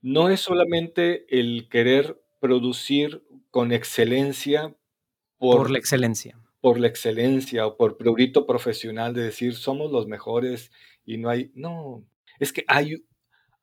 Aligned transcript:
no 0.00 0.30
es 0.30 0.40
solamente 0.40 1.26
el 1.28 1.68
querer 1.68 2.20
producir 2.40 3.22
con 3.50 3.72
excelencia 3.72 4.74
por, 5.38 5.70
la 5.70 5.78
excelencia. 5.78 6.38
Por 6.60 6.78
la 6.78 6.88
excelencia 6.88 7.66
o 7.66 7.76
por 7.76 7.96
prurito 7.96 8.46
profesional 8.46 9.14
de 9.14 9.22
decir 9.22 9.54
somos 9.54 9.90
los 9.90 10.06
mejores 10.06 10.70
y 11.04 11.18
no 11.18 11.30
hay, 11.30 11.50
no, 11.54 12.04
es 12.38 12.52
que 12.52 12.64
hay, 12.68 13.04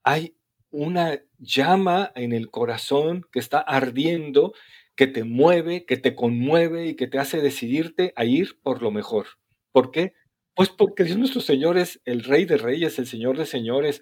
hay 0.04 0.36
una 0.72 1.22
llama 1.38 2.12
en 2.16 2.34
el 2.34 2.50
corazón 2.50 3.26
que 3.32 3.40
está 3.40 3.60
ardiendo, 3.60 4.54
que 4.96 5.08
te 5.08 5.24
mueve, 5.24 5.86
que 5.86 5.98
te 5.98 6.16
conmueve 6.16 6.88
y 6.88 6.96
que 6.96 7.08
te 7.08 7.20
hace 7.20 7.42
decidirte 7.42 8.14
a 8.16 8.26
ir 8.26 8.60
por 8.62 8.82
lo 8.82 8.92
mejor. 8.92 9.28
¿Por 9.72 9.92
qué? 9.92 10.14
Pues 10.54 10.70
porque 10.70 11.04
Dios 11.04 11.18
nuestro 11.18 11.42
Señor 11.42 11.78
es 11.78 12.02
el 12.06 12.24
Rey 12.24 12.46
de 12.46 12.58
Reyes, 12.58 12.98
el 12.98 13.08
Señor 13.08 13.38
de 13.38 13.46
Señores. 13.46 14.02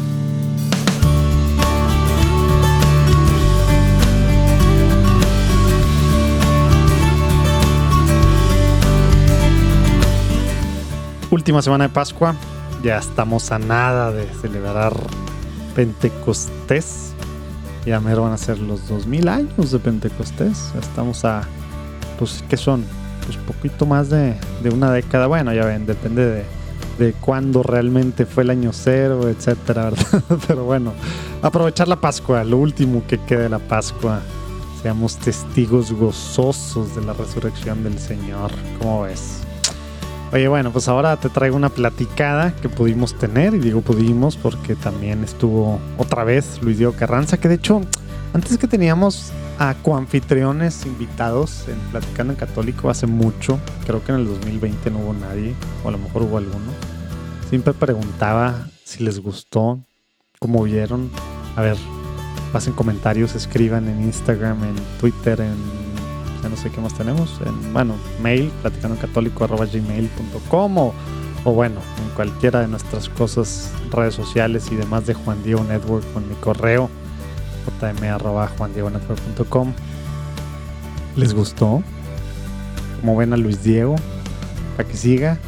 Última 11.31 11.61
semana 11.61 11.85
de 11.85 11.93
Pascua, 11.93 12.35
ya 12.83 12.97
estamos 12.97 13.53
a 13.53 13.57
nada 13.57 14.11
de 14.11 14.27
celebrar 14.41 14.91
Pentecostés. 15.73 17.13
Ya 17.85 18.01
mero 18.01 18.23
van 18.23 18.33
a 18.33 18.37
ser 18.37 18.59
los 18.59 18.89
2000 18.89 19.29
años 19.29 19.71
de 19.71 19.79
Pentecostés. 19.79 20.73
Estamos 20.77 21.23
a, 21.23 21.43
pues, 22.19 22.43
¿qué 22.49 22.57
son? 22.57 22.83
Pues 23.25 23.37
poquito 23.37 23.85
más 23.85 24.09
de, 24.09 24.35
una 24.73 24.91
década. 24.91 25.27
Bueno, 25.27 25.53
ya 25.53 25.63
ven, 25.63 25.85
depende 25.85 26.25
de, 26.25 26.43
de 26.99 27.13
cuándo 27.13 27.63
realmente 27.63 28.25
fue 28.25 28.43
el 28.43 28.49
año 28.49 28.71
cero, 28.73 29.29
etcétera, 29.29 29.83
¿verdad? 29.89 30.23
Pero 30.47 30.65
bueno, 30.65 30.91
aprovechar 31.41 31.87
la 31.87 31.95
Pascua, 31.95 32.43
lo 32.43 32.57
último 32.57 33.03
que 33.07 33.17
quede 33.19 33.43
de 33.43 33.49
la 33.49 33.59
Pascua. 33.59 34.19
Seamos 34.81 35.15
testigos 35.15 35.93
gozosos 35.93 36.93
de 36.93 37.05
la 37.05 37.13
resurrección 37.13 37.85
del 37.85 37.97
Señor. 37.99 38.51
¿Cómo 38.79 39.03
ves? 39.03 39.40
Oye, 40.33 40.47
bueno, 40.47 40.71
pues 40.71 40.87
ahora 40.87 41.17
te 41.17 41.27
traigo 41.27 41.57
una 41.57 41.67
platicada 41.67 42.55
que 42.55 42.69
pudimos 42.69 43.17
tener, 43.17 43.53
y 43.53 43.59
digo 43.59 43.81
pudimos 43.81 44.37
porque 44.37 44.75
también 44.75 45.25
estuvo 45.25 45.77
otra 45.97 46.23
vez 46.23 46.59
Luis 46.61 46.77
Diego 46.77 46.93
Carranza, 46.93 47.35
que 47.37 47.49
de 47.49 47.55
hecho, 47.55 47.81
antes 48.33 48.57
que 48.57 48.65
teníamos 48.65 49.33
a 49.59 49.75
coanfitriones 49.81 50.85
invitados 50.85 51.67
en 51.67 51.77
Platicando 51.91 52.31
en 52.31 52.39
Católico 52.39 52.89
hace 52.89 53.07
mucho, 53.07 53.59
creo 53.85 54.01
que 54.05 54.13
en 54.13 54.19
el 54.19 54.27
2020 54.27 54.89
no 54.91 54.99
hubo 54.99 55.13
nadie, 55.13 55.53
o 55.83 55.89
a 55.89 55.91
lo 55.91 55.97
mejor 55.97 56.21
hubo 56.23 56.37
alguno, 56.37 56.71
siempre 57.49 57.73
preguntaba 57.73 58.69
si 58.85 59.03
les 59.03 59.19
gustó, 59.19 59.81
cómo 60.39 60.63
vieron. 60.63 61.09
A 61.57 61.61
ver, 61.61 61.75
pasen 62.53 62.71
comentarios, 62.71 63.35
escriban 63.35 63.89
en 63.89 64.01
Instagram, 64.01 64.63
en 64.63 64.75
Twitter, 65.01 65.41
en 65.41 65.80
ya 66.41 66.49
no 66.49 66.55
sé 66.55 66.69
qué 66.69 66.79
más 66.81 66.93
tenemos, 66.93 67.39
en, 67.45 67.73
bueno, 67.73 67.95
mail, 68.21 68.51
platicandocatólico.gmail.com 68.61 70.77
o, 70.77 70.93
o 71.43 71.53
bueno, 71.53 71.81
en 72.03 72.09
cualquiera 72.15 72.61
de 72.61 72.67
nuestras 72.67 73.09
cosas, 73.09 73.71
redes 73.91 74.15
sociales 74.15 74.69
y 74.71 74.75
demás 74.75 75.05
de 75.05 75.13
Juan 75.13 75.43
Diego 75.43 75.63
Network 75.63 76.03
con 76.13 76.27
mi 76.27 76.33
correo, 76.35 76.89
jm.juandiegonetwork.com. 77.79 79.73
¿Les 81.15 81.33
gustó? 81.33 81.83
Como 82.99 83.15
ven 83.17 83.33
a 83.33 83.37
Luis 83.37 83.63
Diego, 83.63 83.95
para 84.77 84.87
que 84.87 84.97
siga, 84.97 85.39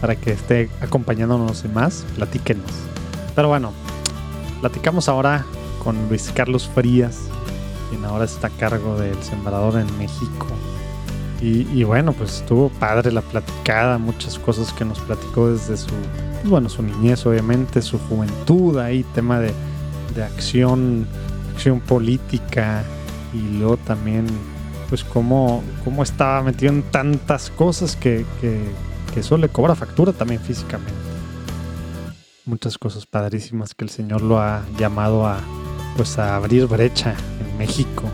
para 0.00 0.16
que 0.16 0.32
esté 0.32 0.70
acompañándonos 0.80 1.64
en 1.64 1.74
más, 1.74 2.04
platíquenos. 2.16 2.70
Pero 3.34 3.48
bueno, 3.48 3.72
platicamos 4.60 5.08
ahora 5.08 5.44
con 5.82 6.08
Luis 6.08 6.30
Carlos 6.34 6.70
Frías, 6.72 7.18
quien 7.92 8.06
ahora 8.06 8.24
está 8.24 8.46
a 8.46 8.50
cargo 8.50 8.96
del 8.96 9.22
Sembrador 9.22 9.78
en 9.78 9.98
México. 9.98 10.46
Y, 11.42 11.82
bueno, 11.82 12.12
pues 12.12 12.36
estuvo 12.36 12.68
padre 12.68 13.10
la 13.10 13.20
platicada, 13.20 13.98
muchas 13.98 14.38
cosas 14.38 14.72
que 14.72 14.84
nos 14.84 15.00
platicó 15.00 15.50
desde 15.50 15.76
su, 15.76 15.88
pues 15.88 16.48
bueno, 16.48 16.68
su 16.68 16.84
niñez, 16.84 17.26
obviamente, 17.26 17.82
su 17.82 17.98
juventud, 17.98 18.78
ahí 18.78 19.04
tema 19.12 19.40
de, 19.40 19.52
acción, 20.22 21.04
acción 21.52 21.80
política 21.80 22.84
y 23.34 23.58
luego 23.58 23.76
también, 23.78 24.26
pues 24.88 25.02
cómo, 25.02 25.64
cómo 25.84 26.04
estaba 26.04 26.44
metido 26.44 26.72
en 26.72 26.84
tantas 26.84 27.50
cosas 27.50 27.96
que, 27.96 28.24
que, 28.40 28.60
que 29.12 29.18
eso 29.18 29.36
le 29.36 29.48
cobra 29.48 29.74
factura 29.74 30.12
también 30.12 30.40
físicamente. 30.40 30.92
Muchas 32.44 32.78
cosas 32.78 33.04
padrísimas 33.04 33.74
que 33.74 33.84
el 33.84 33.90
Señor 33.90 34.22
lo 34.22 34.38
ha 34.38 34.62
llamado 34.78 35.26
a, 35.26 35.40
pues 35.96 36.18
a 36.18 36.36
abrir 36.36 36.66
brecha 36.66 37.14
México 37.58 38.04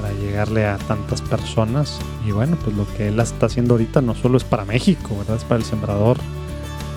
para 0.00 0.12
llegarle 0.14 0.66
a 0.66 0.76
tantas 0.76 1.22
personas. 1.22 1.98
Y 2.26 2.32
bueno, 2.32 2.56
pues 2.62 2.76
lo 2.76 2.86
que 2.96 3.08
él 3.08 3.18
está 3.20 3.46
haciendo 3.46 3.74
ahorita 3.74 4.00
no 4.02 4.14
solo 4.14 4.36
es 4.36 4.44
para 4.44 4.64
México, 4.64 5.16
¿verdad? 5.18 5.36
Es 5.36 5.44
para 5.44 5.56
el 5.56 5.64
Sembrador 5.64 6.18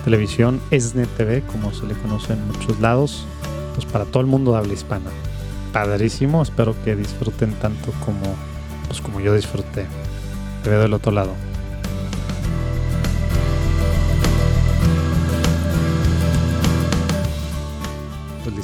Televisión, 0.04 0.60
ESNE 0.70 1.06
TV, 1.06 1.42
como 1.42 1.72
se 1.72 1.86
le 1.86 1.94
conoce 1.94 2.32
en 2.34 2.46
muchos 2.46 2.78
lados, 2.80 3.26
pues 3.74 3.86
para 3.86 4.04
todo 4.04 4.20
el 4.20 4.26
mundo 4.26 4.52
de 4.52 4.58
habla 4.58 4.72
hispana. 4.72 5.10
Padrísimo, 5.72 6.42
espero 6.42 6.74
que 6.84 6.96
disfruten 6.96 7.52
tanto 7.54 7.92
como, 8.04 8.34
pues 8.86 9.00
como 9.00 9.20
yo 9.20 9.34
disfruté. 9.34 9.86
Te 10.62 10.70
veo 10.70 10.80
del 10.80 10.94
otro 10.94 11.12
lado. 11.12 11.47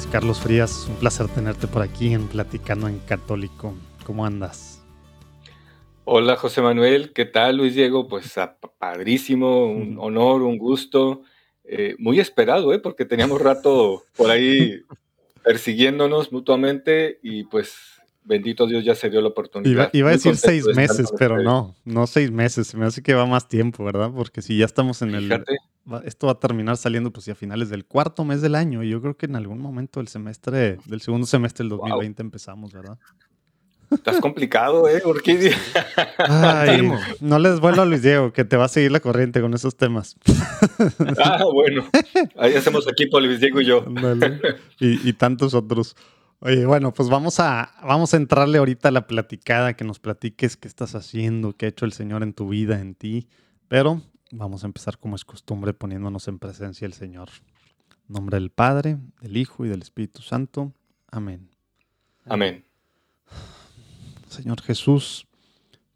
Luis 0.05 0.11
Carlos 0.11 0.39
Frías, 0.39 0.85
un 0.87 0.95
placer 0.97 1.27
tenerte 1.29 1.65
por 1.65 1.81
aquí 1.81 2.13
en 2.13 2.27
Platicando 2.27 2.87
en 2.87 2.99
Católico. 2.99 3.73
¿Cómo 4.05 4.23
andas? 4.23 4.83
Hola 6.03 6.35
José 6.35 6.61
Manuel, 6.61 7.11
¿qué 7.11 7.25
tal 7.25 7.57
Luis 7.57 7.73
Diego? 7.73 8.07
Pues 8.07 8.37
ah, 8.37 8.55
padrísimo, 8.77 9.65
un 9.65 9.97
honor, 9.99 10.43
un 10.43 10.59
gusto, 10.59 11.23
eh, 11.63 11.95
muy 11.97 12.19
esperado, 12.19 12.71
¿eh? 12.71 12.79
porque 12.79 13.05
teníamos 13.05 13.41
rato 13.41 14.03
por 14.15 14.29
ahí 14.29 14.81
persiguiéndonos 15.43 16.31
mutuamente 16.31 17.19
y 17.23 17.45
pues 17.45 17.75
bendito 18.23 18.67
Dios 18.67 18.85
ya 18.85 18.93
se 18.93 19.09
dio 19.09 19.21
la 19.21 19.29
oportunidad. 19.29 19.89
Iba, 19.91 20.09
a 20.09 20.11
decir 20.11 20.37
seis 20.37 20.67
meses, 20.75 21.11
pero 21.17 21.41
no, 21.41 21.75
no 21.83 22.05
seis 22.05 22.29
meses, 22.29 22.75
me 22.75 22.85
hace 22.85 23.01
que 23.01 23.15
va 23.15 23.25
más 23.25 23.47
tiempo, 23.47 23.83
¿verdad? 23.83 24.11
Porque 24.15 24.43
si 24.43 24.57
ya 24.57 24.65
estamos 24.65 25.01
en 25.01 25.15
el... 25.15 25.43
esto 26.03 26.27
va 26.27 26.33
a 26.33 26.39
terminar 26.39 26.77
saliendo 26.77 27.11
pues 27.11 27.25
ya 27.25 27.33
a 27.33 27.35
finales 27.35 27.69
del 27.69 27.85
cuarto 27.85 28.23
mes 28.25 28.41
del 28.41 28.55
año 28.55 28.83
y 28.83 28.89
yo 28.89 29.01
creo 29.01 29.15
que 29.17 29.25
en 29.27 29.35
algún 29.35 29.59
momento 29.59 29.99
del 29.99 30.07
semestre, 30.07 30.77
del 30.85 31.01
segundo 31.01 31.27
semestre 31.27 31.63
del 31.63 31.69
2020 31.77 32.21
empezamos, 32.21 32.73
¿verdad? 32.73 32.97
Estás 33.91 34.19
complicado, 34.19 34.89
¿eh, 34.89 35.01
Orquídea? 35.05 35.55
Ay, 36.17 36.91
no 37.21 37.37
les 37.37 37.59
vuelvo 37.59 37.83
a 37.83 37.85
Luis 37.85 38.01
Diego, 38.01 38.33
que 38.33 38.43
te 38.43 38.57
va 38.57 38.65
a 38.65 38.67
seguir 38.67 38.91
la 38.91 38.99
corriente 38.99 39.41
con 39.41 39.53
esos 39.53 39.77
temas. 39.77 40.15
Ah, 41.23 41.43
bueno. 41.51 41.85
Ahí 42.35 42.55
hacemos 42.55 42.87
equipo 42.87 43.19
Luis 43.19 43.39
Diego 43.39 43.61
y 43.61 43.65
yo. 43.65 43.85
y 44.79 45.13
tantos 45.13 45.53
otros. 45.53 45.95
Oye, 46.39 46.65
bueno, 46.65 46.93
pues 46.93 47.09
vamos 47.09 47.39
a, 47.39 47.71
vamos 47.83 48.13
a 48.13 48.17
entrarle 48.17 48.57
ahorita 48.57 48.89
a 48.89 48.91
la 48.91 49.07
platicada, 49.07 49.75
que 49.75 49.85
nos 49.85 49.99
platiques 49.99 50.57
qué 50.57 50.67
estás 50.67 50.95
haciendo, 50.95 51.53
qué 51.53 51.67
ha 51.67 51.69
hecho 51.69 51.85
el 51.85 51.93
Señor 51.93 52.23
en 52.23 52.33
tu 52.33 52.49
vida, 52.49 52.81
en 52.81 52.95
ti. 52.95 53.27
Pero 53.67 54.01
vamos 54.37 54.63
a 54.63 54.67
empezar 54.67 54.97
como 54.97 55.15
es 55.15 55.25
costumbre 55.25 55.73
poniéndonos 55.73 56.27
en 56.27 56.39
presencia 56.39 56.85
del 56.85 56.93
Señor. 56.93 57.29
En 58.07 58.13
nombre 58.13 58.37
del 58.37 58.51
Padre, 58.51 58.97
del 59.21 59.37
Hijo 59.37 59.65
y 59.65 59.69
del 59.69 59.81
Espíritu 59.81 60.21
Santo. 60.21 60.73
Amén. 61.09 61.49
Amén. 62.25 62.65
Señor 64.29 64.61
Jesús, 64.61 65.27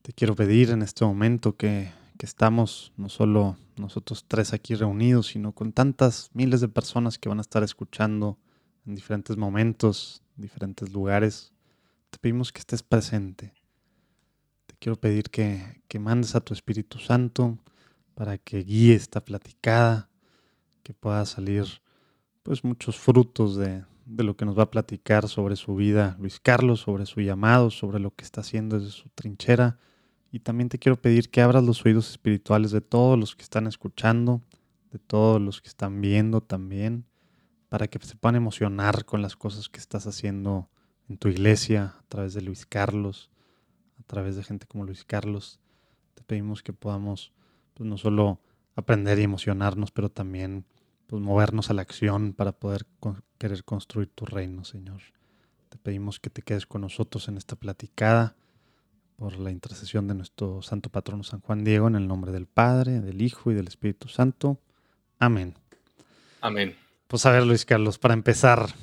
te 0.01 0.13
quiero 0.13 0.35
pedir 0.35 0.71
en 0.71 0.81
este 0.81 1.03
momento 1.03 1.55
que, 1.55 1.91
que 2.17 2.25
estamos 2.25 2.93
no 2.95 3.09
solo 3.09 3.57
nosotros 3.75 4.25
tres 4.27 4.53
aquí 4.53 4.75
reunidos, 4.75 5.27
sino 5.27 5.51
con 5.51 5.73
tantas 5.73 6.29
miles 6.33 6.61
de 6.61 6.69
personas 6.69 7.17
que 7.17 7.29
van 7.29 7.39
a 7.39 7.41
estar 7.41 7.63
escuchando 7.63 8.37
en 8.85 8.95
diferentes 8.95 9.37
momentos 9.37 10.23
diferentes 10.35 10.91
lugares. 10.91 11.51
Te 12.09 12.17
pedimos 12.17 12.51
que 12.51 12.59
estés 12.59 12.81
presente. 12.81 13.53
Te 14.65 14.75
quiero 14.79 14.95
pedir 14.95 15.29
que, 15.29 15.81
que 15.87 15.99
mandes 15.99 16.35
a 16.35 16.39
tu 16.39 16.53
Espíritu 16.53 16.97
Santo 16.97 17.57
para 18.19 18.37
que 18.37 18.65
guíe 18.65 18.95
esta 18.95 19.23
platicada, 19.23 20.09
que 20.83 20.93
pueda 20.93 21.25
salir 21.25 21.63
pues 22.43 22.65
muchos 22.65 22.97
frutos 22.97 23.55
de, 23.55 23.85
de 24.05 24.23
lo 24.25 24.35
que 24.35 24.43
nos 24.43 24.59
va 24.59 24.63
a 24.63 24.71
platicar 24.71 25.29
sobre 25.29 25.55
su 25.55 25.73
vida 25.73 26.17
Luis 26.19 26.41
Carlos, 26.41 26.81
sobre 26.81 27.05
su 27.05 27.21
llamado, 27.21 27.69
sobre 27.69 27.97
lo 28.01 28.13
que 28.13 28.25
está 28.25 28.41
haciendo 28.41 28.77
desde 28.77 28.91
su 28.91 29.07
trinchera 29.15 29.79
Y 30.33 30.39
también 30.39 30.67
te 30.67 30.79
quiero 30.79 31.01
pedir 31.01 31.29
que 31.29 31.41
abras 31.41 31.63
los 31.63 31.85
oídos 31.85 32.09
espirituales 32.09 32.71
de 32.71 32.81
todos 32.81 33.17
los 33.17 33.37
que 33.37 33.43
están 33.43 33.67
escuchando, 33.67 34.41
de 34.91 34.99
todos 34.99 35.39
los 35.39 35.61
que 35.61 35.69
están 35.69 36.01
viendo 36.01 36.41
también, 36.41 37.05
para 37.69 37.87
que 37.87 37.99
se 37.99 38.17
puedan 38.17 38.35
emocionar 38.35 39.05
con 39.05 39.21
las 39.21 39.37
cosas 39.37 39.69
que 39.69 39.79
estás 39.79 40.07
haciendo 40.07 40.67
en 41.07 41.17
tu 41.17 41.29
iglesia, 41.29 41.95
a 41.97 42.03
través 42.09 42.33
de 42.33 42.41
Luis 42.41 42.65
Carlos, 42.65 43.31
a 43.97 44.03
través 44.03 44.35
de 44.35 44.43
gente 44.43 44.67
como 44.67 44.83
Luis 44.83 45.05
Carlos. 45.05 45.61
Te 46.15 46.23
pedimos 46.23 46.61
que 46.61 46.73
podamos, 46.73 47.31
pues 47.79 47.87
no 47.87 47.97
solo 47.97 48.41
aprender 48.75 49.19
y 49.19 49.23
emocionarnos, 49.23 49.91
pero 49.91 50.09
también 50.09 50.65
pues, 51.07 51.21
movernos 51.21 51.69
a 51.69 51.73
la 51.73 51.81
acción 51.81 52.33
para 52.33 52.51
poder 52.51 52.85
querer 53.37 53.63
construir 53.63 54.09
tu 54.09 54.25
reino, 54.25 54.65
Señor. 54.65 54.99
Te 55.69 55.77
pedimos 55.77 56.19
que 56.19 56.29
te 56.29 56.41
quedes 56.41 56.65
con 56.65 56.81
nosotros 56.81 57.29
en 57.29 57.37
esta 57.37 57.55
platicada 57.55 58.35
por 59.15 59.39
la 59.39 59.49
intercesión 59.49 60.09
de 60.09 60.13
nuestro 60.13 60.61
santo 60.61 60.89
patrono 60.89 61.23
San 61.23 61.39
Juan 61.39 61.63
Diego, 61.63 61.87
en 61.87 61.95
el 61.95 62.05
nombre 62.05 62.33
del 62.33 62.47
Padre, 62.47 62.99
del 62.99 63.21
Hijo 63.21 63.49
y 63.49 63.53
del 63.53 63.69
Espíritu 63.69 64.09
Santo. 64.09 64.59
Amén. 65.19 65.55
Amén. 66.41 66.75
Pues 67.07 67.25
a 67.25 67.31
ver, 67.31 67.45
Luis 67.45 67.63
Carlos, 67.63 67.97
para 67.97 68.13
empezar, 68.13 68.75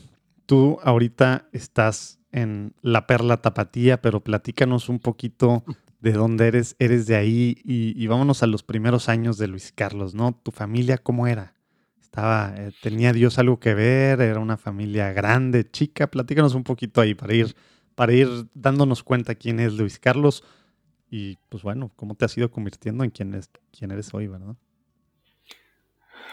tú 0.47 0.79
ahorita 0.83 1.51
estás 1.53 2.19
en 2.33 2.73
la 2.81 3.07
perla 3.07 3.43
tapatía, 3.43 4.01
pero 4.01 4.25
platícanos 4.25 4.89
un 4.89 5.01
poquito 5.01 5.65
de 6.07 6.13
dónde 6.13 6.47
eres, 6.47 6.77
eres 6.79 7.07
de 7.07 7.17
ahí 7.17 7.57
y, 7.65 8.07
vámonos 8.07 8.45
a 8.45 8.47
los 8.47 8.63
primeros 8.63 9.09
años 9.09 9.39
de 9.39 9.49
Luis 9.49 9.73
Carlos, 9.75 10.15
¿no? 10.15 10.41
¿Tu 10.41 10.53
familia 10.53 10.99
cómo 10.99 11.27
era? 11.27 11.55
Estaba, 12.01 12.55
eh, 12.57 12.71
¿Tenía 12.81 13.13
Dios 13.13 13.41
algo 13.41 13.59
que 13.59 13.75
ver? 13.75 14.21
¿Era 14.21 14.39
una 14.39 14.57
familia 14.57 15.13
grande, 15.13 15.69
chica? 15.69 16.07
Platícanos 16.07 16.55
un 16.55 16.63
poquito 16.63 17.01
ahí 17.01 17.15
para 17.15 17.35
ir 17.35 17.57
para 17.97 18.13
ir 18.13 18.29
dándonos 18.55 19.03
cuenta 19.03 19.35
quién 19.35 19.59
es 19.59 19.73
Luis 19.73 19.99
Carlos 19.99 20.45
y 21.11 21.39
pues 21.49 21.65
bueno, 21.65 21.91
cómo 21.97 22.15
te 22.15 22.25
has 22.25 22.39
ido 22.39 22.51
convirtiendo 22.51 23.03
en 23.03 23.11
quién, 23.11 23.35
es, 23.35 23.51
quién 23.77 23.91
eres 23.91 24.15
hoy, 24.15 24.29
¿verdad? 24.29 24.55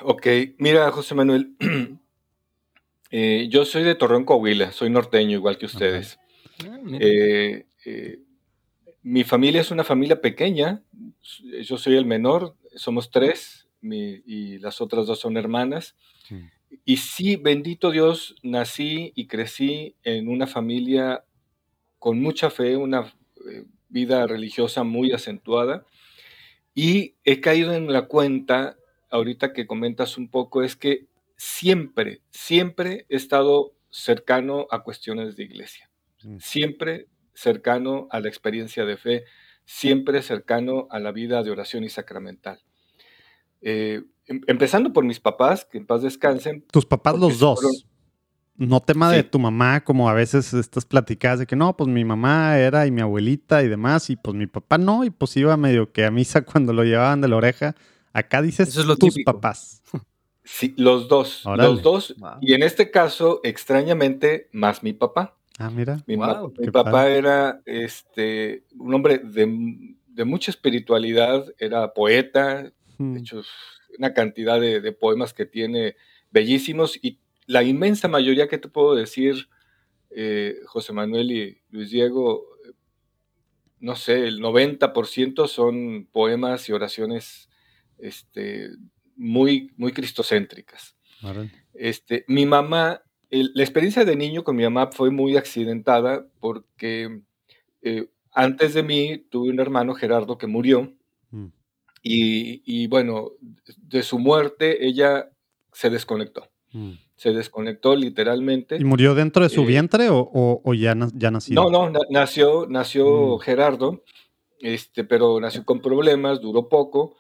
Ok, 0.02 0.28
mira 0.58 0.92
José 0.92 1.16
Manuel, 1.16 1.56
eh, 3.12 3.48
yo 3.50 3.66
soy 3.66 3.84
de 3.84 3.96
Torreón, 3.96 4.26
Coahuila, 4.26 4.72
soy 4.72 4.92
norteño 4.92 5.32
igual 5.32 5.58
que 5.58 5.66
ustedes. 5.66 6.20
Ah, 6.66 6.78
eh, 7.00 7.66
eh, 7.86 8.20
mi 9.04 9.24
familia 9.24 9.62
es 9.62 9.70
una 9.70 9.84
familia 9.84 10.22
pequeña, 10.22 10.82
yo 11.64 11.78
soy 11.78 11.96
el 11.96 12.06
menor, 12.06 12.56
somos 12.76 13.12
tres 13.12 13.68
y 13.82 14.60
las 14.60 14.80
otras 14.82 15.06
dos 15.08 15.20
son 15.20 15.38
hermanas. 15.38 15.96
Y 16.86 16.98
sí, 16.98 17.36
bendito 17.36 17.92
Dios, 17.92 18.36
nací 18.42 19.12
y 19.16 19.28
crecí 19.28 19.96
en 20.04 20.28
una 20.28 20.48
familia 20.48 21.26
con 22.00 22.20
mucha 22.20 22.50
fe, 22.50 22.76
una 22.78 23.14
eh, 23.50 23.66
vida 23.90 24.26
religiosa 24.26 24.84
muy 24.84 25.12
acentuada. 25.12 25.86
Y 26.74 27.16
he 27.24 27.40
caído 27.40 27.74
en 27.74 27.92
la 27.92 28.08
cuenta, 28.08 28.78
ahorita 29.10 29.54
que 29.54 29.68
comentas 29.68 30.18
un 30.18 30.30
poco, 30.30 30.64
es 30.64 30.76
que 30.76 31.06
siempre, 31.38 32.22
siempre 32.32 33.06
he 33.10 33.18
estado 33.18 33.74
cercano 33.90 34.68
a 34.72 34.84
cuestiones 34.84 35.36
de 35.36 35.44
iglesia. 35.44 35.90
Mm. 36.24 36.38
Siempre 36.40 37.08
cercano 37.34 38.08
a 38.12 38.20
la 38.20 38.28
experiencia 38.28 38.86
de 38.86 38.98
fe, 38.98 39.24
siempre 39.66 40.22
cercano 40.22 40.88
a 40.92 41.00
la 41.00 41.12
vida 41.12 41.44
de 41.44 41.52
oración 41.52 41.84
y 41.84 41.90
sacramental. 41.90 42.60
Eh, 43.62 44.04
em, 44.28 44.42
empezando 44.48 44.94
por 44.94 45.06
mis 45.06 45.20
papás, 45.20 45.66
que 45.66 45.78
en 45.78 45.86
paz 45.86 46.02
descansen. 46.02 46.66
Tus 46.72 46.86
papás 46.86 47.18
los 47.18 47.40
dos 47.40 47.86
no 48.56 48.82
tema 48.82 49.12
de 49.12 49.24
tu 49.24 49.40
mamá, 49.40 49.84
como 49.84 50.10
a 50.10 50.14
veces 50.14 50.54
estas 50.54 50.86
platicadas 50.86 51.40
de 51.40 51.48
que 51.48 51.56
no, 51.56 51.76
pues 51.76 51.90
mi 51.90 52.06
mamá 52.06 52.58
era 52.58 52.86
y 52.86 52.92
mi 52.92 53.02
abuelita 53.02 53.64
y 53.64 53.68
demás, 53.68 54.10
y 54.10 54.16
pues 54.16 54.36
mi 54.36 54.48
papá 54.48 54.78
no, 54.78 55.04
y 55.04 55.10
pues 55.10 55.36
iba 55.38 55.58
medio 55.58 55.92
que 55.92 56.06
a 56.06 56.12
misa 56.12 56.42
cuando 56.46 56.74
lo 56.74 56.84
llevaban 56.84 57.22
de 57.22 57.28
la 57.28 57.38
oreja. 57.38 57.76
Acá 58.14 58.42
dices 58.42 58.70
Eso 58.70 58.82
es 58.82 58.88
lo 58.88 58.96
tus 58.96 59.16
papás. 59.24 59.82
Sí, 60.46 60.74
los 60.78 61.08
dos, 61.08 61.44
los 61.46 61.82
dos, 61.82 62.16
y 62.42 62.54
en 62.54 62.64
este 62.64 62.92
caso, 62.92 63.40
extrañamente, 63.44 64.50
más 64.52 64.84
mi 64.84 64.92
papá. 64.92 65.38
Ah, 65.60 65.70
mira. 65.70 66.04
Mi, 66.08 66.18
papá 66.72 67.10
era 67.10 67.62
este, 67.66 68.64
un 68.78 68.94
hombre 68.94 69.20
de, 69.20 69.96
de, 70.08 70.26
mucha 70.26 70.52
espiritualidad, 70.52 71.46
era 71.60 71.94
poeta, 71.94 72.64
de 72.64 72.72
hmm. 72.98 73.18
hecho, 73.18 73.42
una 73.98 74.14
cantidad 74.14 74.60
de, 74.60 74.82
de 74.82 74.92
poemas 74.92 75.34
que 75.34 75.46
tiene 75.46 75.96
bellísimos 76.32 76.98
y 77.02 77.20
la 77.46 77.64
inmensa 77.64 78.08
mayoría 78.08 78.48
que 78.48 78.58
te 78.58 78.68
puedo 78.68 78.96
decir, 78.96 79.50
eh, 80.10 80.60
José 80.66 80.94
Manuel 80.94 81.32
y 81.32 81.62
Luis 81.70 81.92
Diego, 81.92 82.46
no 83.80 83.96
sé, 83.96 84.28
el 84.28 84.40
90% 84.40 85.48
son 85.48 86.08
poemas 86.12 86.70
y 86.70 86.72
oraciones 86.72 87.50
este, 87.98 88.70
muy, 89.16 89.72
muy 89.76 89.92
cristocéntricas. 89.92 90.96
Este, 91.74 92.26
mi 92.28 92.46
mamá, 92.46 93.02
la 93.54 93.64
experiencia 93.64 94.06
de 94.06 94.16
niño 94.16 94.44
con 94.44 94.56
mi 94.56 94.64
mamá 94.64 94.92
fue 94.92 95.10
muy 95.10 95.38
accidentada 95.38 96.26
porque 96.40 97.22
eh, 97.82 98.08
antes 98.32 98.74
de 98.74 98.84
mí 98.84 99.26
tuve 99.30 99.50
un 99.50 99.60
hermano, 99.60 99.96
Gerardo, 99.96 100.38
que 100.38 100.48
murió. 100.48 100.94
Mm. 101.32 101.48
Y, 102.06 102.88
bueno, 102.88 103.32
de 103.78 104.04
su 104.04 104.20
muerte 104.20 104.86
ella 104.86 105.30
se 105.72 105.90
desconectó. 105.90 106.50
Mm 106.74 106.94
se 107.24 107.32
desconectó 107.32 107.96
literalmente. 107.96 108.76
¿Y 108.76 108.84
murió 108.84 109.16
dentro 109.16 109.44
de 109.44 109.50
su 109.50 109.62
eh, 109.62 109.66
vientre 109.66 110.08
o, 110.12 110.74
ya, 110.74 110.94
ya 111.14 111.32
nació? 111.32 111.56
No, 111.56 111.70
no, 111.70 111.90
nació, 112.10 112.68
nació 112.68 113.38
mm. 113.38 113.40
Gerardo, 113.40 114.04
este, 114.60 115.06
pero 115.06 115.40
nació 115.40 115.64
con 115.64 115.82
problemas, 115.82 116.42
duró 116.42 116.68
poco. 116.68 117.16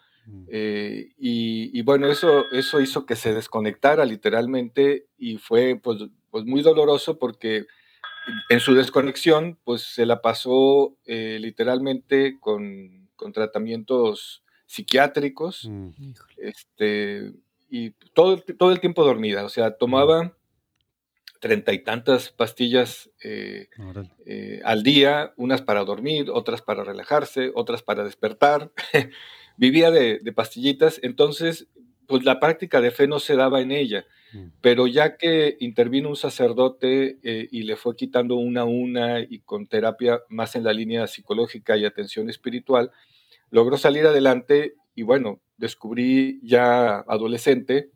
Eh, 0.47 1.11
y, 1.17 1.81
bueno, 1.81 2.07
eso, 2.07 2.45
eso 2.51 2.79
hizo 2.79 3.05
que 3.05 3.15
se 3.15 3.33
desconectara 3.33 4.05
literalmente 4.05 5.07
y 5.17 5.37
fue 5.37 5.79
pues, 5.81 6.03
pues 6.29 6.45
muy 6.45 6.61
doloroso 6.61 7.17
porque 7.17 7.65
en 8.49 8.59
su 8.59 8.73
desconexión 8.73 9.57
pues 9.63 9.81
se 9.81 10.05
la 10.05 10.21
pasó 10.21 10.95
eh, 11.05 11.37
literalmente 11.41 12.39
con, 12.39 13.09
con, 13.15 13.33
tratamientos 13.33 14.43
psiquiátricos. 14.65 15.67
Mm. 15.69 15.89
Este, 16.37 17.33
y 17.69 17.91
todo, 18.13 18.37
todo 18.37 18.71
el 18.71 18.79
tiempo 18.79 19.03
dormida, 19.03 19.43
o 19.43 19.49
sea, 19.49 19.77
tomaba 19.77 20.37
treinta 21.43 21.73
y 21.73 21.79
tantas 21.79 22.29
pastillas 22.29 23.11
eh, 23.21 23.67
eh, 24.25 24.61
al 24.63 24.81
día, 24.81 25.33
unas 25.35 25.61
para 25.61 25.83
dormir, 25.83 26.29
otras 26.31 26.61
para 26.61 26.85
relajarse, 26.85 27.51
otras 27.53 27.83
para 27.83 28.05
despertar. 28.05 28.71
Vivía 29.63 29.91
de, 29.91 30.19
pastillitas, 30.33 30.99
entonces, 31.03 31.69
pues 32.05 32.25
la 32.25 32.41
práctica 32.41 32.81
de 32.81 32.91
fe 32.91 33.07
no 33.07 33.21
se 33.21 33.37
daba 33.37 33.61
en 33.61 33.71
ella. 33.71 34.05
Mm. 34.33 34.47
Pero 34.59 34.87
ya 34.87 35.15
que 35.15 35.55
intervino 35.61 36.09
un 36.09 36.17
sacerdote 36.17 37.17
eh, 37.23 37.47
y 37.49 37.63
le 37.63 37.77
fue 37.77 37.95
quitando 37.95 38.35
una 38.35 38.61
a 38.61 38.65
una 38.65 39.21
y 39.21 39.39
con 39.39 39.67
terapia 39.67 40.19
más 40.27 40.57
en 40.57 40.65
la 40.65 40.73
línea 40.73 41.07
psicológica 41.07 41.77
y 41.77 41.85
atención 41.85 42.29
espiritual, 42.29 42.91
logró 43.51 43.77
salir 43.77 44.05
adelante 44.05 44.73
y 44.95 45.03
bueno, 45.03 45.39
descubrí 45.55 46.41
ya 46.43 46.97
adolescente, 46.99 47.89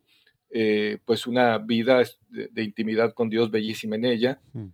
eh, 0.49 0.99
pues 1.03 1.27
una 1.27 1.57
vida 1.57 2.01
de, 2.29 2.63
intimidad 2.63 3.13
con 3.13 3.27
Dios 3.27 3.51
bellísima 3.51 3.97
en 3.97 4.05
ella, 4.05 4.39
mm. 4.53 4.67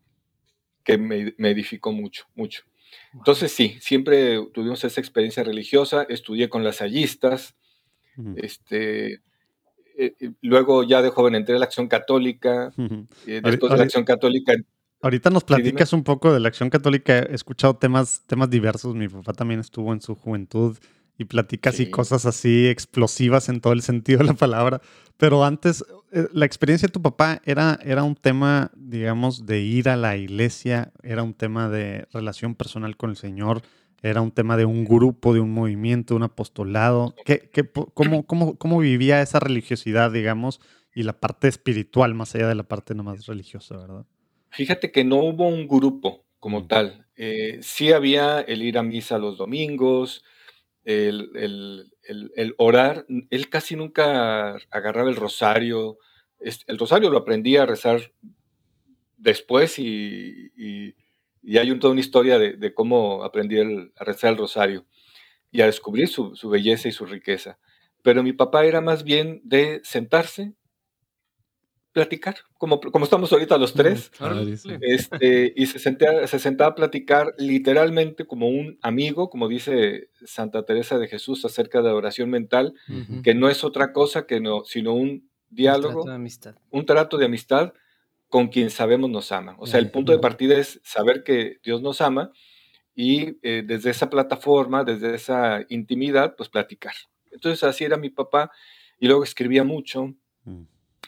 que 0.84 1.00
me, 1.00 1.50
edificó 1.50 1.92
mucho, 1.92 2.28
mucho. 2.36 2.62
Entonces 3.14 3.52
sí, 3.52 3.78
siempre 3.80 4.40
tuvimos 4.54 4.84
esa 4.84 5.00
experiencia 5.00 5.44
religiosa, 5.44 6.04
estudié 6.10 6.50
con 6.50 6.64
las 6.64 6.80
hallistas, 6.82 7.56
este, 8.36 9.14
eh, 9.14 9.20
eh, 9.98 10.32
luego 10.42 10.84
ya 10.84 11.02
de 11.02 11.10
joven 11.10 11.36
entré 11.36 11.56
a 11.56 11.60
la 11.60 11.66
acción 11.66 11.88
católica, 11.88 12.74
después 13.26 13.72
de 13.72 13.78
la 13.78 13.84
acción 13.84 14.04
católica... 14.04 14.54
Ahorita 15.02 15.30
nos 15.30 15.44
platicas 15.44 15.92
un 15.92 16.04
poco 16.04 16.34
de 16.34 16.40
la 16.40 16.48
acción 16.48 16.70
católica, 16.70 17.20
he 17.20 17.36
escuchado 17.36 17.76
temas, 17.76 18.24
temas 18.26 18.50
diversos, 18.50 18.96
mi 18.96 19.10
papá 19.10 19.34
también 19.34 19.60
estuvo 19.60 19.92
en 19.92 20.00
su 20.00 20.16
juventud 20.16 20.78
y 21.18 21.26
platicas 21.26 21.80
y 21.80 21.90
cosas 21.90 22.26
así 22.26 22.68
explosivas 22.68 23.50
en 23.50 23.62
todo 23.62 23.74
el 23.74 23.82
sentido 23.82 24.20
de 24.20 24.26
la 24.26 24.34
palabra. 24.34 24.82
Pero 25.18 25.44
antes, 25.44 25.86
eh, 26.12 26.28
la 26.34 26.46
experiencia 26.46 26.88
de 26.88 26.92
tu 26.92 27.02
papá 27.02 27.42
era, 27.46 27.80
era 27.84 28.04
un 28.04 28.16
tema, 28.16 28.72
digamos, 28.76 29.46
de 29.46 29.62
ir 29.62 29.90
a 29.90 29.96
la 29.96 30.18
iglesia, 30.18 30.92
era 31.04 31.24
un 31.24 31.34
tema 31.34 31.70
de 31.70 32.08
relación 32.12 32.56
personal 32.56 32.98
con 32.98 33.12
el 33.12 33.16
Señor, 33.16 33.62
era 34.02 34.22
un 34.22 34.32
tema 34.32 34.58
de 34.58 34.66
un 34.66 34.84
grupo, 34.84 35.34
de 35.34 35.40
un 35.40 35.52
movimiento, 35.52 36.14
de 36.14 36.18
un 36.18 36.24
apostolado. 36.24 37.16
¿Qué, 37.26 37.50
qué, 37.54 37.70
cómo, 37.94 38.26
cómo, 38.26 38.58
cómo, 38.58 38.80
vivía 38.80 39.22
esa 39.22 39.40
religiosidad, 39.40 40.12
digamos, 40.12 40.60
y 40.94 41.04
la 41.04 41.14
parte 41.14 41.48
espiritual 41.48 42.14
más 42.14 42.36
allá 42.36 42.48
de 42.48 42.56
la 42.56 42.64
parte 42.64 42.96
nomás 42.96 43.26
religiosa, 43.28 43.78
verdad? 43.78 44.06
Fíjate 44.50 44.92
que 44.92 45.04
no 45.06 45.18
hubo 45.18 45.48
un 45.48 45.68
grupo 45.68 46.26
como 46.40 46.68
tal. 46.68 47.08
Eh, 47.16 47.60
sí 47.62 47.94
había 47.94 48.42
el 48.42 48.62
ir 48.62 48.78
a 48.78 48.84
misa 48.84 49.18
los 49.18 49.38
domingos, 49.38 50.24
el, 50.86 52.56
orar, 52.58 53.06
él 53.30 53.50
casi 53.50 53.76
nunca 53.76 54.56
agarraba 54.70 55.10
el 55.10 55.16
rosario. 55.16 55.98
El 56.40 56.78
rosario 56.78 57.10
lo 57.10 57.20
aprendí 57.20 57.58
a 57.58 57.66
rezar 57.66 58.12
después 59.18 59.80
y, 59.80 60.52
hay 61.46 61.72
un, 61.72 61.80
toda 61.80 61.92
una 61.92 62.02
historia 62.02 62.38
de, 62.38 62.74
cómo 62.74 63.24
aprendí 63.24 63.60
a 63.60 64.04
rezar 64.04 64.32
el 64.32 64.38
rosario. 64.38 64.86
y 65.52 65.62
a 65.62 65.68
descubrir 65.68 66.08
su, 66.08 66.34
belleza 66.50 66.88
y 66.88 66.92
su 66.92 67.06
riqueza. 67.06 67.60
Pero 68.02 68.24
mi 68.24 68.34
papá 68.34 68.66
era 68.66 68.82
más 68.82 69.04
bien 69.04 69.42
de 69.44 69.82
sentarse, 69.84 70.54
platicar, 71.94 72.36
como, 72.58 72.82
como 72.82 73.06
estamos 73.06 73.32
ahorita 73.32 73.58
los 73.58 73.74
tres, 73.74 74.12
este, 74.82 75.54
y 75.56 75.68
se, 75.68 75.80
se 75.80 76.40
sentaba 76.40 76.72
a 76.72 76.76
platicar 76.76 77.34
literalmente 77.38 78.26
como 78.26 78.50
un 78.50 78.80
amigo, 78.82 79.30
como 79.30 79.48
dice 79.48 80.10
Santa 80.26 80.66
Teresa 80.66 80.98
de 80.98 81.08
Jesús 81.08 81.46
acerca 81.46 81.82
de 81.82 81.92
oración 81.92 82.32
mental, 82.32 82.74
que 83.24 83.36
no 83.36 83.48
es 83.48 83.64
otra 83.64 83.94
cosa 83.94 84.26
que 84.26 84.40
no, 84.42 84.66
sino 84.66 84.94
un 84.94 85.30
diálogo, 85.50 86.00
un 86.00 86.06
trato 86.06 86.10
de 86.10 86.16
amistad, 86.16 86.56
un 86.72 86.86
trato 86.86 87.18
de 87.18 87.26
amistad 87.26 87.74
con 88.28 88.48
quien 88.48 88.72
sabemos 88.72 89.12
nos 89.12 89.32
ama. 89.32 89.56
O 89.60 89.68
sea, 89.68 89.80
el 89.80 89.92
punto 89.92 90.12
de 90.12 90.18
partida 90.18 90.58
es 90.58 90.82
saber 90.84 91.24
que 91.24 91.60
Dios 91.64 91.84
nos 91.84 92.02
ama 92.02 92.32
y 92.96 93.38
eh, 93.44 93.64
desde 93.64 93.92
esa 93.92 94.10
plataforma, 94.10 94.84
desde 94.84 95.14
esa 95.14 95.64
intimidad, 95.70 96.36
pues 96.36 96.50
platicar. 96.50 96.96
Entonces 97.32 97.64
así 97.64 97.84
era 97.84 97.98
mi 97.98 98.10
papá 98.10 98.52
y 99.00 99.08
luego 99.08 99.24
escribía 99.24 99.64
mucho. 99.64 100.16
Mm. 100.46 100.64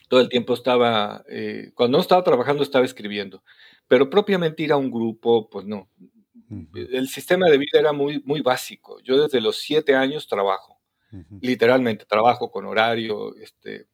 Todo 0.08 0.22
el 0.22 0.30
tiempo 0.30 0.54
estaba, 0.54 1.24
eh, 1.30 1.72
cuando 1.74 1.98
no 1.98 2.02
estaba 2.02 2.24
trabajando 2.24 2.64
estaba 2.64 2.86
escribiendo, 2.86 3.44
pero 3.88 4.10
propiamente 4.10 4.64
ir 4.64 4.72
a 4.72 4.78
un 4.78 4.92
grupo, 4.92 5.50
pues 5.50 5.66
no. 5.66 5.90
El 6.76 7.08
sistema 7.10 7.50
de 7.50 7.58
vida 7.58 7.80
era 7.80 7.92
muy, 7.92 8.22
muy 8.24 8.42
básico. 8.42 9.00
Yo 9.02 9.22
desde 9.22 9.42
los 9.42 9.58
siete 9.58 9.96
años 9.96 10.28
trabajo, 10.28 10.80
literalmente 11.42 12.06
trabajo 12.06 12.52
con 12.52 12.66
horario. 12.66 13.36
Este, 13.38 13.88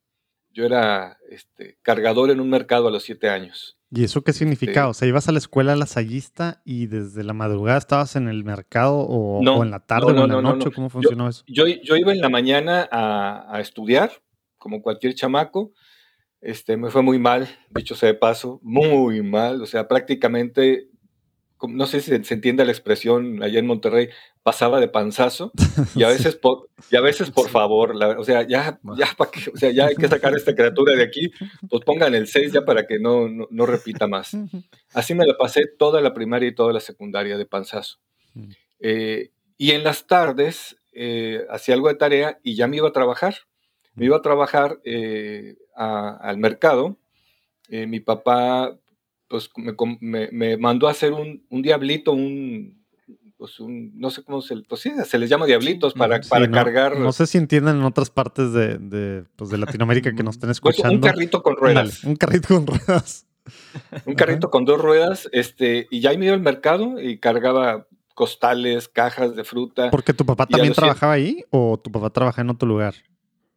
yo 0.51 0.65
era 0.65 1.17
este, 1.29 1.77
cargador 1.81 2.29
en 2.29 2.39
un 2.39 2.49
mercado 2.49 2.87
a 2.87 2.91
los 2.91 3.03
siete 3.03 3.29
años. 3.29 3.77
¿Y 3.93 4.05
eso 4.05 4.21
qué 4.21 4.31
significaba? 4.31 4.89
O 4.89 4.93
sea, 4.93 5.07
ibas 5.07 5.27
a 5.27 5.33
la 5.33 5.37
escuela 5.37 5.75
lasallista 5.75 6.61
y 6.63 6.87
desde 6.87 7.23
la 7.23 7.33
madrugada 7.33 7.77
estabas 7.77 8.15
en 8.15 8.29
el 8.29 8.45
mercado 8.45 8.95
o, 8.95 9.41
en 9.41 9.71
la 9.71 9.85
tarde 9.85 10.07
o 10.07 10.23
en 10.23 10.31
la 10.31 10.41
noche. 10.41 10.71
¿Cómo 10.71 10.89
funcionó 10.89 11.27
eso? 11.27 11.43
Yo, 11.47 11.67
yo, 11.67 11.97
iba 11.97 12.13
en 12.13 12.21
la 12.21 12.29
mañana 12.29 12.87
a, 12.89 13.59
estudiar, 13.59 14.11
como 14.57 14.81
cualquier 14.81 15.13
chamaco. 15.13 15.73
Este, 16.41 16.75
me 16.75 16.89
fue 16.89 17.03
muy 17.03 17.19
mal, 17.19 17.47
dicho 17.69 17.95
sea 17.95 18.09
de 18.09 18.15
paso, 18.15 18.59
muy 18.63 19.21
mal. 19.21 19.61
O 19.61 19.65
sea, 19.65 19.87
prácticamente 19.87 20.91
no 21.67 21.85
sé 21.85 22.01
si 22.01 22.23
se 22.23 22.33
entiende 22.33 22.65
la 22.65 22.71
expresión 22.71 23.43
allá 23.43 23.59
en 23.59 23.67
Monterrey, 23.67 24.09
pasaba 24.43 24.79
de 24.79 24.87
panzazo 24.87 25.51
y 25.95 26.03
a 26.03 26.07
veces 26.07 26.35
por, 26.35 26.69
y 26.89 26.95
a 26.95 27.01
veces 27.01 27.31
por 27.31 27.49
favor, 27.49 27.95
o 28.17 28.23
sea, 28.23 28.43
ya, 28.47 28.79
ya, 28.97 29.09
para 29.17 29.31
que, 29.31 29.49
o 29.49 29.57
sea, 29.57 29.71
ya 29.71 29.87
hay 29.87 29.95
que 29.95 30.07
sacar 30.07 30.33
a 30.33 30.37
esta 30.37 30.55
criatura 30.55 30.95
de 30.95 31.03
aquí, 31.03 31.31
pues 31.69 31.83
pongan 31.85 32.15
el 32.15 32.27
6 32.27 32.53
ya 32.53 32.65
para 32.65 32.87
que 32.87 32.99
no, 32.99 33.27
no, 33.27 33.65
repita 33.65 34.07
más. 34.07 34.35
Así 34.93 35.13
me 35.13 35.25
la 35.25 35.37
pasé 35.37 35.65
toda 35.67 36.01
la 36.01 36.13
primaria 36.13 36.49
y 36.49 36.55
toda 36.55 36.73
la 36.73 36.79
secundaria 36.79 37.37
de 37.37 37.45
panzazo. 37.45 37.99
Mm. 38.33 38.49
Eh, 38.79 39.31
y 39.57 39.71
en 39.71 39.83
las 39.83 40.07
tardes 40.07 40.77
eh, 40.93 41.45
hacía 41.49 41.75
algo 41.75 41.87
de 41.87 41.95
tarea 41.95 42.39
y 42.43 42.55
ya 42.55 42.67
me 42.67 42.77
iba 42.77 42.89
a 42.89 42.93
trabajar. 42.93 43.35
Me 43.93 44.05
iba 44.05 44.17
a 44.17 44.21
trabajar 44.21 44.79
eh, 44.85 45.55
al 45.81 46.37
mercado. 46.37 46.97
mi 47.69 47.99
papá 47.99 48.77
pues 49.31 49.49
me, 50.01 50.57
mandó 50.57 50.87
a 50.87 50.91
hacer 50.91 51.13
un, 51.13 51.41
diablito, 51.49 52.11
un, 52.11 52.83
pues 53.37 53.61
un, 53.61 53.97
no 53.97 54.09
sé 54.09 54.23
cómo 54.23 54.41
se, 54.41 54.57
pues 54.57 54.81
sí, 54.81 54.91
se 55.05 55.17
les 55.17 55.29
llama 55.29 55.45
diablitos 55.45 55.93
para, 55.93 56.19
para 56.19 56.51
cargar. 56.51 56.99
No 56.99 57.13
sé 57.13 57.25
si 57.25 57.37
entienden 57.37 57.77
en 57.77 57.83
otras 57.83 58.09
partes 58.09 58.51
de, 58.51 59.23
pues 59.37 59.49
de 59.49 59.57
Latinoamérica 59.57 60.13
que 60.13 60.21
nos 60.21 60.35
estén 60.35 60.47
pues, 60.47 60.57
escuchando. 60.57 60.95
un 60.95 61.01
carrito 61.01 61.41
con 61.41 61.55
ruedas. 61.55 62.03
un 62.03 62.17
carrito 62.17 62.49
con 62.49 62.67
ruedas. 62.67 63.25
un 64.05 64.15
carrito 64.15 64.51
con 64.51 64.65
dos 64.65 64.79
ruedas, 64.79 65.29
este, 65.31 65.87
y 65.89 66.01
ya 66.01 66.15
me 66.17 66.25
iba 66.25 66.35
al 66.35 66.41
mercado 66.41 67.01
y 67.01 67.17
cargaba 67.19 67.87
costales, 68.13 68.89
cajas 68.89 69.33
de 69.35 69.45
fruta. 69.45 69.89
¿Porque 69.91 70.13
tu 70.13 70.25
papá 70.25 70.45
también 70.45 70.73
trabajaba 70.73 71.13
ahí 71.13 71.45
o 71.51 71.79
tu 71.79 71.89
papá 71.89 72.09
trabaja 72.09 72.41
en 72.41 72.49
otro 72.49 72.67
lugar? 72.67 72.95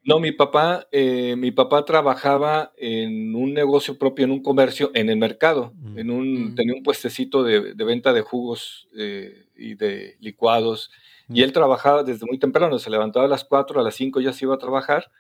No, 0.07 0.21
mi 0.21 0.33
papá, 0.33 0.87
eh, 0.93 1.35
mi 1.37 1.51
papá 1.51 1.87
trabajaba 1.87 2.73
en 2.77 3.35
un 3.35 3.55
negocio 3.55 3.99
propio, 3.99 4.27
en 4.27 4.33
un 4.33 4.43
comercio, 4.43 4.91
en 4.93 5.09
el 5.09 5.17
mercado. 5.17 5.73
Mm. 5.77 5.99
En 5.99 6.11
un, 6.11 6.45
mm. 6.45 6.55
Tenía 6.55 6.75
un 6.75 6.83
puestecito 6.83 7.43
de, 7.43 7.73
venta 7.73 8.13
de 8.13 8.21
jugos 8.21 8.87
eh, 8.97 9.47
y 9.57 9.75
de 9.77 10.17
licuados. 10.21 10.91
Y 11.31 11.41
mm. 11.41 11.45
él 11.45 11.53
trabajaba 11.53 12.03
desde 12.03 12.27
muy 12.27 12.39
temprano, 12.39 12.79
se 12.79 12.91
levantaba 12.91 13.25
a 13.25 13.29
las 13.29 13.45
4, 13.45 13.81
a 13.81 13.83
las 13.83 13.95
5 13.95 14.21
ya 14.21 14.35
se 14.35 14.45
iba 14.45 14.55
a 14.55 14.59
trabajar 14.59 15.11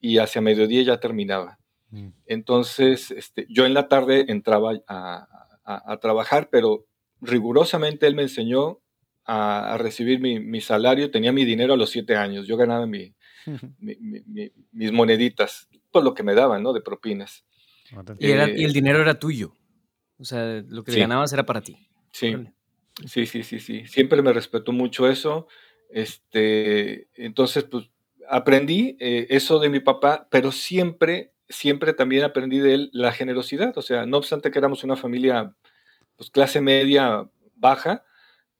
y 0.00 0.18
hacia 0.18 0.40
mediodía 0.40 0.82
ya 0.82 0.98
terminaba. 0.98 1.58
Entonces, 2.26 3.12
este, 3.12 3.46
yo 3.48 3.66
en 3.66 3.72
la 3.72 3.86
tarde 3.86 4.24
entraba 4.26 4.72
a, 4.88 5.98
trabajar, 6.00 6.48
pero 6.50 6.86
rigurosamente 7.20 8.08
él 8.08 8.16
me 8.16 8.22
enseñó 8.22 8.80
a, 9.24 9.76
recibir 9.78 10.18
mi, 10.18 10.40
mi, 10.40 10.60
salario. 10.60 11.12
Tenía 11.12 11.30
mi 11.30 11.44
dinero 11.44 11.74
a 11.74 11.76
los 11.76 11.90
7 11.90 12.16
años. 12.16 12.48
Yo 12.48 12.56
ganaba 12.56 12.88
mi, 12.88 13.14
mis 13.78 14.92
moneditas, 14.92 15.68
por 15.90 16.04
lo 16.04 16.14
que 16.14 16.22
me 16.22 16.34
daban, 16.34 16.62
¿no? 16.62 16.72
De 16.72 16.80
propinas. 16.80 17.44
Y, 18.18 18.30
el 18.30 18.72
dinero 18.72 19.00
era 19.00 19.18
tuyo. 19.18 19.54
O 20.18 20.24
sea, 20.24 20.62
lo 20.68 20.84
que 20.84 20.98
ganabas 20.98 21.32
era 21.32 21.44
para 21.44 21.60
ti. 21.60 21.76
Sí. 22.12 22.34
Sí, 23.06 23.26
sí, 23.26 23.42
sí, 23.42 23.58
sí. 23.58 23.86
Siempre 23.86 24.22
me 24.22 24.32
respetó 24.32 24.72
mucho 24.72 25.08
eso. 25.08 25.48
Este, 25.90 27.08
entonces, 27.14 27.64
pues, 27.64 27.90
aprendí 28.28 28.96
eh, 29.00 29.26
eso 29.30 29.58
de 29.58 29.68
mi 29.68 29.80
papá, 29.80 30.28
pero 30.30 30.52
siempre, 30.52 31.32
siempre 31.48 31.92
también 31.92 32.24
aprendí 32.24 32.58
de 32.58 32.74
él 32.74 32.90
la 32.92 33.12
generosidad. 33.12 33.76
O 33.76 33.82
sea, 33.82 34.06
no 34.06 34.18
obstante 34.18 34.50
que 34.50 34.58
éramos 34.58 34.84
una 34.84 34.96
familia, 34.96 35.54
pues, 36.16 36.30
clase 36.30 36.60
media 36.60 37.28
baja, 37.56 38.04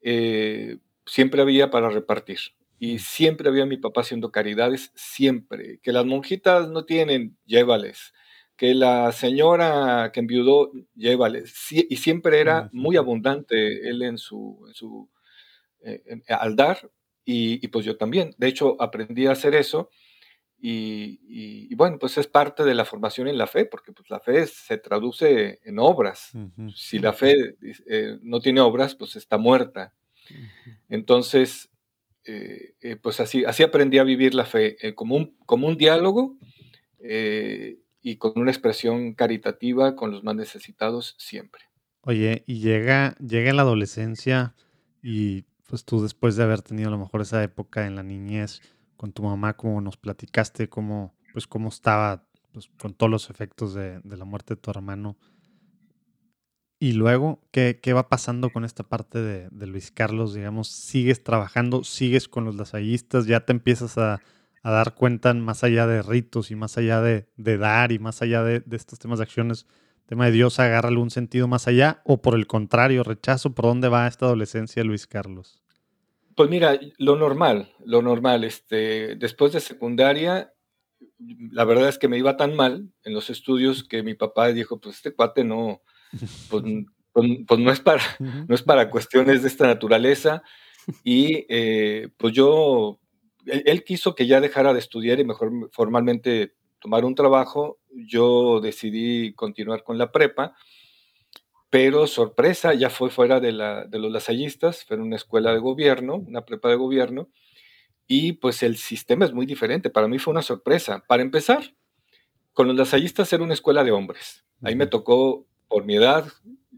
eh, 0.01 0.77
siempre 1.05 1.41
había 1.41 1.71
para 1.71 1.89
repartir. 1.89 2.39
Y 2.85 2.99
siempre 2.99 3.49
había 3.49 3.65
mi 3.65 3.77
papá 3.77 4.01
haciendo 4.01 4.31
caridades, 4.31 4.91
siempre. 4.93 5.79
Que 5.81 5.91
las 5.91 6.05
monjitas 6.05 6.69
no 6.69 6.85
tienen, 6.85 7.35
llévales. 7.45 8.13
Que 8.55 8.75
la 8.75 9.11
señora 9.11 10.11
que 10.13 10.19
enviudó, 10.19 10.71
llévales. 10.93 11.53
y 11.71 11.95
siempre 11.95 12.39
era 12.39 12.69
muy 12.71 12.95
abundante 12.95 13.89
él 13.89 14.03
en 14.03 14.19
su, 14.19 14.63
en 14.67 14.73
su 14.75 15.09
eh, 15.83 16.21
al 16.27 16.55
dar, 16.55 16.91
y, 17.25 17.67
pues 17.69 17.85
yo 17.85 17.97
también. 17.97 18.35
De 18.37 18.47
hecho, 18.47 18.79
aprendí 18.79 19.25
a 19.25 19.31
hacer 19.31 19.55
eso. 19.55 19.89
Y, 20.59 21.73
bueno, 21.73 21.97
pues 21.97 22.19
es 22.19 22.27
parte 22.27 22.63
de 22.63 22.75
la 22.75 22.85
formación 22.85 23.27
en 23.27 23.37
la 23.39 23.47
fe, 23.47 23.65
porque 23.65 23.93
pues 23.93 24.11
la 24.11 24.19
fe 24.19 24.45
se 24.45 24.77
traduce 24.77 25.59
en 25.63 25.79
obras. 25.79 26.33
Si 26.75 26.99
la 26.99 27.13
fe 27.13 27.55
eh, 27.87 28.19
no 28.21 28.41
tiene 28.41 28.61
obras, 28.61 28.93
pues 28.93 29.15
está 29.15 29.39
muerta. 29.39 29.95
Entonces, 30.87 31.71
eh, 32.25 32.73
eh, 32.81 32.95
pues 32.95 33.19
así, 33.19 33.45
así 33.45 33.61
aprendí 33.61 33.99
a 33.99 34.03
vivir 34.03 34.33
la 34.33 34.45
fe, 34.45 34.77
eh, 34.85 34.95
como, 34.95 35.15
un, 35.15 35.37
como 35.45 35.67
un 35.67 35.77
diálogo 35.77 36.37
y 38.01 38.17
con 38.17 38.33
una 38.35 38.49
expresión 38.49 39.13
caritativa 39.13 39.95
con 39.95 40.09
los 40.09 40.23
más 40.23 40.35
necesitados 40.35 41.15
siempre. 41.19 41.61
Oye, 42.01 42.43
y 42.47 42.59
llega, 42.59 43.15
llega 43.17 43.53
la 43.53 43.61
adolescencia 43.61 44.55
y 45.03 45.43
pues 45.67 45.85
tú 45.85 46.01
después 46.01 46.35
de 46.35 46.43
haber 46.43 46.63
tenido 46.63 46.87
a 46.87 46.91
lo 46.91 46.97
mejor 46.97 47.21
esa 47.21 47.43
época 47.43 47.85
en 47.85 47.95
la 47.95 48.01
niñez 48.01 48.61
con 48.97 49.11
tu 49.11 49.21
mamá, 49.21 49.55
como 49.55 49.81
nos 49.81 49.97
platicaste, 49.97 50.67
cómo, 50.67 51.15
pues 51.31 51.45
cómo 51.45 51.69
estaba 51.69 52.27
pues, 52.51 52.71
con 52.79 52.95
todos 52.95 53.11
los 53.11 53.29
efectos 53.29 53.75
de, 53.75 53.99
de 53.99 54.17
la 54.17 54.25
muerte 54.25 54.55
de 54.55 54.61
tu 54.61 54.71
hermano, 54.71 55.17
y 56.79 56.91
luego, 56.91 57.41
¿qué, 57.51 57.79
va 57.93 58.09
pasando 58.09 58.49
con 58.49 58.65
esta 58.65 58.83
parte 58.83 59.19
de, 59.19 59.67
Luis 59.67 59.91
Carlos? 59.91 60.33
Digamos, 60.33 60.67
sigues 60.67 61.23
trabajando, 61.23 61.83
sigues 61.83 62.27
con 62.27 62.43
los 62.43 62.55
lasallistas, 62.55 63.27
ya 63.27 63.41
te 63.41 63.53
empiezas 63.53 63.97
a, 63.97 64.21
dar 64.63 64.95
cuenta 64.95 65.31
más 65.35 65.63
allá 65.63 65.85
de 65.85 66.01
ritos 66.01 66.49
y 66.49 66.55
más 66.55 66.77
allá 66.77 66.99
de, 66.99 67.27
dar 67.37 67.91
y 67.91 67.99
más 67.99 68.21
allá 68.21 68.43
de, 68.43 68.63
estos 68.71 68.99
temas 68.99 69.19
de 69.19 69.23
acciones, 69.23 69.67
tema 70.05 70.25
de 70.25 70.31
Dios, 70.31 70.59
agarra 70.59 70.89
algún 70.89 71.11
sentido 71.11 71.47
más 71.47 71.67
allá 71.67 72.01
o 72.03 72.21
por 72.21 72.35
el 72.35 72.47
contrario, 72.47 73.03
rechazo, 73.03 73.53
¿por 73.53 73.65
dónde 73.65 73.89
va 73.89 74.07
esta 74.07 74.25
adolescencia 74.25 74.83
Luis 74.83 75.07
Carlos? 75.07 75.63
Pues 76.35 76.49
mira, 76.49 76.77
lo 76.97 77.15
normal, 77.15 77.71
lo 77.85 78.01
normal, 78.01 78.43
este, 78.43 79.15
después 79.15 79.53
de 79.53 79.61
secundaria, 79.61 80.51
la 81.51 81.63
verdad 81.63 81.87
es 81.87 81.97
que 81.97 82.09
me 82.09 82.17
iba 82.17 82.35
tan 82.35 82.55
mal 82.55 82.91
en 83.03 83.13
los 83.13 83.29
estudios 83.29 83.83
que 83.87 84.03
mi 84.03 84.15
papá 84.15 84.49
dijo, 84.49 84.79
pues 84.79 84.97
este 84.97 85.13
cuate 85.13 85.43
no, 85.43 85.81
pues, 86.49 86.63
pues, 87.13 87.27
pues, 87.47 87.59
no, 87.59 87.71
es 87.71 87.79
para, 87.79 88.03
no 88.19 88.55
es 88.55 88.63
para 88.63 88.89
cuestiones 88.89 89.41
de 89.41 89.47
esta 89.47 89.67
naturaleza. 89.67 90.43
Y 91.03 91.45
eh, 91.49 92.09
pues 92.17 92.33
yo, 92.33 92.99
él, 93.45 93.83
quiso 93.83 94.15
que 94.15 94.27
ya 94.27 94.41
dejara 94.41 94.73
de 94.73 94.79
estudiar 94.79 95.19
y 95.19 95.25
mejor 95.25 95.51
formalmente 95.71 96.53
tomar 96.79 97.05
un 97.05 97.15
trabajo. 97.15 97.79
Yo 97.89 98.59
decidí 98.61 99.33
continuar 99.33 99.83
con 99.83 99.97
la 99.97 100.11
prepa, 100.11 100.55
pero 101.69 102.07
sorpresa, 102.07 102.73
ya 102.73 102.89
fue 102.89 103.09
fuera 103.09 103.39
de, 103.39 103.51
la, 103.51 103.85
de 103.85 103.99
los 103.99 104.11
lasallistas, 104.11 104.85
fue 104.85 104.97
en 104.97 105.03
una 105.03 105.15
escuela 105.15 105.51
de 105.51 105.59
gobierno, 105.59 106.15
una 106.15 106.45
prepa 106.45 106.69
de 106.69 106.75
gobierno, 106.75 107.29
y 108.07 108.33
pues 108.33 108.61
el 108.61 108.77
sistema 108.77 109.25
es 109.25 109.33
muy 109.33 109.45
diferente. 109.45 109.89
Para 109.89 110.07
mí 110.07 110.19
fue 110.19 110.31
una 110.31 110.41
sorpresa. 110.41 111.03
Para 111.07 111.23
empezar, 111.23 111.73
con 112.53 112.67
los 112.67 112.75
lasallistas 112.75 113.31
era 113.33 113.43
una 113.43 113.53
escuela 113.53 113.83
de 113.83 113.91
hombres. 113.91 114.45
Ahí 114.61 114.75
me 114.75 114.87
tocó 114.87 115.45
por 115.67 115.85
mi 115.85 115.95
edad, 115.95 116.25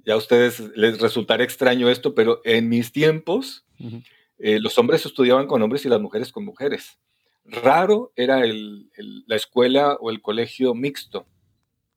ya 0.06 0.14
a 0.14 0.18
ustedes 0.18 0.60
les 0.76 1.00
resultará 1.00 1.44
extraño 1.44 1.90
esto, 1.90 2.16
pero 2.16 2.42
en 2.46 2.70
mis 2.70 2.92
tiempos, 2.92 3.66
eh, 4.38 4.60
los 4.60 4.78
hombres 4.78 5.06
estudiaban 5.06 5.48
con 5.48 5.62
hombres 5.62 5.86
y 5.86 5.90
las 5.90 6.00
mujeres 6.00 6.32
con 6.32 6.46
mujeres. 6.46 6.98
Raro 7.44 8.12
era 8.16 8.42
la 8.46 9.36
escuela 9.36 9.98
o 10.00 10.10
el 10.10 10.22
colegio 10.22 10.74
mixto. 10.74 11.26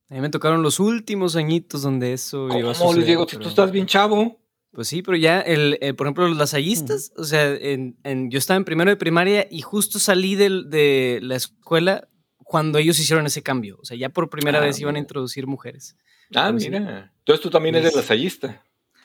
A 0.08 0.14
mí 0.14 0.20
me 0.20 0.28
tocaron 0.28 0.62
los 0.62 0.80
últimos 0.80 1.36
añitos 1.36 1.82
donde 1.82 2.12
eso 2.12 2.48
iba 2.58 2.72
a 2.72 2.74
suceder, 2.74 3.04
Diego? 3.04 3.28
Si 3.28 3.36
tú 3.36 3.48
estás 3.48 3.70
bien 3.70 3.86
chavo. 3.86 4.40
Pues 4.72 4.86
sí, 4.86 5.02
pero 5.02 5.16
ya, 5.16 5.40
el, 5.40 5.78
eh, 5.80 5.94
por 5.94 6.06
ejemplo, 6.06 6.28
los 6.28 6.36
lasallistas, 6.36 7.12
o 7.16 7.24
sea, 7.24 7.52
en, 7.54 7.96
yo 8.30 8.38
estaba 8.38 8.56
en 8.56 8.64
primero 8.64 8.90
de 8.90 8.96
primaria 8.96 9.46
y 9.50 9.62
justo 9.62 9.98
salí 9.98 10.36
de, 10.36 11.18
la 11.22 11.34
escuela 11.34 12.08
cuando 12.44 12.78
ellos 12.78 12.98
hicieron 12.98 13.26
ese 13.26 13.42
cambio. 13.42 13.78
O 13.80 13.84
sea, 13.84 13.96
ya 13.96 14.08
por 14.08 14.30
primera 14.30 14.58
ah, 14.58 14.62
vez 14.62 14.80
iban 14.80 14.96
a 14.96 15.00
introducir 15.00 15.46
mujeres. 15.48 15.96
Ah, 16.34 16.52
mira. 16.52 17.12
Entonces 17.18 17.42
tú 17.42 17.50
también 17.50 17.74
eres 17.74 17.94
lasallista. 17.94 18.62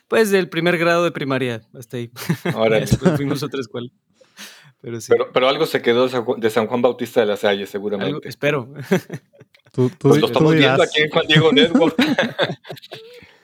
Pues 0.07 0.29
del 0.29 0.49
primer 0.49 0.77
grado 0.77 1.03
de 1.03 1.11
primaria 1.11 1.61
hasta 1.77 1.97
ahí. 1.97 2.11
Ahora 2.53 2.79
Después 2.79 3.15
fuimos 3.15 3.41
a 3.41 3.47
otra 3.47 3.59
escuela. 3.59 3.89
Pero, 4.81 5.01
sí. 5.01 5.13
pero, 5.33 5.49
algo 5.49 5.65
se 5.65 5.81
quedó 5.81 6.07
de 6.37 6.49
San 6.51 6.67
Juan 6.67 6.81
Bautista 6.83 7.19
de 7.19 7.25
la 7.25 7.37
Salle, 7.37 7.65
seguramente. 7.65 8.27
espero. 8.29 8.71
Tú, 9.71 9.91
pues 9.97 10.21
lo 10.21 10.27
estamos 10.27 10.53
viendo 10.53 10.83
aquí 10.83 11.01
en 11.01 11.09
Juan 11.09 11.27
Diego 11.27 11.51
Network. 11.51 11.95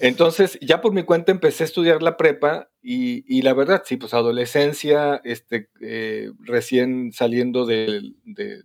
Entonces, 0.00 0.58
ya 0.62 0.80
por 0.80 0.92
mi 0.92 1.02
cuenta 1.02 1.32
empecé 1.32 1.64
a 1.64 1.66
estudiar 1.66 2.02
la 2.02 2.16
prepa 2.16 2.70
y, 2.80 3.42
la 3.42 3.52
verdad, 3.52 3.82
sí, 3.84 3.96
pues 3.96 4.14
adolescencia, 4.14 5.20
este, 5.24 5.68
eh, 5.80 6.30
recién 6.38 7.12
saliendo 7.12 7.66
de, 7.66 8.14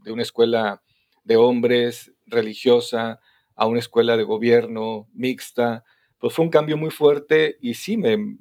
una 0.05 0.21
escuela 0.21 0.81
de 1.23 1.35
hombres 1.35 2.13
religiosa 2.27 3.19
a 3.55 3.67
una 3.67 3.79
escuela 3.79 4.17
de 4.17 4.23
gobierno 4.23 5.07
mixta, 5.13 5.83
pues 6.19 6.33
fue 6.33 6.45
un 6.45 6.51
cambio 6.51 6.77
muy 6.77 6.91
fuerte 6.91 7.57
y 7.61 7.73
sí, 7.73 7.97
me, 7.97 8.37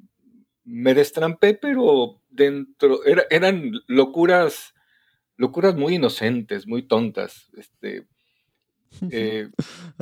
me 0.63 0.93
destrampé, 0.93 1.53
pero 1.53 2.21
dentro, 2.29 2.99
eran 3.29 3.71
locuras, 3.87 4.73
locuras 5.37 5.75
muy 5.75 5.95
inocentes, 5.95 6.67
muy 6.67 6.83
tontas. 6.83 7.49
Este, 7.57 8.07
eh, 9.11 9.49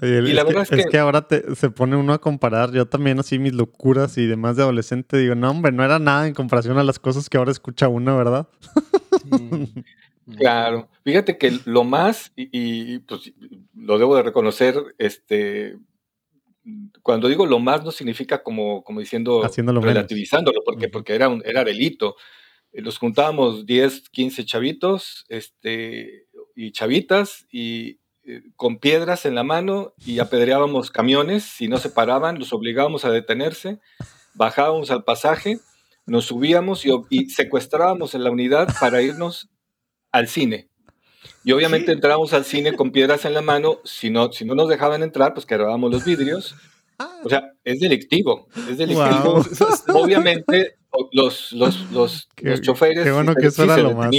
y 0.01 0.33
la 0.33 0.43
verdad 0.43 0.63
es 0.63 0.69
que, 0.69 0.81
es 0.81 0.87
que 0.87 0.97
ahora 0.97 1.27
se 1.55 1.69
pone 1.69 1.95
uno 1.95 2.13
a 2.13 2.21
comparar. 2.21 2.71
Yo 2.71 2.87
también, 2.87 3.19
así, 3.19 3.39
mis 3.39 3.53
locuras 3.53 4.17
y 4.17 4.27
demás 4.27 4.55
de 4.57 4.63
adolescente, 4.63 5.17
digo, 5.17 5.35
no, 5.35 5.49
hombre, 5.49 5.71
no 5.71 5.83
era 5.83 5.99
nada 5.99 6.27
en 6.27 6.33
comparación 6.33 6.77
a 6.77 6.83
las 6.83 6.99
cosas 6.99 7.29
que 7.29 7.37
ahora 7.37 7.51
escucha 7.51 7.87
uno, 7.87 8.17
¿verdad? 8.17 8.47
Claro. 10.37 10.89
Fíjate 11.03 11.37
que 11.37 11.57
lo 11.65 11.83
más, 11.83 12.31
y, 12.35 12.99
pues 12.99 13.33
lo 13.75 13.97
debo 13.97 14.15
de 14.15 14.23
reconocer, 14.23 14.75
este. 14.97 15.77
Cuando 17.01 17.27
digo 17.27 17.45
lo 17.47 17.59
más, 17.59 17.83
no 17.83 17.91
significa 17.91 18.43
como, 18.43 18.83
como 18.83 18.99
diciendo 18.99 19.41
relativizándolo, 19.41 20.61
porque, 20.63 20.89
porque 20.89 21.15
era, 21.15 21.27
un, 21.27 21.41
era 21.45 21.63
delito. 21.63 22.15
Los 22.71 22.99
juntábamos 22.99 23.65
10, 23.65 24.09
15 24.09 24.45
chavitos 24.45 25.25
este, 25.27 26.27
y 26.55 26.71
chavitas, 26.71 27.47
y, 27.51 27.99
eh, 28.23 28.43
con 28.55 28.77
piedras 28.77 29.25
en 29.25 29.33
la 29.33 29.43
mano 29.43 29.95
y 30.05 30.19
apedreábamos 30.19 30.91
camiones, 30.91 31.43
si 31.43 31.67
no 31.67 31.77
se 31.77 31.89
paraban, 31.89 32.37
los 32.37 32.53
obligábamos 32.53 33.03
a 33.03 33.11
detenerse, 33.11 33.79
bajábamos 34.35 34.91
al 34.91 35.03
pasaje, 35.03 35.57
nos 36.05 36.25
subíamos 36.25 36.85
y, 37.09 37.29
secuestrábamos 37.29 38.13
en 38.13 38.23
la 38.23 38.29
unidad 38.29 38.67
para 38.79 39.01
irnos 39.01 39.49
al 40.11 40.27
cine. 40.27 40.69
Y 41.43 41.51
obviamente 41.51 41.91
entrábamos 41.91 42.33
al 42.33 42.45
cine 42.45 42.75
con 42.75 42.91
piedras 42.91 43.25
en 43.25 43.33
la 43.33 43.41
mano, 43.41 43.79
si 43.83 44.09
no, 44.09 44.31
si 44.31 44.45
no 44.45 44.55
nos 44.55 44.69
dejaban 44.69 45.03
entrar, 45.03 45.33
pues 45.33 45.45
quebrábamos 45.45 45.91
los 45.91 46.05
vidrios. 46.05 46.55
O 47.23 47.29
sea, 47.29 47.51
es 47.63 47.79
delictivo, 47.79 48.47
es 48.69 48.77
delictivo. 48.77 49.43
Obviamente 49.93 50.77
los, 51.11 51.51
los, 51.51 51.91
los, 51.91 52.29
los 52.41 52.61
choferes... 52.61 53.03
Qué 53.03 53.11
bueno 53.11 53.33
que 53.33 53.47
eso 53.47 53.63
era 53.63 53.77
lo 53.77 53.95
más 53.95 54.11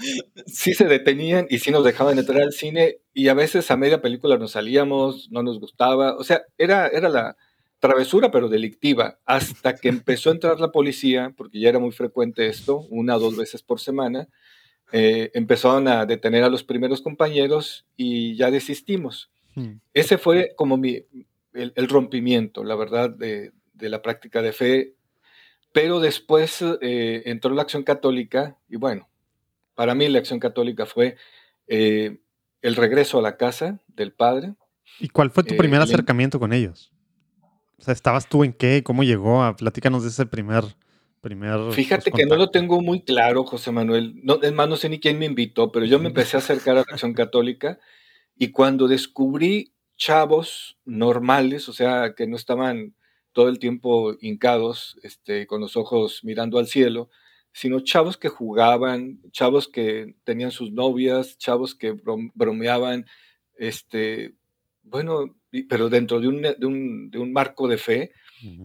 sí 0.46 0.74
se 0.74 0.86
detenían 0.86 1.46
y 1.50 1.58
sí 1.58 1.70
nos 1.70 1.84
dejaban 1.84 2.18
entrar 2.18 2.40
al 2.40 2.52
cine 2.52 2.98
y 3.12 3.28
a 3.28 3.34
veces 3.34 3.70
a 3.70 3.76
media 3.76 4.00
película 4.00 4.38
nos 4.38 4.52
salíamos, 4.52 5.28
no 5.30 5.42
nos 5.42 5.60
gustaba, 5.60 6.16
o 6.16 6.24
sea, 6.24 6.42
era, 6.56 6.88
era 6.88 7.08
la 7.08 7.36
travesura 7.80 8.30
pero 8.30 8.48
delictiva, 8.48 9.18
hasta 9.24 9.74
que 9.74 9.88
empezó 9.88 10.30
a 10.30 10.34
entrar 10.34 10.60
la 10.60 10.72
policía, 10.72 11.34
porque 11.36 11.60
ya 11.60 11.70
era 11.70 11.78
muy 11.78 11.92
frecuente 11.92 12.46
esto, 12.46 12.86
una 12.90 13.16
o 13.16 13.20
dos 13.20 13.36
veces 13.36 13.62
por 13.62 13.80
semana, 13.80 14.28
eh, 14.92 15.30
empezaron 15.34 15.88
a 15.88 16.06
detener 16.06 16.44
a 16.44 16.48
los 16.48 16.64
primeros 16.64 17.00
compañeros 17.00 17.86
y 17.96 18.36
ya 18.36 18.50
desistimos. 18.50 19.30
Hmm. 19.54 19.74
Ese 19.94 20.18
fue 20.18 20.52
como 20.56 20.76
mi, 20.76 21.04
el, 21.52 21.88
rompimiento, 21.88 22.64
la 22.64 22.76
verdad, 22.76 23.10
de, 23.10 23.52
la 23.74 24.02
práctica 24.02 24.42
de 24.42 24.52
fe, 24.52 24.94
pero 25.72 26.00
después 26.00 26.62
eh, 26.80 27.22
entró 27.26 27.54
la 27.54 27.62
acción 27.62 27.82
católica 27.82 28.56
y 28.68 28.76
bueno, 28.76 29.08
para 29.74 29.94
mí 29.94 30.08
la 30.08 30.18
acción 30.18 30.40
católica 30.40 30.86
fue 30.86 31.16
eh, 31.66 32.18
el 32.62 32.76
regreso 32.76 33.18
a 33.18 33.22
la 33.22 33.36
casa 33.36 33.80
del 33.88 34.12
padre. 34.12 34.54
¿Y 34.98 35.08
cuál 35.08 35.30
fue 35.30 35.44
tu 35.44 35.56
primer 35.56 35.80
eh, 35.80 35.84
acercamiento 35.84 36.38
con 36.38 36.52
ellos? 36.52 36.92
O 37.78 37.82
sea, 37.82 37.94
¿estabas 37.94 38.28
tú 38.28 38.44
en 38.44 38.52
qué? 38.52 38.82
¿Cómo 38.82 39.02
llegó? 39.04 39.42
A, 39.42 39.56
platícanos 39.56 40.02
de 40.02 40.10
ese 40.10 40.26
primer... 40.26 40.64
primer 41.20 41.72
Fíjate 41.72 42.10
pues, 42.10 42.22
que 42.22 42.28
no 42.28 42.36
lo 42.36 42.50
tengo 42.50 42.80
muy 42.80 43.02
claro, 43.02 43.44
José 43.44 43.72
Manuel. 43.72 44.14
No, 44.22 44.40
es 44.42 44.52
más, 44.52 44.68
no 44.68 44.76
sé 44.76 44.88
ni 44.88 45.00
quién 45.00 45.18
me 45.18 45.26
invitó, 45.26 45.70
pero 45.70 45.84
yo 45.86 45.98
me 45.98 46.08
empecé 46.08 46.36
a 46.36 46.40
acercar 46.40 46.76
a 46.76 46.80
la 46.80 46.86
acción 46.88 47.14
católica 47.14 47.78
y 48.36 48.50
cuando 48.52 48.88
descubrí 48.88 49.74
chavos 49.96 50.78
normales, 50.84 51.68
o 51.68 51.72
sea, 51.72 52.14
que 52.16 52.26
no 52.26 52.36
estaban 52.36 52.94
todo 53.32 53.48
el 53.48 53.58
tiempo 53.58 54.16
hincados, 54.20 54.96
este, 55.02 55.46
con 55.46 55.60
los 55.60 55.76
ojos 55.76 56.20
mirando 56.24 56.58
al 56.58 56.66
cielo, 56.66 57.10
sino 57.52 57.80
chavos 57.80 58.16
que 58.16 58.28
jugaban, 58.28 59.20
chavos 59.30 59.68
que 59.68 60.14
tenían 60.24 60.50
sus 60.50 60.72
novias, 60.72 61.36
chavos 61.38 61.74
que 61.74 61.92
bromeaban, 62.34 63.06
este, 63.58 64.34
bueno, 64.82 65.36
pero 65.68 65.88
dentro 65.88 66.20
de 66.20 66.28
un, 66.28 66.42
de 66.42 66.66
un, 66.66 67.10
de 67.10 67.18
un 67.18 67.32
marco 67.32 67.68
de 67.68 67.78
fe, 67.78 68.12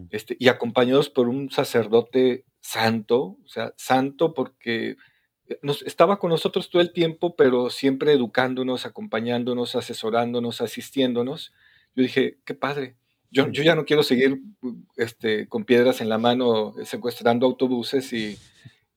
este, 0.09 0.35
y 0.39 0.47
acompañados 0.47 1.09
por 1.09 1.27
un 1.29 1.51
sacerdote 1.51 2.45
santo, 2.61 3.38
o 3.43 3.47
sea, 3.47 3.73
santo 3.77 4.33
porque 4.33 4.97
nos, 5.61 5.81
estaba 5.83 6.17
con 6.17 6.29
nosotros 6.29 6.69
todo 6.69 6.81
el 6.81 6.93
tiempo, 6.93 7.35
pero 7.35 7.69
siempre 7.69 8.13
educándonos, 8.13 8.85
acompañándonos, 8.85 9.75
asesorándonos, 9.75 10.61
asistiéndonos. 10.61 11.53
Yo 11.95 12.03
dije, 12.03 12.39
qué 12.45 12.53
padre. 12.53 12.95
Yo, 13.31 13.49
yo 13.49 13.63
ya 13.63 13.75
no 13.75 13.85
quiero 13.85 14.03
seguir 14.03 14.41
este, 14.95 15.47
con 15.47 15.65
piedras 15.65 16.01
en 16.01 16.09
la 16.09 16.17
mano 16.17 16.73
secuestrando 16.83 17.45
autobuses 17.45 18.13
y, 18.13 18.38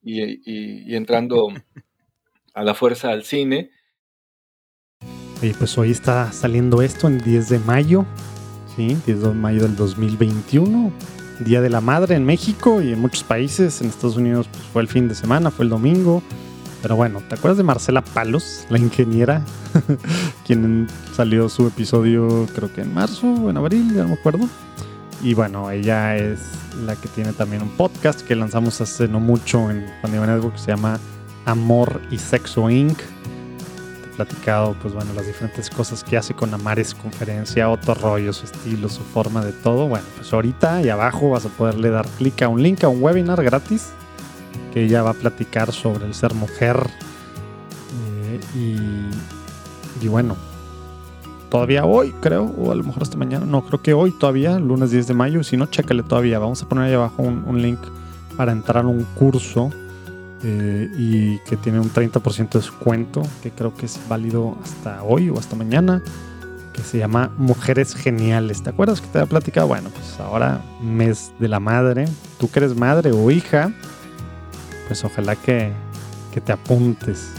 y, 0.02 0.94
entrando 0.94 1.48
a 2.54 2.62
la 2.62 2.74
fuerza 2.74 3.10
al 3.10 3.24
cine. 3.24 3.70
Oye, 5.42 5.54
pues 5.58 5.76
hoy 5.78 5.90
está 5.90 6.32
saliendo 6.32 6.82
esto 6.82 7.06
en 7.08 7.18
10 7.18 7.48
de 7.48 7.58
mayo, 7.60 8.06
¿sí? 8.78 8.96
10 9.06 9.22
de 9.22 9.34
mayo 9.34 9.62
del 9.62 9.74
2021, 9.74 10.92
Día 11.40 11.60
de 11.60 11.68
la 11.68 11.80
Madre 11.80 12.14
en 12.14 12.24
México 12.24 12.80
y 12.80 12.92
en 12.92 13.00
muchos 13.00 13.24
países. 13.24 13.80
En 13.80 13.88
Estados 13.88 14.16
Unidos 14.16 14.48
pues, 14.52 14.62
fue 14.72 14.82
el 14.82 14.88
fin 14.88 15.08
de 15.08 15.16
semana, 15.16 15.50
fue 15.50 15.64
el 15.64 15.70
domingo. 15.70 16.22
Pero 16.80 16.94
bueno, 16.94 17.20
¿te 17.28 17.34
acuerdas 17.34 17.58
de 17.58 17.64
Marcela 17.64 18.02
Palos, 18.02 18.66
la 18.70 18.78
ingeniera? 18.78 19.42
Quien 20.46 20.86
salió 21.12 21.48
su 21.48 21.66
episodio 21.66 22.46
creo 22.54 22.72
que 22.72 22.82
en 22.82 22.94
marzo 22.94 23.26
o 23.26 23.50
en 23.50 23.56
abril, 23.56 23.92
ya 23.92 24.02
no 24.02 24.10
me 24.10 24.14
acuerdo. 24.14 24.48
Y 25.24 25.34
bueno, 25.34 25.72
ella 25.72 26.16
es 26.16 26.38
la 26.86 26.94
que 26.94 27.08
tiene 27.08 27.32
también 27.32 27.62
un 27.62 27.70
podcast 27.70 28.20
que 28.20 28.36
lanzamos 28.36 28.80
hace 28.80 29.08
no 29.08 29.18
mucho 29.18 29.72
en 29.72 29.86
Pandemia 30.00 30.28
Network 30.28 30.54
que 30.54 30.60
se 30.60 30.68
llama 30.68 31.00
Amor 31.46 32.00
y 32.12 32.18
Sexo 32.18 32.70
Inc. 32.70 32.96
Platicado, 34.18 34.74
pues 34.82 34.92
bueno, 34.92 35.12
las 35.14 35.28
diferentes 35.28 35.70
cosas 35.70 36.02
que 36.02 36.16
hace 36.16 36.34
con 36.34 36.52
Amares 36.52 36.92
Conferencia, 36.92 37.70
otro 37.70 37.94
rollo, 37.94 38.32
su 38.32 38.46
estilo, 38.46 38.88
su 38.88 39.02
forma 39.02 39.44
de 39.44 39.52
todo. 39.52 39.86
Bueno, 39.86 40.04
pues 40.16 40.32
ahorita 40.32 40.82
y 40.82 40.88
abajo 40.88 41.30
vas 41.30 41.46
a 41.46 41.50
poderle 41.50 41.88
dar 41.90 42.04
clic 42.18 42.42
a 42.42 42.48
un 42.48 42.60
link 42.60 42.82
a 42.82 42.88
un 42.88 43.00
webinar 43.00 43.40
gratis 43.44 43.90
que 44.74 44.82
ella 44.86 45.04
va 45.04 45.10
a 45.10 45.14
platicar 45.14 45.72
sobre 45.72 46.04
el 46.04 46.14
ser 46.14 46.34
mujer. 46.34 46.84
Eh, 48.56 49.08
y, 50.00 50.08
bueno, 50.08 50.36
todavía 51.48 51.84
hoy, 51.84 52.12
creo, 52.20 52.42
o 52.58 52.72
a 52.72 52.74
lo 52.74 52.82
mejor 52.82 53.04
hasta 53.04 53.16
mañana. 53.16 53.46
No, 53.46 53.64
creo 53.64 53.80
que 53.82 53.94
hoy 53.94 54.10
todavía, 54.10 54.58
lunes 54.58 54.90
10 54.90 55.06
de 55.06 55.14
mayo. 55.14 55.44
Si 55.44 55.56
no, 55.56 55.66
chécale 55.66 56.02
todavía. 56.02 56.40
Vamos 56.40 56.60
a 56.60 56.68
poner 56.68 56.86
ahí 56.86 56.94
abajo 56.94 57.22
un, 57.22 57.62
link 57.62 57.78
para 58.36 58.50
entrar 58.50 58.84
a 58.84 58.88
un 58.88 59.04
curso 59.14 59.70
eh, 60.42 60.88
y 60.96 61.38
que 61.40 61.56
tiene 61.56 61.80
un 61.80 61.90
30% 61.92 62.50
de 62.50 62.58
descuento, 62.58 63.22
que 63.42 63.50
creo 63.50 63.74
que 63.74 63.86
es 63.86 63.98
válido 64.08 64.56
hasta 64.62 65.02
hoy 65.02 65.30
o 65.30 65.38
hasta 65.38 65.56
mañana, 65.56 66.02
que 66.72 66.82
se 66.82 66.98
llama 66.98 67.32
Mujeres 67.36 67.94
Geniales. 67.94 68.62
¿Te 68.62 68.70
acuerdas 68.70 69.00
que 69.00 69.08
te 69.08 69.18
había 69.18 69.28
platicado? 69.28 69.66
Bueno, 69.66 69.90
pues 69.90 70.18
ahora 70.20 70.62
mes 70.80 71.32
de 71.38 71.48
la 71.48 71.60
madre. 71.60 72.06
Tú 72.38 72.50
que 72.50 72.60
eres 72.60 72.76
madre 72.76 73.12
o 73.12 73.30
hija, 73.30 73.72
pues 74.86 75.04
ojalá 75.04 75.34
que, 75.36 75.72
que 76.32 76.40
te 76.40 76.52
apuntes 76.52 77.32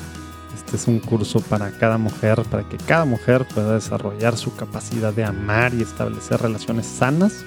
este 0.69 0.75
es 0.75 0.87
un 0.87 0.99
curso 0.99 1.41
para 1.41 1.71
cada 1.71 1.97
mujer, 1.97 2.43
para 2.43 2.61
que 2.61 2.77
cada 2.77 3.03
mujer 3.03 3.47
pueda 3.55 3.73
desarrollar 3.73 4.37
su 4.37 4.55
capacidad 4.55 5.11
de 5.11 5.23
amar 5.23 5.73
y 5.73 5.81
establecer 5.81 6.39
relaciones 6.39 6.85
sanas 6.85 7.43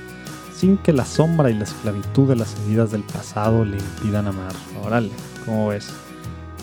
sin 0.56 0.76
que 0.76 0.92
la 0.92 1.04
sombra 1.04 1.48
y 1.48 1.54
la 1.54 1.62
esclavitud 1.62 2.28
de 2.28 2.34
las 2.34 2.56
heridas 2.60 2.90
del 2.90 3.04
pasado 3.04 3.64
le 3.64 3.76
impidan 3.76 4.26
amar. 4.26 4.52
Órale, 4.82 5.10
¿cómo 5.44 5.68
ves? 5.68 5.90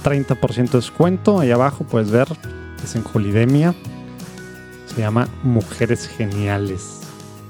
30% 0.03 0.71
de 0.71 0.77
descuento, 0.77 1.39
ahí 1.39 1.51
abajo 1.51 1.83
puedes 1.83 2.11
ver, 2.11 2.27
es 2.83 2.95
en 2.95 3.03
Holidemia. 3.13 3.75
Se 4.87 5.01
llama 5.01 5.27
Mujeres 5.43 6.07
Geniales. 6.07 7.01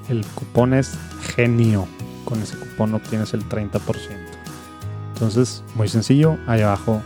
El 0.10 0.26
cupón 0.36 0.74
es 0.74 0.98
genio. 1.36 1.88
Con 2.26 2.42
ese 2.42 2.58
cupón 2.58 2.94
obtienes 2.94 3.34
el 3.34 3.48
30%. 3.48 3.80
Entonces, 5.14 5.64
muy 5.76 5.88
sencillo, 5.88 6.38
ahí 6.48 6.62
abajo, 6.62 7.02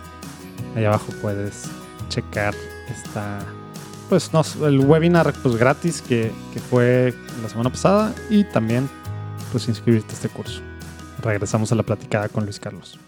ahí 0.76 0.86
abajo 0.86 1.08
puedes 1.22 1.70
checar 2.10 2.54
esta 2.90 3.40
pues 4.10 4.32
no, 4.32 4.44
el 4.68 4.80
webinar 4.82 5.34
pues 5.42 5.56
gratis 5.56 6.02
que, 6.02 6.32
que, 6.54 6.60
fue 6.60 7.16
la 7.42 7.50
semana 7.50 7.72
pasada 7.72 8.14
y 8.30 8.44
también 8.44 8.88
pues 9.52 9.68
inscribirte 9.68 10.12
a 10.12 10.14
este 10.14 10.30
curso. 10.30 10.62
Regresamos 11.24 11.72
a 11.72 11.76
la 11.76 11.84
platicada 11.84 12.30
con 12.30 12.44
Luis 12.44 12.60
Carlos. 12.60 13.00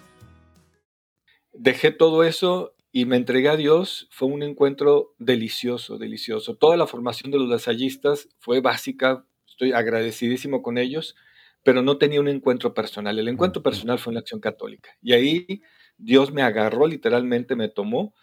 Dejé 1.57 1.91
todo 1.91 2.23
eso 2.23 2.75
y 2.91 3.05
me 3.05 3.17
entregué 3.17 3.49
a 3.49 3.57
Dios. 3.57 4.07
Fue 4.11 4.27
un 4.27 4.43
encuentro 4.43 5.13
delicioso, 5.17 5.97
delicioso. 5.97 6.55
Toda 6.55 6.77
la 6.77 6.87
formación 6.87 7.31
de 7.31 7.39
los 7.39 7.49
lasallistas 7.49 8.29
fue 8.39 8.61
básica. 8.61 9.25
Estoy 9.47 9.71
agradecidísimo 9.71 10.61
con 10.61 10.77
ellos, 10.77 11.15
pero 11.63 11.81
no 11.81 11.97
tenía 11.97 12.19
un 12.19 12.27
encuentro 12.27 12.73
personal. 12.73 13.17
El 13.17 13.27
encuentro 13.27 13.63
personal 13.63 13.99
fue 13.99 14.11
en 14.11 14.15
la 14.15 14.19
acción 14.21 14.39
católica. 14.39 14.91
Y 15.01 15.13
ahí 15.13 15.61
Dios 15.97 16.31
me 16.31 16.41
agarró, 16.41 16.87
literalmente 16.87 17.55
me 17.55 17.69
tomó 17.69 18.13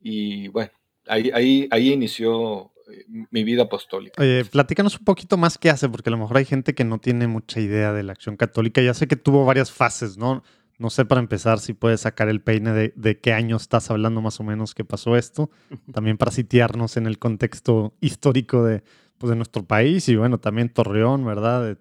y 0.00 0.48
bueno, 0.48 0.70
ahí, 1.06 1.30
ahí, 1.34 1.68
ahí 1.70 1.92
inició 1.92 2.72
eh, 2.90 3.04
mi 3.30 3.44
vida 3.44 3.64
apostólica. 3.64 4.20
Oye, 4.22 4.44
platícanos 4.44 4.98
un 4.98 5.04
poquito 5.04 5.36
más 5.36 5.58
qué 5.58 5.70
hace, 5.70 5.88
porque 5.88 6.10
a 6.10 6.12
lo 6.12 6.18
mejor 6.18 6.36
hay 6.36 6.44
gente 6.44 6.74
que 6.74 6.84
no 6.84 6.98
tiene 6.98 7.26
mucha 7.26 7.60
idea 7.60 7.92
de 7.92 8.02
la 8.02 8.12
acción 8.12 8.36
católica. 8.36 8.80
Ya 8.80 8.94
sé 8.94 9.08
que 9.08 9.16
tuvo 9.16 9.44
varias 9.44 9.70
fases, 9.72 10.16
¿no? 10.16 10.42
No 10.78 10.90
sé 10.90 11.04
para 11.04 11.20
empezar 11.20 11.58
si 11.58 11.74
puedes 11.74 12.02
sacar 12.02 12.28
el 12.28 12.40
peine 12.40 12.72
de, 12.72 12.92
de 12.94 13.18
qué 13.18 13.32
año 13.32 13.56
estás 13.56 13.90
hablando 13.90 14.20
más 14.20 14.38
o 14.38 14.44
menos 14.44 14.74
que 14.74 14.84
pasó 14.84 15.16
esto. 15.16 15.50
También 15.92 16.16
para 16.16 16.30
sitiarnos 16.30 16.96
en 16.96 17.06
el 17.06 17.18
contexto 17.18 17.94
histórico 18.00 18.64
de, 18.64 18.84
pues, 19.18 19.30
de 19.30 19.36
nuestro 19.36 19.64
país 19.64 20.08
y 20.08 20.16
bueno, 20.16 20.38
también 20.38 20.68
Torreón, 20.68 21.24
¿verdad? 21.24 21.76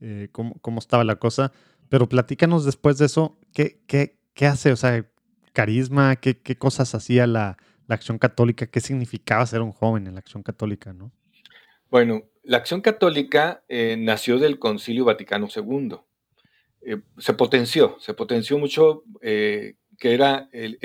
Eh, 0.00 0.28
cómo, 0.32 0.54
cómo, 0.60 0.78
estaba 0.78 1.04
la 1.04 1.16
cosa. 1.16 1.52
Pero 1.88 2.08
platícanos 2.08 2.64
después 2.64 2.98
de 2.98 3.06
eso, 3.06 3.36
¿qué, 3.52 3.80
qué, 3.86 4.18
qué 4.34 4.46
hace? 4.46 4.72
O 4.72 4.76
sea, 4.76 5.04
carisma, 5.52 6.16
qué, 6.16 6.38
qué 6.38 6.56
cosas 6.56 6.94
hacía 6.94 7.26
la, 7.26 7.56
la 7.86 7.94
acción 7.94 8.18
católica, 8.18 8.66
qué 8.66 8.80
significaba 8.80 9.46
ser 9.46 9.62
un 9.62 9.72
joven 9.72 10.06
en 10.06 10.14
la 10.14 10.20
acción 10.20 10.42
católica, 10.42 10.92
¿no? 10.92 11.12
Bueno, 11.90 12.24
la 12.42 12.58
acción 12.58 12.80
católica 12.80 13.64
eh, 13.68 13.96
nació 13.98 14.38
del 14.38 14.58
Concilio 14.58 15.04
Vaticano 15.04 15.48
II. 15.54 15.96
Eh, 16.86 17.00
se 17.18 17.34
potenció, 17.34 17.96
se 18.00 18.14
potenció 18.14 18.58
mucho, 18.58 19.02
eh, 19.20 19.74
que 19.98 20.14
era 20.14 20.48
el, 20.52 20.78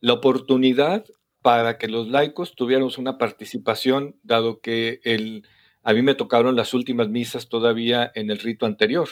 la 0.00 0.12
oportunidad 0.12 1.04
para 1.42 1.78
que 1.78 1.88
los 1.88 2.08
laicos 2.08 2.54
tuviéramos 2.54 2.98
una 2.98 3.16
participación, 3.16 4.16
dado 4.22 4.60
que 4.60 5.00
el, 5.04 5.46
a 5.82 5.94
mí 5.94 6.02
me 6.02 6.14
tocaron 6.14 6.56
las 6.56 6.74
últimas 6.74 7.08
misas 7.08 7.48
todavía 7.48 8.10
en 8.14 8.30
el 8.30 8.38
rito 8.38 8.66
anterior. 8.66 9.08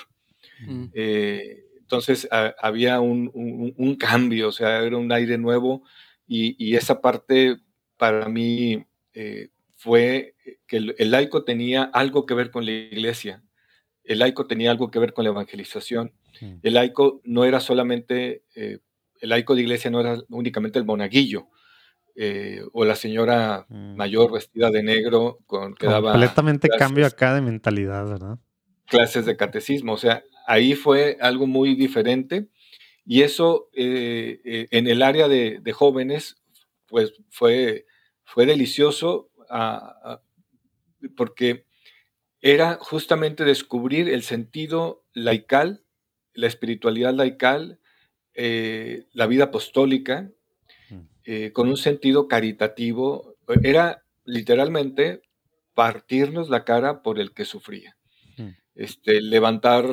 Mm. 0.61 0.87
entonces 0.93 2.29
había 2.31 3.01
un, 3.01 3.31
un, 3.33 3.95
cambio, 3.95 4.49
o 4.49 4.53
sea, 4.53 4.83
era 4.83 4.97
un 4.97 5.13
aire 5.13 5.39
nuevo 5.39 5.85
y, 6.29 6.77
esa 6.77 7.01
parte 7.01 7.57
para 7.97 8.29
mí 8.29 8.85
eh, 9.15 9.49
fue 9.77 10.35
que 10.67 10.77
el, 10.77 11.11
laico 11.11 11.45
tenía 11.45 11.85
algo 11.85 12.27
que 12.27 12.35
ver 12.35 12.51
con 12.51 12.67
la 12.67 12.73
iglesia, 12.73 13.43
el 14.09 14.21
laico 14.21 14.47
tenía 14.47 14.71
algo 14.71 14.91
que 14.91 14.99
ver 14.99 15.13
con 15.13 15.25
la 15.25 15.31
evangelización, 15.31 16.13
mm. 16.41 16.55
el 16.63 16.75
laico 16.75 17.21
no 17.25 17.45
era 17.45 17.61
solamente, 17.61 18.43
eh, 18.57 18.79
el 19.21 19.29
laico 19.29 19.55
de 19.55 19.63
iglesia 19.63 19.91
no 19.91 20.01
era 20.01 20.19
únicamente 20.31 20.79
el 20.79 20.87
monaguillo, 20.87 21.49
eh, 22.17 22.63
o 22.73 22.85
la 22.87 22.97
señora 22.97 23.67
mm. 23.69 23.97
mayor 23.97 24.33
vestida 24.33 24.71
de 24.71 24.83
negro 24.83 25.39
con 25.47 25.75
que 25.75 25.87
daba 25.87 26.13
completamente 26.13 26.69
cambio 26.69 27.07
acá 27.07 27.35
de 27.35 27.43
mentalidad, 27.43 28.09
¿verdad? 28.09 28.39
Clases 28.87 29.27
de 29.27 29.37
catecismo, 29.37 29.93
o 29.93 29.99
sea, 29.99 30.25
ahí 30.47 30.75
fue 30.75 31.19
algo 31.21 31.47
muy 31.47 31.75
diferente 31.75 32.49
y 33.05 33.23
eso 33.23 33.69
eh, 33.75 34.69
en 34.71 34.87
el 34.87 35.03
área 35.03 35.29
de, 35.29 35.61
jóvenes, 35.73 36.43
pues 36.87 37.13
fue, 37.29 37.85
fue 38.25 38.47
delicioso 38.47 39.31
porque 41.15 41.68
era 42.41 42.79
justamente 42.81 43.45
descubrir 43.45 44.09
el 44.09 44.23
sentido 44.23 45.05
laical, 45.13 45.85
la 46.35 46.47
espiritualidad 46.47 47.15
laical, 47.15 47.81
eh, 48.35 49.07
la 49.13 49.27
vida 49.27 49.45
apostólica, 49.45 50.31
mm. 50.91 51.49
con 51.53 51.69
un 51.69 51.77
sentido 51.77 52.29
caritativo. 52.29 53.37
Era 53.63 54.05
literalmente 54.25 55.23
partirnos 55.75 56.49
la 56.49 56.65
cara 56.65 57.03
por 57.03 57.19
el 57.19 57.33
que 57.33 57.45
sufría. 57.45 57.97
Mm. 58.37 58.51
Este, 58.75 59.21
levantar 59.21 59.87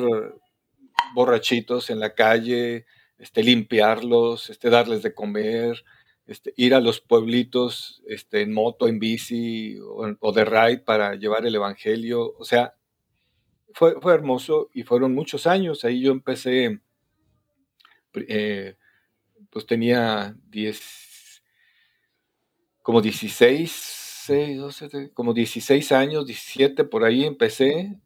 borrachitos 1.14 1.90
en 1.90 2.00
la 2.00 2.14
calle, 2.14 2.86
este, 3.18 3.42
limpiarlos, 3.42 4.50
este, 4.50 4.70
darles 4.70 5.02
de 5.02 5.14
comer, 5.14 5.84
este, 6.26 6.52
ir 6.56 6.74
a 6.74 6.80
los 6.80 7.00
pueblitos 7.00 8.02
este, 8.06 8.42
en 8.42 8.52
moto, 8.52 8.88
en 8.88 8.98
bici 8.98 9.78
o, 9.80 10.32
de 10.32 10.44
ride 10.44 10.78
para 10.78 11.14
llevar 11.14 11.46
el 11.46 11.54
Evangelio. 11.54 12.34
O 12.38 12.44
sea, 12.44 12.74
fue, 13.72 14.00
fue, 14.00 14.14
hermoso 14.14 14.70
y 14.72 14.82
fueron 14.82 15.14
muchos 15.14 15.46
años. 15.46 15.84
Ahí 15.84 16.00
yo 16.00 16.10
empecé, 16.10 16.80
eh, 18.14 18.76
pues 19.50 19.66
tenía 19.66 20.34
10, 20.48 21.42
como 22.82 23.00
16, 23.00 24.30
como 25.14 25.32
16 25.32 25.92
años, 25.92 26.26
17, 26.26 26.84
por 26.84 27.04
ahí 27.04 27.24
empecé 27.24 27.96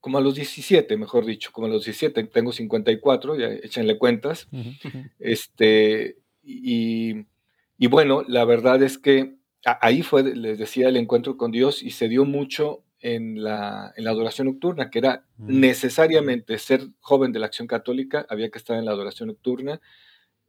como 0.00 0.18
a 0.18 0.20
los 0.20 0.34
17, 0.34 0.96
mejor 0.96 1.26
dicho, 1.26 1.52
como 1.52 1.66
a 1.66 1.70
los 1.70 1.84
17, 1.84 2.24
tengo 2.24 2.52
54, 2.52 3.36
ya 3.36 3.48
échenle 3.48 3.98
cuentas. 3.98 4.48
Este, 5.18 6.16
y, 6.50 7.26
y, 7.78 7.86
bueno, 7.86 8.22
la 8.26 8.44
verdad 8.44 8.82
es 8.82 8.98
que 8.98 9.36
ahí 9.64 10.02
fue, 10.02 10.22
les 10.22 10.58
decía, 10.58 10.88
el 10.88 10.96
encuentro 10.96 11.36
con 11.36 11.50
Dios 11.50 11.82
y 11.82 11.90
se 11.90 12.08
dio 12.08 12.24
mucho 12.24 12.82
en 13.00 13.42
la, 13.42 13.92
en 13.96 14.04
la 14.04 14.10
adoración 14.10 14.48
nocturna, 14.48 14.90
que 14.90 14.98
era 14.98 15.24
mm. 15.36 15.60
necesariamente 15.60 16.58
ser 16.58 16.82
joven 17.00 17.32
de 17.32 17.38
la 17.38 17.46
acción 17.46 17.66
católica, 17.68 18.26
había 18.28 18.50
que 18.50 18.58
estar 18.58 18.78
en 18.78 18.84
la 18.84 18.92
adoración 18.92 19.28
nocturna 19.28 19.80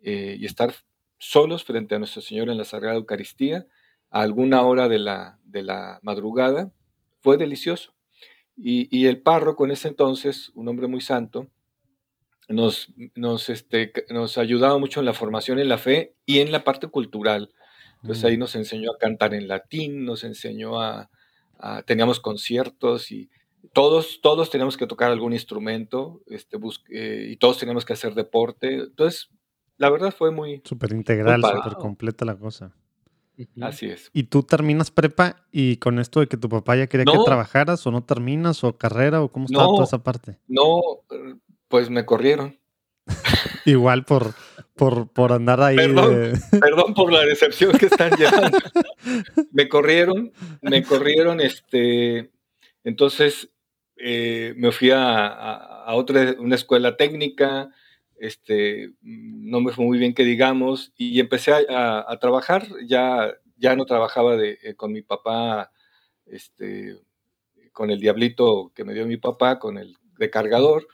eh, 0.02 0.38
y 0.40 0.46
estar 0.46 0.74
solos 1.18 1.64
frente 1.64 1.96
a 1.96 2.00
Nuestro 2.00 2.22
Señor 2.22 2.50
en 2.50 2.58
la 2.58 2.66
Sagrada 2.66 2.98
Eucaristía 2.98 3.68
a 4.10 4.22
alguna 4.22 4.64
hora 4.64 4.90
de 4.90 5.00
la, 5.00 5.40
de 5.44 5.64
la 5.64 6.00
madrugada. 6.02 6.72
Fue 7.22 7.38
delicioso 7.38 7.94
y, 8.64 9.08
el 9.08 9.22
párroco 9.22 9.66
en 9.66 9.72
ese 9.72 9.88
entonces, 9.88 10.52
un 10.54 10.68
hombre 10.68 10.88
muy 10.88 11.02
santo, 11.02 11.48
nos, 12.52 12.94
nos, 13.16 13.50
este, 13.50 13.92
nos 14.10 14.38
ayudaba 14.38 14.78
mucho 14.78 15.00
en 15.00 15.06
la 15.06 15.14
formación 15.14 15.60
en 15.60 15.70
la 15.70 15.78
fe 15.78 16.16
y 16.26 16.40
en 16.40 16.52
la 16.52 16.64
parte 16.64 16.88
cultural. 16.88 17.52
Entonces 18.02 18.26
ahí 18.26 18.38
mm. 18.38 18.40
nos 18.40 18.56
enseñó 18.56 18.92
a 18.92 18.98
cantar 18.98 19.34
en 19.34 19.48
latín, 19.48 20.06
nos 20.06 20.24
enseñó 20.24 20.82
a, 20.82 21.10
teníamos 21.86 22.20
conciertos 22.20 23.12
y 23.12 23.30
todos, 23.74 24.20
todos 24.22 24.50
teníamos 24.50 24.76
que 24.76 24.88
tocar 24.88 25.12
algún 25.12 25.34
instrumento 25.34 26.22
este, 26.26 26.58
eh, 26.90 27.28
y 27.30 27.38
todos 27.38 27.60
teníamos 27.60 27.86
que 27.86 27.94
hacer 27.94 28.16
deporte. 28.16 28.74
Entonces, 28.76 29.30
la 29.78 29.90
verdad 29.90 30.14
fue 30.18 30.32
muy... 30.32 30.62
Súper 30.66 30.94
integral, 30.94 31.42
súper 31.42 31.76
completa 31.76 32.26
la 32.26 32.36
cosa. 32.36 32.76
Así 33.62 33.88
es. 33.88 34.10
¿Y 34.14 34.24
tú 34.24 34.44
terminas 34.44 34.92
prepa 34.92 35.46
y 35.52 35.78
con 35.78 36.00
esto 36.00 36.20
de 36.20 36.28
que 36.28 36.38
tu 36.38 36.50
papá 36.50 36.76
ya 36.76 36.88
quería 36.88 37.06
que 37.06 37.18
trabajaras 37.26 37.86
o 37.88 37.92
no 37.92 38.04
terminas 38.04 38.64
o 38.64 38.78
carrera 38.78 39.22
o 39.22 39.32
cómo 39.32 39.46
está 39.46 39.60
toda 39.60 39.84
esa 39.84 40.04
parte? 40.04 40.38
No, 40.48 40.82
pues 41.72 41.90
me 41.90 42.06
corrieron. 42.06 42.60
Igual 43.66 44.06
por, 44.06 44.36
por, 44.76 45.12
por 45.12 45.32
andar 45.32 45.62
ahí. 45.62 45.78
Perdón, 45.78 46.34
perdón 46.62 46.94
por 46.94 47.12
la 47.12 47.26
decepción 47.26 47.72
que 47.78 47.88
están 47.88 48.12
llevando. 48.16 48.60
me 49.52 49.68
corrieron, 49.68 50.32
me 50.62 50.84
corrieron, 50.84 51.40
este, 51.40 52.30
entonces 52.84 53.50
eh, 53.96 54.54
me 54.58 54.72
fui 54.72 54.92
a, 54.92 55.28
a, 55.28 55.96
otra, 55.96 56.36
una 56.38 56.56
escuela 56.56 56.98
técnica, 56.98 57.72
este, 58.20 58.92
no 59.02 59.62
me 59.62 59.72
fue 59.72 59.86
muy 59.86 59.98
bien 59.98 60.14
que 60.14 60.24
digamos, 60.24 60.94
y 60.96 61.20
empecé 61.20 61.54
a, 61.70 62.18
trabajar, 62.22 62.68
ya, 62.86 63.34
ya 63.58 63.76
no 63.76 63.86
trabajaba 63.86 64.38
de, 64.38 64.60
eh, 64.62 64.76
con 64.76 64.92
mi 64.92 65.02
papá, 65.02 65.72
este, 66.28 66.98
con 67.72 67.90
el 67.90 68.00
diablito 68.00 68.72
que 68.76 68.84
me 68.84 68.94
dio 68.94 69.08
mi 69.08 69.18
papá, 69.18 69.58
con 69.58 69.78
el 69.78 69.96
recargador, 70.18 70.88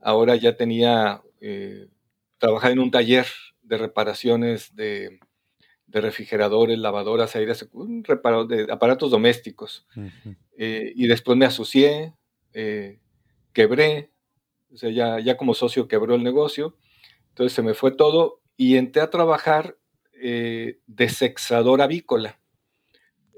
ahora 0.00 0.36
ya 0.36 0.56
tenía, 0.56 1.22
eh, 1.40 1.88
trabajaba 2.38 2.72
en 2.72 2.78
un 2.78 2.90
taller 2.90 3.26
de 3.62 3.78
reparaciones 3.78 4.74
de, 4.74 5.20
refrigeradores, 5.88 6.78
lavadoras, 6.78 7.34
aires, 7.34 7.68
un 7.72 8.02
de 8.02 8.66
aparatos 8.70 9.10
domésticos. 9.10 9.86
Eh, 10.56 10.92
y 10.94 11.08
después 11.08 11.36
me 11.36 11.46
asocié, 11.46 12.14
quebré, 13.52 14.10
o 14.72 14.76
sea, 14.76 14.90
ya, 14.90 15.18
ya 15.18 15.36
como 15.36 15.54
socio 15.54 15.88
quebró 15.88 16.14
el 16.14 16.22
negocio, 16.22 16.76
entonces 17.30 17.52
se 17.52 17.62
me 17.62 17.74
fue 17.74 17.90
todo 17.90 18.40
y 18.56 18.76
entré 18.76 19.02
a 19.02 19.10
trabajar 19.10 19.76
eh, 20.22 20.80
de 20.86 21.08
sexador 21.08 21.80
avícola. 21.80 22.39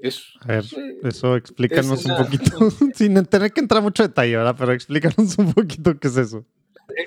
Es, 0.03 0.33
a 0.41 0.47
ver, 0.47 0.65
eh, 0.65 0.99
eso 1.03 1.37
explícanos 1.37 2.05
un 2.05 2.17
poquito, 2.17 2.69
sin 2.93 3.25
tener 3.25 3.53
que 3.53 3.61
entrar 3.61 3.81
mucho 3.81 4.03
detalle, 4.03 4.35
¿verdad? 4.35 4.53
Pero 4.59 4.73
explícanos 4.73 5.37
un 5.37 5.53
poquito 5.53 5.97
qué 5.97 6.09
es 6.09 6.17
eso. 6.17 6.45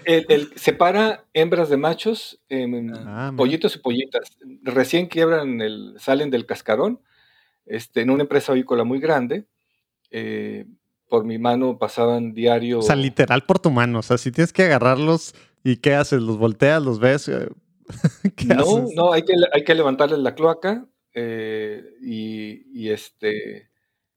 El, 0.06 0.50
separa 0.56 1.26
hembras 1.34 1.68
de 1.68 1.76
machos, 1.76 2.40
ah, 2.50 3.34
pollitos 3.36 3.76
y 3.76 3.80
pollitas. 3.80 4.38
Recién 4.62 5.08
quiebran, 5.08 5.60
el, 5.60 5.94
salen 5.98 6.30
del 6.30 6.46
cascarón, 6.46 7.02
este, 7.66 8.00
en 8.00 8.08
una 8.08 8.22
empresa 8.22 8.52
avícola 8.52 8.82
muy 8.84 8.98
grande. 8.98 9.44
Eh, 10.10 10.64
por 11.10 11.26
mi 11.26 11.36
mano 11.36 11.78
pasaban 11.78 12.32
diario. 12.32 12.78
O 12.78 12.82
sea, 12.82 12.96
literal 12.96 13.44
por 13.44 13.58
tu 13.58 13.70
mano. 13.70 13.98
O 13.98 14.02
sea, 14.02 14.16
si 14.16 14.32
tienes 14.32 14.54
que 14.54 14.62
agarrarlos 14.62 15.34
y 15.62 15.76
¿qué 15.76 15.94
haces? 15.94 16.22
¿Los 16.22 16.38
volteas? 16.38 16.82
¿Los 16.82 16.98
ves? 16.98 17.28
no, 18.46 18.86
no, 18.94 19.12
hay 19.12 19.22
que, 19.22 19.34
hay 19.52 19.64
que 19.64 19.74
levantarles 19.74 20.20
la 20.20 20.34
cloaca 20.34 20.86
eh, 21.18 21.82
y, 22.02 22.90
este. 22.90 23.70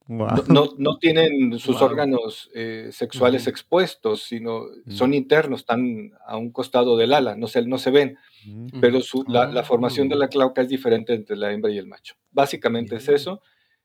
No, 0.06 0.98
tienen 0.98 1.58
sus 1.58 1.80
órganos 1.80 2.50
eh, 2.52 2.90
sexuales 2.92 3.46
expuestos, 3.46 4.24
sino 4.24 4.66
mm. 4.84 4.90
son 4.90 5.14
internos, 5.14 5.60
están 5.60 6.12
a 6.26 6.36
un 6.36 6.50
costado 6.50 6.96
del 6.96 7.14
ala, 7.14 7.36
no 7.36 7.46
se, 7.46 7.64
no 7.64 7.78
se 7.78 7.90
ven. 7.90 8.18
Mm. 8.44 8.80
Pero 8.80 8.98
la, 9.28 9.62
formación 9.62 10.08
de 10.08 10.16
la 10.16 10.26
oh. 10.26 10.28
cloaca 10.28 10.62
es 10.62 10.68
diferente 10.68 11.14
entre 11.14 11.36
la 11.36 11.52
hembra 11.52 11.70
y 11.72 11.78
el 11.78 11.86
macho. 11.86 12.16
Básicamente 12.32 12.96
es 12.96 13.08
eso. 13.08 13.40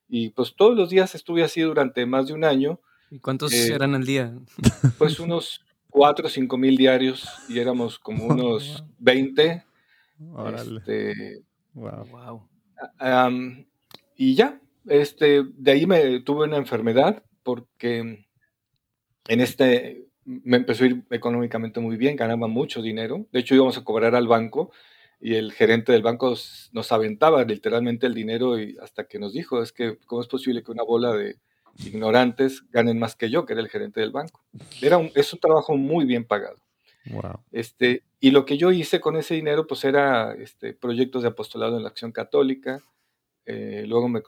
Y 0.09 0.29
pues 0.29 0.55
todos 0.55 0.75
los 0.75 0.89
días 0.89 1.15
estuve 1.15 1.43
así 1.43 1.61
durante 1.61 2.05
más 2.05 2.27
de 2.27 2.33
un 2.33 2.43
año. 2.43 2.81
¿Y 3.11 3.19
cuántos 3.19 3.53
eh, 3.53 3.73
eran 3.73 3.95
al 3.95 4.05
día? 4.05 4.33
Pues 4.97 5.19
unos 5.19 5.63
4 5.91 6.25
o 6.25 6.29
5 6.29 6.57
mil 6.57 6.75
diarios 6.75 7.29
y 7.47 7.59
éramos 7.59 7.97
como 7.97 8.25
unos 8.33 8.83
20. 8.99 9.63
Este, 10.55 11.43
wow. 11.73 12.47
Y 14.15 14.35
ya, 14.35 14.59
este, 14.87 15.43
de 15.43 15.71
ahí 15.71 15.85
me 15.85 16.19
tuve 16.21 16.45
una 16.45 16.57
enfermedad 16.57 17.23
porque 17.43 18.25
en 19.27 19.41
este 19.41 20.05
me 20.25 20.57
empezó 20.57 20.83
a 20.83 20.87
ir 20.87 21.03
económicamente 21.11 21.79
muy 21.79 21.97
bien, 21.97 22.15
ganaba 22.15 22.47
mucho 22.47 22.81
dinero. 22.81 23.27
De 23.31 23.39
hecho, 23.39 23.55
íbamos 23.55 23.77
a 23.77 23.83
cobrar 23.83 24.15
al 24.15 24.27
banco 24.27 24.71
y 25.21 25.35
el 25.35 25.53
gerente 25.53 25.91
del 25.91 26.01
banco 26.01 26.35
nos 26.73 26.91
aventaba 26.91 27.43
literalmente 27.43 28.07
el 28.07 28.15
dinero 28.15 28.59
y 28.59 28.75
hasta 28.81 29.05
que 29.05 29.19
nos 29.19 29.33
dijo, 29.33 29.61
es 29.61 29.71
que, 29.71 29.97
¿cómo 30.05 30.21
es 30.21 30.27
posible 30.27 30.63
que 30.63 30.71
una 30.71 30.83
bola 30.83 31.13
de 31.13 31.37
ignorantes 31.77 32.63
ganen 32.71 32.99
más 32.99 33.15
que 33.15 33.29
yo, 33.29 33.45
que 33.45 33.53
era 33.53 33.61
el 33.61 33.69
gerente 33.69 34.01
del 34.01 34.11
banco? 34.11 34.41
Era 34.81 34.99
es 35.13 35.31
un 35.31 35.39
trabajo 35.39 35.77
muy 35.77 36.05
bien 36.05 36.25
pagado. 36.25 36.57
Este, 37.51 38.03
y 38.19 38.31
lo 38.31 38.45
que 38.45 38.57
yo 38.57 38.71
hice 38.71 38.99
con 38.99 39.15
ese 39.15 39.35
dinero, 39.35 39.67
pues 39.67 39.83
era 39.83 40.33
este, 40.33 40.73
proyectos 40.73 41.21
de 41.21 41.29
apostolado 41.29 41.77
en 41.77 41.83
la 41.83 41.89
acción 41.89 42.11
católica. 42.11 42.83
Eh, 43.45 43.85
luego 43.87 44.09
me, 44.09 44.21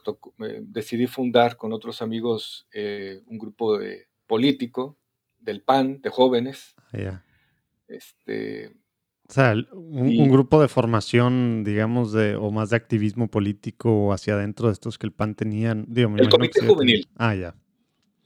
decidí 0.62 1.06
fundar 1.06 1.56
con 1.56 1.72
otros 1.72 2.02
amigos 2.02 2.68
eh, 2.72 3.20
un 3.26 3.38
grupo 3.38 3.76
de 3.76 4.06
político 4.26 4.96
del 5.40 5.62
PAN, 5.62 6.00
de 6.00 6.10
jóvenes. 6.10 6.76
Este, 7.88 8.72
o 9.28 9.32
sea, 9.32 9.54
un, 9.72 10.30
grupo 10.30 10.60
de 10.60 10.68
formación, 10.68 11.62
digamos, 11.62 12.12
de, 12.12 12.34
o 12.36 12.50
más 12.50 12.70
de 12.70 12.76
activismo 12.76 13.28
político 13.28 14.12
hacia 14.12 14.34
adentro 14.34 14.68
de 14.68 14.72
estos 14.72 14.98
que 14.98 15.06
el 15.06 15.12
PAN 15.12 15.34
tenía. 15.34 15.72
el 15.72 16.28
comité 16.30 16.66
juvenil. 16.66 17.06
Ah, 17.16 17.34
ya. 17.34 17.54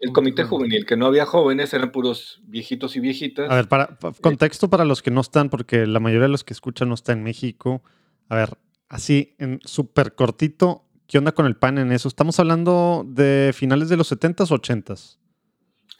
El 0.03 0.13
comité 0.13 0.43
juvenil, 0.43 0.85
que 0.85 0.97
no 0.97 1.07
había 1.07 1.25
jóvenes, 1.25 1.73
eran 1.73 1.93
puros 1.93 2.43
viejitos 2.43 2.97
y 2.97 3.01
viejitas. 3.01 3.49
A 3.49 3.55
ver, 3.55 3.69
para, 3.69 3.97
contexto 4.21 4.69
para 4.69 4.85
los 4.85 5.01
que 5.01 5.13
no 5.13 5.21
están, 5.21 5.49
porque 5.49 5.87
la 5.87 6.01
mayoría 6.01 6.25
de 6.25 6.33
los 6.33 6.43
que 6.43 6.53
escuchan 6.53 6.89
no 6.89 6.95
está 6.95 7.13
en 7.13 7.23
México. 7.23 7.85
A 8.29 8.35
ver, 8.35 8.59
así, 8.89 9.37
en 9.39 9.61
súper 9.65 10.17
cortito, 10.17 10.89
¿qué 11.07 11.19
onda 11.19 11.31
con 11.31 11.47
el 11.47 11.55
PAN 11.55 11.79
en 11.79 11.93
eso? 11.93 12.09
¿Estamos 12.09 12.41
hablando 12.41 13.07
de 13.07 13.53
finales 13.55 13.89
de 13.89 13.97
los 13.97 14.11
70s 14.11 14.51
o 14.51 14.59
80s? 14.59 15.19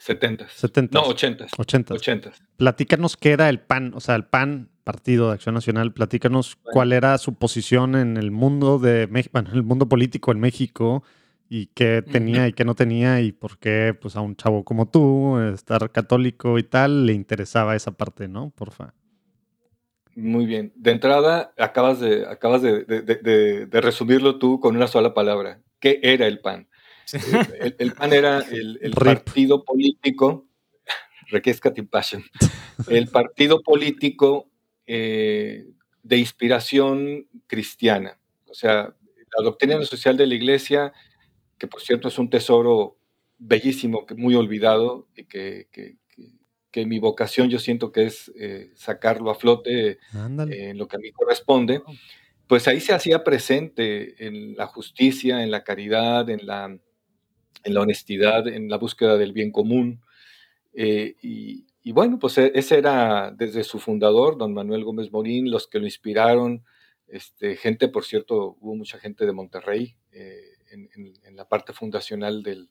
70s. 0.05 0.89
No, 0.91 1.05
80s. 1.05 1.51
80s. 1.51 2.33
Platícanos 2.57 3.15
qué 3.15 3.31
era 3.31 3.47
el 3.47 3.61
PAN, 3.61 3.93
o 3.95 4.01
sea, 4.01 4.15
el 4.15 4.25
PAN, 4.25 4.69
Partido 4.83 5.27
de 5.29 5.35
Acción 5.35 5.55
Nacional, 5.55 5.93
platícanos 5.93 6.57
cuál 6.57 6.91
era 6.91 7.17
su 7.19 7.35
posición 7.35 7.95
en 7.95 8.17
el 8.17 8.31
mundo 8.31 8.79
de 8.79 9.07
México, 9.07 9.39
en 9.39 9.47
el 9.47 9.63
mundo 9.63 9.87
político 9.87 10.33
en 10.33 10.41
México 10.41 11.05
y 11.55 11.67
qué 11.67 12.01
tenía 12.01 12.47
y 12.47 12.53
qué 12.53 12.65
no 12.65 12.73
tenía 12.73 13.21
y 13.21 13.31
por 13.31 13.59
qué 13.59 13.95
pues 13.99 14.15
a 14.15 14.21
un 14.21 14.35
chavo 14.35 14.65
como 14.65 14.89
tú, 14.89 15.37
estar 15.53 15.91
católico 15.91 16.57
y 16.57 16.63
tal, 16.63 17.05
le 17.05 17.13
interesaba 17.13 17.75
esa 17.75 17.91
parte, 17.91 18.27
¿no? 18.27 18.49
Porfa. 18.49 18.95
Muy 20.15 20.47
bien. 20.47 20.73
De 20.75 20.89
entrada, 20.89 21.53
acabas 21.59 21.99
de, 21.99 22.25
acabas 22.25 22.63
de 22.63 23.67
resumirlo 23.71 24.39
tú 24.39 24.59
con 24.59 24.75
una 24.75 24.87
sola 24.87 25.13
palabra. 25.13 25.61
¿Qué 25.79 25.99
era 26.01 26.25
el 26.25 26.39
PAN? 26.39 26.67
El, 27.77 27.93
PAN 27.93 28.13
era 28.13 28.39
el, 28.39 28.93
partido 28.93 29.63
político, 29.63 30.47
el 32.87 33.07
partido 33.09 33.61
político 33.61 34.49
eh, 34.87 35.67
de 36.01 36.17
inspiración 36.17 37.27
cristiana. 37.45 38.17
O 38.49 38.55
sea, 38.55 38.95
la 39.37 39.43
doctrina 39.43 39.79
social 39.83 40.17
de 40.17 40.25
la 40.25 40.33
iglesia, 40.33 40.93
que 41.57 41.67
por 41.67 41.81
cierto 41.81 42.07
es 42.07 42.17
un 42.19 42.29
tesoro 42.29 42.97
bellísimo, 43.37 44.05
que 44.05 44.15
muy 44.15 44.35
olvidado, 44.35 45.07
y 45.15 45.25
que, 45.25 45.67
que, 45.71 45.97
mi 46.85 46.97
vocación 46.97 47.49
yo 47.49 47.59
siento 47.59 47.91
que 47.91 48.05
es 48.05 48.31
eh, 48.35 48.71
sacarlo 48.75 49.29
a 49.29 49.35
flote 49.35 49.99
en 50.11 50.77
lo 50.77 50.87
que 50.87 50.95
a 50.95 50.99
mí 50.99 51.11
corresponde, 51.11 51.83
pues 52.47 52.67
ahí 52.67 52.79
se 52.79 52.93
hacía 52.93 53.23
presente 53.23 54.25
en 54.25 54.55
la 54.55 54.65
justicia, 54.65 55.43
en 55.43 55.51
la 55.51 55.63
caridad, 55.63 56.29
en 56.31 56.47
la 56.47 56.75
en 57.63 57.73
la 57.73 57.81
honestidad, 57.81 58.47
en 58.47 58.69
la 58.69 58.77
búsqueda 58.77 59.17
del 59.17 59.33
bien 59.33 59.51
común. 59.51 60.01
Eh, 60.73 61.15
y, 61.21 61.91
bueno, 61.91 62.19
pues 62.19 62.37
e, 62.37 62.51
ese 62.55 62.77
era 62.77 63.31
desde 63.31 63.63
su 63.63 63.79
fundador, 63.79 64.37
don 64.37 64.53
Manuel 64.53 64.83
Gómez 64.83 65.11
Morín, 65.11 65.49
los 65.49 65.67
que 65.67 65.79
lo 65.79 65.85
inspiraron. 65.85 66.63
Este, 67.07 67.55
gente, 67.55 67.87
por 67.87 68.05
cierto, 68.05 68.57
hubo 68.59 68.75
mucha 68.75 68.97
gente 68.97 69.25
de 69.25 69.33
Monterrey 69.33 69.95
eh, 70.73 71.13
en, 71.23 71.35
la 71.35 71.47
parte 71.47 71.73
fundacional 71.73 72.43
del, 72.43 72.69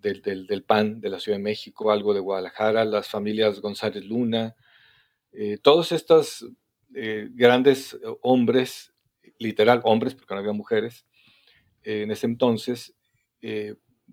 del, 0.00 0.64
PAN 0.64 1.00
de 1.00 1.10
la 1.10 1.20
Ciudad 1.20 1.38
de 1.38 1.44
México, 1.44 1.90
algo 1.90 2.14
de 2.14 2.20
Guadalajara, 2.20 2.84
las 2.84 3.08
familias 3.08 3.60
González 3.60 4.04
Luna, 4.04 4.56
eh, 5.32 5.58
todos 5.62 5.92
estos 5.92 6.46
grandes 6.90 7.98
hombres, 8.22 8.94
literal 9.38 9.82
hombres, 9.84 10.14
porque 10.14 10.34
no 10.34 10.40
había 10.40 10.54
mujeres, 10.54 11.06
en 11.82 12.10
ese 12.10 12.26
entonces, 12.26 12.96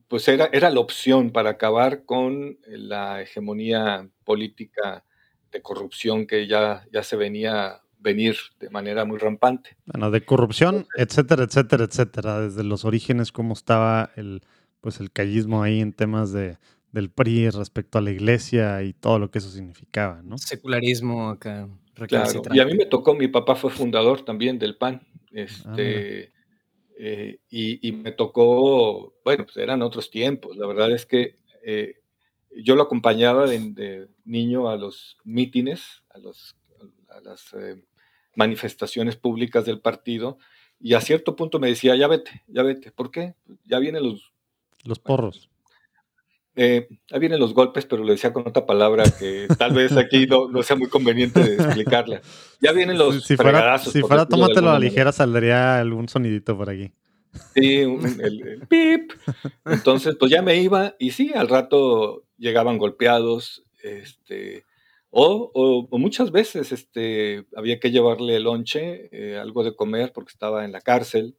pues 0.08 0.28
era, 0.28 0.50
era 0.52 0.70
la 0.70 0.82
opción 0.82 1.32
para 1.32 1.52
acabar 1.52 2.04
con 2.04 2.60
la 2.68 3.22
hegemonía 3.22 4.10
política 4.26 5.06
de 5.52 5.62
corrupción 5.62 6.28
que 6.28 6.48
ya, 6.48 6.86
ya 6.92 7.02
se 7.02 7.16
venía 7.16 7.82
venir 8.06 8.38
de 8.60 8.70
manera 8.70 9.04
muy 9.04 9.18
rampante. 9.18 9.76
Bueno, 9.86 10.12
de 10.12 10.24
corrupción, 10.24 10.88
etcétera, 10.96 11.44
etcétera, 11.44 11.84
etcétera, 11.84 12.40
desde 12.40 12.64
los 12.64 12.86
orígenes, 12.86 13.34
cómo 13.34 13.54
estaba 13.54 14.12
el, 14.16 14.42
pues 14.80 15.02
el 15.02 15.12
callismo 15.12 15.64
ahí 15.64 15.82
en 15.82 15.92
temas 15.92 16.32
de, 16.32 16.58
del 16.92 17.10
PRI 17.10 17.50
respecto 17.50 17.98
a 17.98 18.02
la 18.02 18.12
iglesia 18.12 18.82
y 18.84 18.94
todo 18.94 19.20
lo 19.20 19.32
que 19.32 19.40
eso 19.40 19.50
significaba, 19.50 20.22
¿no? 20.24 20.38
Secularismo 20.38 21.30
acá. 21.30 21.68
Claro, 22.08 22.42
y 22.54 22.60
a 22.60 22.66
mí 22.66 22.76
me 22.76 22.86
tocó, 22.86 23.16
mi 23.16 23.28
papá 23.28 23.56
fue 23.56 23.72
fundador 23.72 24.24
también 24.24 24.60
del 24.60 24.78
PAN, 24.78 25.02
este, 25.32 26.34
eh, 26.98 27.40
y, 27.50 27.92
me 27.92 28.12
tocó, 28.12 29.14
bueno, 29.24 29.46
pues 29.46 29.58
eran 29.58 29.82
otros 29.82 30.12
tiempos. 30.12 30.58
La 30.58 30.68
verdad 30.68 30.92
es 30.92 31.06
que 31.06 31.38
eh, 31.64 31.96
yo 32.56 32.76
lo 32.76 32.84
acompañaba 32.84 33.48
de, 33.48 34.08
niño 34.26 34.70
a 34.70 34.76
los 34.76 35.18
mítines, 35.24 36.04
a, 36.10 36.20
los, 36.20 36.56
a 37.10 37.22
las 37.22 37.54
eh, 37.54 37.82
manifestaciones 38.36 39.16
públicas 39.16 39.66
del 39.66 39.80
partido, 39.80 40.38
y 40.80 40.94
a 40.94 41.02
cierto 41.02 41.36
punto 41.36 41.60
me 41.60 41.68
decía, 41.68 41.96
ya 41.96 42.08
vete, 42.08 42.44
ya 42.48 42.64
vete. 42.64 42.92
¿Por 42.92 43.12
qué? 43.12 43.36
Ya 43.64 43.80
vienen 43.80 44.04
los... 44.04 44.34
Los 44.84 45.00
porros. 45.00 45.50
Eh, 46.58 46.88
ahí 47.12 47.20
vienen 47.20 47.40
los 47.40 47.54
golpes, 47.54 47.86
pero 47.86 48.04
lo 48.04 48.12
decía 48.12 48.32
con 48.32 48.48
otra 48.48 48.66
palabra 48.66 49.04
que 49.20 49.48
tal 49.58 49.74
vez 49.74 49.98
aquí 49.98 50.26
no, 50.26 50.64
sea 50.64 50.78
muy 50.78 50.88
conveniente 50.88 51.42
de 51.42 51.56
explicarla. 51.56 52.22
Ya 52.62 52.72
vienen 52.72 52.98
los 52.98 53.26
si 53.26 53.36
fuera, 53.36 53.78
si 53.78 54.02
fuera 54.02 54.26
tómatelo 54.26 54.70
a 54.70 54.74
la 54.74 54.80
ligera, 54.80 55.12
saldría 55.12 55.80
algún 55.80 56.08
sonidito 56.08 56.58
por 56.58 56.70
aquí. 56.70 56.92
Sí, 57.54 57.82
el, 57.82 58.62
pip. 58.70 59.12
Entonces, 59.66 60.16
pues 60.18 60.32
ya 60.32 60.42
me 60.42 60.56
iba 60.56 60.96
y 60.98 61.12
sí, 61.12 61.34
al 61.36 61.50
rato 61.50 62.24
llegaban 62.38 62.78
golpeados, 62.78 63.66
este, 63.84 64.64
o, 65.18 65.88
muchas 65.98 66.32
veces 66.32 66.72
este, 66.72 67.46
había 67.56 67.80
que 67.80 67.92
llevarle 67.92 68.36
el 68.36 68.44
lonche, 68.44 69.10
eh, 69.12 69.38
algo 69.38 69.64
de 69.64 69.76
comer 69.76 70.12
porque 70.14 70.32
estaba 70.32 70.66
en 70.66 70.72
la 70.72 70.82
cárcel. 70.82 71.38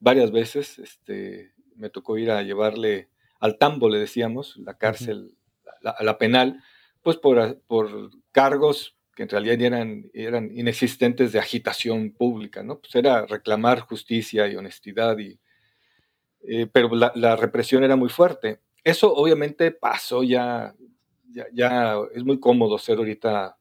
Varias 0.00 0.32
veces 0.32 0.78
este, 0.78 1.52
me 1.76 1.90
tocó 1.90 2.18
ir 2.18 2.30
a 2.30 2.42
llevarle 2.42 3.08
al 3.38 3.58
tambo, 3.58 3.88
le 3.88 3.98
decíamos, 3.98 4.56
la 4.56 4.76
cárcel, 4.78 5.36
a 5.84 6.02
la, 6.02 6.18
penal, 6.18 6.62
pues 7.02 7.16
por, 7.16 7.60
por 7.66 8.10
cargos 8.32 8.96
que 9.14 9.24
en 9.24 9.28
realidad 9.28 9.60
eran, 9.60 10.10
eran 10.14 10.50
inexistentes 10.56 11.32
de 11.32 11.38
agitación 11.38 12.12
pública, 12.12 12.62
¿no? 12.62 12.80
Pues 12.80 12.94
era 12.94 13.26
reclamar 13.26 13.80
justicia 13.80 14.48
y 14.48 14.56
honestidad, 14.56 15.18
y, 15.18 15.38
eh, 16.42 16.66
pero 16.72 16.90
la, 16.94 17.36
represión 17.36 17.84
era 17.84 17.96
muy 17.96 18.08
fuerte. 18.08 18.60
Eso 18.84 19.12
obviamente 19.14 19.70
pasó 19.70 20.22
ya, 20.22 20.74
ya, 21.52 21.96
es 22.14 22.24
muy 22.24 22.40
cómodo 22.40 22.78
ser 22.78 22.98
ahorita 22.98 23.56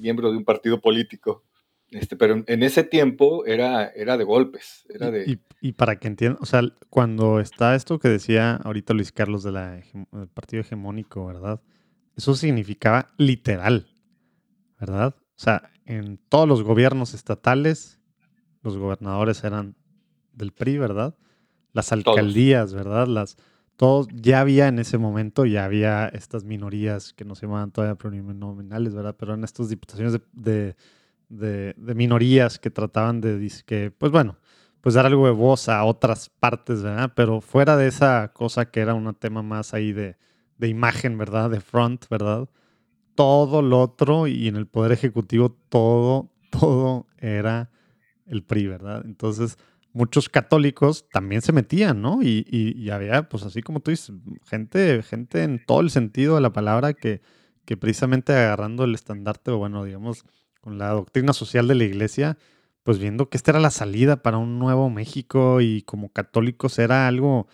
miembro 0.00 0.30
de 0.30 0.38
un 0.38 0.44
partido 0.44 0.80
político, 0.80 1.44
este, 1.90 2.16
pero 2.16 2.42
en, 2.46 2.62
ese 2.62 2.82
tiempo 2.82 3.44
era, 3.46 3.86
era 3.88 4.16
de 4.16 4.24
golpes, 4.24 4.84
era 4.88 5.10
de... 5.10 5.38
Y, 5.60 5.72
para 5.72 5.96
que 5.96 6.08
entiendan, 6.08 6.42
o 6.42 6.46
sea, 6.46 6.62
cuando 6.90 7.40
está 7.40 7.74
esto 7.74 7.98
que 7.98 8.08
decía 8.08 8.56
ahorita 8.56 8.94
Luis 8.94 9.12
Carlos 9.12 9.42
de 9.42 9.52
la, 9.52 9.70
del 9.72 10.28
partido 10.32 10.62
hegemónico, 10.62 11.24
¿verdad? 11.26 11.60
Eso 12.16 12.34
significaba 12.34 13.12
literal, 13.16 13.86
¿verdad? 14.78 15.14
O 15.16 15.40
sea, 15.40 15.70
en 15.84 16.18
todos 16.28 16.48
los 16.48 16.62
gobiernos 16.62 17.14
estatales, 17.14 18.00
los 18.62 18.76
gobernadores 18.76 19.44
eran 19.44 19.76
del 20.32 20.52
PRI, 20.52 20.78
¿verdad? 20.78 21.16
Las 21.72 21.92
alcaldías, 21.92 22.74
¿verdad? 22.74 23.06
Las, 23.06 23.36
todos, 23.76 24.08
ya 24.12 24.40
había 24.40 24.68
en 24.68 24.78
ese 24.78 24.98
momento, 24.98 25.46
ya 25.46 25.64
había 25.64 26.08
estas 26.08 26.44
minorías 26.44 27.12
que 27.12 27.24
no 27.24 27.34
se 27.34 27.46
llamaban 27.46 27.70
todavía 27.72 27.96
plurinominales, 27.96 28.94
¿verdad? 28.94 29.16
Pero 29.18 29.32
eran 29.32 29.44
estas 29.44 29.68
diputaciones 29.68 30.20
de, 30.32 30.76
minorías 31.76 32.58
que 32.58 32.70
trataban 32.70 33.20
de, 33.20 33.50
que, 33.66 33.90
pues 33.90 34.12
bueno, 34.12 34.38
pues 34.80 34.94
dar 34.94 35.06
algo 35.06 35.26
de 35.26 35.32
voz 35.32 35.68
a 35.68 35.84
otras 35.84 36.28
partes, 36.28 36.82
¿verdad? 36.82 37.12
Pero 37.16 37.40
fuera 37.40 37.76
de 37.76 37.88
esa 37.88 38.32
cosa 38.32 38.70
que 38.70 38.80
era 38.80 38.94
un 38.94 39.12
tema 39.14 39.42
más 39.42 39.74
ahí 39.74 39.92
de, 39.92 40.16
de 40.58 40.68
imagen, 40.68 41.18
¿verdad? 41.18 41.50
De 41.50 41.60
front, 41.60 42.06
¿verdad? 42.08 42.48
todo 43.14 43.62
lo 43.62 43.80
otro 43.80 44.26
y 44.26 44.48
en 44.48 44.56
el 44.56 44.66
Poder 44.66 44.92
Ejecutivo 44.92 45.56
todo, 45.68 46.30
todo 46.50 47.06
era 47.18 47.70
el 48.26 48.42
PRI, 48.42 48.66
¿verdad? 48.66 49.02
Entonces, 49.04 49.58
muchos 49.94 50.28
católicos 50.28 51.08
también 51.10 51.40
se 51.40 51.52
metían, 51.52 52.02
¿no? 52.02 52.20
Y, 52.20 52.44
y, 52.50 52.90
había, 52.90 53.28
pues 53.28 53.44
así 53.44 53.62
como 53.62 53.80
tú 53.80 53.92
dices, 53.92 54.12
gente, 54.44 55.02
gente 55.02 55.44
en 55.44 55.64
todo 55.64 55.80
el 55.80 55.90
sentido 55.90 56.34
de 56.34 56.40
la 56.42 56.52
palabra 56.52 56.92
que, 56.92 57.22
que 57.64 57.76
precisamente 57.76 58.32
agarrando 58.34 58.84
el 58.84 58.94
estandarte, 58.94 59.52
o 59.52 59.58
bueno, 59.58 59.84
digamos, 59.84 60.24
con 60.60 60.78
la 60.78 60.90
doctrina 60.90 61.32
social 61.32 61.68
de 61.68 61.76
la 61.76 61.84
iglesia, 61.84 62.36
pues 62.82 62.98
viendo 62.98 63.30
que 63.30 63.36
esta 63.36 63.52
era 63.52 63.60
la 63.60 63.70
salida 63.70 64.22
para 64.22 64.36
un 64.36 64.58
nuevo 64.58 64.90
México 64.90 65.60
y 65.60 65.82
como 65.82 66.10
católicos 66.10 66.78
era 66.78 67.06
algo, 67.06 67.46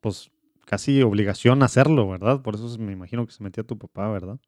pues 0.00 0.32
casi 0.66 1.02
obligación 1.02 1.62
hacerlo, 1.62 2.08
¿verdad? 2.08 2.42
Por 2.42 2.56
eso 2.56 2.78
me 2.78 2.92
imagino 2.92 3.26
que 3.26 3.32
se 3.32 3.44
metía 3.44 3.64
tu 3.64 3.78
papá, 3.78 4.10
¿verdad? 4.10 4.38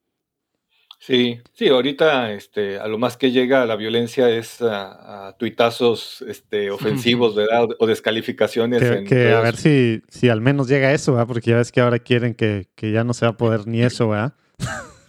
Sí, 1.07 1.41
sí, 1.53 1.69
ahorita 1.69 2.33
este, 2.33 2.81
a 2.81 2.89
lo 2.89 2.99
más 2.99 3.17
que 3.17 3.31
llega 3.31 3.65
la 3.65 3.77
violencia 3.77 4.29
es 4.29 4.61
a, 4.61 5.37
tuitazos 5.39 6.21
este, 6.23 6.73
ofensivos, 6.73 7.37
¿verdad? 7.37 7.69
O 7.79 7.87
descalificaciones. 7.87 8.83
Que, 9.09 9.33
a 9.33 9.39
ver 9.39 9.55
si, 9.55 10.03
si 10.09 10.29
al 10.29 10.41
menos 10.41 10.67
llega 10.67 10.93
eso, 10.93 11.13
¿verdad? 11.13 11.29
Porque 11.29 11.51
ya 11.51 11.59
ves 11.59 11.71
que 11.71 11.81
ahora 11.81 12.01
quieren 12.01 12.35
que, 12.35 12.67
ya 12.77 13.05
no 13.05 13.15
se 13.15 13.25
va 13.25 13.31
a 13.31 13.37
poder 13.37 13.69
ni 13.69 13.83
eso, 13.83 14.09
¿verdad? 14.09 14.35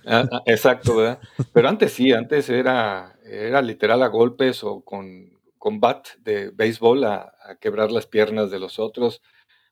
Ah, 0.06 0.24
ah, 0.32 0.44
exacto, 0.46 0.98
¿verdad? 0.98 1.20
Pero 1.52 1.68
antes 1.68 1.94
sí, 1.94 2.14
antes 2.14 2.48
era, 2.50 3.18
era 3.26 3.64
literal 3.64 4.04
a 4.04 4.08
golpes 4.08 4.64
o 4.64 4.82
con, 4.82 5.32
con 5.58 5.80
bat 5.80 6.10
de 6.20 6.52
béisbol 6.52 7.06
a, 7.06 7.34
quebrar 7.60 7.92
las 7.92 8.06
piernas 8.06 8.52
de 8.52 8.60
los 8.60 8.78
otros. 8.78 9.24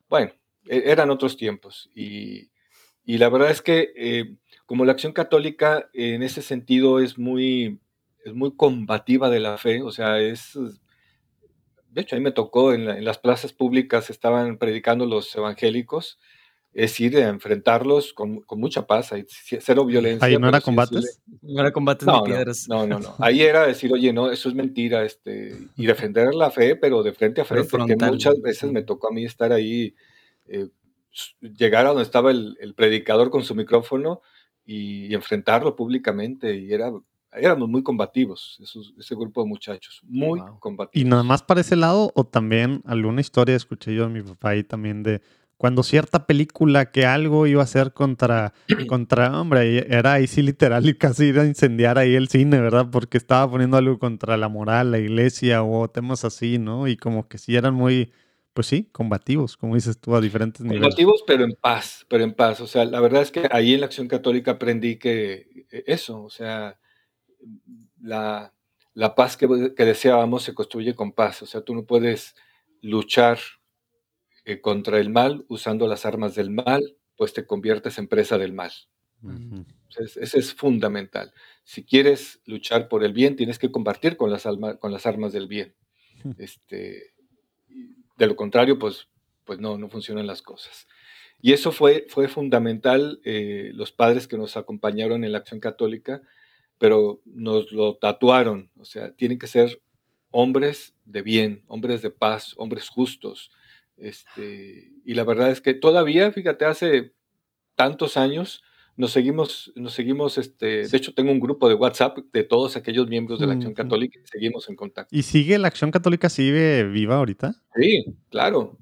Bueno, 0.08 0.32
e, 0.68 0.90
eran 0.90 1.10
otros 1.10 1.36
tiempos. 1.36 1.88
Y, 1.94 2.50
la 3.04 3.28
verdad 3.28 3.52
es 3.52 3.62
que... 3.62 3.92
Eh, 3.94 4.34
como 4.66 4.84
la 4.84 4.92
acción 4.92 5.12
católica 5.12 5.88
en 5.94 6.22
ese 6.22 6.42
sentido 6.42 7.00
es 7.00 7.18
muy, 7.18 7.80
es 8.24 8.34
muy 8.34 8.54
combativa 8.54 9.30
de 9.30 9.40
la 9.40 9.56
fe, 9.56 9.80
o 9.82 9.92
sea, 9.92 10.20
es, 10.20 10.58
de 11.90 12.02
hecho, 12.02 12.16
a 12.16 12.18
mí 12.18 12.24
me 12.24 12.32
tocó 12.32 12.72
en, 12.74 13.04
las 13.04 13.18
plazas 13.18 13.52
públicas 13.52 14.10
estaban 14.10 14.58
predicando 14.58 15.06
los 15.06 15.34
evangélicos, 15.34 16.18
es 16.74 17.00
ir 17.00 17.16
a 17.16 17.28
enfrentarlos 17.28 18.12
con, 18.12 18.44
mucha 18.50 18.86
paz, 18.86 19.10
cero 19.60 19.86
violencia. 19.86 20.26
¿Ahí 20.26 20.36
no 20.36 20.48
era 20.48 20.60
combates? 20.60 21.22
no 21.40 21.60
era 21.60 21.72
combates 21.72 22.06
ni 22.06 22.22
piedras. 22.24 22.68
No, 22.68 22.86
no, 22.86 22.98
no, 22.98 23.14
Ahí 23.18 23.40
era 23.40 23.66
decir, 23.66 23.90
oye, 23.92 24.12
no, 24.12 24.30
eso 24.30 24.50
es 24.50 24.54
mentira, 24.54 25.04
este, 25.04 25.56
y 25.76 25.86
defender 25.86 26.34
la 26.34 26.50
fe, 26.50 26.76
pero 26.76 27.02
de 27.02 27.12
frente 27.12 27.40
a 27.40 27.44
frente, 27.46 27.68
porque 27.70 27.96
muchas 27.96 28.42
veces 28.42 28.70
me 28.70 28.82
tocó 28.82 29.08
a 29.08 29.12
mí 29.12 29.24
estar 29.24 29.52
ahí, 29.52 29.94
eh, 30.48 30.68
llegar 31.40 31.86
a 31.86 31.90
donde 31.90 32.02
estaba 32.02 32.30
el, 32.30 32.58
el 32.60 32.74
predicador 32.74 33.30
con 33.30 33.42
su 33.42 33.54
micrófono, 33.54 34.20
y, 34.66 35.14
enfrentarlo 35.14 35.76
públicamente 35.76 36.54
y 36.56 36.72
era, 36.72 36.92
éramos 37.32 37.68
muy 37.68 37.82
combativos, 37.82 38.58
ese 38.98 39.14
grupo 39.14 39.42
de 39.42 39.48
muchachos, 39.48 40.00
muy 40.04 40.40
combativos. 40.60 41.00
¿Y 41.00 41.08
nada 41.08 41.22
más 41.22 41.42
para 41.42 41.60
ese 41.60 41.76
lado 41.76 42.12
o 42.14 42.24
también 42.24 42.82
alguna 42.84 43.20
historia 43.20 43.56
escuché 43.56 43.94
yo 43.94 44.02
de 44.04 44.10
mi 44.10 44.22
papá 44.22 44.50
ahí 44.50 44.64
también 44.64 45.02
de 45.02 45.22
cuando 45.56 45.82
cierta 45.82 46.26
película 46.26 46.90
que 46.90 47.06
algo 47.06 47.46
iba 47.46 47.62
a 47.62 47.66
ser 47.66 47.92
contra, 47.92 48.52
contra, 48.88 49.40
hombre, 49.40 49.86
era 49.88 50.14
ahí 50.14 50.26
sí 50.26 50.42
literal 50.42 50.86
y 50.86 50.94
casi 50.94 51.26
ir 51.26 51.38
a 51.38 51.46
incendiar 51.46 51.98
ahí 51.98 52.14
el 52.14 52.28
cine, 52.28 52.60
¿verdad? 52.60 52.88
Porque 52.90 53.16
estaba 53.16 53.50
poniendo 53.50 53.76
algo 53.76 53.98
contra 53.98 54.36
la 54.36 54.48
moral, 54.48 54.90
la 54.90 54.98
iglesia 54.98 55.62
o 55.62 55.88
temas 55.88 56.24
así, 56.24 56.58
¿no? 56.58 56.88
Y 56.88 56.96
como 56.96 57.28
que 57.28 57.38
sí 57.38 57.56
eran 57.56 57.74
muy, 57.74 58.12
pues 58.56 58.68
sí, 58.68 58.88
combativos, 58.90 59.58
como 59.58 59.74
dices 59.74 60.00
tú, 60.00 60.16
a 60.16 60.20
diferentes 60.22 60.62
niveles. 60.62 60.80
Combativos, 60.80 61.22
pero 61.26 61.44
en 61.44 61.54
paz, 61.54 62.06
pero 62.08 62.24
en 62.24 62.32
paz. 62.32 62.62
O 62.62 62.66
sea, 62.66 62.86
la 62.86 63.00
verdad 63.00 63.20
es 63.20 63.30
que 63.30 63.46
ahí 63.50 63.74
en 63.74 63.80
la 63.80 63.86
Acción 63.86 64.08
Católica 64.08 64.52
aprendí 64.52 64.96
que 64.96 65.66
eh, 65.70 65.84
eso, 65.86 66.22
o 66.22 66.30
sea, 66.30 66.80
la, 68.00 68.54
paz 69.14 69.36
que, 69.36 69.46
deseábamos 69.46 70.42
se 70.42 70.54
construye 70.54 70.94
con 70.94 71.12
paz. 71.12 71.42
O 71.42 71.46
sea, 71.46 71.60
tú 71.60 71.74
no 71.74 71.84
puedes 71.84 72.34
luchar 72.80 73.38
eh, 74.46 74.62
contra 74.62 75.00
el 75.00 75.10
mal 75.10 75.44
usando 75.48 75.86
las 75.86 76.06
armas 76.06 76.34
del 76.34 76.48
mal, 76.48 76.96
pues 77.14 77.34
te 77.34 77.46
conviertes 77.46 77.98
en 77.98 78.08
presa 78.08 78.38
del 78.38 78.54
mal. 78.54 78.72
Ese 79.98 80.38
es 80.38 80.54
fundamental. 80.54 81.30
Si 81.62 81.84
quieres 81.84 82.40
luchar 82.46 82.88
por 82.88 83.04
el 83.04 83.12
bien, 83.12 83.36
tienes 83.36 83.58
que 83.58 83.70
compartir 83.70 84.16
con 84.16 84.30
las, 84.30 84.44
con 84.80 84.92
las 84.92 85.04
armas 85.04 85.34
del 85.34 85.46
bien. 85.46 85.74
Este, 86.38 87.12
de 88.16 88.26
lo 88.26 88.36
contrario, 88.36 88.78
pues, 88.78 89.08
pues 89.44 89.58
no, 89.58 89.78
no 89.78 89.88
funcionan 89.88 90.26
las 90.26 90.42
cosas. 90.42 90.86
Y 91.40 91.52
eso 91.52 91.70
fue, 91.72 92.06
fue 92.08 92.28
fundamental, 92.28 93.20
eh, 93.24 93.70
los 93.74 93.92
padres 93.92 94.26
que 94.26 94.38
nos 94.38 94.56
acompañaron 94.56 95.24
en 95.24 95.32
la 95.32 95.38
acción 95.38 95.60
católica, 95.60 96.22
pero 96.78 97.20
nos 97.24 97.72
lo 97.72 97.96
tatuaron, 97.96 98.70
o 98.78 98.84
sea, 98.84 99.12
tienen 99.12 99.38
que 99.38 99.46
ser 99.46 99.80
hombres 100.30 100.94
de 101.04 101.22
bien, 101.22 101.64
hombres 101.66 102.02
de 102.02 102.10
paz, 102.10 102.54
hombres 102.56 102.88
justos. 102.88 103.50
Este, 103.96 104.92
y 105.04 105.14
la 105.14 105.24
verdad 105.24 105.50
es 105.50 105.60
que 105.60 105.72
todavía, 105.72 106.30
fíjate, 106.32 106.64
hace 106.64 107.12
tantos 107.74 108.16
años, 108.16 108.62
nos 108.96 109.12
seguimos, 109.12 109.72
nos 109.76 109.92
seguimos, 109.92 110.38
este, 110.38 110.88
de 110.88 110.96
hecho 110.96 111.12
tengo 111.12 111.30
un 111.30 111.40
grupo 111.40 111.68
de 111.68 111.74
WhatsApp 111.74 112.18
de 112.32 112.44
todos 112.44 112.76
aquellos 112.76 113.08
miembros 113.08 113.38
de 113.38 113.46
la 113.46 113.52
Acción 113.52 113.74
Católica 113.74 114.18
y 114.18 114.26
seguimos 114.26 114.68
en 114.68 114.76
contacto. 114.76 115.14
¿Y 115.14 115.22
sigue 115.22 115.58
la 115.58 115.68
Acción 115.68 115.90
Católica, 115.90 116.30
sigue 116.30 116.84
viva 116.84 117.16
ahorita? 117.16 117.54
Sí, 117.74 118.16
claro, 118.30 118.78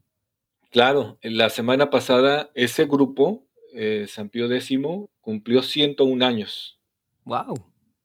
claro. 0.70 1.18
La 1.22 1.50
semana 1.50 1.90
pasada 1.90 2.50
ese 2.54 2.86
grupo, 2.86 3.48
eh, 3.74 4.06
San 4.08 4.28
Pío 4.28 4.50
X, 4.50 4.78
cumplió 5.20 5.62
101 5.62 6.24
años. 6.24 6.78
Wow. 7.24 7.54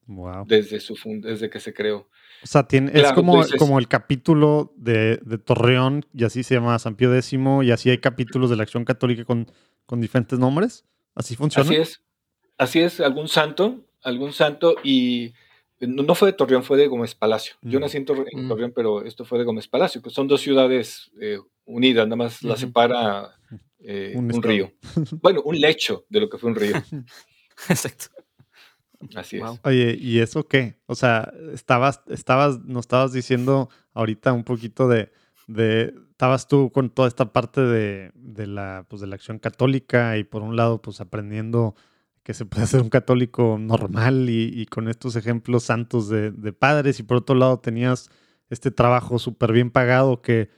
Wow. 0.07 0.45
Desde, 0.47 0.79
su 0.79 0.95
desde 1.21 1.51
que 1.51 1.59
se 1.59 1.73
creó. 1.73 2.09
O 2.41 2.47
sea, 2.47 2.63
tiene, 2.63 2.91
es 2.95 3.11
como, 3.11 3.43
como 3.59 3.77
el 3.77 3.87
capítulo 3.87 4.73
de, 4.77 5.19
Torreón, 5.45 6.05
y 6.13 6.23
así 6.23 6.41
se 6.41 6.55
llama 6.55 6.79
San 6.79 6.95
Pío 6.95 7.13
X, 7.13 7.33
y 7.33 7.71
así 7.71 7.91
hay 7.91 7.99
capítulos 7.99 8.49
de 8.49 8.55
la 8.55 8.63
Acción 8.63 8.85
Católica 8.85 9.25
con, 9.25 9.45
con 9.85 10.01
diferentes 10.01 10.39
nombres. 10.39 10.85
¿Así 11.15 11.35
funciona? 11.35 11.69
Así 11.69 11.75
es. 11.75 12.01
Así 12.57 12.79
es, 12.79 12.99
algún 12.99 13.29
santo, 13.29 13.85
algún 14.03 14.33
santo 14.33 14.75
y 14.83 15.33
no, 15.79 16.13
fue 16.13 16.31
de 16.31 16.33
Torreón, 16.33 16.63
fue 16.63 16.77
de 16.77 16.87
Gómez 16.87 17.15
Palacio. 17.15 17.55
Yo 17.61 17.79
mm. 17.79 17.81
nací 17.81 17.97
en, 17.97 18.03
mm. 18.03 18.47
Torreón, 18.49 18.73
pero 18.75 19.03
esto 19.05 19.23
fue 19.23 19.39
de 19.39 19.45
Gómez 19.45 19.67
Palacio, 19.67 20.01
que 20.01 20.09
son 20.09 20.27
dos 20.27 20.41
ciudades 20.41 21.09
eh, 21.21 21.39
unidas, 21.65 22.05
nada 22.05 22.17
más 22.17 22.43
la 22.43 22.57
separa 22.57 23.33
eh, 23.79 24.13
un, 24.15 24.43
río. 24.43 24.73
bueno, 25.21 25.41
un 25.45 25.59
lecho 25.59 26.05
de 26.09 26.19
lo 26.19 26.29
que 26.29 26.37
fue 26.37 26.49
un 26.49 26.55
río. 26.55 26.75
Exacto. 27.69 28.07
Así 29.15 29.37
es. 29.37 29.43
Oye, 29.63 29.95
¿y 29.97 30.19
eso 30.19 30.45
qué? 30.45 30.75
O 30.85 30.95
sea, 30.95 31.31
estabas, 31.53 32.01
estabas, 32.09 32.59
nos 32.65 32.81
estabas 32.81 33.13
diciendo 33.13 33.69
ahorita 33.93 34.33
un 34.33 34.43
poquito 34.43 34.89
de, 34.89 35.09
de 35.47 35.93
estabas 36.19 36.49
tú 36.49 36.69
con 36.73 36.89
toda 36.89 37.07
esta 37.07 37.31
parte 37.31 37.61
de, 37.61 38.11
la, 38.45 38.85
pues 38.89 38.99
de 38.99 39.07
la 39.07 39.15
acción 39.15 39.39
católica 39.39 40.17
y 40.17 40.25
por 40.25 40.41
un 40.41 40.57
lado 40.57 40.81
pues 40.81 40.99
aprendiendo 40.99 41.75
que 42.23 42.33
se 42.33 42.45
puede 42.45 42.67
ser 42.67 42.81
un 42.81 42.89
católico 42.89 43.57
normal 43.57 44.29
y, 44.29 44.65
con 44.65 44.89
estos 44.89 45.15
ejemplos 45.15 45.63
santos 45.63 46.09
de, 46.09 46.51
padres 46.51 46.99
y 46.99 47.03
por 47.03 47.15
otro 47.15 47.35
lado 47.35 47.59
tenías 47.59 48.09
este 48.49 48.69
trabajo 48.69 49.17
súper 49.17 49.53
bien 49.53 49.71
pagado 49.71 50.21
que, 50.21 50.49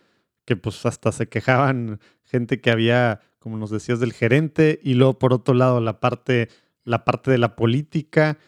que 0.46 0.56
pues 0.56 0.84
hasta 0.88 1.12
se 1.12 1.30
quejaban 1.30 2.00
gente 2.24 2.60
que 2.60 2.72
había, 2.72 3.20
como 3.38 3.58
nos 3.58 3.70
decías, 3.70 4.00
del 4.00 4.14
gerente 4.14 4.80
y 4.82 4.96
luego 4.96 5.20
por 5.20 5.32
otro 5.32 5.54
lado 5.54 5.80
la 5.80 6.00
parte 6.00 6.50
la 6.86 7.06
parte 7.06 7.30
de 7.30 7.38
la 7.38 7.56
política. 7.56 8.40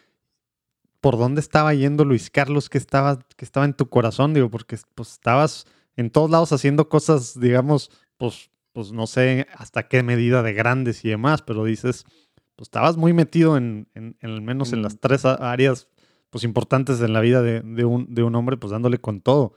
¿Por 0.99 1.19
dónde 1.19 1.41
estaba 1.41 1.75
yendo 1.75 2.05
Luis 2.05 2.31
Carlos? 2.31 2.69
¿Qué 2.69 2.79
estaba, 2.79 3.19
qué 3.35 3.45
estaba 3.45 3.67
en 3.67 3.73
tu 3.75 3.87
corazón? 3.87 4.33
Digo, 4.33 4.49
porque 4.49 4.79
pues, 4.95 5.11
estabas 5.11 5.67
en 5.95 6.09
todos 6.09 6.29
lados 6.29 6.51
haciendo 6.51 6.89
cosas, 6.89 7.39
digamos, 7.39 7.91
pues, 8.17 8.51
pues 8.71 8.91
no 8.91 9.07
sé 9.07 9.47
hasta 9.55 9.87
qué 9.87 10.03
medida 10.03 10.43
de 10.43 10.53
grandes 10.53 11.05
y 11.05 11.09
demás, 11.09 11.41
pero 11.41 11.63
dices, 11.63 12.05
pues 12.55 12.67
estabas 12.67 12.97
muy 12.97 13.13
metido 13.13 13.57
en, 13.57 13.87
en, 13.93 14.17
al 14.21 14.41
menos 14.41 14.73
en 14.73 14.81
las 14.81 14.99
tres 14.99 15.25
áreas 15.25 15.87
pues 16.29 16.43
importantes 16.43 16.99
en 17.01 17.13
la 17.13 17.21
vida 17.21 17.43
de, 17.43 17.61
de, 17.61 17.85
un, 17.85 18.13
de 18.13 18.23
un 18.23 18.35
hombre, 18.35 18.57
pues 18.57 18.71
dándole 18.71 18.97
con 18.97 19.21
todo. 19.21 19.53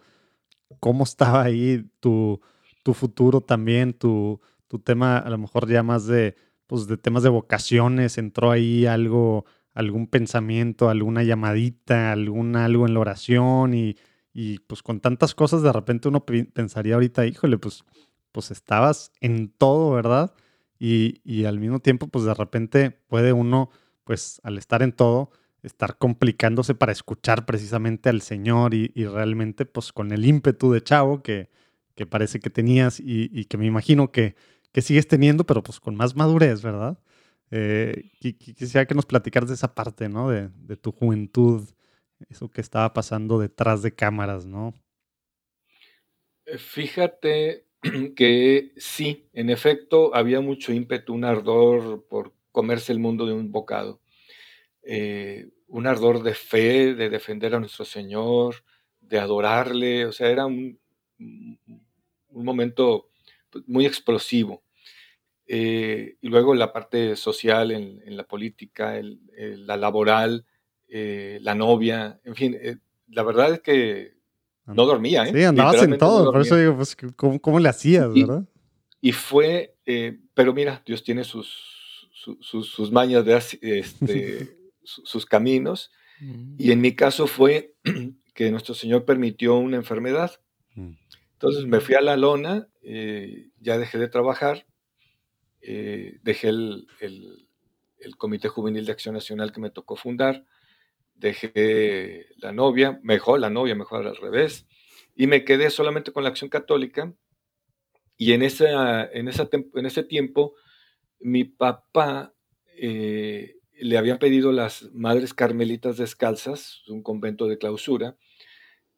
¿Cómo 0.81 1.05
estaba 1.05 1.43
ahí 1.43 1.89
tu, 2.01 2.41
tu 2.83 2.93
futuro 2.93 3.41
también, 3.41 3.95
tu, 3.95 4.41
tu 4.69 4.79
tema 4.79 5.17
a 5.17 5.31
lo 5.31 5.39
mejor 5.39 5.69
ya 5.69 5.83
más 5.83 6.07
de, 6.07 6.37
pues 6.67 6.87
de 6.87 6.99
temas 6.99 7.23
de 7.23 7.31
vocaciones, 7.31 8.19
entró 8.19 8.51
ahí 8.51 8.85
algo, 8.85 9.47
algún 9.73 10.07
pensamiento, 10.07 10.91
alguna 10.91 11.23
llamadita, 11.23 12.13
algún 12.13 12.57
algo 12.57 12.87
en 12.87 12.93
la 12.93 13.01
oración 13.01 13.73
y, 13.73 13.97
y 14.39 14.59
pues 14.59 14.83
con 14.83 15.01
tantas 15.01 15.35
cosas 15.35 15.63
de 15.63 15.73
repente 15.73 16.09
uno 16.09 16.27
pensaría 16.27 16.93
ahorita, 16.93 17.25
híjole, 17.25 17.57
pues, 17.57 17.85
pues 18.33 18.51
estabas 18.51 19.11
en 19.23 19.49
todo, 19.49 19.93
¿verdad? 19.93 20.35
Y, 20.79 21.23
y, 21.25 21.47
al 21.47 21.59
mismo 21.59 21.81
tiempo, 21.81 22.09
pues 22.09 22.27
de 22.27 22.35
repente 22.35 22.91
puede 23.09 23.33
uno, 23.33 23.71
pues 24.05 24.43
al 24.45 24.59
estar 24.59 24.83
en 24.83 24.93
todo, 24.93 25.31
estar 25.63 25.97
complicándose 25.97 26.75
para 26.75 26.93
escuchar 26.93 27.47
precisamente 27.47 28.11
al 28.11 28.21
Señor 28.21 28.75
y, 28.75 28.93
y 28.95 29.07
realmente, 29.07 29.65
pues 29.65 29.91
con 29.91 30.13
el 30.13 30.27
ímpetu 30.27 30.71
de 30.71 30.83
chavo 30.83 31.23
que, 31.23 31.49
que 31.95 32.05
parece 32.05 32.39
que 32.39 32.51
tenías 32.51 33.01
y, 33.01 33.31
y 33.33 33.47
que 33.47 33.57
me 33.57 33.65
imagino 33.65 34.13
que, 34.13 34.37
que, 34.71 34.83
sigues 34.83 35.09
teniendo, 35.09 35.47
pero 35.47 35.63
pues 35.63 35.81
con 35.81 35.97
más 35.97 36.15
madurez, 36.15 36.61
¿verdad? 36.61 36.99
Eh, 37.51 38.11
quisiera 38.21 38.85
que 38.85 38.95
nos 38.95 39.07
platicaras 39.07 39.49
de 39.49 39.55
esa 39.55 39.75
parte, 39.75 40.11
¿no? 40.11 40.29
De, 40.29 40.51
de 40.51 40.77
tu 40.77 40.93
juventud 40.93 41.67
eso 42.29 42.51
que 42.51 42.61
estaba 42.61 42.93
pasando 42.93 43.39
detrás 43.39 43.83
de 43.83 43.95
cámaras, 43.95 44.47
¿no? 44.47 44.75
Eh, 46.45 46.59
fíjate 46.59 47.67
que 48.17 48.73
sí, 48.77 49.29
en 49.33 49.51
efecto, 49.51 50.15
había 50.15 50.41
mucho 50.41 50.73
ímpetu, 50.73 51.15
un 51.15 51.25
ardor 51.25 52.07
por 52.09 52.35
comerse 52.53 52.93
el 52.93 52.99
mundo 52.99 53.27
de 53.27 53.33
un 53.33 53.53
bocado, 53.53 54.01
eh, 54.83 55.49
un 55.69 55.87
ardor 55.87 56.23
de 56.23 56.35
fe, 56.35 56.95
de 56.95 57.11
defender 57.11 57.55
a 57.55 57.61
nuestro 57.61 57.85
Señor, 57.85 58.65
de 59.01 59.19
adorarle, 59.19 60.07
o 60.07 60.13
sea, 60.13 60.31
era 60.31 60.47
un, 60.47 60.79
un 61.19 62.45
momento 62.45 63.09
pues, 63.51 63.67
muy 63.67 63.87
explosivo. 63.87 64.63
Eh, 65.49 66.17
y 66.21 66.29
luego 66.29 66.55
la 66.55 66.73
parte 66.73 67.15
social 67.17 67.71
en, 67.71 68.17
la 68.17 68.25
política, 68.25 69.01
la 69.03 69.77
laboral, 69.77 70.45
eh, 70.89 71.39
la 71.43 71.55
novia, 71.55 72.21
en 72.25 72.35
fin, 72.35 72.57
eh, 72.61 72.77
la 73.09 73.23
verdad 73.25 73.55
es 73.55 73.61
que 73.61 74.15
no 74.67 74.85
dormía, 74.85 75.25
¿eh? 75.25 75.33
Sí, 75.33 75.43
andabas 75.43 75.83
en 75.83 75.99
todo, 75.99 76.27
no 76.27 76.33
por 76.33 76.43
eso 76.43 76.57
digo, 76.57 76.77
pues, 76.77 76.97
¿cómo, 77.17 77.41
cómo 77.41 77.59
le 77.59 77.69
hacías, 77.69 78.09
y, 78.15 78.23
verdad? 78.23 78.45
Y 79.01 79.13
fue, 79.13 79.77
eh, 79.85 80.19
pero 80.35 80.53
mira, 80.53 80.83
Dios 80.87 81.03
tiene 81.03 81.25
sus, 81.25 82.09
sus, 82.41 82.69
sus 82.69 82.93
mañas, 82.93 83.25
de, 83.25 83.37
este, 83.37 84.57
sus 84.83 85.27
caminos, 85.27 85.91
mm. 86.21 86.55
y 86.59 86.71
en 86.71 86.81
mi 86.81 86.95
caso 86.95 87.27
fue 87.27 87.75
que 88.35 88.51
nuestro 88.51 88.75
Señor 88.75 89.05
permitió 89.05 89.57
una 89.57 89.77
enfermedad. 89.77 90.41
Mm. 90.75 90.93
Entonces 91.33 91.67
me 91.67 91.81
fui 91.81 91.95
a 91.97 92.01
la 92.01 92.17
lona, 92.17 92.69
eh, 92.83 93.49
ya 93.61 93.77
dejé 93.77 93.99
de 93.99 94.09
trabajar, 94.09 94.67
dejé 95.61 96.49
el, 96.49 96.87
el, 97.01 97.49
el, 97.99 98.17
Comité 98.17 98.47
Juvenil 98.47 98.87
de 98.87 98.93
Acción 98.93 99.15
Nacional 99.15 99.53
que 99.53 99.61
me 99.61 99.71
tocó 99.71 99.97
fundar, 99.97 100.45
dejé 101.17 102.27
la 102.37 102.53
novia, 102.53 103.01
mejor 103.03 103.41
la 103.41 103.51
novia, 103.51 103.75
mejor 103.75 104.07
al 104.07 104.17
revés, 104.17 104.67
y 105.15 105.27
me 105.27 105.45
quedé 105.45 105.71
solamente 105.71 106.13
con 106.13 106.23
la 106.23 106.29
acción 106.29 106.51
católica. 106.51 107.13
Y 108.19 108.33
en, 108.33 108.43
esa, 108.43 109.05
en, 109.05 109.29
esa, 109.29 109.49
en 109.53 109.87
ese 109.87 110.03
tiempo, 110.03 110.55
mi 111.21 111.45
papá 111.45 112.35
eh, 112.77 113.57
le 113.79 113.99
habían 113.99 114.19
pedido 114.19 114.53
las 114.53 114.91
Madres 114.93 115.35
Carmelitas 115.35 115.99
Descalzas, 115.99 116.83
un 116.89 117.03
convento 117.03 117.47
de 117.47 117.59
clausura, 117.59 118.17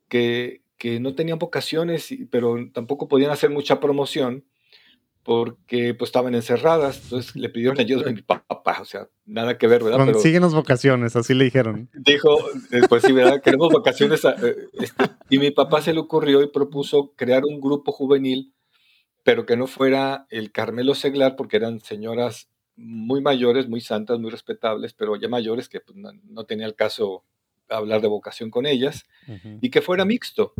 que, 0.08 0.62
que 0.78 1.00
no 1.00 1.14
tenían 1.14 1.38
vocaciones, 1.38 2.08
pero 2.30 2.56
tampoco 2.72 3.08
podían 3.08 3.30
hacer 3.30 3.50
mucha 3.50 3.80
promoción 3.80 4.44
porque 5.28 5.92
pues 5.92 6.08
estaban 6.08 6.34
encerradas, 6.34 7.02
entonces 7.02 7.36
le 7.36 7.50
pidieron 7.50 7.78
ayuda 7.78 8.08
a 8.08 8.12
mi 8.14 8.22
papá, 8.22 8.78
o 8.80 8.86
sea, 8.86 9.10
nada 9.26 9.58
que 9.58 9.66
ver, 9.66 9.84
¿verdad? 9.84 10.06
Consíguenos 10.10 10.54
vocaciones, 10.54 11.16
así 11.16 11.34
le 11.34 11.44
dijeron. 11.44 11.90
Dijo, 11.92 12.38
eh, 12.72 12.80
pues 12.88 13.02
sí, 13.02 13.12
¿verdad? 13.12 13.42
Queremos 13.42 13.70
vocaciones. 13.70 14.24
Eh, 14.24 14.56
este, 14.72 15.04
y 15.28 15.38
mi 15.38 15.50
papá 15.50 15.82
se 15.82 15.92
le 15.92 16.00
ocurrió 16.00 16.40
y 16.40 16.48
propuso 16.48 17.12
crear 17.14 17.44
un 17.44 17.60
grupo 17.60 17.92
juvenil, 17.92 18.54
pero 19.22 19.44
que 19.44 19.58
no 19.58 19.66
fuera 19.66 20.26
el 20.30 20.50
Carmelo 20.50 20.94
Seglar, 20.94 21.36
porque 21.36 21.58
eran 21.58 21.80
señoras 21.80 22.48
muy 22.76 23.20
mayores, 23.20 23.68
muy 23.68 23.82
santas, 23.82 24.18
muy 24.18 24.30
respetables, 24.30 24.94
pero 24.94 25.14
ya 25.16 25.28
mayores 25.28 25.68
que 25.68 25.80
pues, 25.80 25.94
no, 25.94 26.10
no, 26.24 26.44
tenía 26.44 26.64
el 26.64 26.74
caso 26.74 27.22
hablar 27.68 28.00
de 28.00 28.08
vocación 28.08 28.48
con 28.48 28.64
ellas, 28.64 29.04
uh 29.26 29.32
-huh. 29.32 29.58
y 29.60 29.68
que 29.68 29.82
fuera 29.82 30.06
mixto, 30.06 30.54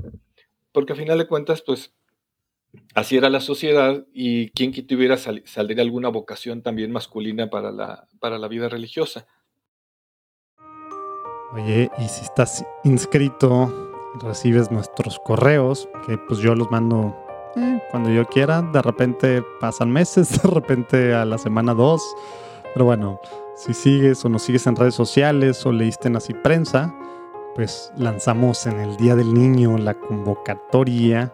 porque 0.73 0.93
a 0.93 0.97
final 0.97 1.16
de 1.16 1.27
cuentas, 1.27 1.62
pues 1.62 1.95
así 2.95 3.16
era 3.16 3.31
la 3.31 3.41
sociedad 3.41 4.05
y 4.12 4.51
quien 4.51 4.72
que 4.72 4.83
tuviera 4.83 5.16
sal, 5.16 5.43
salir 5.47 5.81
alguna 5.81 6.09
vocación 6.09 6.62
también 6.62 6.91
masculina 6.91 7.51
para 7.51 7.70
la, 7.70 8.09
para 8.20 8.39
la 8.39 8.49
vida 8.49 8.68
religiosa. 8.68 9.26
Oye, 11.53 11.91
y 11.99 12.09
si 12.09 12.24
estás 12.24 12.64
inscrito, 12.85 13.91
recibes 14.20 14.70
nuestros 14.70 15.18
correos, 15.20 15.89
que 16.07 16.18
pues 16.18 16.41
yo 16.41 16.55
los 16.55 16.70
mando 16.70 17.16
eh, 17.57 17.81
cuando 17.91 18.11
yo 18.11 18.26
quiera, 18.26 18.61
de 18.61 18.83
repente 18.83 19.43
pasan 19.61 19.91
meses, 19.91 20.43
de 20.43 20.49
repente 20.51 21.14
a 21.14 21.24
la 21.24 21.39
semana 21.39 21.74
dos, 21.74 22.03
pero 22.74 22.85
bueno, 22.85 23.20
si 23.57 23.74
sigues 23.74 24.24
o 24.24 24.29
nos 24.29 24.43
sigues 24.43 24.66
en 24.66 24.76
redes 24.76 24.95
sociales 24.95 25.64
o 25.64 25.72
leíste 25.72 26.09
en 26.09 26.16
Así 26.16 26.35
Prensa, 26.35 26.95
pues 27.55 27.91
lanzamos 27.97 28.66
en 28.66 28.79
el 28.79 28.97
Día 28.97 29.16
del 29.16 29.33
Niño 29.35 29.79
la 29.79 29.95
convocatoria 29.95 31.33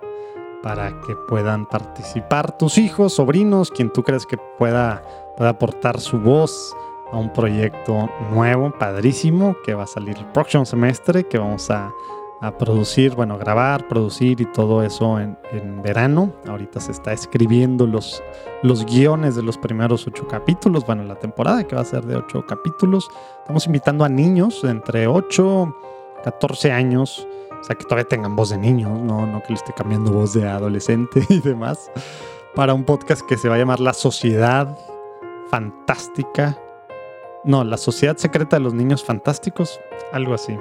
para 0.64 0.98
que 1.02 1.14
puedan 1.14 1.66
participar 1.66 2.56
tus 2.56 2.78
hijos, 2.78 3.12
sobrinos, 3.12 3.70
quien 3.70 3.92
tú 3.92 4.02
crees 4.02 4.24
que 4.24 4.38
pueda, 4.58 5.02
pueda 5.36 5.50
aportar 5.50 6.00
su 6.00 6.18
voz 6.18 6.74
a 7.12 7.18
un 7.18 7.30
proyecto 7.34 8.08
nuevo, 8.30 8.72
padrísimo, 8.72 9.56
que 9.62 9.74
va 9.74 9.82
a 9.82 9.86
salir 9.86 10.16
el 10.16 10.24
próximo 10.24 10.64
semestre, 10.64 11.24
que 11.24 11.36
vamos 11.36 11.70
a, 11.70 11.92
a 12.40 12.56
producir, 12.56 13.14
bueno, 13.14 13.36
grabar, 13.36 13.86
producir 13.88 14.40
y 14.40 14.46
todo 14.46 14.82
eso 14.82 15.20
en, 15.20 15.36
en, 15.52 15.82
verano. 15.82 16.32
Ahorita 16.48 16.80
se 16.80 16.92
está 16.92 17.12
escribiendo 17.12 17.86
los, 17.86 18.22
los 18.62 18.86
guiones 18.86 19.36
de 19.36 19.42
los 19.42 19.58
primeros 19.58 20.06
ocho 20.06 20.26
capítulos, 20.26 20.86
bueno, 20.86 21.04
la 21.04 21.16
temporada 21.16 21.64
que 21.64 21.76
va 21.76 21.82
a 21.82 21.84
ser 21.84 22.06
de 22.06 22.16
ocho 22.16 22.46
capítulos. 22.46 23.10
Estamos 23.40 23.66
invitando 23.66 24.02
a 24.02 24.08
niños 24.08 24.62
de 24.62 24.70
entre 24.70 25.08
8, 25.08 25.76
14 26.24 26.72
años, 26.72 27.28
o 27.64 27.66
sea, 27.66 27.76
que 27.76 27.84
todavía 27.84 28.06
tengan 28.06 28.36
voz 28.36 28.50
de 28.50 28.58
niños, 28.58 29.00
no, 29.00 29.26
no 29.26 29.42
que 29.42 29.48
le 29.48 29.54
esté 29.54 29.72
cambiando 29.72 30.12
voz 30.12 30.34
de 30.34 30.46
adolescente 30.46 31.24
y 31.30 31.40
demás, 31.40 31.90
para 32.54 32.74
un 32.74 32.84
podcast 32.84 33.22
que 33.26 33.38
se 33.38 33.48
va 33.48 33.54
a 33.54 33.58
llamar 33.58 33.80
La 33.80 33.94
Sociedad 33.94 34.78
Fantástica. 35.48 36.58
No, 37.42 37.64
La 37.64 37.78
Sociedad 37.78 38.18
Secreta 38.18 38.56
de 38.56 38.60
los 38.62 38.74
Niños 38.74 39.02
Fantásticos, 39.02 39.80
algo 40.12 40.34
así. 40.34 40.54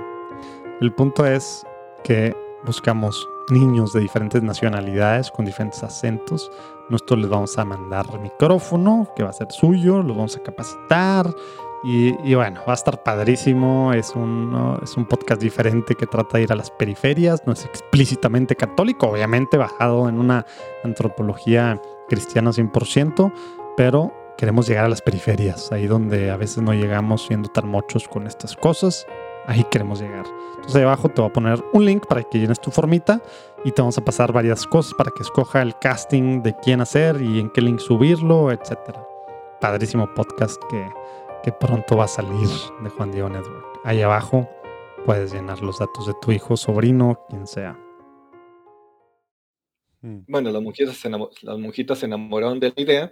El 0.79 0.93
punto 0.93 1.25
es 1.25 1.67
que 2.05 2.37
buscamos 2.65 3.27
niños 3.49 3.91
de 3.91 3.99
diferentes 3.99 4.41
nacionalidades 4.41 5.29
con 5.29 5.43
diferentes 5.43 5.83
acentos. 5.83 6.49
Nosotros 6.89 7.19
les 7.19 7.29
vamos 7.29 7.57
a 7.57 7.65
mandar 7.65 8.17
micrófono 8.21 9.09
que 9.13 9.23
va 9.23 9.31
a 9.31 9.33
ser 9.33 9.51
suyo, 9.51 10.01
los 10.01 10.15
vamos 10.15 10.37
a 10.37 10.43
capacitar 10.43 11.27
y, 11.83 12.15
y, 12.23 12.35
bueno, 12.35 12.61
va 12.65 12.71
a 12.71 12.75
estar 12.75 13.03
padrísimo. 13.03 13.91
Es 13.93 14.15
un, 14.15 14.51
¿no? 14.51 14.79
es 14.81 14.95
un 14.95 15.05
podcast 15.05 15.41
diferente 15.41 15.95
que 15.95 16.07
trata 16.07 16.37
de 16.37 16.45
ir 16.45 16.51
a 16.53 16.55
las 16.55 16.71
periferias. 16.71 17.43
No 17.45 17.53
es 17.53 17.65
explícitamente 17.65 18.55
católico, 18.55 19.07
obviamente, 19.07 19.57
bajado 19.57 20.07
en 20.07 20.17
una 20.17 20.45
antropología 20.83 21.81
cristiana 22.07 22.51
100%, 22.51 23.33
pero 23.75 24.13
queremos 24.37 24.67
llegar 24.67 24.85
a 24.85 24.89
las 24.89 25.01
periferias, 25.01 25.71
ahí 25.71 25.87
donde 25.87 26.31
a 26.31 26.37
veces 26.37 26.63
no 26.63 26.73
llegamos 26.73 27.25
siendo 27.25 27.49
tan 27.49 27.67
mochos 27.67 28.07
con 28.07 28.27
estas 28.27 28.55
cosas. 28.55 29.05
Ahí 29.45 29.65
queremos 29.65 29.99
llegar. 29.99 30.25
Entonces, 30.55 30.75
ahí 30.77 30.83
abajo 30.83 31.09
te 31.09 31.21
voy 31.21 31.29
a 31.29 31.33
poner 31.33 31.63
un 31.73 31.85
link 31.85 32.05
para 32.07 32.23
que 32.23 32.39
llenes 32.39 32.61
tu 32.61 32.71
formita 32.71 33.21
y 33.65 33.71
te 33.71 33.81
vamos 33.81 33.97
a 33.97 34.05
pasar 34.05 34.31
varias 34.31 34.65
cosas 34.65 34.93
para 34.93 35.11
que 35.11 35.21
escoja 35.21 35.61
el 35.61 35.77
casting 35.79 36.41
de 36.41 36.55
quién 36.55 36.79
hacer 36.79 37.21
y 37.21 37.41
en 37.41 37.49
qué 37.49 37.59
link 37.59 37.79
subirlo, 37.79 38.51
etcétera. 38.51 39.05
Padrísimo 39.59 40.07
podcast 40.13 40.61
que 40.69 40.89
que 41.43 41.51
pronto 41.51 41.97
va 41.97 42.05
a 42.05 42.07
salir 42.07 42.47
de 42.81 42.89
Juan 42.89 43.11
Diego 43.11 43.29
Network. 43.29 43.81
Ahí 43.83 44.01
abajo 44.01 44.49
puedes 45.05 45.33
llenar 45.33 45.61
los 45.61 45.79
datos 45.79 46.07
de 46.07 46.13
tu 46.21 46.31
hijo, 46.31 46.55
sobrino, 46.55 47.25
quien 47.29 47.45
sea. 47.45 47.77
Hmm. 50.01 50.21
Bueno, 50.27 50.51
las 50.51 50.61
monjitas, 50.61 50.95
se 50.95 51.09
las 51.09 51.57
monjitas 51.57 51.99
se 51.99 52.05
enamoraron 52.05 52.59
de 52.59 52.73
la 52.75 52.81
idea 52.81 53.11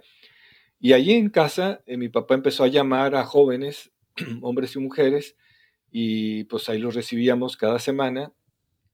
y 0.80 0.94
allí 0.94 1.12
en 1.12 1.30
casa 1.30 1.80
eh, 1.86 1.96
mi 1.96 2.08
papá 2.08 2.34
empezó 2.34 2.64
a 2.64 2.68
llamar 2.68 3.14
a 3.14 3.24
jóvenes 3.24 3.92
hombres 4.42 4.74
y 4.76 4.78
mujeres, 4.80 5.36
y 5.90 6.44
pues 6.44 6.68
ahí 6.68 6.78
los 6.78 6.94
recibíamos 6.94 7.56
cada 7.56 7.78
semana, 7.78 8.32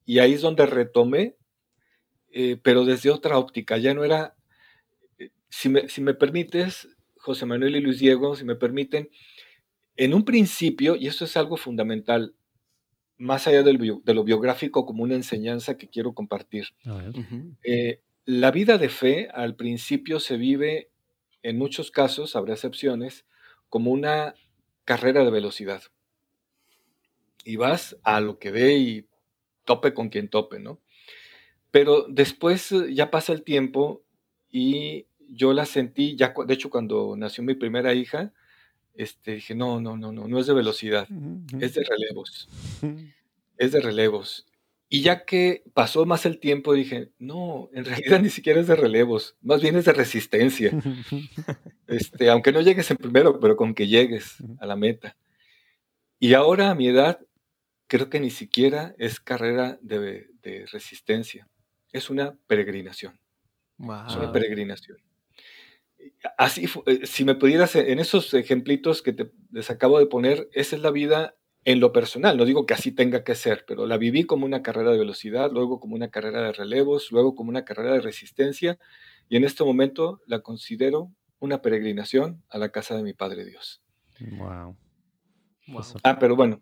y 0.05 0.19
ahí 0.19 0.33
es 0.33 0.41
donde 0.41 0.65
retomé, 0.65 1.35
eh, 2.31 2.57
pero 2.61 2.85
desde 2.85 3.09
otra 3.09 3.37
óptica, 3.37 3.77
ya 3.77 3.93
no 3.93 4.03
era, 4.03 4.35
eh, 5.17 5.31
si 5.49 5.69
me, 5.69 5.89
si 5.89 6.01
me 6.01 6.13
permites, 6.13 6.87
José 7.19 7.45
Manuel 7.45 7.75
y 7.75 7.81
Luis 7.81 7.99
Diego, 7.99 8.35
si 8.35 8.45
me 8.45 8.55
permiten, 8.55 9.09
en 9.95 10.13
un 10.13 10.23
principio, 10.23 10.95
y 10.95 11.07
eso 11.07 11.25
es 11.25 11.35
algo 11.37 11.57
fundamental, 11.57 12.33
más 13.17 13.47
allá 13.47 13.63
de 13.63 13.73
lo 14.13 14.23
biográfico 14.23 14.85
como 14.85 15.03
una 15.03 15.15
enseñanza 15.15 15.77
que 15.77 15.89
quiero 15.89 16.13
compartir. 16.13 16.67
Eh, 17.63 18.01
la 18.25 18.51
vida 18.51 18.77
de 18.77 18.87
fe 18.87 19.27
al 19.33 19.55
principio 19.55 20.21
se 20.21 20.37
vive, 20.37 20.89
en 21.43 21.57
muchos 21.57 21.91
casos, 21.91 22.37
habrá 22.37 22.53
excepciones, 22.53 23.25
como 23.67 23.91
una 23.91 24.35
carrera 24.85 25.25
de 25.25 25.31
velocidad. 25.31 25.83
Y 27.43 27.57
vas 27.57 27.97
a 28.03 28.21
lo 28.21 28.39
que 28.39 28.51
ve 28.51 28.77
y 28.77 29.05
tope 29.65 29.93
con 29.93 30.09
quien 30.09 30.29
tope, 30.29 30.59
¿no? 30.59 30.79
Pero 31.71 32.05
después 32.07 32.71
eh, 32.71 32.93
ya 32.93 33.11
pasa 33.11 33.33
el 33.33 33.43
tiempo 33.43 34.01
y 34.49 35.07
yo 35.31 35.53
la 35.53 35.65
sentí, 35.65 36.15
ya 36.15 36.33
de 36.45 36.53
hecho 36.53 36.69
cuando 36.69 37.15
nació 37.17 37.43
mi 37.43 37.55
primera 37.55 37.93
hija, 37.93 38.33
este, 38.95 39.35
dije, 39.35 39.55
no, 39.55 39.79
no, 39.79 39.95
no, 39.95 40.11
no, 40.11 40.27
no 40.27 40.39
es 40.39 40.47
de 40.47 40.53
velocidad, 40.53 41.07
es 41.59 41.73
de 41.73 41.83
relevos. 41.83 42.49
Es 43.57 43.71
de 43.71 43.79
relevos. 43.79 44.45
Y 44.89 45.01
ya 45.03 45.23
que 45.23 45.63
pasó 45.73 46.05
más 46.05 46.25
el 46.25 46.39
tiempo, 46.39 46.73
dije, 46.73 47.11
no, 47.19 47.69
en 47.73 47.85
realidad 47.85 48.21
ni 48.21 48.29
siquiera 48.29 48.59
es 48.59 48.67
de 48.67 48.75
relevos, 48.75 49.37
más 49.41 49.61
bien 49.61 49.75
es 49.77 49.85
de 49.85 49.93
resistencia. 49.93 50.71
Este, 51.87 52.29
aunque 52.29 52.51
no 52.51 52.61
llegues 52.61 52.91
en 52.91 52.97
primero, 52.97 53.39
pero 53.39 53.55
con 53.55 53.73
que 53.73 53.87
llegues 53.87 54.43
a 54.59 54.67
la 54.67 54.75
meta. 54.75 55.17
Y 56.19 56.35
ahora 56.35 56.69
a 56.69 56.75
mi 56.75 56.87
edad, 56.87 57.19
creo 57.87 58.11
que 58.11 58.19
ni 58.19 58.29
siquiera 58.29 58.93
es 58.99 59.19
carrera 59.19 59.79
de, 59.81 60.27
resistencia, 60.71 61.47
es 61.91 62.11
una 62.11 62.37
peregrinación. 62.45 63.19
Es 63.79 64.15
una 64.15 64.31
peregrinación 64.31 64.99
así, 66.37 66.67
eh, 66.85 67.05
si 67.05 67.25
me 67.25 67.35
pudieras, 67.35 67.75
eh, 67.75 67.91
en 67.91 67.99
esos 67.99 68.33
ejemplitos 68.33 69.01
que 69.01 69.13
te, 69.13 69.31
les 69.51 69.69
acabo 69.69 69.99
de 69.99 70.05
poner, 70.05 70.49
esa 70.53 70.75
es 70.75 70.81
la 70.81 70.91
vida 70.91 71.35
en 71.65 71.79
lo 71.79 71.91
personal. 71.91 72.37
No 72.37 72.45
digo 72.45 72.65
que 72.65 72.73
así 72.73 72.91
tenga 72.91 73.23
que 73.23 73.35
ser, 73.35 73.65
pero 73.67 73.85
la 73.85 73.97
viví 73.97 74.23
como 74.23 74.45
una 74.45 74.61
carrera 74.61 74.91
de 74.91 74.97
velocidad, 74.97 75.51
luego 75.51 75.79
como 75.79 75.95
una 75.95 76.09
carrera 76.09 76.41
de 76.41 76.53
relevos, 76.53 77.11
luego 77.11 77.35
como 77.35 77.49
una 77.49 77.65
carrera 77.65 77.93
de 77.93 78.01
resistencia, 78.01 78.79
y 79.27 79.37
en 79.37 79.43
este 79.43 79.63
momento 79.63 80.21
la 80.25 80.41
considero 80.41 81.11
una 81.39 81.61
peregrinación 81.61 82.43
a 82.49 82.57
la 82.57 82.69
casa 82.69 82.95
de 82.95 83.03
mi 83.03 83.13
Padre 83.13 83.45
Dios. 83.45 83.81
Wow. 84.37 84.75
Ah, 86.03 86.17
pero 86.19 86.35
bueno. 86.35 86.61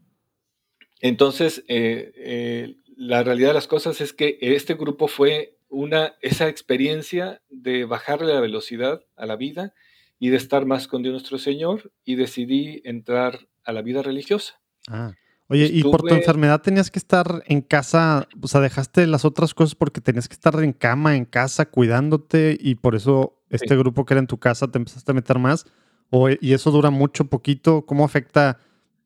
Entonces, 0.99 1.63
eh, 1.67 2.75
la 2.95 3.23
realidad 3.23 3.49
de 3.49 3.53
las 3.53 3.67
cosas 3.67 4.01
es 4.01 4.13
que 4.13 4.37
este 4.41 4.73
grupo 4.73 5.07
fue 5.07 5.56
una, 5.69 6.15
esa 6.21 6.47
experiencia 6.47 7.41
de 7.49 7.85
bajarle 7.85 8.33
la 8.33 8.39
velocidad 8.39 9.01
a 9.15 9.25
la 9.25 9.35
vida 9.35 9.73
y 10.19 10.29
de 10.29 10.37
estar 10.37 10.65
más 10.65 10.87
con 10.87 11.03
Dios 11.03 11.13
nuestro 11.13 11.37
Señor 11.37 11.91
y 12.03 12.15
decidí 12.15 12.81
entrar 12.85 13.47
a 13.63 13.73
la 13.73 13.81
vida 13.81 14.01
religiosa. 14.01 14.59
Ah. 14.87 15.13
Oye, 15.49 15.69
y 15.71 15.81
por 15.83 16.01
tu 16.01 16.13
enfermedad 16.13 16.61
tenías 16.61 16.91
que 16.91 16.99
estar 16.99 17.41
en 17.45 17.61
casa, 17.61 18.27
o 18.41 18.47
sea, 18.49 18.59
dejaste 18.59 19.07
las 19.07 19.23
otras 19.23 19.53
cosas 19.53 19.75
porque 19.75 20.01
tenías 20.01 20.27
que 20.27 20.33
estar 20.33 20.61
en 20.61 20.73
cama, 20.73 21.15
en 21.15 21.23
casa, 21.23 21.69
cuidándote 21.69 22.57
y 22.59 22.75
por 22.75 22.95
eso 22.95 23.41
este 23.49 23.77
grupo 23.77 24.03
que 24.03 24.13
era 24.13 24.19
en 24.19 24.27
tu 24.27 24.39
casa 24.39 24.67
te 24.67 24.77
empezaste 24.77 25.11
a 25.11 25.15
meter 25.15 25.39
más. 25.39 25.65
O, 26.09 26.29
y 26.29 26.53
eso 26.53 26.71
dura 26.71 26.89
mucho, 26.89 27.25
poquito. 27.25 27.85
¿Cómo 27.85 28.03
afecta? 28.03 28.59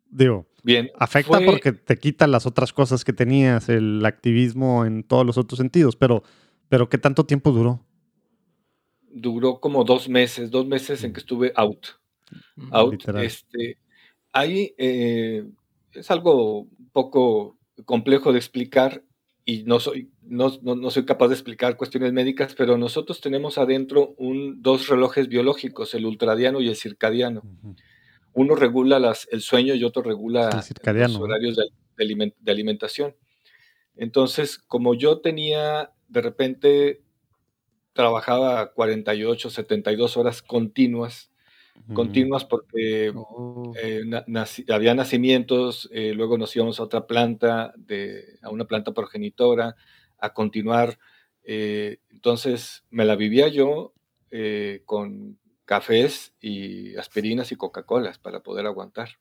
Digo, 0.09 0.47
Bien. 0.64 0.91
Afecta 0.99 1.39
porque 1.45 1.72
te 1.72 1.97
quita 1.97 2.28
las 2.28 2.45
otras 2.45 2.74
cosas 2.74 3.03
que 3.03 3.14
tenías, 3.14 3.70
el 3.70 4.05
activismo 4.05 4.86
en 4.86 5.03
todos 5.03 5.26
los 5.26 5.38
otros 5.38 5.57
sentidos, 5.57 5.95
pero 5.95 6.24
¿Pero 6.72 6.88
qué 6.88 6.97
tanto 6.97 7.26
tiempo 7.26 7.51
duró? 7.51 7.86
Duró 9.09 9.59
como 9.59 9.84
dos 9.84 10.07
meses, 10.07 10.49
dos 10.51 10.65
meses 10.65 11.03
en 11.03 11.11
que 11.11 11.19
estuve 11.19 11.51
out. 11.57 11.86
Out. 12.72 13.09
Este, 13.17 13.78
ahí 14.32 14.74
eh, 14.78 15.45
es 15.91 16.09
algo 16.09 16.61
un 16.61 16.89
poco 16.93 17.57
complejo 17.84 18.32
de 18.32 18.39
explicar 18.39 19.03
y 19.43 19.63
no 19.63 19.82
soy, 19.82 20.11
no, 20.22 20.49
soy 20.91 21.03
capaz 21.03 21.28
de 21.28 21.34
explicar 21.34 21.76
cuestiones 21.76 22.13
médicas, 22.13 22.55
pero 22.55 22.78
nosotros 22.78 23.19
tenemos 23.19 23.57
adentro 23.57 24.15
un, 24.17 24.61
dos 24.61 24.88
relojes 24.88 25.28
biológicos, 25.28 25.93
el 25.93 26.05
ultradiano 26.05 26.61
y 26.61 26.69
el 26.69 26.78
circadiano. 26.78 27.41
Uno 28.32 28.55
regula 28.55 28.97
las, 28.97 29.28
el 29.30 29.41
sueño 29.41 29.76
y 29.76 29.84
otro 29.84 30.03
regula 30.03 30.63
los 30.86 31.15
horarios 31.17 31.57
de, 31.57 32.34
alimentación. 32.49 33.13
Entonces, 33.97 34.57
como 34.57 34.93
yo 34.93 35.19
tenía 35.19 35.91
de 36.12 36.22
repente 36.22 37.01
trabajaba 37.93 38.74
48, 38.74 39.49
72 39.49 40.18
horas 40.18 40.41
continuas, 40.41 41.32
continuas 41.93 42.45
porque 42.45 43.12
oh. 43.16 43.74
eh, 43.82 44.03
había 44.70 44.93
nacimientos, 44.93 45.89
eh, 45.93 46.14
luego 46.14 46.38
nos 46.38 46.55
íbamos 46.55 46.80
a 46.80 46.84
otra 46.84 47.07
planta, 47.07 47.74
de, 47.78 48.38
a 48.41 48.49
una 48.49 48.66
planta 48.66 48.91
progenitora, 48.91 49.76
a 50.20 50.34
continuar. 50.34 50.99
Eh, 51.43 51.99
entonces 52.09 52.84
me 52.89 53.05
la 53.05 53.16
vivía 53.16 53.47
yo 53.47 53.93
con 54.86 55.38
cafés 55.66 56.34
y 56.39 56.95
aspirinas 56.95 57.51
y 57.51 57.57
Coca-Colas 57.57 58.18
para 58.18 58.41
poder 58.41 58.66
aguantar. 58.66 59.18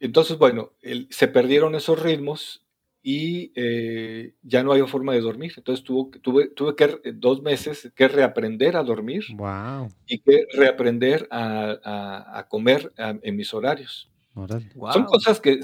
entonces, 0.00 0.38
bueno, 0.38 0.72
se 1.10 1.28
perdieron 1.28 1.74
esos 1.74 2.00
ritmos 2.00 2.62
y 3.02 3.52
eh, 3.56 4.34
ya 4.42 4.62
no 4.62 4.72
había 4.72 4.86
forma 4.86 5.12
de 5.12 5.20
dormir. 5.20 5.52
Entonces 5.56 5.84
tuve, 5.84 6.18
tuve, 6.20 6.48
tuve 6.48 6.76
que 6.76 6.84
eh, 6.84 7.12
dos 7.14 7.42
meses 7.42 7.92
que 7.94 8.08
reaprender 8.08 8.76
a 8.76 8.84
dormir 8.84 9.24
y 10.06 10.18
que 10.18 10.46
reaprender 10.52 11.26
a, 11.30 12.46
comer 12.48 12.92
en 12.96 13.36
mis 13.36 13.52
horarios. 13.52 14.08
Son 14.34 15.04
cosas 15.04 15.40
que, 15.40 15.60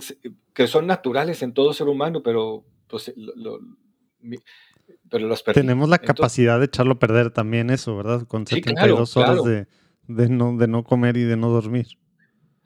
que, 0.53 0.67
son 0.67 0.87
naturales 0.87 1.43
en 1.43 1.55
todo 1.55 1.73
ser 1.73 1.89
humano, 1.89 2.23
pero, 2.23 2.65
pues, 2.87 3.15
pero 5.09 5.29
las 5.29 5.43
Tenemos 5.45 5.89
la 5.89 5.99
capacidad 5.99 6.59
de 6.59 6.67
echarlo 6.67 6.95
a 6.95 6.99
perder 6.99 7.31
también 7.31 7.71
eso, 7.71 7.97
¿verdad? 7.97 8.27
Con 8.27 8.47
72 8.47 9.17
horas 9.17 9.43
De, 9.45 9.67
de, 10.07 10.29
no, 10.29 10.57
de 10.57 10.69
no 10.69 10.85
comer 10.85 11.17
y 11.17 11.23
de 11.23 11.37
no 11.37 11.49
dormir. 11.49 11.87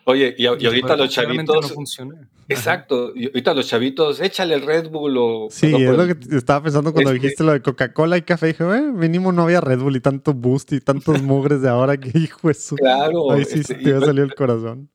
Oye, 0.04 0.34
y, 0.36 0.46
ahorita 0.46 0.96
los 0.96 1.10
chavitos. 1.10 1.68
No 1.70 1.74
funciona. 1.74 2.28
Exacto. 2.48 3.12
Y 3.14 3.26
ahorita 3.26 3.54
los 3.54 3.68
chavitos, 3.68 4.20
échale 4.20 4.54
el 4.54 4.62
Red 4.62 4.88
Bull 4.90 5.16
o. 5.16 5.48
Sí, 5.50 5.74
es 5.74 5.96
lo 5.96 6.06
que 6.06 6.36
estaba 6.36 6.62
pensando 6.62 6.92
cuando 6.92 7.12
dijiste 7.12 7.44
lo 7.44 7.52
de 7.52 7.62
Coca-Cola 7.62 8.16
y 8.16 8.22
café. 8.22 8.48
Dije, 8.48 8.64
eh, 8.64 8.82
mínimo 8.82 9.32
no 9.32 9.42
había 9.42 9.60
Red 9.60 9.78
Bull 9.78 9.96
y 9.96 10.00
tanto 10.00 10.34
boost 10.34 10.72
y 10.72 10.80
tantos 10.80 11.22
mugres 11.22 11.62
de 11.62 11.68
ahora 11.68 11.96
que 11.96 12.16
hijo 12.18 12.50
eso. 12.50 12.76
Claro. 12.76 13.30
Ahí 13.30 13.44
sí 13.44 13.60
este, 13.60 13.76
te 13.76 13.90
iba 13.90 13.98
a 13.98 14.06
salir 14.06 14.24
el 14.24 14.34
corazón. 14.34 14.90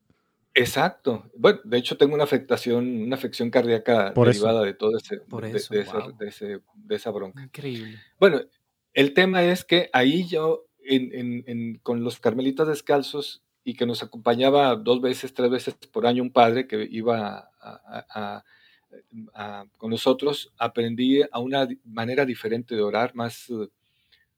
Exacto. 0.53 1.30
Bueno, 1.36 1.60
de 1.64 1.78
hecho 1.78 1.97
tengo 1.97 2.16
una 2.16 2.24
afectación, 2.24 3.03
una 3.03 3.16
afección 3.16 3.51
cardíaca 3.51 4.12
derivada 4.12 4.64
de 4.64 4.74
todo 4.74 4.97
ese, 4.97 5.18
de, 5.18 6.62
de, 6.76 6.95
esa 6.95 7.12
bronca. 7.12 7.43
Increíble. 7.43 7.99
Bueno, 8.20 8.41
el 8.93 9.14
tema 9.14 9.43
es 9.43 9.64
que 9.64 9.89
ahí 9.93 10.26
yo, 10.28 10.66
en, 10.84 11.43
en, 11.45 11.78
con 11.84 12.03
los 12.03 12.20
carmelitas 12.20 12.68
descalzos, 12.68 13.43
y 13.68 13.74
que 13.74 13.86
nos 13.86 14.01
acompañaba 14.01 14.78
dos 14.78 15.01
veces, 15.01 15.34
tres 15.34 15.51
veces 15.51 15.74
por 15.91 16.07
año 16.07 16.24
un 16.24 16.32
padre 16.32 16.68
que 16.68 16.88
iba 16.89 17.51
con 19.76 19.89
nosotros, 19.89 20.53
aprendí 20.57 21.22
a 21.30 21.39
una 21.39 21.68
manera 21.84 22.26
diferente 22.26 22.76
de 22.76 22.82
orar, 22.82 23.13
más, 23.13 23.51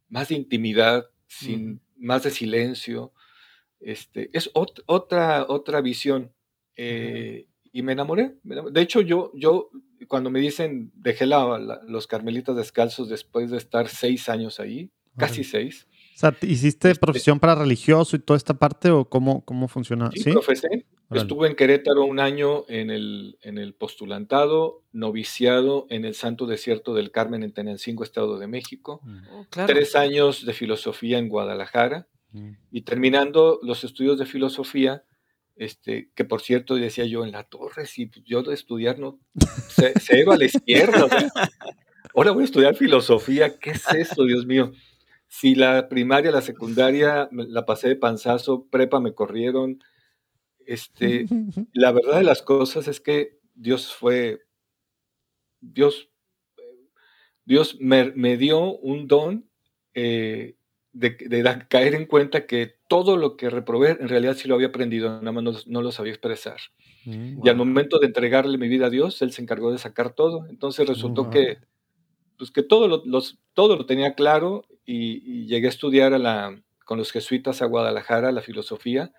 más 0.08 0.30
de 0.30 0.36
intimidad, 0.36 1.06
sin, 1.28 1.80
más 1.96 2.24
de 2.24 2.32
silencio. 2.32 3.14
Este, 3.80 4.32
es 4.34 4.50
otra, 4.54 5.46
otra 5.48 5.82
visión. 5.82 6.34
Eh, 6.76 7.46
y 7.72 7.84
me 7.84 7.92
enamoré, 7.92 8.34
De 8.42 8.82
hecho, 8.82 9.02
yo, 9.02 9.32
yo 9.36 9.70
cuando 10.08 10.32
me 10.32 10.40
dicen, 10.40 10.92
dejé 10.96 11.28
los 11.28 12.08
carmelitas 12.08 12.56
descalzos 12.56 13.10
después 13.10 13.52
de 13.52 13.58
estar 13.58 13.90
seis 13.90 14.28
años 14.28 14.60
ahí, 14.60 14.90
casi 15.18 15.44
seis, 15.44 15.88
sea, 16.20 16.36
¿hiciste 16.42 16.92
este 16.92 17.00
profesión 17.00 17.40
para 17.40 17.56
religioso 17.56 18.16
y 18.16 18.20
toda 18.20 18.36
esta 18.36 18.54
parte 18.54 18.92
o 18.92 19.06
cómo, 19.06 19.46
cómo 19.46 19.68
funciona? 19.68 20.12
Sí, 20.14 20.32
profesé. 20.32 20.86
Estuve 21.12 21.48
en 21.48 21.56
Querétaro 21.56 22.04
un 22.04 22.20
año 22.20 22.66
en 22.68 22.92
el, 22.92 23.40
en 23.42 23.58
el 23.58 23.74
postulantado, 23.74 24.84
noviciado 24.92 25.88
en 25.90 26.06
el 26.06 26.14
Santo 26.14 26.46
Desierto 26.46 26.94
del 26.94 27.12
Carmen 27.12 27.42
en 27.42 27.52
Tenancingo, 27.52 28.04
Estado 28.04 28.38
de 28.38 28.48
México. 28.48 29.02
Mm. 29.04 29.20
Oh, 29.32 29.46
Tres 29.50 29.96
años 29.96 30.46
de 30.46 30.54
filosofía 30.54 31.18
en 31.18 31.30
Guadalajara. 31.30 32.08
Mm. 32.32 32.52
Y 32.72 32.82
terminando 32.82 33.60
los 33.64 33.84
estudios 33.84 34.20
de 34.20 34.28
filosofía, 34.28 35.04
este, 35.56 36.12
que 36.16 36.26
por 36.26 36.42
cierto 36.42 36.76
decía 36.76 37.06
yo 37.06 37.24
en 37.24 37.32
la 37.32 37.44
torre, 37.44 37.86
si 37.88 38.12
yo 38.26 38.44
de 38.44 38.54
estudiar 38.54 39.00
no, 39.00 39.20
cero 40.02 40.34
a 40.34 40.38
la 40.38 40.46
izquierda. 40.46 41.08
Ahora 42.14 42.32
voy 42.32 42.42
a 42.42 42.46
estudiar 42.46 42.76
filosofía, 42.76 43.58
¿qué 43.58 43.72
es 43.72 43.88
eso, 43.94 44.26
Dios 44.26 44.46
mío? 44.46 44.74
Si 45.30 45.54
la 45.54 45.88
primaria, 45.88 46.32
la 46.32 46.42
secundaria 46.42 47.30
la 47.32 47.66
pasé 47.66 47.88
de 47.88 47.96
panzazo, 47.96 48.66
prepa 48.70 49.00
me 49.00 49.14
corrieron, 49.14 49.82
este, 50.66 51.26
la 51.74 51.92
verdad 51.92 52.18
de 52.18 52.24
las 52.24 52.42
cosas 52.42 52.88
es 52.88 53.00
que 53.00 53.40
Dios 53.54 53.94
fue, 53.94 54.42
Dios, 55.62 56.10
Dios 57.46 57.78
me, 57.80 58.38
dio 58.38 58.76
un 58.78 59.08
don 59.08 59.48
eh, 59.94 60.56
de, 60.94 61.66
caer 61.70 61.94
en 61.94 62.08
cuenta 62.08 62.48
que 62.48 62.76
todo 62.88 63.16
lo 63.16 63.38
que 63.38 63.52
reprobé 63.52 63.92
en 63.92 64.10
realidad 64.10 64.36
sí 64.36 64.48
lo 64.48 64.56
había 64.56 64.68
aprendido, 64.68 65.10
nada 65.22 65.32
más 65.32 65.68
no, 65.68 65.82
lo 65.84 65.92
sabía 65.92 66.14
expresar. 66.14 66.58
Mm, 67.06 67.46
y 67.46 67.50
al 67.50 67.56
momento 67.56 68.00
de 68.00 68.08
entregarle 68.08 68.58
mi 68.58 68.68
vida 68.68 68.88
a 68.88 68.90
Dios, 68.92 69.22
Él 69.22 69.32
se 69.32 69.44
encargó 69.44 69.72
de 69.72 69.78
sacar 69.78 70.14
todo. 70.14 70.48
Entonces 70.50 70.88
resultó 70.88 71.30
que, 71.30 71.60
pues 72.38 72.50
que 72.50 72.64
todo, 72.64 72.88
lo, 72.88 73.04
los, 73.06 73.40
todo 73.54 73.76
lo 73.76 73.86
tenía 73.86 74.16
claro 74.16 74.66
y, 74.92 75.46
llegué 75.46 75.68
a 75.68 75.70
estudiar 75.70 76.14
a 76.14 76.18
la, 76.18 76.62
con 76.86 76.98
los 76.98 77.12
jesuitas 77.12 77.62
a 77.62 77.66
Guadalajara 77.66 78.32
la 78.32 78.42
filosofía 78.42 79.12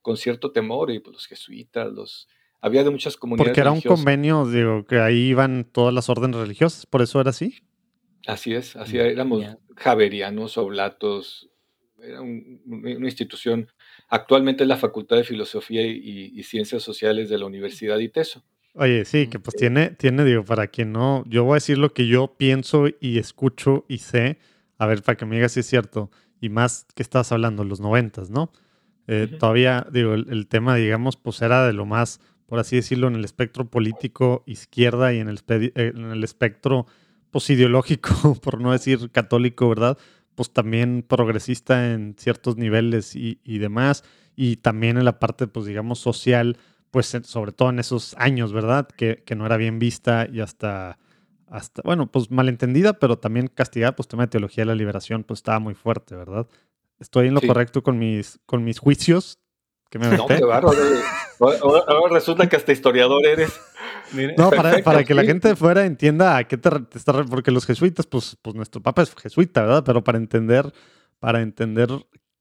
con 0.00 0.16
cierto 0.16 0.52
temor 0.52 0.92
y 0.92 1.00
pues, 1.00 1.14
los 1.14 1.26
jesuitas, 1.26 1.92
los... 1.92 2.28
Había 2.60 2.84
de 2.84 2.90
muchas 2.90 3.16
comunidades. 3.16 3.50
Porque 3.50 3.60
era 3.60 3.72
un 3.72 3.80
convenio, 3.80 4.46
digo, 4.46 4.86
que 4.86 4.98
ahí 4.98 5.28
iban 5.28 5.64
todas 5.64 5.92
las 5.92 6.08
órdenes 6.08 6.40
religiosas, 6.40 6.86
por 6.86 7.02
eso 7.02 7.20
era 7.20 7.30
así. 7.30 7.58
Así 8.26 8.54
es, 8.54 8.76
así 8.76 8.96
mm, 8.96 9.00
éramos 9.00 9.44
javerianos, 9.76 10.56
oblatos, 10.58 11.48
era 12.02 12.22
una 12.22 13.06
institución, 13.06 13.68
actualmente 14.08 14.64
es 14.64 14.68
la 14.68 14.76
Facultad 14.76 15.16
de 15.16 15.24
Filosofía 15.24 15.82
y, 15.82 16.42
Ciencias 16.44 16.82
Sociales 16.82 17.28
de 17.28 17.38
la 17.38 17.46
Universidad 17.46 17.98
de 17.98 18.04
ITESO. 18.04 18.42
Oye, 18.74 19.04
sí, 19.04 19.28
que 19.28 19.38
pues 19.38 19.56
tiene, 19.56 19.90
tiene, 19.90 20.24
digo, 20.24 20.44
para 20.44 20.68
quien 20.68 20.92
no, 20.92 21.24
yo 21.26 21.44
voy 21.44 21.52
a 21.52 21.56
decir 21.56 21.78
lo 21.78 21.92
que 21.92 22.06
yo 22.06 22.36
pienso 22.36 22.86
y 23.00 23.18
escucho 23.18 23.84
y 23.88 23.98
sé, 23.98 24.38
a 24.78 24.86
ver, 24.86 25.02
para 25.02 25.16
que 25.16 25.26
me 25.26 25.36
digas 25.36 25.52
si 25.52 25.60
es 25.60 25.66
cierto, 25.66 26.10
y 26.40 26.48
más 26.48 26.86
que 26.94 27.02
estás 27.02 27.32
hablando, 27.32 27.64
los 27.64 27.80
noventas, 27.80 28.30
¿no? 28.30 28.52
Eh, 29.08 29.28
todavía, 29.38 29.86
digo, 29.90 30.14
el, 30.14 30.46
tema, 30.48 30.74
digamos, 30.74 31.16
pues 31.16 31.40
era 31.40 31.66
de 31.66 31.72
lo 31.72 31.86
más, 31.86 32.20
por 32.46 32.58
así 32.58 32.76
decirlo, 32.76 33.06
en 33.06 33.14
el 33.14 33.24
espectro 33.24 33.70
político 33.70 34.42
izquierda 34.46 35.12
y 35.14 35.20
en 35.20 35.28
el, 35.28 35.40
eh, 35.48 35.70
en 35.94 36.10
el 36.10 36.24
espectro 36.24 36.86
pues, 37.30 37.48
ideológico, 37.50 38.34
por 38.42 38.60
no 38.60 38.72
decir 38.72 39.10
católico, 39.10 39.68
¿verdad? 39.68 39.96
Pues 40.34 40.52
también 40.52 41.04
progresista 41.06 41.92
en 41.92 42.16
ciertos 42.18 42.56
niveles 42.56 43.14
y, 43.14 43.38
demás, 43.58 44.04
y 44.34 44.56
también 44.56 44.98
en 44.98 45.04
la 45.04 45.18
parte, 45.18 45.46
pues 45.46 45.66
digamos, 45.66 45.98
social, 45.98 46.58
pues 46.90 47.16
sobre 47.24 47.52
todo 47.52 47.70
en 47.70 47.78
esos 47.78 48.14
años, 48.18 48.52
¿verdad? 48.52 48.88
Que, 48.88 49.22
no 49.36 49.46
era 49.46 49.56
bien 49.56 49.78
vista 49.78 50.28
y 50.30 50.40
hasta, 50.40 50.98
hasta, 51.48 51.82
bueno, 51.84 52.10
pues 52.10 52.30
malentendida, 52.30 52.94
pero 52.94 53.18
también 53.18 53.48
castigada, 53.48 53.94
pues 53.94 54.08
tema 54.08 54.24
de 54.24 54.28
teología 54.28 54.62
de 54.62 54.66
la 54.66 54.74
liberación, 54.74 55.24
pues 55.24 55.38
estaba 55.38 55.58
muy 55.58 55.74
fuerte, 55.74 56.16
¿verdad? 56.16 56.46
Estoy 56.98 57.28
en 57.28 57.34
lo 57.34 57.40
correcto 57.40 57.82
con 57.82 57.98
mis, 57.98 58.40
con 58.46 58.64
mis 58.64 58.78
juicios. 58.78 59.38
Que 59.90 60.00
me 60.00 60.08
no, 60.08 60.26
qué 60.26 60.40
ahora, 60.42 62.08
resulta 62.10 62.48
que 62.48 62.56
hasta 62.56 62.72
historiador 62.72 63.24
eres. 63.24 63.52
no, 64.36 64.50
para, 64.50 65.04
que 65.04 65.14
la 65.14 65.22
gente 65.22 65.48
de 65.48 65.56
fuera 65.56 65.86
entienda 65.86 66.36
a 66.36 66.44
qué 66.44 66.56
te, 66.56 66.70
está 66.94 67.12
porque 67.24 67.52
los 67.52 67.66
jesuitas, 67.66 68.04
pues, 68.06 68.36
pues 68.42 68.56
nuestro 68.56 68.82
papa 68.82 69.02
es 69.02 69.14
jesuita, 69.14 69.62
¿verdad? 69.62 69.84
Pero 69.84 70.02
para 70.02 70.18
entender, 70.18 70.72
para 71.20 71.40
entender 71.40 71.88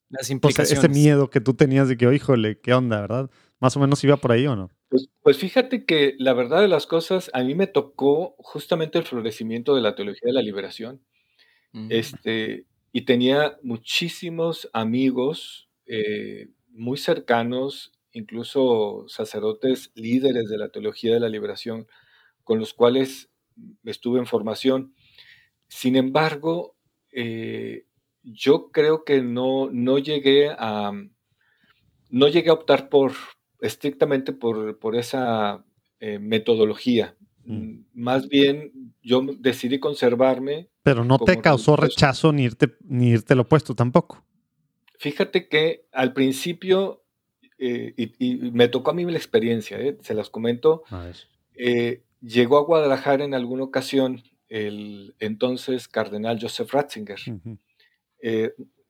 las 0.10 0.30
implicaciones. 0.32 0.84
ese 0.84 0.90
miedo 0.90 1.30
que 1.30 1.40
tú 1.40 1.54
tenías 1.54 1.88
de 1.88 1.98
que, 1.98 2.08
oh, 2.08 2.14
híjole, 2.14 2.60
¿qué 2.60 2.74
onda, 2.74 3.02
verdad? 3.02 3.30
Más 3.60 3.76
o 3.78 3.80
menos 3.80 4.04
iba 4.04 4.18
por 4.18 4.32
ahí 4.32 4.46
o 4.48 4.56
no? 4.56 4.70
Pues, 4.90 5.10
pues, 5.22 5.38
fíjate 5.38 5.86
que 5.86 6.16
la 6.18 6.34
verdad 6.34 6.62
de 6.62 6.68
las 6.68 6.88
cosas, 6.88 7.32
a 7.34 7.42
mí 7.44 7.56
me 7.56 7.68
tocó 7.68 8.36
justamente 8.38 8.98
el 8.98 9.06
florecimiento 9.06 9.76
de 9.76 9.82
la 9.82 9.96
teología 9.96 10.28
de 10.28 10.34
la 10.34 10.42
liberación. 10.42 11.02
Mm. 11.72 11.88
Este, 11.90 12.66
y 12.92 13.02
tenía 13.02 13.58
muchísimos 13.64 14.70
amigos 14.74 15.70
eh, 15.86 16.50
muy 16.70 16.98
cercanos 16.98 17.96
incluso 18.16 19.04
sacerdotes 19.08 19.92
líderes 19.94 20.48
de 20.50 20.58
la 20.58 20.70
teología 20.70 21.14
de 21.14 21.20
la 21.20 21.28
liberación, 21.28 21.86
con 22.44 22.60
los 22.60 22.74
cuales 22.74 23.30
estuve 23.84 24.20
en 24.20 24.26
formación. 24.26 24.96
Sin 25.68 25.98
embargo, 25.98 26.78
eh, 27.12 27.86
yo 28.24 28.72
creo 28.72 29.04
que 29.04 29.22
no, 29.22 29.70
no, 29.70 30.00
llegué 30.00 30.50
a, 30.50 30.94
no 32.10 32.28
llegué 32.30 32.50
a 32.50 32.54
optar 32.54 32.88
por 32.88 33.12
estrictamente 33.66 34.34
por, 34.34 34.78
por 34.80 34.96
esa 34.96 35.66
eh, 36.00 36.20
metodología. 36.20 37.16
Mm. 37.46 37.80
Más 37.94 38.28
bien, 38.28 38.94
yo 39.02 39.22
decidí 39.40 39.80
conservarme. 39.80 40.70
Pero 40.84 41.04
no 41.04 41.20
te 41.20 41.42
causó 41.42 41.76
rechazo 41.76 42.32
ni 42.32 42.44
irte, 42.44 42.76
ni 42.82 43.10
irte 43.10 43.36
lo 43.36 43.44
opuesto 43.44 43.76
tampoco. 43.76 44.24
Fíjate 44.98 45.48
que 45.48 45.88
al 45.92 46.14
principio 46.14 47.04
eh, 47.58 47.94
y, 47.98 48.36
me 48.52 48.68
tocó 48.68 48.92
a 48.92 48.94
mí 48.94 49.06
la 49.06 49.18
experiencia, 49.18 49.80
¿eh? 49.80 49.98
se 50.02 50.14
las 50.14 50.30
comento. 50.30 50.84
Llegó 52.22 52.58
a 52.58 52.64
Guadalajara 52.64 53.24
en 53.24 53.34
alguna 53.34 53.64
ocasión 53.64 54.24
el 54.48 55.16
entonces 55.20 55.88
cardenal 55.88 56.40
Joseph 56.42 56.72
Ratzinger. 56.72 57.20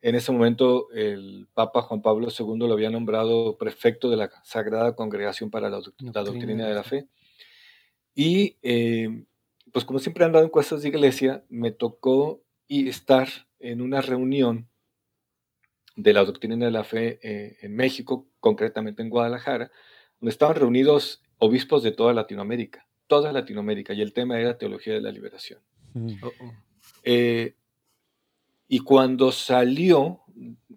En 0.08 0.14
ese 0.14 0.32
momento 0.32 0.92
el 0.92 1.48
Papa 1.56 1.82
Juan 1.82 2.04
Pablo 2.04 2.28
II 2.28 2.60
lo 2.60 2.74
había 2.74 2.92
nombrado 2.92 3.58
prefecto 3.58 4.12
de 4.12 4.18
la 4.18 4.30
Sagrada 4.44 4.96
Congregación 4.96 5.50
para 5.50 5.68
la, 5.68 5.78
Doctrina 5.78 6.68
de 6.68 6.76
la 6.76 6.84
Fe. 6.84 7.08
Y 8.14 8.58
pues 9.72 9.84
como 9.84 9.98
siempre 9.98 10.24
han 10.24 10.32
dado 10.32 10.46
encuestas 10.46 10.84
de 10.84 10.90
iglesia, 10.90 11.44
me 11.50 11.72
tocó 11.72 12.44
estar 12.70 13.28
en 13.58 13.82
una 13.82 14.00
reunión 14.00 14.70
de 15.96 16.14
la 16.14 16.24
doctrina 16.24 16.56
de 16.64 16.72
la 16.72 16.84
fe 16.84 17.20
eh, 17.24 17.58
en 17.62 17.76
México, 17.76 18.28
concretamente 18.40 19.02
en 19.02 19.10
Guadalajara, 19.10 19.72
donde 20.20 20.30
estaban 20.30 20.56
reunidos 20.56 21.24
obispos 21.40 21.82
de 21.82 21.92
toda 21.92 22.14
Latinoamérica, 22.14 22.88
toda 23.08 23.32
Latinoamérica, 23.32 23.94
y 23.94 24.02
el 24.02 24.14
tema 24.14 24.40
era 24.40 24.60
teología 24.60 24.94
de 24.94 25.02
la 25.02 25.12
liberación. 25.12 25.62
Oh, 26.22 26.28
oh. 26.28 26.54
Eh, 27.04 27.56
y 28.68 28.80
cuando 28.80 29.32
salió 29.32 30.22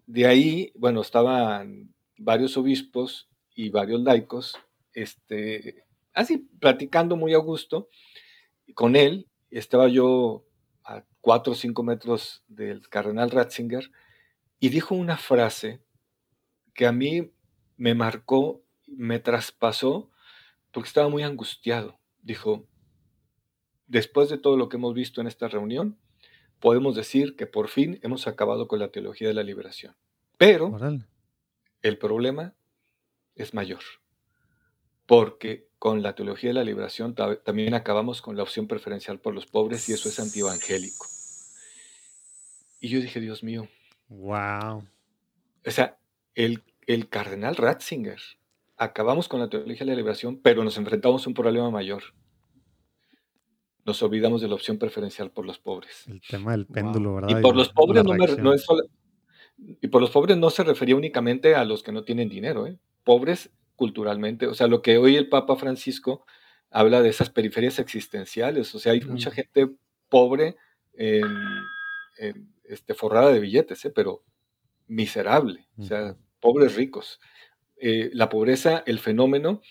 de 0.06 0.26
ahí, 0.26 0.72
bueno, 0.74 1.00
estaban 1.00 1.94
varios 2.16 2.56
obispos 2.56 3.28
y 3.54 3.70
varios 3.70 4.02
laicos, 4.02 4.56
este, 4.92 5.84
así 6.12 6.48
platicando 6.58 7.16
muy 7.16 7.34
a 7.34 7.38
gusto 7.38 7.88
con 8.74 8.96
él, 8.96 9.28
estaba 9.50 9.88
yo 9.88 10.44
a 10.84 11.04
cuatro 11.20 11.52
o 11.52 11.56
cinco 11.56 11.82
metros 11.82 12.42
del 12.48 12.88
cardenal 12.88 13.30
Ratzinger, 13.30 13.90
y 14.60 14.68
dijo 14.70 14.94
una 14.94 15.16
frase 15.16 15.80
que 16.74 16.86
a 16.86 16.92
mí 16.92 17.30
me 17.76 17.94
marcó, 17.94 18.62
me 18.86 19.18
traspasó, 19.18 20.10
porque 20.72 20.88
estaba 20.88 21.08
muy 21.08 21.22
angustiado. 21.22 21.98
Dijo, 22.22 22.66
después 23.86 24.28
de 24.28 24.38
todo 24.38 24.56
lo 24.56 24.68
que 24.68 24.76
hemos 24.76 24.94
visto 24.94 25.20
en 25.20 25.26
esta 25.26 25.48
reunión, 25.48 25.98
podemos 26.60 26.94
decir 26.96 27.36
que 27.36 27.46
por 27.46 27.68
fin 27.68 27.98
hemos 28.02 28.26
acabado 28.26 28.68
con 28.68 28.78
la 28.78 28.88
teología 28.88 29.28
de 29.28 29.34
la 29.34 29.42
liberación. 29.42 29.94
Pero 30.36 30.78
el 31.82 31.98
problema 31.98 32.54
es 33.34 33.54
mayor, 33.54 33.82
porque 35.06 35.68
con 35.78 36.02
la 36.02 36.14
teología 36.14 36.50
de 36.50 36.54
la 36.54 36.64
liberación 36.64 37.14
también 37.14 37.74
acabamos 37.74 38.22
con 38.22 38.36
la 38.36 38.42
opción 38.42 38.66
preferencial 38.66 39.20
por 39.20 39.34
los 39.34 39.46
pobres 39.46 39.88
y 39.88 39.92
eso 39.92 40.08
es 40.08 40.18
antievangélico. 40.18 41.06
Y 42.80 42.88
yo 42.88 43.00
dije, 43.00 43.20
Dios 43.20 43.42
mío, 43.42 43.68
Wow. 44.08 44.86
O 45.66 45.70
sea, 45.70 45.98
el, 46.34 46.62
el 46.86 47.08
cardenal 47.08 47.56
Ratzinger. 47.56 48.20
Acabamos 48.76 49.28
con 49.28 49.40
la 49.40 49.48
teología 49.48 49.80
de 49.80 49.86
la 49.86 49.96
liberación, 49.96 50.40
pero 50.40 50.64
nos 50.64 50.78
enfrentamos 50.78 51.26
a 51.26 51.30
un 51.30 51.34
problema 51.34 51.70
mayor. 51.70 52.02
Nos 53.88 54.02
olvidamos 54.02 54.42
de 54.42 54.48
la 54.48 54.54
opción 54.54 54.76
preferencial 54.76 55.30
por 55.30 55.46
los 55.46 55.58
pobres. 55.58 56.04
El 56.08 56.20
tema 56.20 56.52
del 56.52 56.66
péndulo, 56.66 57.14
¿verdad? 57.14 57.38
Y 57.38 57.40
por 57.40 57.56
los 57.56 57.70
pobres 57.70 58.04
no, 58.04 58.52
es 58.52 58.62
solo, 58.62 58.82
y 59.56 59.88
por 59.88 60.02
los 60.02 60.10
pobres 60.10 60.36
no 60.36 60.50
se 60.50 60.62
refería 60.62 60.94
únicamente 60.94 61.54
a 61.54 61.64
los 61.64 61.82
que 61.82 61.90
no 61.90 62.04
tienen 62.04 62.28
dinero, 62.28 62.66
¿eh? 62.66 62.78
pobres 63.02 63.50
culturalmente. 63.76 64.46
O 64.46 64.52
sea, 64.52 64.66
lo 64.66 64.82
que 64.82 64.98
hoy 64.98 65.16
el 65.16 65.30
Papa 65.30 65.56
Francisco 65.56 66.26
habla 66.70 67.00
de 67.00 67.08
esas 67.08 67.30
periferias 67.30 67.78
existenciales. 67.78 68.74
O 68.74 68.78
sea, 68.78 68.92
hay 68.92 69.00
mucha 69.00 69.30
gente 69.30 69.70
pobre 70.10 70.56
en, 70.92 71.24
este, 72.64 72.92
forrada 72.92 73.32
de 73.32 73.40
billetes, 73.40 73.86
¿eh? 73.86 73.90
pero 73.94 74.22
miserable, 74.86 75.66
o 75.78 75.82
sea, 75.82 76.14
pobres 76.40 76.76
ricos. 76.76 77.20
Eh, 77.80 78.10
la 78.12 78.28
pobreza, 78.28 78.82
el 78.84 78.98
fenómeno, 78.98 79.62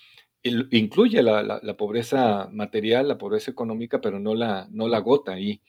incluye 0.44 1.22
la, 1.22 1.78
pobreza 1.78 2.50
material, 2.52 3.08
la 3.08 3.18
pobreza 3.18 3.52
económica, 3.52 4.02
pero 4.02 4.20
no 4.20 4.36
la, 4.36 4.68
no 4.72 4.88
la 4.88 4.98
agota 4.98 5.34
ahí. 5.34 5.62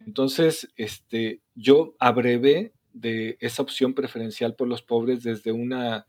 Entonces, 0.00 0.72
este, 0.76 1.40
yo 1.54 1.94
abrevé 1.98 2.72
de 2.92 3.36
esa 3.40 3.62
opción 3.62 3.94
preferencial 3.94 4.54
por 4.54 4.68
los 4.68 4.82
pobres 4.82 5.22
desde 5.22 5.52
una 5.52 6.06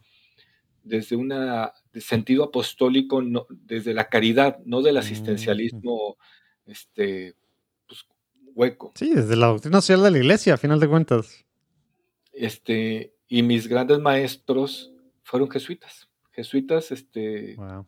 desde 0.84 1.18
un 1.18 1.34
sentido 1.96 2.46
apostólico, 2.46 3.22
desde 3.50 3.94
la 3.94 4.08
caridad, 4.08 4.60
no 4.64 4.82
del 4.82 4.96
asistencialismo 4.96 6.18
este, 6.66 7.36
hueco. 8.58 8.92
Sí, 8.96 9.14
desde 9.14 9.36
la 9.36 9.48
doctrina 9.48 9.82
social 9.82 10.04
de 10.04 10.12
la 10.12 10.18
iglesia, 10.18 10.56
a 10.56 10.58
final 10.58 10.80
de 10.80 10.88
cuentas. 10.88 11.46
Este, 12.34 13.14
y 13.28 13.44
mis 13.44 13.68
grandes 13.68 14.00
maestros 14.00 14.92
fueron 15.24 15.50
jesuitas. 15.50 16.07
Jesuitas, 16.48 16.92
este, 16.92 17.56
Wow. 17.58 17.86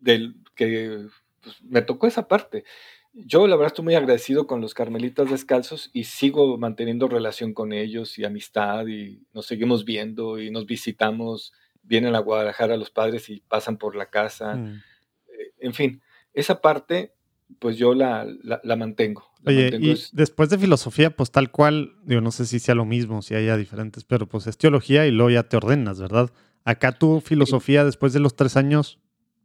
del 0.00 0.34
que 0.56 1.06
pues, 1.40 1.62
me 1.62 1.80
tocó 1.82 2.06
esa 2.08 2.26
parte. 2.28 2.64
Yo 3.12 3.46
la 3.46 3.54
verdad 3.56 3.68
estoy 3.68 3.84
muy 3.84 3.94
agradecido 3.94 4.46
con 4.46 4.60
los 4.60 4.74
carmelitas 4.74 5.30
descalzos 5.30 5.88
y 5.94 6.04
sigo 6.04 6.58
manteniendo 6.58 7.08
relación 7.08 7.54
con 7.54 7.72
ellos 7.72 8.18
y 8.18 8.24
amistad 8.24 8.86
y 8.88 9.22
nos 9.32 9.46
seguimos 9.46 9.84
viendo 9.84 10.38
y 10.38 10.50
nos 10.50 10.66
visitamos, 10.66 11.52
vienen 11.82 12.14
a 12.16 12.18
Guadalajara 12.18 12.76
los 12.76 12.90
padres 12.90 13.30
y 13.30 13.40
pasan 13.40 13.78
por 13.78 13.94
la 13.96 14.10
casa. 14.10 14.56
Mm. 14.56 14.82
Eh, 15.28 15.52
En 15.60 15.72
fin, 15.74 16.02
esa 16.34 16.60
parte 16.60 17.12
pues 17.60 17.76
yo 17.78 17.94
la, 17.94 18.26
la- 18.42 18.60
la 18.64 18.74
mantengo. 18.74 19.24
la 19.44 19.52
Oye, 19.52 19.62
mantengo, 19.62 19.86
y 19.86 19.90
es- 19.92 20.10
después 20.12 20.50
de 20.50 20.58
filosofía, 20.58 21.14
pues 21.14 21.30
tal 21.30 21.52
cual, 21.52 21.94
digo, 22.02 22.20
no 22.20 22.32
sé 22.32 22.44
si 22.44 22.58
sea 22.58 22.74
lo 22.74 22.84
mismo, 22.84 23.22
si 23.22 23.36
haya 23.36 23.56
diferentes, 23.56 24.02
pero 24.04 24.26
pues 24.28 24.48
es 24.48 24.58
teología 24.58 25.06
y 25.06 25.12
luego 25.12 25.30
ya 25.30 25.44
te 25.44 25.56
ordenas, 25.56 26.00
¿verdad? 26.00 26.30
Acá 26.66 26.90
tu 26.90 27.20
filosofía, 27.20 27.84
después 27.84 28.12
de 28.12 28.18
los 28.18 28.34
tres 28.34 28.56
años, 28.56 28.98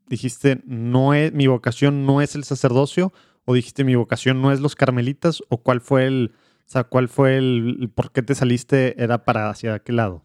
dijiste, 0.08 0.60
no 0.66 1.14
es, 1.14 1.32
mi 1.34 1.46
vocación 1.46 2.04
no 2.04 2.20
es 2.20 2.34
el 2.34 2.44
sacerdocio, 2.44 3.14
o 3.46 3.54
dijiste, 3.54 3.84
mi 3.84 3.94
vocación 3.94 4.42
no 4.42 4.52
es 4.52 4.60
los 4.60 4.76
carmelitas, 4.76 5.44
o 5.48 5.58
cuál 5.62 5.82
fue 5.82 6.08
el, 6.08 6.32
o 6.34 6.64
sea, 6.66 6.84
cuál 6.84 7.10
fue 7.10 7.38
el, 7.38 7.78
el 7.80 7.90
por 7.90 8.12
qué 8.12 8.24
te 8.24 8.34
saliste, 8.34 9.02
era 9.02 9.24
para 9.24 9.52
hacia 9.52 9.78
qué 9.78 9.94
lado. 9.94 10.24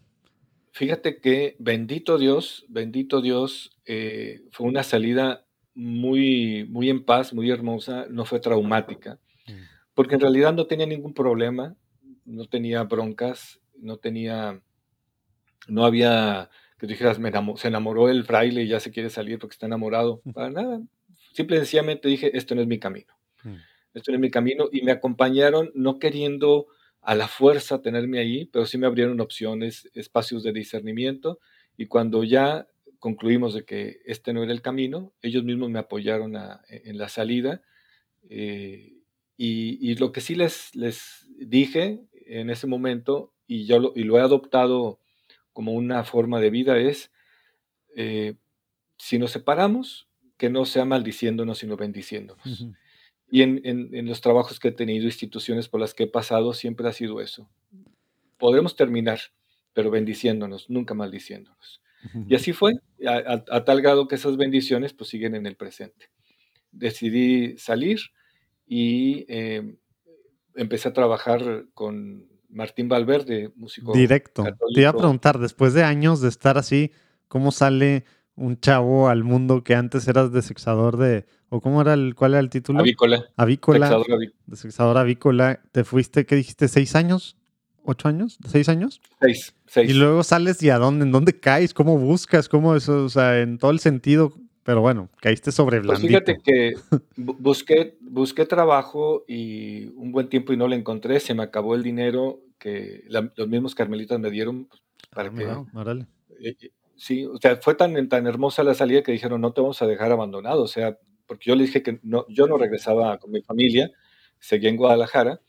Fíjate 0.73 1.21
que 1.21 1.55
bendito 1.59 2.17
Dios, 2.17 2.65
bendito 2.69 3.21
Dios, 3.21 3.77
eh, 3.85 4.41
fue 4.51 4.67
una 4.67 4.83
salida 4.83 5.47
muy, 5.75 6.67
muy 6.71 6.89
en 6.89 7.05
paz, 7.05 7.35
muy 7.35 7.51
hermosa, 7.51 8.07
no 8.09 8.25
fue 8.25 8.41
traumática, 8.41 9.19
porque 9.93 10.15
en 10.15 10.23
realidad 10.23 10.55
no 10.55 10.67
tenía 10.67 10.87
ningún 10.87 11.13
problema, 11.13 11.77
no 12.25 12.47
tenía 12.47 12.85
broncas, 12.85 13.61
no 13.79 13.99
tenía, 13.99 14.63
no 15.69 15.85
había 15.85 16.49
que 16.79 16.87
tú 16.87 16.93
dijeras, 16.93 17.19
me 17.19 17.31
enamo- 17.31 17.57
se 17.57 17.69
enamoró 17.69 18.09
el 18.09 18.25
fraile 18.25 18.63
y 18.63 18.69
ya 18.69 18.81
se 18.81 18.91
quiere 18.91 19.11
salir 19.11 19.39
porque 19.39 19.55
está 19.55 19.67
enamorado, 19.67 20.21
para 20.35 20.51
nada. 20.51 20.83
Simple 21.33 21.57
y 21.57 21.59
sencillamente 21.61 22.09
dije, 22.09 22.37
esto 22.37 22.55
no 22.55 22.61
es 22.63 22.67
mi 22.67 22.79
camino, 22.79 23.15
Mm. 23.45 23.55
esto 23.95 24.11
no 24.13 24.17
es 24.17 24.21
mi 24.21 24.31
camino, 24.31 24.69
y 24.73 24.83
me 24.83 24.93
acompañaron 24.93 25.71
no 25.75 25.99
queriendo 25.99 26.67
a 27.03 27.15
la 27.15 27.29
fuerza 27.29 27.81
tenerme 27.83 28.19
ahí, 28.19 28.47
pero 28.47 28.67
sí 28.67 28.79
me 28.79 28.87
abrieron 28.87 29.21
opciones, 29.21 29.89
espacios 29.95 30.43
de 30.43 30.53
discernimiento, 30.53 31.39
y 31.77 31.87
cuando 31.87 32.25
ya 32.25 32.67
concluimos 32.99 33.55
de 33.55 33.65
que 33.65 34.01
este 34.07 34.33
no 34.33 34.43
era 34.43 34.53
el 34.53 34.63
camino, 34.63 35.13
ellos 35.23 35.45
mismos 35.45 35.71
me 35.71 35.79
apoyaron 35.79 36.37
a- 36.37 36.63
en 36.69 36.99
la 36.99 37.09
salida, 37.09 37.63
eh, 38.29 38.95
y, 39.37 39.79
y 39.91 39.95
lo 39.97 40.13
que 40.13 40.21
sí 40.21 40.35
les, 40.35 40.75
les 40.75 41.27
dije 41.39 42.01
en 42.27 42.51
ese 42.51 42.67
momento, 42.67 43.33
y 43.47 43.67
yo 43.67 43.79
lo, 43.79 43.93
y 43.95 44.03
lo 44.03 44.19
he 44.19 44.21
adoptado 44.23 44.99
como 45.57 45.73
una 45.73 46.05
forma 46.05 46.39
de 46.39 46.51
vida, 46.51 46.77
es, 46.79 47.11
eh, 47.97 48.35
si 48.99 49.19
nos 49.19 49.31
separamos, 49.33 50.07
que 50.37 50.51
no 50.51 50.67
sea 50.67 50.85
maldiciéndonos, 50.85 51.57
sino 51.59 51.79
bendiciéndonos. 51.79 52.45
Ujú. 52.47 52.75
Y 53.31 53.41
en, 53.41 53.63
en- 53.65 53.95
en 53.95 54.07
los 54.07 54.21
trabajos 54.21 54.61
que 54.61 54.69
he 54.69 54.73
tenido, 54.73 55.07
instituciones 55.07 55.67
por 55.69 55.81
las 55.81 55.95
que 55.95 56.05
he 56.05 56.07
pasado, 56.09 56.53
siempre 56.53 56.87
ha 56.87 56.93
sido 56.93 57.23
eso. 57.23 57.49
Podremos 58.37 58.77
terminar, 58.77 59.19
pero 59.73 59.91
bendiciéndonos, 59.91 60.69
nunca 60.69 60.93
maldiciéndonos. 60.93 61.81
Y 62.29 62.35
así 62.35 62.53
fue, 62.53 62.75
a, 63.07 63.15
a- 63.17 63.45
a 63.57 63.65
tal 63.65 63.81
grado 63.81 64.07
que 64.09 64.17
esas 64.17 64.37
bendiciones 64.37 64.93
pues 64.93 65.09
siguen 65.09 65.35
en 65.35 65.47
el 65.47 65.57
presente. 65.57 66.11
Decidí 66.71 67.57
salir 67.57 67.99
y 68.67 69.25
eh, 69.29 69.75
empecé 70.55 70.89
a 70.89 70.93
trabajar 70.93 71.65
con 71.73 72.29
Martín 72.51 72.89
Valverde, 72.89 73.51
músico 73.57 73.93
Directo. 73.93 74.45
Te 74.75 74.81
iba 74.81 74.91
a 74.91 74.97
preguntar, 74.97 75.39
después 75.39 75.75
de 75.75 75.85
años 75.85 76.21
de 76.21 76.29
estar 76.29 76.59
así, 76.59 76.93
¿cómo 77.29 77.53
sale 77.53 78.05
un 78.35 78.59
chavo 78.61 79.09
al 79.09 79.25
mundo 79.25 79.65
que 79.65 79.75
antes 79.75 80.07
eras 80.09 80.31
desexador 80.33 80.97
de, 80.97 81.27
o 81.49 81.61
cómo 81.61 81.81
era 81.81 81.95
el, 81.95 82.15
cuál 82.15 82.33
era 82.33 82.41
el 82.41 82.51
título? 82.51 82.81
Avícola, 82.81 83.25
Avícola. 83.37 83.87
sexador 83.89 84.07
aví- 84.21 84.33
Desexador 84.47 84.99
avícola. 84.99 85.61
¿Te 85.73 85.85
fuiste, 85.85 86.27
qué 86.27 86.37
dijiste, 86.37 86.69
seis 86.69 86.95
años? 86.95 87.37
¿Ocho 87.83 88.09
años? 88.09 88.39
¿Seis 88.49 88.69
años? 88.69 89.01
seis, 89.21 89.55
seis. 89.67 89.91
Y 89.91 89.95
luego 89.95 90.23
sales 90.25 90.63
y 90.63 90.71
a 90.71 90.79
dónde, 90.79 91.05
en 91.05 91.13
dónde 91.13 91.39
caes, 91.39 91.73
cómo 91.73 91.97
buscas, 91.99 92.49
cómo 92.49 92.75
eso, 92.75 93.05
o 93.05 93.09
sea, 93.09 93.41
en 93.41 93.59
todo 93.59 93.71
el 93.71 93.79
sentido. 93.81 94.33
Pero 94.67 94.81
bueno, 94.81 95.09
caíste 95.21 95.53
sobre 95.53 95.79
Pues 95.79 96.01
blandito. 96.01 96.09
fíjate 96.09 96.39
que 96.45 96.75
bu- 97.17 97.37
busqué, 97.39 97.97
busqué 98.01 98.45
trabajo 98.47 99.25
y 99.29 99.87
un 99.95 100.11
buen 100.13 100.29
tiempo 100.29 100.53
y 100.53 100.57
no 100.57 100.67
lo 100.69 100.75
encontré, 100.75 101.21
se 101.21 101.35
me 101.35 101.45
acabó 101.45 101.75
el 101.77 101.83
dinero 101.85 102.41
que 102.59 103.05
la- 103.09 103.33
los 103.37 103.49
mismos 103.49 103.75
carmelitas 103.75 104.19
me 104.19 104.31
dieron 104.31 104.65
pues, 104.67 104.83
para 105.11 105.29
Ah, 105.29 105.31
que 105.31 105.37
mira, 105.37 105.59
órale. 105.73 106.07
eh, 106.41 106.57
eh, 106.61 106.71
sí, 106.97 107.25
o 107.27 107.37
sea, 107.39 107.57
fue 107.57 107.75
tan, 107.77 108.09
tan 108.09 108.27
hermosa 108.27 108.65
la 108.65 108.75
salida 108.75 109.03
que 109.03 109.13
dijeron, 109.13 109.41
no 109.41 109.53
te 109.53 109.61
vamos 109.61 109.81
a 109.83 109.87
dejar 109.87 110.11
abandonado, 110.11 110.63
o 110.63 110.67
sea, 110.69 110.99
porque 111.27 111.51
yo 111.51 111.55
les 111.57 111.69
dije 111.69 111.83
que 111.83 112.01
no, 112.03 112.27
yo 112.29 112.47
no 112.47 112.59
regresaba 112.59 113.19
con 113.19 113.31
mi 113.31 113.43
familia, 113.43 113.91
seguía 114.41 114.71
en 114.71 114.77
Guadalajara 114.77 115.41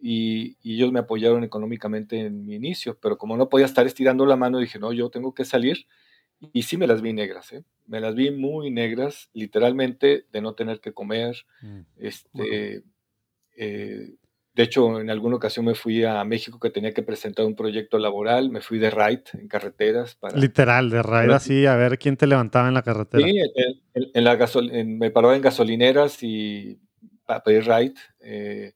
y, 0.00 0.56
y 0.62 0.74
ellos 0.76 0.92
me 0.92 1.00
apoyaron 1.00 1.44
económicamente 1.44 2.20
en 2.20 2.44
mi 2.46 2.54
inicio, 2.56 2.98
pero 3.00 3.16
como 3.18 3.36
no 3.36 3.48
podía 3.48 3.66
estar 3.66 3.86
estirando 3.86 4.26
la 4.26 4.36
mano, 4.36 4.58
dije, 4.58 4.78
no, 4.78 4.92
yo 4.92 5.10
tengo 5.10 5.34
que 5.34 5.44
salir 5.44 5.86
y 6.52 6.62
sí 6.62 6.76
me 6.76 6.86
las 6.86 7.00
vi 7.02 7.12
negras, 7.12 7.52
¿eh? 7.52 7.64
me 7.86 8.00
las 8.00 8.14
vi 8.14 8.30
muy 8.30 8.70
negras, 8.70 9.28
literalmente, 9.34 10.26
de 10.32 10.40
no 10.40 10.54
tener 10.54 10.80
que 10.80 10.92
comer, 10.92 11.36
Mm. 11.62 11.80
este, 11.98 12.82
eh, 13.56 14.14
de 14.54 14.62
hecho, 14.62 15.00
en 15.00 15.10
alguna 15.10 15.36
ocasión 15.36 15.64
me 15.64 15.74
fui 15.74 16.04
a 16.04 16.22
México 16.24 16.60
que 16.60 16.70
tenía 16.70 16.92
que 16.94 17.02
presentar 17.02 17.44
un 17.44 17.56
proyecto 17.56 17.98
laboral, 17.98 18.50
me 18.50 18.60
fui 18.60 18.78
de 18.78 18.88
ride 18.90 19.24
en 19.32 19.48
carreteras 19.48 20.14
para... 20.14 20.38
Literal, 20.38 20.90
de 20.90 21.02
raid 21.02 21.22
Ahora 21.24 21.36
así, 21.36 21.66
a 21.66 21.74
ver 21.74 21.98
quién 21.98 22.16
te 22.16 22.28
levantaba 22.28 22.68
en 22.68 22.74
la 22.74 22.82
carretera. 22.82 23.26
Sí, 23.26 23.36
en, 23.36 23.50
en- 23.94 24.10
en 24.14 24.24
la 24.24 24.38
gasol- 24.38 24.70
en- 24.72 24.96
me 24.98 25.10
paraba 25.10 25.34
en 25.34 25.42
gasolineras 25.42 26.22
y 26.22 26.78
para 27.26 27.42
pedir 27.42 27.64
ride, 27.64 27.94
eh, 28.20 28.74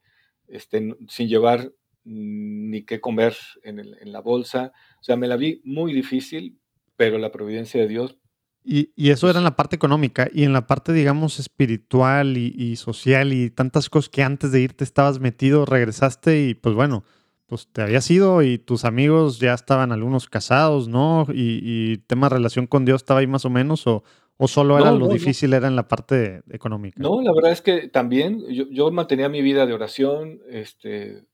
este, 0.49 0.97
sin 1.09 1.29
llevar 1.29 1.71
mm, 2.05 2.71
ni 2.71 2.83
qué 2.85 3.01
comer 3.01 3.37
en, 3.63 3.79
el- 3.79 3.97
en 4.01 4.11
la 4.13 4.21
bolsa. 4.21 4.73
O 5.01 5.05
sea, 5.05 5.15
me 5.17 5.29
la 5.29 5.37
vi 5.37 5.61
muy 5.65 5.93
difícil, 5.93 6.58
pero 6.99 7.17
la 7.19 7.33
providencia 7.33 7.81
de 7.81 7.89
Dios, 7.89 8.19
Y, 8.65 8.93
y 8.97 9.11
eso 9.11 9.31
era 9.31 9.39
en 9.39 9.45
la 9.45 9.57
parte 9.57 9.77
económica 9.77 10.29
y 10.33 10.45
en 10.45 10.53
la 10.53 10.67
parte, 10.67 10.93
digamos, 10.93 11.39
espiritual 11.39 12.37
y, 12.37 12.49
y 12.57 12.77
social 12.77 13.33
y 13.33 13.51
tantas 13.51 13.89
cosas 13.89 14.11
que 14.11 14.23
antes 14.23 14.53
de 14.53 14.61
irte 14.61 14.85
estabas 14.85 15.21
metido, 15.21 15.65
regresaste 15.65 16.43
y 16.49 16.55
pues 16.55 16.75
bueno, 16.75 17.05
pues 17.47 17.69
te 17.73 17.81
habías 17.83 18.11
ido 18.11 18.43
y 18.43 18.59
tus 18.59 18.85
amigos 18.85 19.39
ya 19.41 19.55
estaban 19.55 19.91
algunos 19.93 20.29
casados, 20.29 20.87
¿no? 20.89 21.27
Y, 21.33 21.61
y 21.65 21.99
tema 21.99 22.29
relación 22.29 22.67
con 22.67 22.85
Dios 22.85 23.01
estaba 23.03 23.21
ahí 23.21 23.27
más 23.27 23.47
o 23.47 23.51
menos 23.51 23.87
o, 23.87 24.03
o 24.37 24.49
solo 24.49 24.79
era 24.79 24.91
No, 24.91 24.99
lo 24.99 25.07
no, 25.07 25.15
no. 25.15 25.15
difícil, 25.15 25.55
era 25.55 25.69
en 25.69 25.77
la 25.77 25.89
parte 25.89 26.43
económica. 26.51 27.05
No, 27.05 27.23
la 27.23 27.33
verdad 27.33 27.53
es 27.53 27.63
que 27.63 27.89
también 27.89 28.45
yo, 28.51 28.65
yo 28.71 28.91
mantenía 28.91 29.29
mi 29.29 29.41
vida 29.43 29.67
de 29.67 29.73
oración, 29.75 30.41
este, 30.51 31.25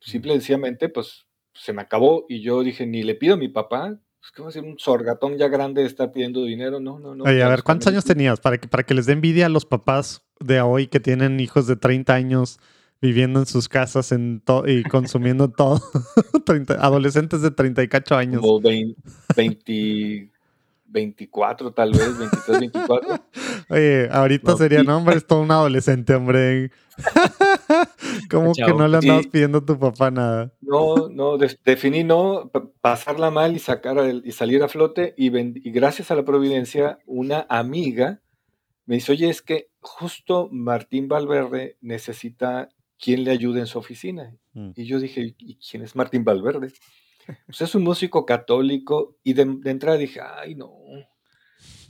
simple 0.00 0.32
y 0.32 0.36
sencillamente, 0.36 0.88
pues 0.90 1.26
se 1.54 1.72
me 1.74 1.82
acabó 1.82 2.26
y 2.28 2.42
yo 2.42 2.62
dije, 2.62 2.86
ni 2.86 3.02
le 3.04 3.16
pido 3.16 3.34
a 3.34 3.38
mi 3.38 3.48
papá, 3.48 4.00
pues 4.22 4.44
va 4.46 4.48
a 4.48 4.52
ser 4.52 4.62
un 4.64 4.78
sorgatón 4.78 5.36
ya 5.36 5.48
grande 5.48 5.82
de 5.82 5.88
estar 5.88 6.12
pidiendo 6.12 6.44
dinero, 6.44 6.78
no, 6.80 6.98
no, 7.00 7.14
no. 7.14 7.24
Oye, 7.24 7.42
a 7.42 7.48
ver, 7.48 7.62
¿cuántos 7.64 7.88
años 7.88 8.04
tenías? 8.04 8.38
Para 8.40 8.58
que, 8.58 8.68
para 8.68 8.84
que 8.84 8.94
les 8.94 9.06
dé 9.06 9.12
envidia 9.14 9.46
a 9.46 9.48
los 9.48 9.66
papás 9.66 10.22
de 10.38 10.60
hoy 10.60 10.86
que 10.86 11.00
tienen 11.00 11.40
hijos 11.40 11.66
de 11.66 11.74
30 11.76 12.14
años 12.14 12.60
viviendo 13.00 13.40
en 13.40 13.46
sus 13.46 13.68
casas 13.68 14.12
en 14.12 14.40
to- 14.40 14.64
y 14.66 14.84
consumiendo 14.84 15.50
todo. 15.56 15.80
30 16.46 16.74
adolescentes 16.74 17.42
de 17.42 17.50
38 17.50 18.16
años. 18.16 18.40
Como 18.40 18.60
20, 18.60 18.94
20, 19.36 20.30
24 20.86 21.72
tal 21.72 21.90
vez, 21.90 22.16
23, 22.18 22.60
24. 22.60 23.18
Oye, 23.68 24.08
ahorita 24.10 24.52
No, 24.52 24.56
sería, 24.58 24.82
no, 24.82 24.96
hombre, 24.98 25.16
es 25.16 25.26
todo 25.26 25.40
un 25.40 25.50
adolescente, 25.50 26.14
hombre. 26.14 26.70
¿Cómo 28.30 28.52
que 28.54 28.72
no 28.74 28.86
le 28.88 28.98
andabas 28.98 29.22
Sí. 29.24 29.28
pidiendo 29.30 29.58
a 29.58 29.64
tu 29.64 29.78
papá 29.78 30.10
nada? 30.10 30.52
No, 30.60 31.08
no, 31.08 31.38
de- 31.38 31.58
definí 31.64 32.04
no, 32.04 32.50
pa- 32.52 32.68
pasarla 32.80 33.30
mal 33.30 33.54
y 33.54 33.58
sacar 33.58 33.96
y 34.24 34.32
salir 34.32 34.62
a 34.62 34.68
flote 34.68 35.14
y, 35.16 35.30
gracias 35.70 36.10
a 36.10 36.14
la 36.14 36.24
providencia 36.24 36.98
una 37.06 37.46
amiga 37.48 38.20
me 38.86 38.96
dice, 38.96 39.12
oye, 39.12 39.28
es 39.30 39.42
que 39.42 39.68
justo 39.80 40.48
Martín 40.50 41.08
Valverde 41.08 41.76
necesita 41.80 42.68
quien 42.98 43.24
le 43.24 43.30
ayude 43.30 43.60
en 43.60 43.66
su 43.66 43.78
oficina. 43.78 44.34
Mm. 44.54 44.70
Y 44.76 44.84
yo 44.84 44.98
dije, 44.98 45.34
¿y 45.38 45.56
quién 45.56 45.82
es 45.82 45.94
Martín 45.96 46.24
Valverde? 46.24 46.72
Pues 47.46 47.60
es 47.60 47.74
un 47.76 47.84
músico 47.84 48.26
católico 48.26 49.16
y 49.22 49.34
de, 49.34 49.44
de 49.44 49.70
entrada 49.70 49.96
dije, 49.96 50.20
ay 50.20 50.56
no, 50.56 50.72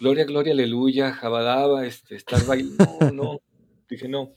gloria, 0.02 0.24
gloria, 0.24 0.52
aleluya, 0.52 1.12
jabadaba, 1.12 1.86
este, 1.86 2.16
estar 2.16 2.44
bailando, 2.44 2.98
no, 3.00 3.12
no. 3.12 3.40
Dije, 3.88 4.08
no, 4.08 4.34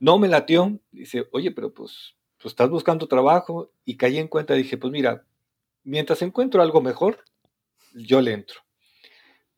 no 0.00 0.18
me 0.18 0.28
latió. 0.28 0.80
Dice, 0.90 1.26
oye, 1.32 1.50
pero 1.50 1.74
pues, 1.74 2.16
pues 2.38 2.52
estás 2.52 2.70
buscando 2.70 3.06
trabajo 3.06 3.70
y 3.84 3.96
caí 3.96 4.16
en 4.16 4.28
cuenta, 4.28 4.54
dije, 4.54 4.78
pues 4.78 4.90
mira, 4.92 5.24
mientras 5.82 6.22
encuentro 6.22 6.62
algo 6.62 6.80
mejor, 6.80 7.22
yo 7.92 8.22
le 8.22 8.32
entro. 8.32 8.60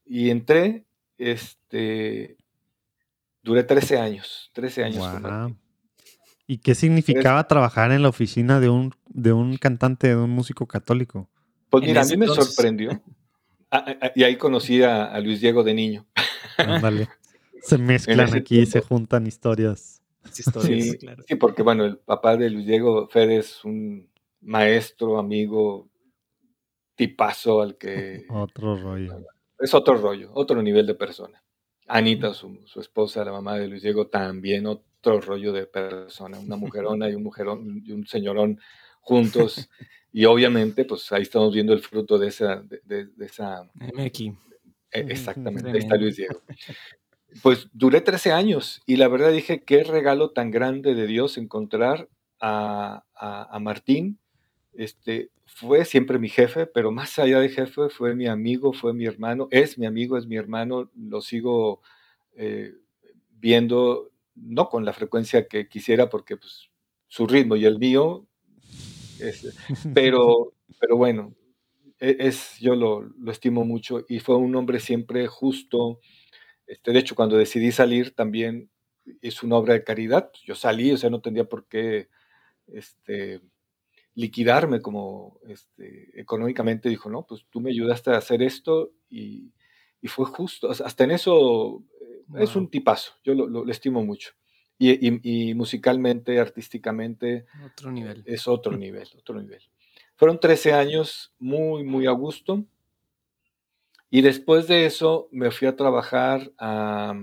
Y 0.05 0.30
entré, 0.30 0.84
este, 1.16 2.36
duré 3.42 3.62
13 3.62 3.99
años, 3.99 4.51
13 4.53 4.84
años. 4.84 5.20
Martín. 5.20 5.59
¿Y 6.49 6.59
qué 6.59 6.74
significaba 6.74 7.47
trabajar 7.47 7.92
en 7.92 8.03
la 8.03 8.09
oficina 8.09 8.59
de 8.59 8.68
un, 8.68 8.94
de 9.09 9.32
un 9.32 9.57
cantante, 9.59 10.09
de 10.09 10.16
un 10.16 10.30
músico 10.30 10.66
católico? 10.66 11.28
Pues 11.70 11.84
mira, 11.84 12.03
a 12.03 12.05
mí 12.05 12.16
me 12.16 12.26
sorprendió. 12.26 13.01
Ah, 13.71 13.85
ah, 13.87 13.97
ah, 14.01 14.12
y 14.14 14.23
ahí 14.25 14.37
conocí 14.37 14.83
a, 14.83 15.19
Luis 15.21 15.41
Diego 15.41 15.62
de 15.64 15.75
niño. 15.75 16.07
Ándale. 16.59 17.09
Se 17.62 17.79
mezclan 17.79 18.33
aquí, 18.33 18.64
se 18.64 18.81
juntan 18.81 19.27
historias. 19.27 20.01
sí, 20.31 20.45
sí, 21.27 21.35
porque 21.35 21.62
bueno, 21.62 21.85
el 21.85 21.99
papá 21.99 22.37
de 22.37 22.49
Luis 22.49 22.64
Diego 22.64 23.09
Fede 23.09 23.39
es 23.39 23.64
un 23.64 24.09
maestro, 24.41 25.19
amigo, 25.19 25.89
tipazo 26.95 27.61
al 27.61 27.77
que... 27.77 28.25
Otro 28.31 28.77
rollo. 28.77 29.19
Es 29.59 29.75
otro 29.75 29.97
rollo, 29.97 30.31
otro 30.35 30.62
nivel 30.62 30.87
de 30.87 30.95
persona. 30.95 31.43
Anita, 31.89 32.35
su, 32.35 32.61
su 32.67 32.79
esposa, 32.81 33.25
la 33.25 33.33
mamá 33.33 33.57
de 33.57 33.69
Luis 33.69 33.83
Diego, 33.83 34.07
también 34.07 34.67
otro 34.67 35.21
rollo 35.21 35.53
de 35.53 35.67
persona. 35.67 36.39
Una 36.39 36.57
mujerona 36.57 37.09
y 37.09 37.14
un 37.14 37.23
mujerón 37.23 37.83
y 37.85 37.93
un 37.93 38.07
señorón 38.07 38.61
juntos. 39.07 39.71
Y 40.13 40.25
obviamente, 40.25 40.85
pues 40.85 41.11
ahí 41.13 41.23
estamos 41.23 41.55
viendo 41.55 41.73
el 41.73 41.81
fruto 41.81 42.19
de 42.19 42.29
esa... 42.29 42.63
De, 42.85 43.09
esa 43.21 43.71
MX. 43.75 44.21
E, 44.91 45.01
exactamente, 45.01 45.71
ahí 45.71 45.79
está 45.79 45.97
Luis 45.97 46.17
Diego. 46.17 46.43
Pues 47.43 47.69
duré 47.73 48.01
13 48.01 48.33
años 48.33 48.83
y 48.87 48.97
la 48.97 49.09
verdad 49.09 49.31
dije, 49.31 49.63
qué 49.63 49.85
regalo 49.85 50.31
tan 50.31 50.51
grande 50.51 50.95
de 50.95 51.07
Dios 51.07 51.37
encontrar 51.37 52.09
a, 52.41 53.05
a, 53.15 53.59
Martín. 53.61 54.19
Este, 54.73 55.31
fue 55.45 55.85
siempre 55.85 56.19
mi 56.19 56.29
jefe, 56.29 56.67
pero 56.67 56.91
más 56.93 57.19
allá 57.19 57.41
de 57.41 57.49
jefe, 57.49 57.91
fue 57.91 58.15
mi 58.15 58.27
amigo, 58.27 58.73
fue 58.73 58.95
mi 58.95 59.05
hermano, 59.05 59.49
es 59.51 59.79
mi 59.79 59.87
amigo, 59.87 60.17
es 60.17 60.27
mi 60.27 60.37
hermano, 60.37 60.91
lo 60.95 61.21
sigo 61.21 61.83
eh, 62.37 62.73
viendo, 63.33 64.11
no 64.35 64.69
con 64.69 64.85
la 64.85 64.93
frecuencia 64.95 65.47
que 65.47 65.69
quisiera, 65.69 66.09
porque 66.09 66.37
pues, 66.37 66.71
su 67.07 67.27
ritmo 67.27 67.57
y 67.57 67.67
el 67.67 67.79
mío, 67.79 68.27
pero, 69.95 70.53
pero 70.81 70.97
bueno, 70.97 71.35
e, 71.99 72.17
es, 72.21 72.59
yo 72.61 72.75
lo, 72.75 73.03
lo, 73.03 73.33
estimo 73.33 73.64
mucho 73.64 74.05
y 74.09 74.21
fue 74.21 74.37
un 74.37 74.55
hombre 74.57 74.81
siempre 74.81 75.27
justo, 75.27 76.01
este, 76.67 76.93
de 76.93 76.99
hecho, 76.99 77.14
cuando 77.14 77.37
decidí 77.37 77.73
salir 77.73 78.14
también 78.14 78.71
es 79.23 79.43
una 79.43 79.57
obra 79.57 79.75
de 79.75 79.85
caridad. 79.85 80.31
Yo 80.45 80.55
salí, 80.55 80.93
o 80.93 80.97
sea, 80.97 81.11
no 81.11 81.21
tendría 81.21 81.45
por 81.45 81.67
qué 81.67 82.09
este, 82.67 83.41
liquidarme 84.14 84.81
como 84.81 85.39
este, 85.49 86.21
económicamente. 86.21 86.89
Dijo, 86.89 87.09
no, 87.09 87.25
pues 87.27 87.47
tú 87.51 87.61
me 87.61 87.71
ayudaste 87.71 88.11
a 88.11 88.19
hacer 88.19 88.43
esto 88.43 88.93
y, 89.09 89.53
fue 90.09 90.27
justo. 90.27 90.71
Hasta 90.71 91.03
en 91.03 91.11
eso 91.11 91.83
eh, 92.01 92.43
es 92.45 92.55
un 92.55 92.71
tipazo. 92.71 93.14
Yo 93.25 93.35
lo, 93.35 93.69
estimo 93.69 94.05
mucho. 94.05 94.35
Y, 94.79 95.55
musicalmente, 95.55 96.39
artísticamente. 96.39 97.47
Otro 97.64 97.91
nivel. 97.91 98.22
Es 98.27 98.47
otro 98.47 98.72
nivel, 98.77 99.09
otro 99.16 99.41
nivel. 99.41 99.62
Fueron 100.16 100.41
13 100.41 100.72
años 100.72 101.35
muy, 101.39 101.85
muy 101.85 102.07
a 102.07 102.12
gusto. 102.12 102.64
Y 104.11 104.22
después 104.22 104.66
de 104.68 104.87
eso 104.87 105.29
me 105.31 105.51
fui 105.51 105.68
a 105.68 105.77
trabajar 105.77 106.53
a, 106.59 107.14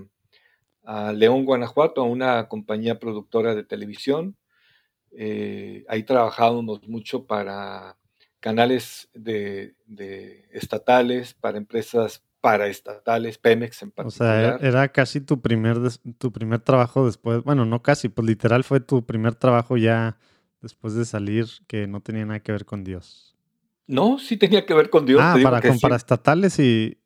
León, 1.16 1.45
Guanajuato, 1.45 2.01
a 2.01 2.06
una 2.06 2.47
compañía 2.49 2.99
productora 2.99 3.56
de 3.56 3.64
televisión. 3.64 4.36
Eh, 5.12 5.86
ahí 5.88 6.04
trabajábamos 6.04 6.88
mucho 6.88 7.26
para 7.26 7.97
canales 8.43 9.10
de, 9.14 9.76
estatales, 10.51 11.34
para 11.34 11.58
empresas 11.58 12.22
paraestatales, 12.44 13.38
Pemex 13.38 13.84
en 13.84 13.91
particular. 13.91 14.56
O 14.56 14.60
sea, 14.60 14.68
era 14.68 14.89
casi 14.89 15.22
tu 15.22 15.39
primer, 15.39 15.78
tu 16.18 16.34
primer 16.34 16.60
trabajo 16.60 17.06
después, 17.06 17.41
bueno, 17.41 17.64
no 17.64 17.82
casi, 17.82 18.10
pues 18.10 18.28
literal 18.28 18.66
fue 18.66 18.82
tu 18.82 19.06
primer 19.06 19.34
trabajo 19.36 19.78
ya 19.78 20.18
después 20.62 20.94
de 20.94 21.06
salir 21.06 21.46
que 21.68 21.88
no 21.88 22.02
tenía 22.02 22.26
nada 22.26 22.41
que 22.41 22.52
ver 22.52 22.66
con 22.66 22.84
Dios. 22.84 23.38
No, 23.88 24.20
sí 24.20 24.36
tenía 24.36 24.66
que 24.66 24.74
ver 24.74 24.89
con 24.89 25.06
Dios. 25.06 25.22
Ah, 25.24 25.38
para, 25.41 25.62
con, 25.62 25.94
estatales 25.94 26.60
y, 26.60 26.98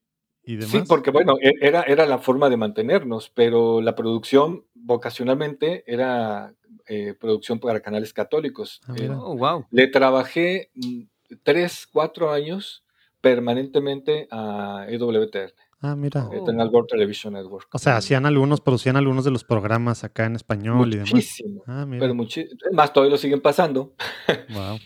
demás. 0.44 0.70
Sí, 0.70 0.82
porque 0.88 1.12
bueno, 1.12 1.36
e, 1.40 1.54
era, 1.62 1.84
era 1.84 2.08
la 2.08 2.18
forma 2.18 2.50
de 2.50 2.58
mantenernos, 2.58 3.30
pero 3.30 3.80
la 3.80 3.96
producción 3.96 4.66
vocacionalmente 4.74 5.84
era 5.86 6.56
eh, 6.88 7.14
producción 7.14 7.60
para 7.60 7.82
canales 7.82 8.12
católicos. 8.12 8.82
Ah, 8.88 8.96
eh, 8.98 9.10
oh, 9.12 9.38
wow. 9.38 9.68
Le 9.70 9.86
trabajé 9.86 10.72
mm, 10.74 11.02
tres, 11.44 11.86
cuatro 11.86 12.32
años 12.32 12.84
permanentemente 13.22 14.28
a 14.32 14.86
EWTN. 14.89 15.51
Ah, 15.80 15.95
mira. 15.95 16.28
Eternal 16.32 16.70
World 16.70 16.89
Television 16.89 17.34
Network. 17.34 17.68
O 17.74 17.78
sea, 17.78 17.97
hacían 17.97 18.26
algunos, 18.26 18.61
producían 18.61 18.95
algunos 18.95 19.26
de 19.26 19.32
los 19.32 19.43
programas 19.43 20.03
acá 20.03 20.26
en 20.26 20.36
español 20.36 20.88
y 20.88 20.97
demás. 20.97 21.13
Muchísimo. 21.13 21.63
Ah, 21.68 21.86
mira. 21.86 22.01
Pero 22.01 22.15
muchísimo. 22.15 22.59
Más, 22.72 22.91
todavía 22.91 23.11
lo 23.11 23.18
siguen 23.18 23.41
pasando. 23.41 23.95
Wow. 24.49 24.80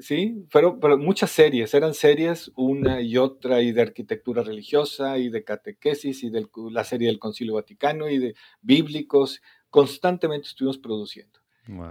Sí, 0.00 0.46
pero, 0.52 0.78
pero 0.78 0.96
muchas 0.96 1.30
series, 1.30 1.74
eran 1.74 1.92
series 1.92 2.52
una 2.54 3.00
y 3.00 3.16
otra, 3.16 3.62
y 3.62 3.72
de 3.72 3.82
arquitectura 3.82 4.44
religiosa, 4.44 5.18
y 5.18 5.28
de 5.28 5.42
catequesis, 5.42 6.22
y 6.22 6.30
de 6.30 6.46
la 6.70 6.84
serie 6.84 7.08
del 7.08 7.18
Concilio 7.18 7.54
Vaticano, 7.54 8.08
y 8.08 8.18
de 8.18 8.34
bíblicos, 8.60 9.42
constantemente 9.70 10.46
estuvimos 10.46 10.78
produciendo. 10.78 11.37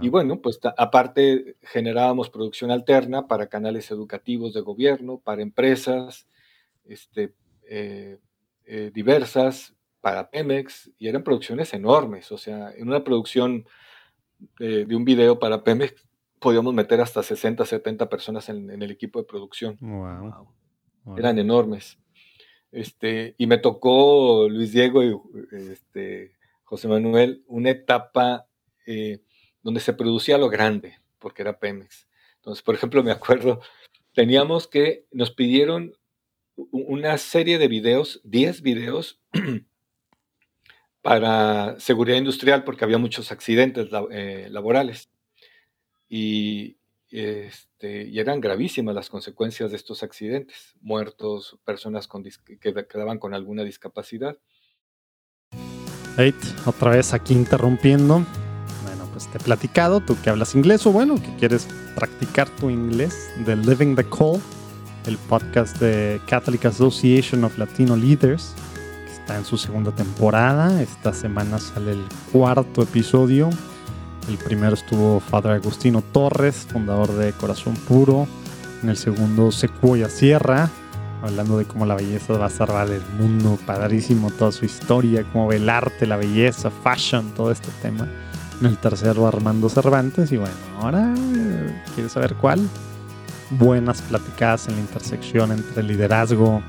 Y 0.00 0.08
bueno, 0.08 0.40
pues 0.40 0.58
aparte 0.76 1.56
generábamos 1.62 2.30
producción 2.30 2.72
alterna 2.72 3.28
para 3.28 3.46
canales 3.46 3.90
educativos 3.92 4.52
de 4.52 4.60
gobierno, 4.60 5.18
para 5.18 5.40
empresas 5.40 6.26
este, 6.84 7.32
eh, 7.62 8.18
eh, 8.64 8.90
diversas, 8.92 9.74
para 10.00 10.30
Pemex, 10.30 10.90
y 10.98 11.06
eran 11.06 11.22
producciones 11.22 11.72
enormes, 11.74 12.32
o 12.32 12.38
sea, 12.38 12.72
en 12.72 12.88
una 12.88 13.04
producción 13.04 13.66
de 14.58 14.94
un 14.94 15.04
video 15.04 15.40
para 15.40 15.64
Pemex 15.64 16.08
podíamos 16.38 16.74
meter 16.74 17.00
hasta 17.00 17.22
60, 17.22 17.64
70 17.64 18.08
personas 18.08 18.48
en, 18.48 18.70
el 18.70 18.90
equipo 18.90 19.18
de 19.18 19.26
producción. 19.26 19.76
Wow. 19.80 20.48
Eran 21.16 21.38
enormes. 21.38 21.98
Este, 22.70 23.34
y 23.38 23.46
me 23.46 23.58
tocó 23.58 24.48
Luis 24.48 24.72
Diego 24.72 25.02
y 25.02 25.18
este, 25.70 26.32
José 26.64 26.86
Manuel 26.86 27.42
una 27.46 27.70
etapa 27.70 28.46
eh, 28.86 29.20
donde 29.62 29.80
se 29.80 29.92
producía 29.92 30.38
lo 30.38 30.48
grande, 30.48 30.98
porque 31.18 31.42
era 31.42 31.58
Pemex. 31.58 32.06
Entonces, 32.36 32.62
por 32.62 32.74
ejemplo, 32.74 33.02
me 33.02 33.10
acuerdo, 33.10 33.60
teníamos 34.14 34.66
que, 34.66 35.06
nos 35.10 35.30
pidieron 35.30 35.94
una 36.56 37.18
serie 37.18 37.58
de 37.58 37.68
videos, 37.68 38.20
10 38.24 38.62
videos, 38.62 39.20
para 41.02 41.78
seguridad 41.78 42.18
industrial, 42.18 42.64
porque 42.64 42.84
había 42.84 42.98
muchos 42.98 43.30
accidentes 43.30 43.88
eh, 44.10 44.48
laborales 44.50 45.08
y, 46.08 46.78
este, 47.10 48.08
y 48.08 48.18
eran 48.18 48.40
gravísimas 48.40 48.94
las 48.94 49.08
consecuencias 49.08 49.70
de 49.70 49.76
estos 49.76 50.02
accidentes, 50.02 50.74
muertos, 50.80 51.58
personas 51.64 52.08
que 52.08 52.58
quedaban 52.58 53.18
con 53.18 53.34
alguna 53.34 53.62
discapacidad. 53.64 54.38
Hey, 56.16 56.34
otra 56.66 56.90
vez 56.90 57.14
aquí 57.14 57.32
interrumpiendo. 57.32 58.26
Pues 59.26 59.42
platicado, 59.42 60.00
tú 60.00 60.16
que 60.22 60.30
hablas 60.30 60.54
inglés 60.54 60.86
o 60.86 60.92
bueno, 60.92 61.16
que 61.16 61.34
quieres 61.36 61.66
practicar 61.94 62.48
tu 62.50 62.70
inglés, 62.70 63.30
de 63.44 63.56
Living 63.56 63.96
the 63.96 64.04
Call, 64.04 64.40
el 65.06 65.16
podcast 65.16 65.78
de 65.78 66.20
Catholic 66.28 66.66
Association 66.66 67.42
of 67.44 67.58
Latino 67.58 67.96
Leaders, 67.96 68.54
que 69.06 69.12
está 69.12 69.36
en 69.36 69.44
su 69.44 69.56
segunda 69.56 69.90
temporada. 69.92 70.80
Esta 70.80 71.12
semana 71.12 71.58
sale 71.58 71.92
el 71.92 72.04
cuarto 72.32 72.82
episodio 72.82 73.50
el 74.28 74.36
primero 74.36 74.74
estuvo 74.74 75.20
Padre 75.30 75.54
Agustino 75.54 76.02
Torres, 76.02 76.66
fundador 76.70 77.12
de 77.14 77.32
Corazón 77.32 77.74
Puro. 77.74 78.28
En 78.82 78.90
el 78.90 78.96
segundo, 78.98 79.50
Secuoya 79.50 80.10
Sierra, 80.10 80.68
hablando 81.22 81.56
de 81.56 81.64
cómo 81.64 81.86
la 81.86 81.94
belleza 81.94 82.34
va 82.34 82.46
a 82.46 82.50
salvar 82.50 82.90
el 82.90 83.02
mundo. 83.18 83.58
Padrísimo 83.64 84.30
toda 84.30 84.52
su 84.52 84.66
historia, 84.66 85.24
cómo 85.32 85.48
ve 85.48 85.56
el 85.56 85.70
arte, 85.70 86.06
la 86.06 86.16
belleza, 86.16 86.70
fashion, 86.70 87.32
todo 87.34 87.50
este 87.50 87.70
tema. 87.80 88.06
El 88.62 88.76
tercero, 88.78 89.26
Armando 89.28 89.68
Cervantes. 89.68 90.32
Y 90.32 90.36
bueno, 90.36 90.54
ahora, 90.80 91.14
¿quieres 91.94 92.12
saber 92.12 92.34
cuál? 92.34 92.68
Buenas 93.50 94.02
platicadas 94.02 94.66
en 94.68 94.74
la 94.74 94.80
intersección 94.80 95.52
entre 95.52 95.80
el 95.80 95.86
liderazgo 95.86 96.60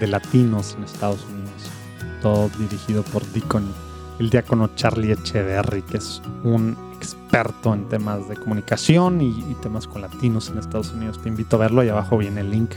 de 0.00 0.08
latinos 0.08 0.74
en 0.74 0.84
Estados 0.84 1.24
Unidos. 1.24 1.70
Todo 2.20 2.48
dirigido 2.58 3.04
por 3.04 3.24
Deacon, 3.26 3.72
el 4.18 4.28
diácono 4.28 4.74
Charlie 4.74 5.12
Echeverry, 5.12 5.82
que 5.82 5.98
es 5.98 6.20
un 6.42 6.76
experto 6.96 7.74
en 7.74 7.88
temas 7.88 8.28
de 8.28 8.36
comunicación 8.36 9.20
y, 9.20 9.54
temas 9.62 9.86
con 9.86 10.02
latinos 10.02 10.50
en 10.50 10.58
Estados 10.58 10.90
Unidos. 10.90 11.22
Te 11.22 11.28
invito 11.28 11.56
a 11.56 11.60
verlo. 11.60 11.80
Ahí 11.80 11.90
abajo 11.90 12.18
viene 12.18 12.40
el 12.40 12.50
link 12.50 12.72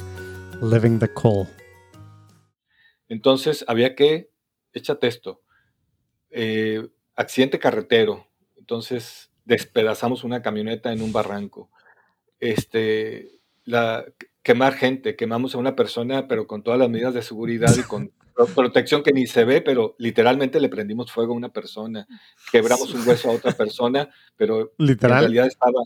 Living 0.61 0.99
the 0.99 1.11
Call. 1.11 1.47
Entonces 3.09 3.65
había 3.67 3.95
que, 3.95 4.29
échate 4.73 5.07
esto, 5.07 5.41
eh, 6.29 6.87
accidente 7.15 7.57
carretero. 7.57 8.27
Entonces 8.63 9.29
despedazamos 9.43 10.23
una 10.23 10.41
camioneta 10.41 10.93
en 10.93 11.01
un 11.01 11.11
barranco. 11.11 11.69
Este, 12.39 13.41
la, 13.65 14.05
quemar 14.41 14.73
gente, 14.75 15.17
quemamos 15.17 15.53
a 15.53 15.57
una 15.57 15.75
persona, 15.75 16.29
pero 16.29 16.47
con 16.47 16.63
todas 16.63 16.79
las 16.79 16.89
medidas 16.89 17.13
de 17.13 17.23
seguridad 17.23 17.75
y 17.77 17.83
con 17.83 18.13
protección 18.55 19.03
que 19.03 19.11
ni 19.11 19.27
se 19.27 19.43
ve, 19.43 19.59
pero 19.59 19.95
literalmente 19.97 20.61
le 20.61 20.69
prendimos 20.69 21.11
fuego 21.11 21.33
a 21.33 21.35
una 21.35 21.49
persona, 21.49 22.07
quebramos 22.53 22.93
un 22.93 23.05
hueso 23.05 23.29
a 23.29 23.33
otra 23.33 23.51
persona, 23.57 24.09
pero 24.37 24.71
¿Literal? 24.77 25.17
en 25.17 25.23
realidad 25.23 25.47
estaba... 25.47 25.81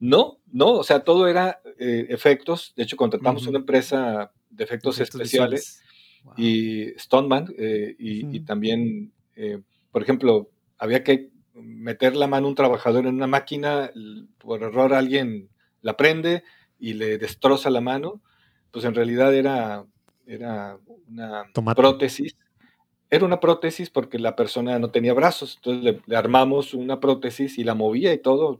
No, 0.00 0.38
no, 0.50 0.72
o 0.72 0.84
sea, 0.84 1.00
todo 1.00 1.28
era 1.28 1.60
eh, 1.78 2.06
efectos. 2.08 2.72
De 2.76 2.84
hecho, 2.84 2.96
contratamos 2.96 3.46
una 3.46 3.58
empresa 3.58 4.32
de 4.48 4.64
efectos, 4.64 5.00
especiales 5.00 5.82
y 6.38 6.98
Stoneman, 6.98 7.52
eh, 7.58 7.94
y, 7.98 8.40
también, 8.40 9.12
eh, 9.36 9.60
por 9.90 10.02
ejemplo, 10.02 10.48
había 10.78 11.04
que 11.04 11.31
meter 11.54 12.16
la 12.16 12.26
mano 12.26 12.46
a 12.46 12.50
un 12.50 12.54
trabajador 12.54 13.06
en 13.06 13.14
una 13.14 13.26
máquina, 13.26 13.90
por 14.38 14.62
error 14.62 14.94
alguien 14.94 15.48
la 15.80 15.96
prende 15.96 16.44
y 16.78 16.94
le 16.94 17.18
destroza 17.18 17.70
la 17.70 17.80
mano, 17.80 18.20
pues 18.70 18.84
en 18.84 18.94
realidad 18.94 19.34
era, 19.34 19.84
era 20.26 20.78
una 21.08 21.46
prótesis. 21.74 22.36
Era 23.10 23.26
una 23.26 23.40
prótesis 23.40 23.90
porque 23.90 24.18
la 24.18 24.34
persona 24.34 24.78
no 24.78 24.90
tenía 24.90 25.12
brazos, 25.12 25.56
entonces 25.56 26.00
le, 26.06 26.16
armamos 26.16 26.72
una 26.72 26.98
prótesis 26.98 27.58
y 27.58 27.64
la 27.64 27.74
movía 27.74 28.14
y 28.14 28.18
todo 28.18 28.58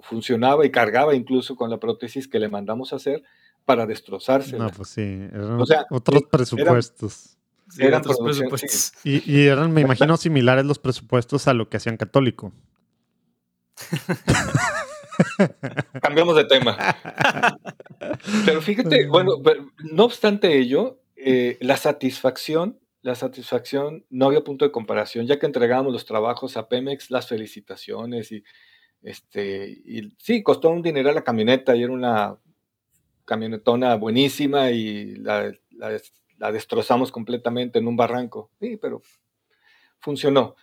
funcionaba 0.00 0.64
y 0.64 0.70
cargaba 0.70 1.14
incluso 1.14 1.56
con 1.56 1.68
la 1.68 1.78
prótesis 1.78 2.26
que 2.26 2.38
le 2.38 2.48
mandamos 2.48 2.94
a 2.94 2.96
hacer 2.96 3.22
para 3.66 3.84
destrozarse. 3.84 4.56
No, 4.56 4.70
pues 4.70 4.88
sí, 4.88 5.02
eran 5.02 5.60
otros 5.90 6.20
e, 6.56 7.35
Eran, 7.78 8.00
otros 8.00 8.18
presupuestos. 8.22 8.92
Y, 9.04 9.30
y, 9.30 9.46
eran, 9.46 9.72
me 9.72 9.80
imagino, 9.80 10.16
similares 10.16 10.64
los 10.64 10.78
presupuestos 10.78 11.48
a 11.48 11.54
lo 11.54 11.68
que 11.68 11.78
hacían 11.78 11.96
católico. 11.96 12.52
Cambiamos 16.02 16.36
de 16.36 16.44
tema. 16.44 16.76
Pero 18.44 18.62
fíjate, 18.62 19.06
bueno, 19.06 19.36
no 19.78 20.04
obstante 20.04 20.58
ello, 20.58 21.00
eh, 21.16 21.56
la 21.60 21.76
satisfacción, 21.76 22.78
la 23.02 23.14
satisfacción 23.14 24.04
no 24.10 24.26
había 24.26 24.44
punto 24.44 24.64
de 24.64 24.72
comparación, 24.72 25.26
ya 25.26 25.38
que 25.38 25.46
entregábamos 25.46 25.92
los 25.92 26.04
trabajos 26.04 26.56
a 26.56 26.68
Pemex, 26.68 27.10
las 27.10 27.28
felicitaciones 27.28 28.32
y 28.32 28.44
este, 29.02 29.68
y 29.84 30.12
sí, 30.18 30.42
costó 30.42 30.70
un 30.70 30.82
dinero 30.82 31.12
la 31.12 31.22
camioneta 31.22 31.76
y 31.76 31.84
era 31.84 31.92
una 31.92 32.36
camionetona 33.24 33.94
buenísima 33.96 34.70
y 34.70 35.16
la, 35.16 35.52
la 35.70 35.90
destrozamos 36.38 37.12
completamente 37.12 37.78
en 37.78 37.88
un 37.88 37.96
barranco. 37.96 38.50
Sí, 38.60 38.76
pero 38.76 39.02
funcionó. 39.98 40.56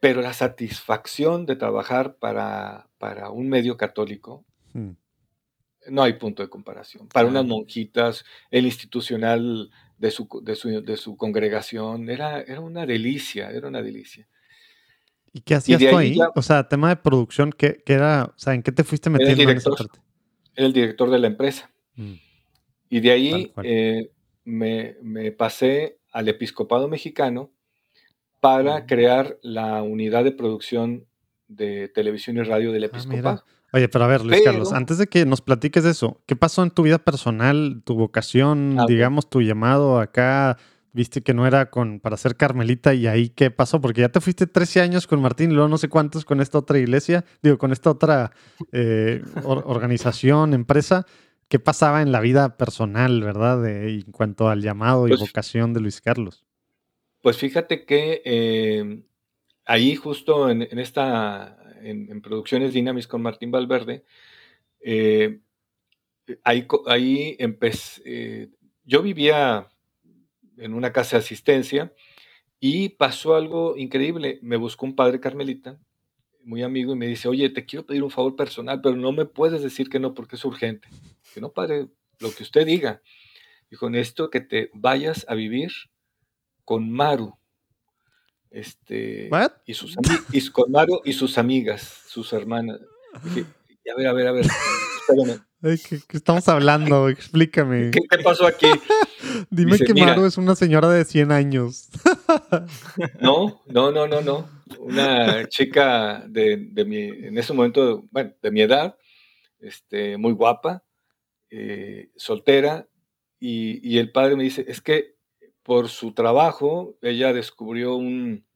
Pero 0.00 0.20
la 0.20 0.32
satisfacción 0.32 1.46
de 1.46 1.56
trabajar 1.56 2.16
para, 2.16 2.88
para 2.98 3.30
un 3.30 3.48
medio 3.48 3.76
católico, 3.76 4.44
hmm. 4.74 4.90
no 5.88 6.02
hay 6.02 6.14
punto 6.14 6.42
de 6.42 6.48
comparación. 6.48 7.08
Para 7.08 7.28
unas 7.28 7.46
monjitas, 7.46 8.24
el 8.50 8.66
institucional 8.66 9.70
de 9.98 10.10
su, 10.10 10.28
de 10.42 10.96
su, 10.96 11.16
congregación, 11.16 12.10
era, 12.10 12.40
era 12.40 12.60
una 12.60 12.84
delicia, 12.84 13.50
era 13.50 13.68
una 13.68 13.82
delicia. 13.82 14.28
¿Y 15.32 15.40
qué 15.40 15.54
hacías 15.54 15.80
tú 15.80 15.96
ahí? 15.96 16.18
O 16.34 16.42
sea, 16.42 16.68
tema 16.68 16.88
de 16.90 16.96
producción, 16.96 17.52
¿qué, 17.52 17.82
era? 17.86 18.32
O 18.34 18.38
sea, 18.38 18.54
¿en 18.54 18.62
qué 18.62 18.72
te 18.72 18.84
fuiste 18.84 19.10
metiendo 19.10 19.42
en 19.42 19.56
esa 19.56 19.70
parte? 19.70 19.98
Era 20.54 20.66
el 20.66 20.72
director 20.72 21.10
de 21.10 21.18
la 21.18 21.26
empresa. 21.26 21.70
Hmm. 21.94 22.14
Y 22.88 23.00
de 23.00 23.10
ahí 23.10 23.52
eh, 23.62 24.10
me, 24.46 24.96
me, 25.02 25.32
pasé 25.32 25.98
al 26.12 26.28
episcopado 26.28 26.88
mexicano 26.88 27.50
para 28.40 28.86
crear 28.86 29.38
la 29.42 29.82
unidad 29.82 30.24
de 30.24 30.32
producción 30.32 31.04
de 31.48 31.88
televisión 31.88 32.36
y 32.38 32.42
radio 32.42 32.72
del 32.72 32.84
ah, 32.84 32.86
episcopado. 32.86 33.44
Oye, 33.72 33.88
pero 33.88 34.04
a 34.04 34.08
ver, 34.08 34.24
Luis 34.24 34.40
Carlos, 34.42 34.72
antes 34.72 34.98
de 34.98 35.08
que 35.08 35.26
nos 35.26 35.40
platiques 35.42 35.84
eso, 35.84 36.22
¿qué 36.26 36.36
pasó 36.36 36.62
en 36.62 36.70
tu 36.70 36.82
vida 36.84 36.98
personal, 36.98 37.82
tu 37.84 37.94
vocación, 37.94 38.76
ah, 38.78 38.86
digamos, 38.88 39.28
tu 39.28 39.42
llamado 39.42 39.98
acá? 39.98 40.56
Viste 40.92 41.20
que 41.20 41.34
no 41.34 41.46
era 41.46 41.68
con 41.68 42.00
para 42.00 42.16
ser 42.16 42.36
carmelita 42.36 42.94
y 42.94 43.06
ahí 43.06 43.28
qué 43.28 43.50
pasó, 43.50 43.80
porque 43.80 44.00
ya 44.00 44.08
te 44.08 44.20
fuiste 44.20 44.46
13 44.46 44.80
años 44.80 45.06
con 45.06 45.20
Martín 45.20 45.50
y 45.50 45.54
luego 45.54 45.68
no 45.68 45.76
sé 45.76 45.88
cuántos 45.88 46.24
con 46.24 46.40
esta 46.40 46.56
otra 46.56 46.78
iglesia, 46.78 47.24
digo, 47.42 47.58
con 47.58 47.72
esta 47.72 47.90
otra 47.90 48.30
eh, 48.72 49.22
organización, 49.42 50.54
empresa. 50.54 51.04
¿Qué 51.48 51.58
pasaba 51.60 52.02
en 52.02 52.10
la 52.10 52.20
vida 52.20 52.56
personal, 52.56 53.22
verdad, 53.22 53.64
en 53.68 54.10
cuanto 54.10 54.48
al 54.48 54.62
llamado 54.62 55.06
y 55.06 55.10
pues 55.10 55.20
vocación 55.20 55.72
de 55.72 55.80
Luis 55.80 56.00
Carlos? 56.00 56.44
Pues 57.22 57.36
fíjate 57.38 57.84
que 57.84 58.22
em, 58.24 59.04
ahí 59.64 59.94
justo 59.94 60.50
en, 60.50 60.62
esta, 60.78 61.56
en, 61.82 62.20
Producciones 62.20 62.72
Dinamis 62.72 63.06
con 63.06 63.22
Martín 63.22 63.50
Valverde, 63.50 64.04
eh, 64.80 65.40
ahí, 66.42 66.66
ahí 66.86 67.36
empecé, 67.38 68.02
eh, 68.04 68.48
yo 68.84 69.02
vivía 69.02 69.68
en 70.56 70.74
una 70.74 70.92
casa 70.92 71.16
de 71.16 71.22
asistencia 71.22 71.92
y 72.60 72.90
pasó 72.90 73.34
algo 73.34 73.76
increíble. 73.76 74.38
Me 74.42 74.56
buscó 74.56 74.86
un 74.86 74.96
padre 74.96 75.20
carmelita, 75.20 75.78
muy 76.46 76.62
amigo, 76.62 76.92
y 76.92 76.96
me 76.96 77.08
dice, 77.08 77.28
oye, 77.28 77.50
te 77.50 77.66
quiero 77.66 77.84
pedir 77.84 78.04
un 78.04 78.10
favor 78.10 78.36
personal, 78.36 78.80
pero 78.80 78.94
no 78.96 79.12
me 79.12 79.26
puedes 79.26 79.62
decir 79.62 79.90
que 79.90 79.98
no 79.98 80.14
porque 80.14 80.36
es 80.36 80.44
urgente. 80.44 80.88
Que 81.34 81.40
no, 81.40 81.50
padre, 81.52 81.88
lo 82.20 82.32
que 82.32 82.44
usted 82.44 82.64
diga. 82.64 83.02
Dijo, 83.68 83.90
necesito 83.90 84.30
que 84.30 84.40
te 84.40 84.70
vayas 84.72 85.26
a 85.28 85.34
vivir 85.34 85.72
con 86.64 86.90
Maru. 86.90 87.36
Este, 88.48 89.28
y 89.66 89.74
sus 89.74 89.96
y 90.32 90.48
con 90.50 90.70
Maru 90.70 91.02
y 91.04 91.12
sus 91.12 91.36
amigas, 91.36 91.82
sus 92.06 92.32
hermanas. 92.32 92.80
a 93.12 93.96
ver, 93.96 94.06
a 94.06 94.12
ver, 94.12 94.26
a 94.28 94.32
ver. 94.32 94.46
¿Qué, 95.60 96.00
estamos 96.12 96.48
hablando? 96.48 97.08
Explícame. 97.08 97.90
¿Qué, 97.90 98.18
pasó 98.22 98.46
aquí? 98.46 98.68
Dime 99.50 99.78
que 99.78 99.92
Maru 99.94 100.26
es 100.26 100.38
una 100.38 100.54
señora 100.54 100.88
de 100.90 101.04
100 101.04 101.32
años. 101.32 101.88
no, 103.20 103.62
no, 103.66 103.90
no, 103.90 104.06
no, 104.06 104.20
no. 104.20 104.55
Una 104.78 105.46
chica 105.48 106.24
de, 106.28 106.56
de 106.70 106.84
mi, 106.84 107.04
en 107.04 107.38
ese 107.38 107.52
momento, 107.52 108.06
bueno, 108.10 108.34
de 108.42 108.50
mi 108.50 108.62
edad, 108.62 108.96
este, 109.60 110.16
muy 110.16 110.32
guapa, 110.32 110.84
eh, 111.50 112.10
soltera, 112.16 112.88
y, 113.38 113.80
y, 113.86 113.98
el 113.98 114.10
padre 114.12 114.34
me 114.34 114.44
dice, 114.44 114.64
es 114.66 114.80
que 114.80 115.14
por 115.62 115.88
su 115.88 116.12
trabajo, 116.12 116.96
ella 117.02 117.32
descubrió 117.32 117.96
un, 117.96 118.46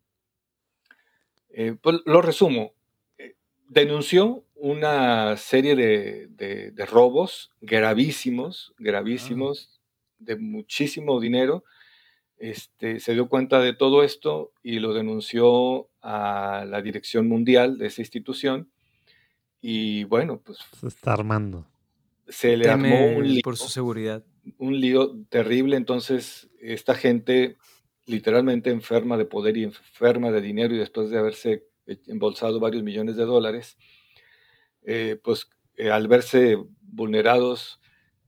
eh, 1.53 1.77
pues, 1.81 1.99
lo 2.07 2.23
resumo, 2.23 2.75
eh, 3.19 3.35
denunció 3.69 4.45
una 4.55 5.37
serie 5.37 5.75
de, 5.75 6.87
robos 6.87 7.51
gravísimos, 7.61 8.73
gravísimos, 8.79 9.81
de 10.19 10.37
muchísimo 10.37 11.19
dinero. 11.21 11.65
Este, 12.41 13.01
se 13.01 13.13
dio 13.13 13.29
cuenta 13.29 13.61
de 13.61 13.75
todo 13.75 14.03
esto 14.03 14.53
y 14.63 14.79
lo 14.79 14.95
denunció 14.95 15.91
a 16.01 16.65
la 16.67 16.81
dirección 16.81 17.29
mundial 17.29 17.77
de 17.77 17.89
esa 17.89 18.01
institución. 18.01 18.71
Y 19.61 20.05
bueno, 20.05 20.41
pues... 20.41 20.59
Se 20.81 20.89
está 20.89 21.13
armando. 21.13 21.67
Se 22.27 22.57
le 22.57 22.71
armó 22.71 23.09
un 23.09 23.29
lío. 23.29 23.43
Por 23.45 23.59
su 23.59 23.69
seguridad. 23.69 24.25
Un 24.57 24.81
lío 24.81 25.23
terrible. 25.29 25.77
Entonces, 25.77 26.49
esta 26.61 26.95
gente 26.95 27.59
literalmente 28.07 28.71
enferma 28.71 29.19
de 29.19 29.27
poder 29.27 29.59
y 29.59 29.65
enferma 29.65 30.31
de 30.31 30.41
dinero 30.41 30.75
y 30.75 30.79
después 30.79 31.11
de 31.11 31.19
haberse 31.19 31.67
embolsado 32.07 32.59
varios 32.59 32.83
millones 32.83 33.17
de 33.17 33.25
dólares, 33.27 33.77
eh, 34.83 35.21
pues 35.23 35.51
eh, 35.77 35.91
al 35.91 36.09
verse 36.09 36.57
vulnerados, 36.81 37.81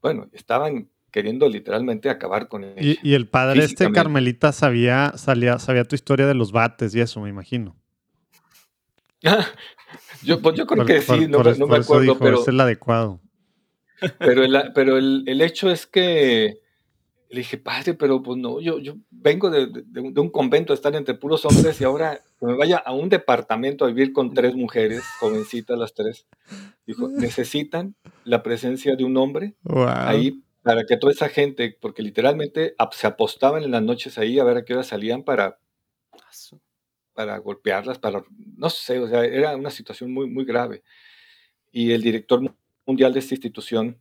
bueno, 0.02 0.28
estaban 0.32 0.91
queriendo 1.12 1.48
literalmente 1.48 2.10
acabar 2.10 2.48
con 2.48 2.64
él. 2.64 2.98
Y, 3.02 3.14
el 3.14 3.28
padre 3.28 3.62
este 3.64 3.92
Carmelita 3.92 4.50
sabía, 4.50 5.12
salía, 5.16 5.58
sabía 5.58 5.84
tu 5.84 5.94
historia 5.94 6.26
de 6.26 6.34
los 6.34 6.50
bates 6.50 6.94
y 6.94 7.00
eso, 7.00 7.20
me 7.20 7.28
imagino. 7.28 7.76
yo, 10.24 10.40
pues 10.40 10.56
yo 10.56 10.66
creo 10.66 10.84
que 10.84 11.00
sí, 11.00 11.28
no, 11.28 11.38
me 11.68 11.76
acuerdo, 11.76 12.18
pero 12.18 12.40
es 12.40 12.48
el 12.48 12.60
adecuado. 12.60 13.20
Pero, 14.18 14.42
pero 14.74 14.96
el, 14.96 15.22
el, 15.28 15.40
hecho 15.42 15.70
es 15.70 15.86
que 15.86 16.62
le 17.32 17.38
dije, 17.38 17.56
padre, 17.56 17.94
pero 17.94 18.22
pues 18.22 18.38
no, 18.38 18.60
yo, 18.60 18.78
yo 18.78 18.96
vengo 19.10 19.48
de, 19.48 19.84
un 20.20 20.30
convento, 20.30 20.72
de 20.72 20.74
estar 20.74 20.94
entre 20.96 21.14
puros 21.14 21.44
hombres 21.44 21.80
y 21.80 21.84
ahora 21.84 22.20
que 22.38 22.46
me 22.46 22.56
vaya 22.56 22.76
a 22.76 22.92
un 22.92 23.08
departamento 23.08 23.84
a 23.84 23.88
vivir 23.88 24.12
con 24.12 24.34
tres 24.34 24.54
mujeres, 24.54 25.02
jovencitas 25.20 25.78
las 25.78 25.94
tres. 25.94 26.26
Dijo, 26.84 27.08
necesitan 27.08 27.94
la 28.24 28.42
presencia 28.42 28.96
de 28.96 29.04
un 29.04 29.16
hombre 29.16 29.54
ahí 29.86 30.42
para 30.62 30.84
que 30.84 30.96
toda 30.96 31.12
esa 31.12 31.28
gente, 31.28 31.76
porque 31.80 32.02
literalmente 32.02 32.74
se 32.92 33.06
apostaban 33.06 33.64
en 33.64 33.72
las 33.72 33.82
noches 33.82 34.18
ahí 34.18 34.38
a 34.38 34.44
ver 34.44 34.58
a 34.58 34.64
qué 34.64 34.74
hora 34.74 34.84
salían 34.84 35.24
para, 35.24 35.58
para 37.14 37.38
golpearlas, 37.38 37.98
para, 37.98 38.24
no 38.56 38.70
sé, 38.70 38.98
o 38.98 39.08
sea, 39.08 39.24
era 39.24 39.56
una 39.56 39.70
situación 39.70 40.12
muy, 40.12 40.28
muy 40.28 40.44
grave. 40.44 40.82
Y 41.72 41.92
el 41.92 42.02
director 42.02 42.54
mundial 42.86 43.12
de 43.12 43.18
esta 43.20 43.34
institución, 43.34 44.00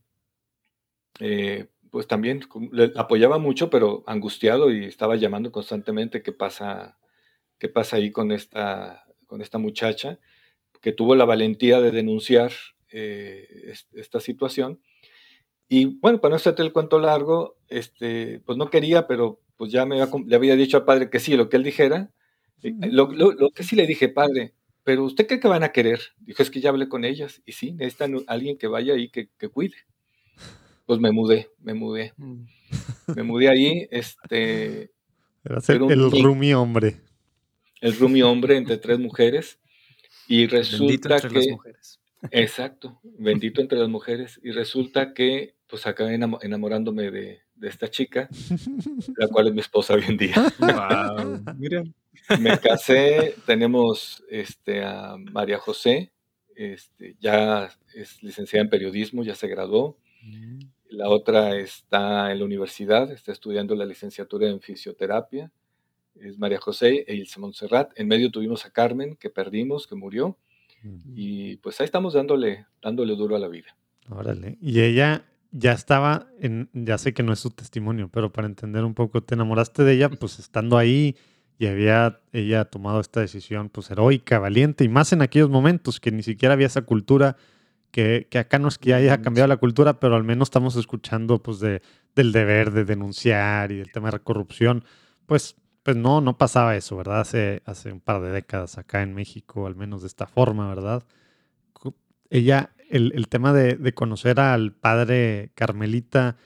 eh, 1.19 1.67
pues 1.89 2.07
también 2.07 2.41
le 2.71 2.91
apoyaba 2.95 3.37
mucho, 3.37 3.69
pero 3.69 4.03
angustiado 4.07 4.71
y 4.71 4.85
estaba 4.85 5.15
llamando 5.15 5.51
constantemente 5.51 6.21
qué 6.21 6.31
pasa, 6.31 6.97
qué 7.57 7.69
pasa 7.69 7.97
ahí 7.97 8.11
con 8.11 8.31
esta, 8.31 9.05
con 9.27 9.41
esta 9.41 9.57
muchacha, 9.57 10.19
que 10.81 10.91
tuvo 10.91 11.15
la 11.15 11.25
valentía 11.25 11.81
de 11.81 11.91
denunciar 11.91 12.51
eh, 12.91 13.73
esta 13.93 14.19
situación. 14.19 14.81
Y 15.73 15.85
bueno, 15.85 16.19
para 16.19 16.31
no 16.31 16.35
hacerte 16.35 16.61
el 16.63 16.73
cuento 16.73 16.99
largo, 16.99 17.55
este, 17.69 18.41
pues 18.45 18.57
no 18.57 18.69
quería, 18.69 19.07
pero 19.07 19.39
pues 19.55 19.71
ya 19.71 19.85
me 19.85 19.95
le 19.95 20.35
había 20.35 20.57
dicho 20.57 20.75
al 20.75 20.83
padre 20.83 21.09
que 21.09 21.21
sí, 21.21 21.37
lo 21.37 21.47
que 21.47 21.55
él 21.55 21.63
dijera. 21.63 22.11
Lo, 22.61 23.07
que 23.51 23.63
sí 23.63 23.77
le 23.77 23.87
dije, 23.87 24.09
padre, 24.09 24.53
pero 24.83 25.05
¿usted 25.05 25.27
cree 25.27 25.39
que 25.39 25.47
van 25.47 25.63
a 25.63 25.71
querer? 25.71 26.01
Dijo, 26.19 26.43
es 26.43 26.51
que 26.51 26.59
ya 26.59 26.71
hablé 26.71 26.89
con 26.89 27.05
ellas. 27.05 27.41
Y 27.45 27.53
sí, 27.53 27.71
necesitan 27.71 28.17
alguien 28.27 28.57
que 28.57 28.67
vaya 28.67 28.95
ahí 28.95 29.07
que, 29.07 29.29
que 29.39 29.47
cuide. 29.47 29.77
Pues 30.85 30.99
me 30.99 31.13
mudé, 31.13 31.51
me 31.61 31.73
mudé. 31.73 32.11
Mm. 32.17 32.43
Me 33.15 33.23
mudé 33.23 33.47
ahí, 33.47 33.87
este... 33.91 34.91
Era 35.45 35.61
el 35.69 36.11
rumi 36.11 36.53
hombre. 36.53 36.99
El 37.79 37.95
rumi 37.95 38.21
hombre 38.23 38.57
entre 38.57 38.75
tres 38.75 38.99
mujeres. 38.99 39.57
Y 40.27 40.47
resulta 40.47 41.21
que... 41.21 41.33
Las 41.33 41.47
mujeres. 41.47 42.01
Exacto, 42.29 42.99
bendito 43.03 43.61
entre 43.61 43.79
las 43.79 43.89
mujeres. 43.89 44.39
Y 44.43 44.51
resulta 44.51 45.13
que 45.13 45.55
pues 45.71 45.87
acabé 45.87 46.15
enamorándome 46.15 47.09
de, 47.09 47.39
esta 47.61 47.89
chica, 47.89 48.27
la 49.17 49.27
cual 49.29 49.47
es 49.47 49.53
mi 49.53 49.61
esposa 49.61 49.93
hoy 49.93 50.03
en 50.07 50.17
día. 50.17 50.35
Wow, 50.59 51.41
Me 52.39 52.57
casé, 52.59 53.35
tenemos 53.45 54.23
este, 54.29 54.83
a 54.83 55.15
María 55.17 55.57
José, 55.57 56.11
este, 56.55 57.15
ya 57.19 57.71
es 57.95 58.21
licenciada 58.21 58.63
en 58.63 58.69
periodismo, 58.69 59.23
ya 59.23 59.33
se 59.33 59.47
graduó. 59.47 59.97
Mm. 60.23 60.59
La 60.89 61.09
otra 61.09 61.55
está 61.55 62.31
en 62.31 62.39
la 62.39 62.45
universidad, 62.45 63.09
está 63.11 63.31
estudiando 63.31 63.73
la 63.73 63.85
licenciatura 63.85 64.49
en 64.49 64.59
fisioterapia. 64.59 65.51
Es 66.15 66.37
María 66.37 66.59
José 66.59 67.05
e 67.07 67.15
Ilse 67.15 67.39
Montserrat. 67.39 67.91
En 67.95 68.09
medio 68.09 68.29
tuvimos 68.29 68.65
a 68.65 68.71
Carmen, 68.71 69.15
que 69.15 69.29
perdimos, 69.29 69.87
que 69.87 69.95
murió. 69.95 70.37
Y 71.15 71.57
pues 71.57 71.79
ahí 71.79 71.85
estamos 71.85 72.13
dándole, 72.13 72.65
dándole 72.81 73.15
duro 73.15 73.35
a 73.35 73.39
la 73.39 73.47
vida. 73.47 73.75
Órale. 74.09 74.57
Y 74.61 74.81
ella 74.81 75.25
ya 75.51 75.73
estaba 75.73 76.27
en, 76.39 76.69
ya 76.73 76.97
sé 76.97 77.13
que 77.13 77.23
no 77.23 77.33
es 77.33 77.39
su 77.39 77.51
testimonio, 77.51 78.09
pero 78.09 78.31
para 78.31 78.47
entender 78.47 78.83
un 78.83 78.93
poco, 78.93 79.21
te 79.21 79.35
enamoraste 79.35 79.83
de 79.83 79.93
ella, 79.93 80.09
pues 80.09 80.39
estando 80.39 80.77
ahí 80.77 81.15
y 81.59 81.67
había 81.67 82.21
ella 82.31 82.65
tomado 82.65 82.99
esta 82.99 83.19
decisión, 83.19 83.69
pues 83.69 83.91
heroica, 83.91 84.39
valiente, 84.39 84.83
y 84.83 84.89
más 84.89 85.13
en 85.13 85.21
aquellos 85.21 85.49
momentos 85.49 85.99
que 85.99 86.11
ni 86.11 86.23
siquiera 86.23 86.53
había 86.53 86.67
esa 86.67 86.81
cultura, 86.83 87.37
que, 87.91 88.27
que 88.29 88.39
acá 88.39 88.57
no 88.57 88.69
es 88.69 88.77
que 88.77 88.93
haya 88.93 89.21
cambiado 89.21 89.47
la 89.47 89.57
cultura, 89.57 89.99
pero 89.99 90.15
al 90.15 90.23
menos 90.23 90.47
estamos 90.47 90.75
escuchando 90.77 91.43
pues 91.43 91.59
de, 91.59 91.81
del 92.15 92.31
deber 92.31 92.71
de 92.71 92.85
denunciar 92.85 93.71
y 93.71 93.77
del 93.77 93.91
tema 93.91 94.07
de 94.07 94.13
la 94.13 94.23
corrupción, 94.23 94.85
pues 95.25 95.55
pues 95.83 95.97
no, 95.97 96.21
no 96.21 96.37
pasaba 96.37 96.75
eso, 96.75 96.97
¿verdad? 96.97 97.21
Hace, 97.21 97.61
hace 97.65 97.91
un 97.91 98.01
par 98.01 98.21
de 98.21 98.31
décadas 98.31 98.77
acá 98.77 99.01
en 99.01 99.13
México, 99.13 99.65
al 99.65 99.75
menos 99.75 100.01
de 100.01 100.07
esta 100.07 100.27
forma, 100.27 100.67
¿verdad? 100.69 101.03
Ella, 102.29 102.71
el, 102.91 103.27
tema 103.27 103.53
de, 103.53 103.93
conocer 103.93 104.39
al 104.39 104.73
padre 104.73 105.51
Carmelita, 105.55 106.37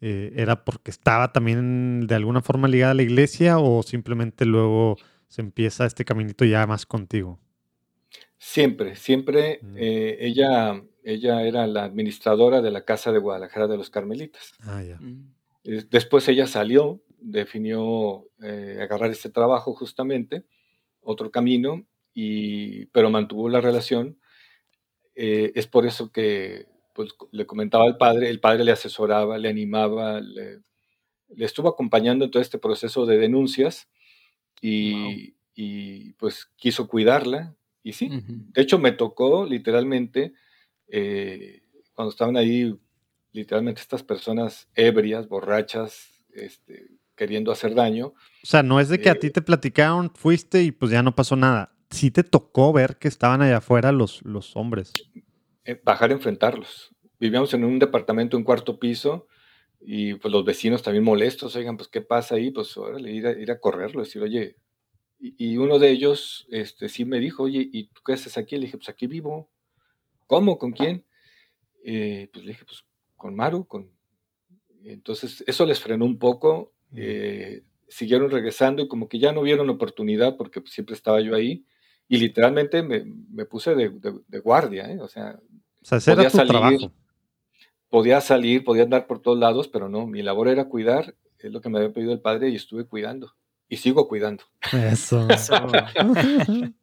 eh, 0.00 0.32
¿era 0.36 0.64
porque 0.64 0.90
estaba 0.90 1.32
también 1.32 2.06
de 2.06 2.14
alguna 2.14 2.42
forma 2.42 2.68
ligada 2.68 2.92
a 2.92 2.94
la 2.94 3.02
iglesia 3.02 3.58
o 3.58 3.82
simplemente 3.82 4.44
luego 4.44 4.96
se 5.28 5.40
empieza 5.40 5.86
este 5.86 6.04
caminito 6.04 6.44
ya 6.44 6.66
más 6.66 6.86
contigo? 6.86 7.40
Siempre, 8.38 8.96
siempre 8.96 9.60
mm. 9.62 9.76
eh, 9.78 10.16
ella, 10.20 10.82
ella 11.02 11.42
era 11.42 11.66
la 11.66 11.84
administradora 11.84 12.60
de 12.60 12.70
la 12.70 12.84
Casa 12.84 13.12
de 13.12 13.18
Guadalajara 13.18 13.66
de 13.66 13.76
los 13.76 13.90
Carmelitas. 13.90 14.52
Ah, 14.60 14.82
ya. 14.82 14.98
Mm. 14.98 15.34
Después 15.90 16.28
ella 16.28 16.46
salió 16.46 17.00
definió 17.24 18.26
eh, 18.42 18.78
agarrar 18.80 19.10
este 19.10 19.30
trabajo 19.30 19.74
justamente, 19.74 20.44
otro 21.00 21.30
camino, 21.30 21.86
y, 22.12 22.86
pero 22.86 23.10
mantuvo 23.10 23.48
la 23.48 23.60
relación. 23.60 24.18
Eh, 25.14 25.52
es 25.54 25.66
por 25.66 25.86
eso 25.86 26.10
que 26.10 26.66
pues, 26.92 27.10
le 27.30 27.46
comentaba 27.46 27.84
al 27.84 27.96
padre, 27.96 28.30
el 28.30 28.40
padre 28.40 28.64
le 28.64 28.72
asesoraba, 28.72 29.38
le 29.38 29.48
animaba, 29.48 30.20
le, 30.20 30.60
estuvo 31.36 31.68
acompañando 31.68 32.24
en 32.24 32.30
todo 32.30 32.42
este 32.42 32.58
proceso 32.58 33.06
de 33.06 33.18
denuncias 33.18 33.88
y, 34.60 35.34
pues 36.14 36.50
quiso 36.56 36.88
cuidarla. 36.88 37.54
Y 37.82 37.92
sí, 37.92 38.08
de 38.26 38.62
hecho 38.62 38.78
me 38.78 38.92
tocó 38.92 39.44
literalmente, 39.44 40.32
eh, 40.88 41.62
cuando 41.92 42.10
estaban 42.10 42.36
ahí, 42.36 42.74
literalmente 43.32 43.80
estas 43.80 44.02
personas 44.02 44.68
ebrias, 44.74 45.28
borrachas, 45.28 46.24
este, 46.32 46.88
queriendo 47.16 47.52
hacer 47.52 47.74
daño. 47.74 48.08
O 48.42 48.46
sea, 48.46 48.62
no 48.62 48.80
es 48.80 48.88
de 48.88 49.00
que 49.00 49.10
a 49.10 49.12
eh, 49.12 49.18
ti 49.18 49.30
te 49.30 49.42
platicaron, 49.42 50.10
fuiste 50.14 50.62
y 50.62 50.72
pues 50.72 50.90
ya 50.90 51.02
no 51.02 51.14
pasó 51.14 51.36
nada. 51.36 51.73
Sí 51.94 52.10
te 52.10 52.24
tocó 52.24 52.72
ver 52.72 52.96
que 52.96 53.06
estaban 53.06 53.40
allá 53.40 53.58
afuera 53.58 53.92
los, 53.92 54.20
los 54.24 54.56
hombres. 54.56 54.92
Eh, 55.64 55.80
bajar 55.84 56.10
a 56.10 56.14
enfrentarlos. 56.14 56.92
Vivíamos 57.20 57.54
en 57.54 57.64
un 57.64 57.78
departamento, 57.78 58.36
un 58.36 58.42
cuarto 58.42 58.80
piso, 58.80 59.28
y 59.80 60.14
pues 60.14 60.32
los 60.32 60.44
vecinos 60.44 60.82
también 60.82 61.04
molestos, 61.04 61.54
oigan, 61.54 61.76
pues 61.76 61.88
qué 61.88 62.00
pasa 62.00 62.34
ahí, 62.34 62.50
pues 62.50 62.76
órale, 62.76 63.12
ir 63.12 63.26
a, 63.28 63.30
ir 63.32 63.50
a 63.52 63.60
correrlo, 63.60 64.02
decir, 64.02 64.20
oye, 64.22 64.56
y, 65.20 65.56
uno 65.56 65.78
de 65.78 65.90
ellos 65.90 66.48
este, 66.50 66.88
sí 66.88 67.04
me 67.04 67.20
dijo, 67.20 67.44
oye, 67.44 67.68
¿y 67.72 67.84
tú 67.84 68.02
qué 68.04 68.14
haces 68.14 68.36
aquí? 68.36 68.56
Le 68.56 68.62
dije, 68.62 68.76
pues 68.76 68.88
aquí 68.88 69.06
vivo. 69.06 69.48
¿Cómo? 70.26 70.58
¿Con 70.58 70.72
quién? 70.72 71.06
Eh, 71.84 72.28
pues 72.32 72.44
le 72.44 72.50
dije, 72.50 72.64
pues 72.64 72.84
con 73.16 73.36
Maru, 73.36 73.66
con... 73.66 73.90
Entonces, 74.82 75.44
eso 75.46 75.64
les 75.64 75.80
frenó 75.80 76.04
un 76.04 76.18
poco 76.18 76.74
eh, 76.96 77.62
siguieron 77.88 78.30
regresando 78.30 78.82
y 78.82 78.88
como 78.88 79.08
que 79.08 79.18
ya 79.18 79.32
no 79.32 79.42
vieron 79.42 79.70
oportunidad 79.70 80.36
porque 80.36 80.60
siempre 80.66 80.94
estaba 80.94 81.20
yo 81.20 81.34
ahí 81.34 81.64
y 82.08 82.18
literalmente 82.18 82.82
me, 82.82 83.44
puse 83.46 83.74
de, 83.74 84.38
guardia, 84.40 84.90
¿eh? 84.90 85.00
o 85.00 85.08
sea, 85.08 85.38
podía 85.88 86.30
salir, 86.30 86.90
podía 87.88 88.20
salir, 88.20 88.64
podía 88.64 88.82
andar 88.84 89.06
por 89.06 89.20
todos 89.20 89.38
lados, 89.38 89.68
pero 89.68 89.88
no, 89.88 90.06
mi 90.06 90.22
labor 90.22 90.48
era 90.48 90.66
cuidar, 90.66 91.14
es 91.38 91.52
lo 91.52 91.60
que 91.60 91.68
me 91.68 91.78
había 91.78 91.92
pedido 91.92 92.12
el 92.12 92.20
padre 92.20 92.50
y 92.50 92.56
estuve 92.56 92.84
cuidando 92.84 93.32
y 93.68 93.76
sigo 93.76 94.08
cuidando. 94.08 94.44
Eso. 94.72 95.26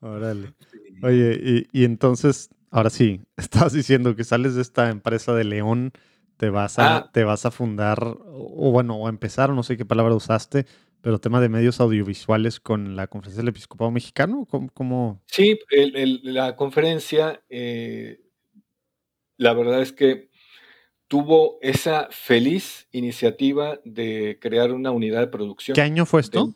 Órale. 0.00 0.54
Oye, 1.02 1.40
y, 1.42 1.80
y, 1.80 1.84
entonces, 1.84 2.50
ahora 2.70 2.90
sí, 2.90 3.20
estabas 3.36 3.72
diciendo 3.72 4.16
que 4.16 4.24
sales 4.24 4.54
de 4.54 4.62
esta 4.62 4.90
empresa 4.90 5.34
de 5.34 5.44
León 5.44 5.92
te 6.36 6.50
vas 6.50 6.78
a, 6.78 6.96
ah. 6.96 7.10
te 7.12 7.24
vas 7.24 7.46
a 7.46 7.50
fundar, 7.50 7.98
o 8.02 8.70
bueno, 8.72 8.96
o 8.96 9.08
empezar, 9.08 9.50
no 9.50 9.62
sé 9.62 9.76
qué 9.76 9.84
palabra 9.84 10.14
usaste, 10.14 10.66
pero 11.04 11.18
tema 11.18 11.38
de 11.38 11.50
medios 11.50 11.82
audiovisuales 11.82 12.60
con 12.60 12.96
la 12.96 13.08
Conferencia 13.08 13.42
del 13.42 13.50
Episcopado 13.50 13.90
Mexicano, 13.90 14.48
¿cómo? 14.72 15.22
Sí, 15.26 15.60
la 16.22 16.56
conferencia, 16.56 17.42
eh, 17.50 18.22
la 19.36 19.52
verdad 19.52 19.82
es 19.82 19.92
que 19.92 20.30
tuvo 21.06 21.58
esa 21.60 22.08
feliz 22.10 22.88
iniciativa 22.90 23.78
de 23.84 24.38
crear 24.40 24.72
una 24.72 24.92
unidad 24.92 25.20
de 25.20 25.26
producción. 25.26 25.74
¿Qué 25.74 25.82
año 25.82 26.06
fue 26.06 26.22
esto? 26.22 26.54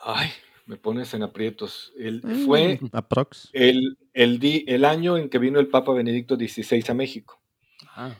Ay, 0.00 0.30
me 0.66 0.78
pones 0.78 1.14
en 1.14 1.22
aprietos. 1.22 1.92
El, 1.96 2.22
mm. 2.24 2.44
fue 2.44 2.80
Aprox. 2.90 3.50
El, 3.52 3.98
el, 4.14 4.64
el, 4.66 4.84
año 4.84 5.16
en 5.16 5.28
que 5.28 5.38
vino 5.38 5.60
el 5.60 5.68
Papa 5.68 5.92
Benedicto 5.92 6.34
XVI 6.34 6.84
a 6.88 6.94
México. 6.94 7.40
Ah. 7.94 8.16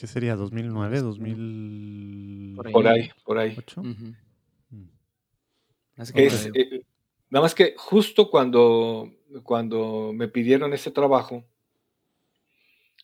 ¿Qué 0.00 0.06
sería? 0.06 0.34
¿2009? 0.34 1.02
¿2000? 1.02 2.72
Por 2.72 2.88
ahí, 2.88 3.10
por 3.22 3.38
ahí. 3.38 3.54
Mm. 3.76 4.12
Eh, 6.14 6.82
nada 7.28 7.42
más 7.42 7.54
que 7.54 7.74
justo 7.76 8.30
cuando, 8.30 9.12
cuando 9.42 10.12
me 10.14 10.28
pidieron 10.28 10.72
ese 10.72 10.90
trabajo, 10.90 11.44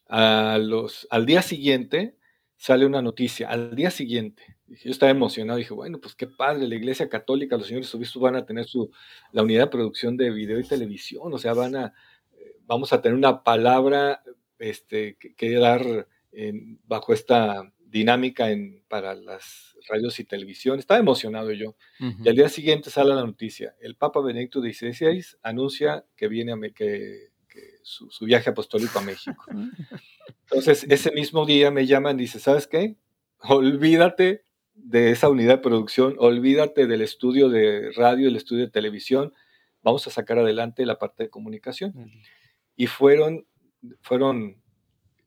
a 0.09 0.56
los, 0.59 1.06
al 1.10 1.27
día 1.27 1.43
siguiente 1.43 2.16
sale 2.56 2.86
una 2.86 3.02
noticia, 3.02 3.51
al 3.51 3.77
día 3.77 3.90
siguiente, 3.90 4.56
yo 4.66 4.90
estaba 4.90 5.10
emocionado, 5.10 5.59
dije, 5.59 5.74
bueno, 5.74 6.01
pues 6.01 6.14
qué 6.14 6.27
padre, 6.27 6.66
la 6.66 6.77
Iglesia 6.77 7.10
Católica, 7.10 7.59
los 7.59 7.66
señores 7.66 7.94
obispos 7.94 8.23
van 8.23 8.36
a 8.36 8.47
tener 8.47 8.64
su, 8.64 8.90
la 9.32 9.43
unidad 9.43 9.64
de 9.64 9.70
producción 9.70 10.16
de 10.16 10.31
video 10.31 10.59
y 10.59 10.64
televisión, 10.64 11.31
o 11.35 11.39
sea, 11.39 11.52
van 11.52 11.77
a, 11.77 11.93
eh, 12.39 12.56
vamos 12.64 12.94
a 12.94 13.02
tener 13.02 13.18
una 13.18 13.43
palabra 13.43 14.23
este, 14.59 15.18
que, 15.18 15.52
dar 15.59 16.09
bajo 16.84 17.12
esta 17.12 17.72
dinámica 17.78 18.50
en, 18.50 18.82
para 18.88 19.14
las 19.14 19.76
radios 19.88 20.18
y 20.20 20.24
televisión. 20.24 20.78
Estaba 20.78 21.00
emocionado 21.00 21.52
yo. 21.52 21.76
Y 21.98 22.28
al 22.28 22.34
día 22.34 22.48
siguiente 22.48 22.90
sale 22.90 23.14
la 23.14 23.24
noticia. 23.24 23.74
El 23.80 23.96
Papa 23.96 24.20
Benedicto 24.20 24.60
XVI 24.60 25.24
anuncia 25.42 26.04
que 26.16 26.28
viene 26.28 26.52
a, 26.52 26.56
que, 26.74 27.30
su, 27.82 28.10
su, 28.10 28.24
viaje 28.24 28.50
apostólico 28.50 28.98
a 28.98 29.02
México. 29.02 29.44
Entonces, 30.50 30.86
ese 30.88 31.10
mismo 31.12 31.46
día 31.46 31.70
me 31.70 31.86
llaman 31.86 32.18
y 32.18 32.22
dice, 32.22 32.38
¿sabes 32.38 32.66
qué? 32.66 32.96
Olvídate 33.38 34.42
de 34.76 35.10
esa 35.10 35.28
unidad 35.28 35.56
de 35.56 35.62
producción, 35.62 36.16
olvídate 36.18 36.86
del 36.86 37.00
estudio 37.00 37.48
de 37.48 37.90
radio, 37.92 38.28
el 38.28 38.36
estudio 38.36 38.66
de 38.66 38.70
televisión, 38.70 39.32
vamos 39.82 40.06
a 40.06 40.10
sacar 40.10 40.38
adelante 40.38 40.84
la 40.84 40.98
parte 40.98 41.24
de 41.24 41.30
comunicación. 41.30 42.10
Y 42.76 42.86
fueron, 42.86 43.46
fueron, 44.02 44.62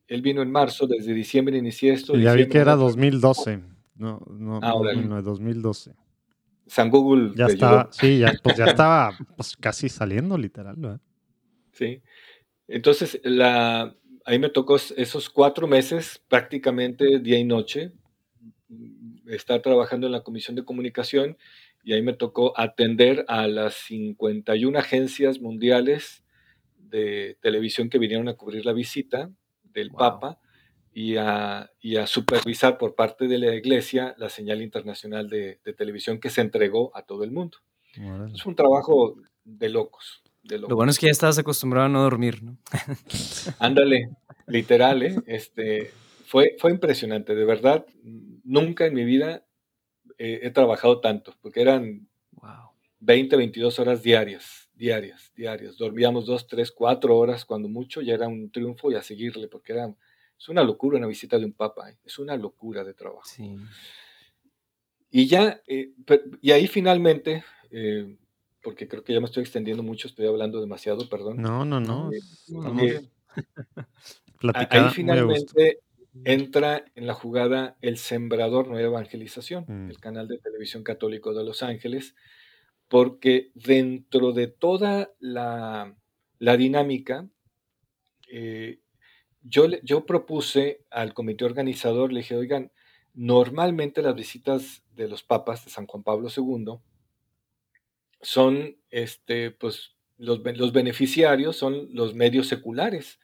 él 0.09 0.21
vino 0.23 0.41
en 0.41 0.51
marzo, 0.51 0.87
desde 0.87 1.13
diciembre 1.13 1.57
inicié 1.57 1.93
esto. 1.93 2.15
ya 2.17 2.33
vi 2.33 2.47
que 2.47 2.57
era 2.57 2.75
2012, 2.75 3.61
no, 3.95 4.19
no, 4.27 4.59
ah, 4.61 4.73
no, 4.95 5.21
2012. 5.21 5.93
San 6.65 6.89
Google. 6.89 7.31
Ya 7.35 7.45
estaba, 7.45 7.89
sí, 7.91 8.19
ya, 8.19 8.33
pues 8.43 8.57
ya 8.57 8.65
estaba 8.65 9.11
pues, 9.37 9.55
casi 9.55 9.87
saliendo, 9.87 10.37
literal. 10.37 10.99
Sí. 11.71 12.01
Entonces, 12.67 13.19
la, 13.23 13.95
ahí 14.25 14.39
me 14.39 14.49
tocó 14.49 14.75
esos 14.75 15.29
cuatro 15.29 15.67
meses, 15.67 16.21
prácticamente 16.27 17.19
día 17.19 17.39
y 17.39 17.43
noche, 17.43 17.91
estar 19.27 19.61
trabajando 19.61 20.07
en 20.07 20.13
la 20.13 20.21
Comisión 20.21 20.55
de 20.55 20.65
Comunicación 20.65 21.37
y 21.83 21.93
ahí 21.93 22.01
me 22.01 22.13
tocó 22.13 22.53
atender 22.59 23.25
a 23.27 23.47
las 23.47 23.75
51 23.75 24.77
agencias 24.77 25.39
mundiales 25.39 26.23
de 26.77 27.37
televisión 27.41 27.89
que 27.89 27.99
vinieron 27.99 28.27
a 28.27 28.33
cubrir 28.33 28.65
la 28.65 28.73
visita 28.73 29.31
del 29.79 29.91
Papa 29.91 30.39
y 30.93 31.15
a, 31.15 31.69
supervisar 32.05 32.77
por 32.77 32.95
parte 32.95 33.27
de 33.27 33.37
la 33.37 33.55
Iglesia 33.55 34.15
la 34.17 34.29
señal 34.29 34.61
internacional 34.61 35.29
de, 35.29 35.59
televisión 35.77 36.19
que 36.19 36.29
se 36.29 36.41
entregó 36.41 36.95
a 36.95 37.03
todo 37.03 37.23
el 37.23 37.31
mundo. 37.31 37.57
Es 38.33 38.45
un 38.45 38.55
trabajo 38.55 39.15
de 39.43 39.69
locos, 39.69 40.21
Lo 40.43 40.75
bueno 40.75 40.91
es 40.91 40.99
que 40.99 41.07
ya 41.07 41.11
estabas 41.11 41.39
acostumbrado 41.39 41.87
a 41.87 41.89
no 41.89 42.03
dormir, 42.03 42.43
¿no? 42.43 42.57
Ándale, 43.59 44.09
literal, 44.47 45.03
¿eh? 45.03 45.15
Este, 45.25 45.91
fue, 46.25 46.55
fue 46.59 46.71
impresionante, 46.71 47.33
de 47.35 47.45
verdad, 47.45 47.85
nunca 48.43 48.85
en 48.85 48.93
mi 48.93 49.05
vida 49.05 49.45
he 50.17 50.49
trabajado 50.51 50.99
tanto, 50.99 51.33
porque 51.41 51.61
eran 51.61 52.09
20, 52.99 53.37
22 53.37 53.79
horas 53.79 54.03
diarias, 54.03 54.68
diarias, 54.79 55.31
diarias. 55.35 55.77
Dormíamos 55.77 56.25
dos, 56.25 56.47
tres, 56.47 56.71
cuatro 56.71 57.17
horas 57.17 57.43
cuando 57.43 57.67
mucho, 57.67 58.01
ya 58.01 58.13
era 58.13 58.27
un 58.29 58.49
triunfo 58.49 58.89
y 58.91 58.95
a 58.95 59.01
seguirle, 59.01 59.49
porque 59.49 59.73
era, 59.73 59.93
es 60.39 60.49
una 60.49 60.63
locura 60.63 60.97
una 60.97 61.05
visita 61.05 61.37
de 61.37 61.45
un 61.45 61.51
papa, 61.51 61.91
¿eh? 61.91 61.97
es 62.03 62.17
una 62.17 62.37
locura 62.37 62.83
de 62.85 62.93
trabajo. 62.93 63.29
Y 65.11 65.27
ya, 65.27 65.61
eh, 65.67 65.91
y 66.41 66.51
ahí 66.51 66.67
finalmente, 66.67 67.43
eh, 67.71 68.17
porque 68.63 68.87
creo 68.87 69.03
que 69.03 69.13
ya 69.13 69.19
me 69.19 69.25
estoy 69.25 69.43
extendiendo 69.43 69.83
mucho, 69.83 70.07
estoy 70.07 70.27
hablando 70.27 70.61
demasiado, 70.61 71.09
perdón. 71.09 71.41
No, 71.41 71.65
no, 71.65 71.81
no. 71.81 72.09
ahí 74.53 74.89
finalmente 74.93 75.79
entra 76.23 76.85
en 76.95 77.05
la 77.05 77.13
jugada 77.13 77.77
El 77.81 77.97
Sembrador 77.97 78.69
Nueva 78.69 78.87
Evangelización, 78.87 79.65
mm. 79.67 79.89
el 79.91 79.99
canal 79.99 80.29
de 80.29 80.37
televisión 80.37 80.83
católico 80.83 81.33
de 81.33 81.43
Los 81.43 81.63
Ángeles, 81.63 82.15
porque 82.89 83.51
dentro 83.53 84.33
de 84.33 84.47
toda 84.47 85.13
la, 85.19 85.95
dinámica, 86.39 87.29
eh, 88.27 88.79
yo, 89.43 89.67
yo 89.83 90.05
propuse 90.05 90.81
al 90.89 91.13
comité 91.13 91.45
organizador, 91.45 92.11
le 92.11 92.21
dije, 92.21 92.35
oigan, 92.35 92.71
normalmente 93.13 94.01
las 94.01 94.15
visitas 94.15 94.83
de 94.95 95.07
los 95.07 95.23
papas 95.23 95.65
de 95.65 95.71
San 95.71 95.85
Juan 95.85 96.03
Pablo 96.03 96.29
II 96.35 96.79
son, 98.21 98.77
este, 98.89 99.51
pues, 99.51 99.95
los, 100.17 100.41
los 100.57 100.73
beneficiarios 100.73 101.55
son 101.55 101.89
los 101.93 102.15
medios 102.15 102.47
seculares. 102.47 103.19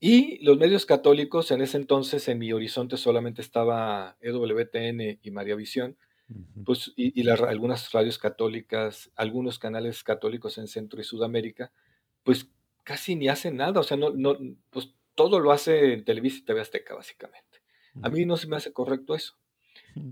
Y 0.00 0.42
los 0.42 0.56
medios 0.56 0.86
católicos, 0.86 1.50
en 1.50 1.60
ese 1.60 1.76
entonces 1.76 2.26
en 2.28 2.38
mi 2.38 2.50
horizonte 2.54 2.96
solamente 2.96 3.42
estaba 3.42 4.16
EWTN 4.22 5.18
y 5.22 5.30
María 5.30 5.54
Visión, 5.54 5.98
pues, 6.64 6.92
y, 6.96 7.28
algunas 7.28 7.90
radios 7.92 8.18
católicas, 8.18 9.10
algunos 9.16 9.58
canales 9.58 10.02
católicos 10.02 10.58
en 10.58 10.68
Centro 10.68 11.00
y 11.00 11.04
Sudamérica, 11.04 11.72
pues 12.22 12.48
casi 12.84 13.16
ni 13.16 13.28
hacen 13.28 13.56
nada, 13.56 13.80
o 13.80 13.82
sea, 13.82 13.96
no, 13.96 14.10
no, 14.10 14.36
pues 14.70 14.94
todo 15.14 15.40
lo 15.40 15.52
hace 15.52 15.98
Televisa 15.98 16.38
y 16.38 16.42
TV 16.42 16.60
Azteca, 16.60 16.94
básicamente. 16.94 17.60
A 18.02 18.08
mí 18.08 18.24
no 18.24 18.36
se 18.36 18.46
me 18.46 18.56
hace 18.56 18.72
correcto 18.72 19.14
eso. 19.14 19.36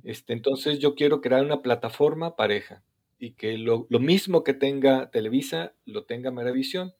Este, 0.03 0.33
entonces 0.33 0.81
yo 0.81 0.95
quiero 0.95 1.21
crear 1.21 1.45
una 1.45 1.63
plataforma 1.63 2.35
pareja 2.35 2.83
y 3.19 3.33
que 3.33 3.57
lo, 3.57 3.87
lo 3.89 4.01
mismo 4.01 4.43
que 4.43 4.55
tenga 4.55 5.11
Televisa, 5.11 5.75
lo 5.85 6.05
tenga 6.05 6.31
Maravisión 6.31 6.95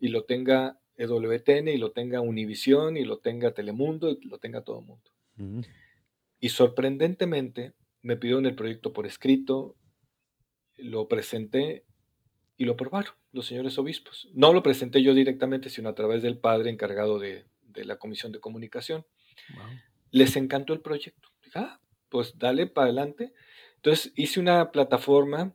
y 0.00 0.08
lo 0.08 0.24
tenga 0.24 0.80
EWTN 0.96 1.68
y 1.68 1.76
lo 1.76 1.92
tenga 1.92 2.20
Univisión 2.20 2.96
y 2.96 3.04
lo 3.04 3.18
tenga 3.18 3.52
Telemundo 3.52 4.10
y 4.10 4.26
lo 4.26 4.38
tenga 4.38 4.62
todo 4.62 4.80
el 4.80 4.86
mundo. 4.86 5.10
Mm. 5.36 5.60
Y 6.40 6.48
sorprendentemente 6.48 7.74
me 8.02 8.16
pidieron 8.16 8.46
el 8.46 8.54
proyecto 8.54 8.92
por 8.92 9.06
escrito, 9.06 9.76
lo 10.76 11.08
presenté 11.08 11.84
y 12.56 12.64
lo 12.64 12.72
aprobaron 12.72 13.14
los 13.32 13.46
señores 13.46 13.78
obispos. 13.78 14.28
No 14.34 14.52
lo 14.52 14.62
presenté 14.62 15.02
yo 15.02 15.14
directamente, 15.14 15.70
sino 15.70 15.88
a 15.88 15.94
través 15.94 16.22
del 16.22 16.38
padre 16.38 16.70
encargado 16.70 17.18
de, 17.18 17.46
la 17.74 17.96
comisión 17.96 18.32
de 18.32 18.40
comunicación. 18.40 19.06
Les 20.10 20.36
encantó 20.36 20.74
el 20.74 20.80
proyecto. 20.80 21.30
ah, 21.54 21.80
pues 22.10 22.38
dale 22.38 22.66
para 22.66 22.86
adelante. 22.86 23.32
Entonces 23.76 24.12
hice 24.14 24.38
una 24.38 24.70
plataforma 24.70 25.54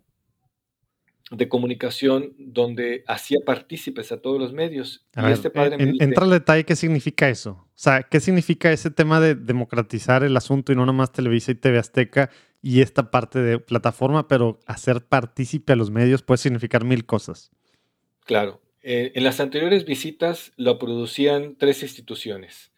de 1.31 1.49
comunicación 1.49 2.33
donde 2.37 3.03
hacía 3.07 3.39
partícipes 3.45 4.11
a 4.11 4.21
todos 4.21 4.39
los 4.39 4.53
medios. 4.53 5.05
y 5.15 5.31
este 5.31 5.49
padre 5.49 5.75
entra 5.99 6.23
al 6.23 6.29
detalle 6.29 6.63
qué 6.63 6.75
significa 6.75 7.27
eso. 7.27 7.51
O 7.51 7.79
sea, 7.79 8.03
¿qué 8.03 8.19
significa 8.19 8.71
ese 8.71 8.91
tema 8.91 9.19
de 9.19 9.35
democratizar 9.35 10.23
el 10.23 10.37
asunto 10.37 10.71
y 10.71 10.75
no 10.75 10.85
nomás 10.85 11.11
Televisa 11.11 11.51
y 11.51 11.55
TV 11.55 11.79
Azteca 11.79 12.29
y 12.61 12.81
esta 12.81 13.11
parte 13.11 13.39
de 13.39 13.59
plataforma, 13.59 14.27
pero 14.27 14.59
hacer 14.65 15.05
partícipe 15.05 15.73
a 15.73 15.75
los 15.75 15.91
medios 15.91 16.23
puede 16.23 16.37
significar 16.37 16.85
mil 16.85 17.05
cosas? 17.05 17.51
Claro. 18.25 18.61
Eh, 18.81 19.11
en 19.15 19.23
las 19.25 19.41
anteriores 19.41 19.85
visitas 19.85 20.53
lo 20.55 20.79
producían 20.79 21.55
tres 21.57 21.83
instituciones. 21.83 22.71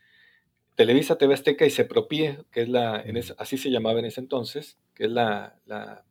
Televisa, 0.76 1.18
TV 1.18 1.34
Azteca 1.34 1.66
y 1.66 1.70
Sepropie, 1.70 2.40
que 2.52 2.62
es 2.62 2.70
la, 2.70 3.04
así 3.38 3.58
se 3.58 3.70
llamaba 3.70 4.00
en 4.00 4.06
ese 4.06 4.22
entonces, 4.22 4.80
que 4.96 5.06
es 5.06 5.12
la, 5.12 5.60
la, 5.66 6.06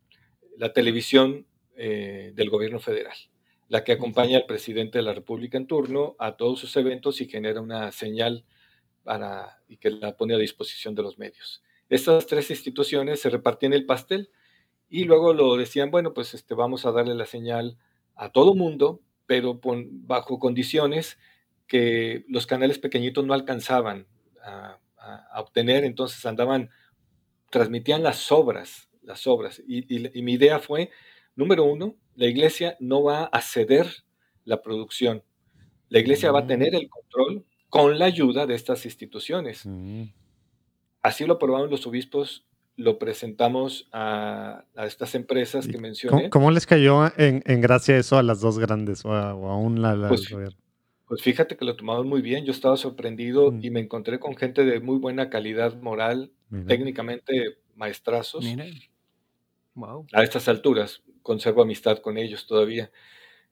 la 0.56 0.72
televisión 0.72 1.46
eh, 1.80 2.32
del 2.34 2.50
gobierno 2.50 2.80
federal, 2.80 3.14
la 3.68 3.84
que 3.84 3.92
acompaña 3.92 4.36
al 4.36 4.46
presidente 4.46 4.98
de 4.98 5.04
la 5.04 5.14
República 5.14 5.56
en 5.56 5.68
turno 5.68 6.16
a 6.18 6.36
todos 6.36 6.58
sus 6.58 6.76
eventos 6.76 7.20
y 7.20 7.28
genera 7.28 7.60
una 7.60 7.92
señal 7.92 8.44
para, 9.04 9.62
y 9.68 9.76
que 9.76 9.90
la 9.92 10.16
pone 10.16 10.34
a 10.34 10.38
disposición 10.38 10.96
de 10.96 11.04
los 11.04 11.20
medios. 11.20 11.62
Estas 11.88 12.26
tres 12.26 12.50
instituciones 12.50 13.20
se 13.20 13.30
repartían 13.30 13.74
el 13.74 13.86
pastel 13.86 14.28
y 14.90 15.04
luego 15.04 15.34
lo 15.34 15.56
decían, 15.56 15.92
bueno, 15.92 16.14
pues 16.14 16.34
este, 16.34 16.54
vamos 16.54 16.84
a 16.84 16.90
darle 16.90 17.14
la 17.14 17.26
señal 17.26 17.78
a 18.16 18.32
todo 18.32 18.56
mundo, 18.56 19.00
pero 19.26 19.60
bajo 19.62 20.40
condiciones 20.40 21.16
que 21.68 22.24
los 22.26 22.48
canales 22.48 22.80
pequeñitos 22.80 23.24
no 23.24 23.34
alcanzaban 23.34 24.08
a, 24.42 24.80
obtener, 25.36 25.84
entonces 25.84 26.26
andaban, 26.26 26.70
transmitían 27.50 28.02
las 28.02 28.32
obras, 28.32 28.90
las 29.00 29.28
obras. 29.28 29.62
y 29.64 30.22
mi 30.22 30.32
idea 30.32 30.58
fue 30.58 30.90
Número 31.38 31.62
uno, 31.62 31.94
la 32.16 32.26
iglesia 32.26 32.76
no 32.80 33.04
va 33.04 33.26
a 33.26 33.40
ceder 33.40 33.86
la 34.44 34.60
producción. 34.60 35.22
La 35.88 36.00
iglesia 36.00 36.32
va 36.32 36.40
a 36.40 36.46
tener 36.48 36.74
el 36.74 36.88
control 36.88 37.44
con 37.68 37.96
la 37.96 38.06
ayuda 38.06 38.44
de 38.44 38.56
estas 38.56 38.84
instituciones. 38.84 39.64
Mm. 39.64 40.06
Así 41.00 41.26
lo 41.26 41.34
aprobaron 41.34 41.70
los 41.70 41.86
obispos, 41.86 42.44
lo 42.74 42.98
presentamos 42.98 43.88
a, 43.92 44.64
estas 44.84 45.14
empresas 45.14 45.68
que 45.68 45.78
mencioné. 45.78 46.28
¿Cómo, 46.28 46.50
les 46.50 46.66
cayó 46.66 47.08
en, 47.16 47.60
gracia 47.60 47.96
eso 47.96 48.18
a 48.18 48.24
las 48.24 48.40
dos 48.40 48.58
grandes 48.58 49.04
o, 49.04 49.12
a, 49.12 49.30
aún 49.30 49.80
la, 49.80 50.08
pues, 50.08 50.34
pues, 51.06 51.22
fíjate 51.22 51.56
que 51.56 51.64
lo 51.64 51.76
tomaron 51.76 52.08
muy 52.08 52.20
bien, 52.20 52.46
yo 52.46 52.50
estaba 52.50 52.76
sorprendido 52.76 53.52
mm. 53.52 53.60
y 53.62 53.70
me 53.70 53.78
encontré 53.78 54.18
con 54.18 54.36
gente 54.36 54.64
de 54.64 54.80
muy 54.80 54.98
buena 54.98 55.30
calidad 55.30 55.80
moral, 55.80 56.32
técnicamente 56.66 57.58
maestrazos. 57.76 58.44
A 60.12 60.22
estas 60.22 60.48
alturas, 60.48 61.02
conservo 61.22 61.62
amistad 61.62 61.98
con 61.98 62.18
ellos 62.18 62.46
todavía. 62.46 62.90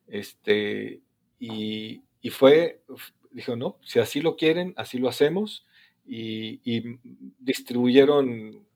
Este, 0.06 1.00
y, 1.38 2.02
fue, 2.30 2.82
dijo, 3.30 3.56
no, 3.56 3.78
si 3.82 3.98
así 3.98 4.20
lo 4.20 4.36
quieren, 4.36 4.74
así 4.76 4.98
lo 4.98 5.08
hacemos. 5.08 5.64
Y, 6.04 6.82
distribuyeron, 7.38 8.66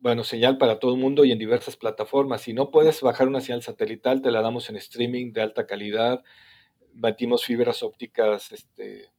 bueno, 0.00 0.24
señal 0.24 0.58
para 0.58 0.78
todo 0.78 0.94
el 0.94 1.00
mundo 1.00 1.24
y 1.24 1.32
en 1.32 1.38
diversas 1.38 1.76
plataformas. 1.76 2.42
Si 2.42 2.52
no 2.52 2.70
puedes 2.70 3.00
bajar 3.00 3.28
una 3.28 3.40
señal 3.40 3.62
satelital, 3.62 4.22
te 4.22 4.30
la 4.30 4.42
damos 4.42 4.70
en 4.70 4.76
streaming 4.76 5.32
de 5.32 5.42
alta 5.42 5.66
calidad. 5.66 6.22
Batimos 6.92 7.44
fibras 7.44 7.82
ópticas, 7.82 8.50
este, 8.52 9.10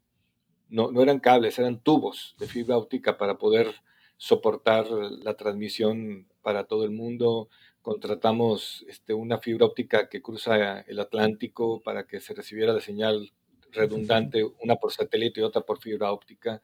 no, 0.69 0.91
no 0.91 1.01
eran 1.01 1.19
cables, 1.19 1.59
eran 1.59 1.79
tubos 1.79 2.35
de 2.39 2.47
fibra 2.47 2.77
óptica 2.77 3.17
para 3.17 3.37
poder 3.37 3.73
soportar 4.17 4.87
la 4.89 5.35
transmisión 5.35 6.30
para 6.41 6.65
todo 6.65 6.83
el 6.83 6.91
mundo 6.91 7.49
contratamos 7.81 8.85
este, 8.87 9.13
una 9.13 9.39
fibra 9.39 9.65
óptica 9.65 10.07
que 10.07 10.21
cruza 10.21 10.81
el 10.81 10.99
Atlántico 10.99 11.81
para 11.81 12.05
que 12.05 12.19
se 12.19 12.33
recibiera 12.33 12.73
la 12.73 12.81
señal 12.81 13.31
redundante, 13.71 14.43
una 14.61 14.75
por 14.75 14.91
satélite 14.91 15.39
y 15.39 15.43
otra 15.43 15.61
por 15.61 15.79
fibra 15.79 16.11
óptica. 16.11 16.61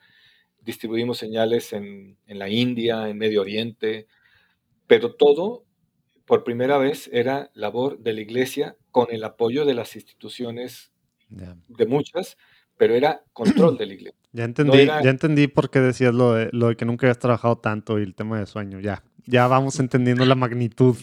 Distribuimos 0.61 1.17
señales 1.17 1.73
en, 1.73 2.17
la 2.27 2.49
India, 2.49 3.09
en 3.09 3.17
Medio 3.17 3.41
Oriente, 3.41 4.07
pero 4.85 5.15
todo 5.15 5.63
por 6.25 6.43
primera 6.43 6.77
vez 6.77 7.09
era 7.13 7.49
labor 7.53 7.99
de 7.99 8.13
la 8.13 8.21
iglesia 8.21 8.75
con 8.91 9.07
el 9.11 9.23
apoyo 9.23 9.65
de 9.65 9.73
las 9.73 9.95
instituciones, 9.95 10.91
de 11.29 11.85
muchas, 11.85 12.37
pero 12.77 12.95
era 12.95 13.23
control 13.33 13.77
de 13.77 13.85
la 13.85 13.93
iglesia. 13.93 14.19
Ya 14.33 14.43
entendí, 14.43 14.85
ya 14.85 15.09
entendí 15.09 15.47
por 15.47 15.69
qué 15.69 15.79
decías 15.79 16.13
lo 16.13 16.33
de, 16.33 16.49
lo 16.51 16.67
de 16.67 16.75
que 16.75 16.85
nunca 16.85 17.07
habías 17.07 17.19
trabajado 17.19 17.57
tanto 17.57 17.97
y 17.97 18.03
el 18.03 18.13
tema 18.13 18.39
de 18.39 18.45
sueño. 18.45 18.79
Ya, 18.79 19.03
ya 19.27 19.47
vamos 19.47 19.79
entendiendo 19.79 20.25
la 20.25 20.35
magnitud. 20.35 20.97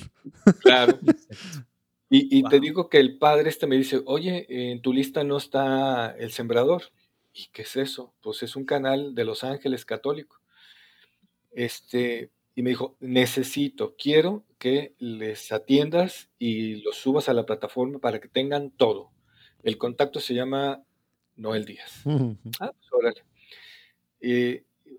Claro. 0.60 0.98
Y, 2.16 2.44
te 2.44 2.60
digo 2.60 2.88
que 2.88 3.00
el 3.00 3.18
padre 3.18 3.48
este 3.48 3.66
me 3.66 3.76
dice, 3.76 4.00
oye, 4.06 4.46
en 4.48 4.80
tu 4.82 4.92
lista 4.92 5.24
no 5.24 5.36
está 5.36 6.14
El 6.16 6.30
Sembrador. 6.30 6.84
¿Y 7.32 7.48
qué 7.52 7.62
es 7.62 7.74
eso? 7.74 8.14
Pues 8.20 8.44
es 8.44 8.54
un 8.54 8.64
canal 8.64 9.16
de 9.16 9.24
Los 9.24 9.42
Ángeles 9.42 9.84
católico. 9.84 10.40
Este, 11.50 12.30
y 12.54 12.62
me 12.62 12.70
dijo, 12.70 12.96
necesito, 13.00 13.96
quiero 13.98 14.44
que 14.60 14.94
les 14.98 15.50
atiendas 15.50 16.30
y 16.38 16.76
los 16.82 16.98
subas 16.98 17.28
a 17.28 17.34
la 17.34 17.46
plataforma 17.46 17.98
para 17.98 18.20
que 18.20 18.28
tengan 18.28 18.70
todo. 18.70 19.10
El 19.64 19.76
contacto 19.76 20.20
se 20.20 20.34
llama 20.34 20.84
Noel 21.34 21.64
Díaz. 21.64 22.02
ah, 22.60 22.70
pues 22.72 22.92
órale. 22.92 23.24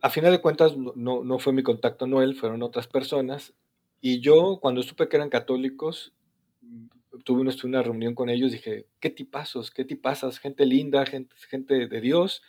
A 0.05 0.11
final 0.11 0.31
de 0.31 0.39
cuentas, 0.39 0.77
no, 0.77 1.23
no 1.23 1.39
fue 1.39 1.51
mi 1.51 1.63
contacto 1.63 2.05
Noel, 2.05 2.35
fueron 2.35 2.61
otras 2.61 2.85
personas. 2.85 3.55
Y 4.01 4.19
yo, 4.19 4.59
cuando 4.61 4.83
supe 4.83 5.09
que 5.09 5.15
eran 5.15 5.31
católicos, 5.31 6.13
tuve 7.23 7.41
una, 7.41 7.81
reunión 7.81 8.13
con 8.13 8.29
ellos, 8.29 8.51
dije, 8.51 8.85
qué 8.99 9.09
tipazos, 9.09 9.71
qué 9.71 9.83
tipazas, 9.83 10.37
gente 10.37 10.67
linda, 10.67 11.07
gente, 11.07 11.35
gente 11.49 11.87
de 11.87 12.01
Dios. 12.01 12.43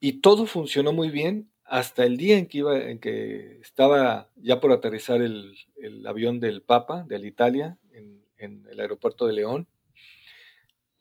Y 0.00 0.14
todo 0.14 0.46
funcionó 0.46 0.92
muy 0.92 1.08
bien 1.10 1.52
hasta 1.62 2.04
el 2.04 2.16
día 2.16 2.36
en 2.36 2.46
que, 2.46 2.58
iba, 2.58 2.76
en 2.76 2.98
que 2.98 3.60
estaba 3.60 4.28
ya 4.34 4.60
por 4.60 4.72
aterrizar 4.72 5.22
el, 5.22 5.54
avión 6.04 6.40
del 6.40 6.62
Papa, 6.62 7.04
de 7.06 7.24
Italia, 7.24 7.78
en, 7.92 8.66
el 8.68 8.80
aeropuerto 8.80 9.28
de 9.28 9.34
León, 9.34 9.68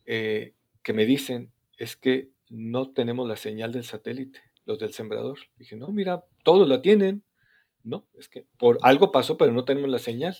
eh, 0.06 0.54
que 0.84 0.94
me 0.94 1.08
dicen, 1.08 1.52
es 1.76 1.96
que 1.96 2.30
no 2.50 2.92
tenemos 2.92 3.28
la 3.28 3.36
señal 3.36 3.72
del 3.72 3.84
satélite, 3.84 4.42
los 4.66 4.80
del 4.80 4.94
sembrador. 4.94 5.40
Dije, 5.58 5.76
no, 5.76 5.90
mira, 5.90 6.24
todos 6.44 6.68
la 6.68 6.82
tienen. 6.82 7.24
No, 7.84 8.08
es 8.18 8.28
que 8.30 8.46
por 8.58 8.80
algo 8.82 9.12
pasó, 9.12 9.38
pero 9.38 9.52
no 9.52 9.66
tenemos 9.66 9.90
la 9.90 10.00
señal. 10.00 10.36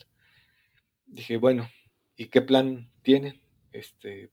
Dije, 1.06 1.38
bueno, 1.38 1.70
¿y 2.18 2.28
qué 2.28 2.42
plan 2.42 2.90
tienen? 3.04 3.42
Este, 3.72 4.32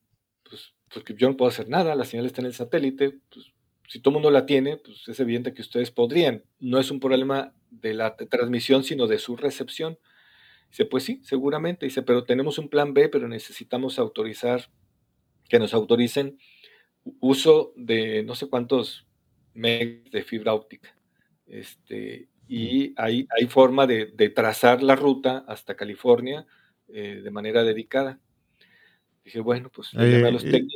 pues, 0.48 0.74
porque 0.92 1.14
yo 1.14 1.28
no 1.28 1.36
puedo 1.36 1.50
hacer 1.50 1.68
nada, 1.68 1.94
la 1.94 2.04
señal 2.04 2.26
está 2.26 2.40
en 2.40 2.46
el 2.46 2.54
satélite, 2.54 3.18
pues 3.30 3.52
si 3.88 4.00
todo 4.00 4.12
el 4.12 4.14
mundo 4.14 4.30
la 4.30 4.46
tiene, 4.46 4.78
pues 4.78 5.06
es 5.06 5.20
evidente 5.20 5.52
que 5.52 5.60
ustedes 5.60 5.90
podrían. 5.90 6.44
No 6.58 6.78
es 6.78 6.90
un 6.90 6.98
problema 6.98 7.54
de 7.70 7.92
la 7.92 8.16
transmisión, 8.16 8.84
sino 8.84 9.06
de 9.06 9.18
su 9.18 9.36
recepción. 9.36 9.98
Dice, 10.70 10.86
pues 10.86 11.04
sí, 11.04 11.20
seguramente. 11.24 11.84
Dice, 11.84 12.00
pero 12.02 12.24
tenemos 12.24 12.56
un 12.58 12.70
plan 12.70 12.94
B, 12.94 13.10
pero 13.10 13.28
necesitamos 13.28 13.98
autorizar, 13.98 14.70
que 15.48 15.58
nos 15.58 15.74
autoricen 15.74 16.38
uso 17.20 17.74
de 17.76 18.22
no 18.22 18.34
sé 18.34 18.48
cuántos 18.48 19.06
de 19.54 20.24
fibra 20.26 20.54
óptica. 20.54 20.94
Este, 21.46 22.28
y 22.48 22.94
hay, 22.96 23.26
hay 23.38 23.46
forma 23.46 23.86
de, 23.86 24.06
trazar 24.34 24.82
la 24.82 24.96
ruta 24.96 25.44
hasta 25.46 25.74
California 25.74 26.46
eh, 26.88 27.20
de 27.22 27.30
manera 27.30 27.62
dedicada. 27.62 28.18
Dije, 29.24 29.40
bueno, 29.40 29.70
pues 29.72 29.90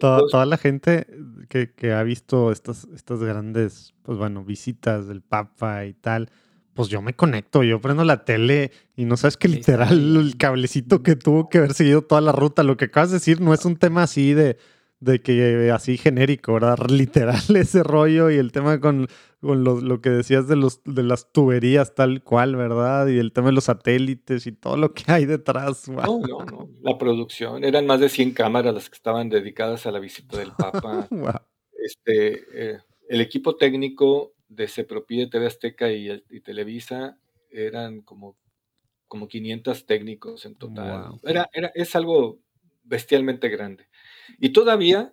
Toda, 0.00 0.46
la 0.46 0.56
gente 0.56 1.06
que, 1.48 1.92
ha 1.92 2.02
visto 2.04 2.52
estas, 2.52 2.86
estas 2.94 3.20
grandes, 3.20 3.94
pues 4.02 4.18
bueno, 4.18 4.44
visitas 4.44 5.08
del 5.08 5.20
Papa 5.20 5.84
y 5.84 5.94
tal, 5.94 6.30
pues 6.74 6.88
yo 6.88 7.02
me 7.02 7.14
conecto, 7.14 7.64
yo 7.64 7.80
prendo 7.80 8.04
la 8.04 8.24
tele 8.24 8.70
y 8.94 9.04
no 9.04 9.16
sabes 9.16 9.36
que 9.36 9.48
literal 9.48 10.16
el 10.16 10.36
cablecito 10.36 11.02
que 11.02 11.16
tuvo 11.16 11.48
que 11.48 11.58
haber 11.58 11.72
seguido 11.74 12.02
toda 12.02 12.20
la 12.20 12.32
ruta, 12.32 12.62
lo 12.62 12.76
que 12.76 12.84
acabas 12.84 13.10
de 13.10 13.16
decir 13.16 13.40
no 13.40 13.52
es 13.52 13.64
un 13.64 13.76
tema 13.76 14.04
así 14.04 14.32
de, 14.32 14.58
de 15.06 15.20
que 15.20 15.70
así 15.70 15.96
genérico, 15.96 16.54
¿verdad? 16.54 16.78
Literal 16.90 17.56
ese 17.56 17.82
rollo 17.82 18.30
y 18.30 18.36
el 18.36 18.52
tema 18.52 18.80
con, 18.80 19.08
lo, 19.40 20.00
que 20.02 20.10
decías 20.10 20.48
de, 20.48 20.56
los, 20.56 20.82
de 20.84 21.02
las 21.02 21.32
tuberías 21.32 21.94
tal 21.94 22.22
cual, 22.22 22.56
¿verdad? 22.56 23.06
Y 23.06 23.18
el 23.18 23.32
tema 23.32 23.48
de 23.48 23.54
los 23.54 23.64
satélites 23.64 24.46
y 24.46 24.52
todo 24.52 24.76
lo 24.76 24.92
que 24.92 25.04
hay 25.06 25.24
detrás. 25.24 25.88
No, 25.88 26.18
no, 26.18 26.44
no. 26.44 26.68
La 26.82 26.98
producción, 26.98 27.64
eran 27.64 27.86
más 27.86 28.00
de 28.00 28.08
100 28.08 28.32
cámaras 28.32 28.74
las 28.74 28.90
que 28.90 28.96
estaban 28.96 29.30
dedicadas 29.30 29.86
a 29.86 29.92
la 29.92 30.00
visita 30.00 30.38
del 30.38 30.52
Papa. 30.52 31.08
Este, 31.78 32.42
eh, 32.52 32.78
el 33.08 33.20
equipo 33.20 33.54
técnico 33.54 34.34
de 34.48 34.66
Cepropí 34.66 35.18
de 35.18 35.28
TV 35.28 35.46
Azteca 35.46 35.92
y, 35.92 36.40
Televisa 36.40 37.16
eran 37.48 38.00
como, 38.00 38.36
como 39.06 39.28
500 39.28 39.86
técnicos 39.86 40.46
en 40.46 40.56
total. 40.56 41.12
Era, 41.22 41.48
era, 41.52 41.70
es 41.76 41.94
algo 41.94 42.40
bestialmente 42.82 43.48
grande. 43.48 43.86
Y 44.38 44.50
todavía 44.50 45.12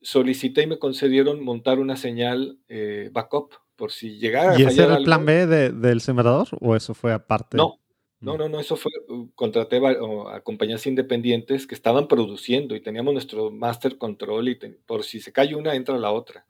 solicité 0.00 0.62
y 0.62 0.66
me 0.66 0.78
concedieron 0.78 1.42
montar 1.42 1.78
una 1.78 1.96
señal 1.96 2.58
eh, 2.68 3.10
backup 3.12 3.54
por 3.76 3.92
si 3.92 4.18
llegara 4.18 4.58
¿Y 4.58 4.64
ese 4.64 4.82
era 4.82 4.96
el 4.96 5.04
plan 5.04 5.24
B 5.24 5.46
del 5.46 6.00
sembrador 6.00 6.48
o 6.60 6.74
eso 6.74 6.94
fue 6.94 7.12
aparte? 7.12 7.56
No, 7.56 7.78
no, 8.20 8.34
mm. 8.34 8.38
no, 8.38 8.48
no, 8.48 8.60
eso 8.60 8.76
fue, 8.76 8.90
uh, 9.08 9.30
contraté 9.34 9.80
a, 9.86 10.40
compañías 10.40 10.86
independientes 10.86 11.66
que 11.66 11.74
estaban 11.74 12.08
produciendo 12.08 12.74
y 12.74 12.80
teníamos 12.80 13.12
nuestro 13.12 13.50
master 13.50 13.96
control 13.96 14.48
y 14.48 14.56
por 14.86 15.04
si 15.04 15.20
se 15.20 15.32
cae 15.32 15.54
una, 15.54 15.74
entra 15.74 15.96
la 15.98 16.12
otra. 16.12 16.46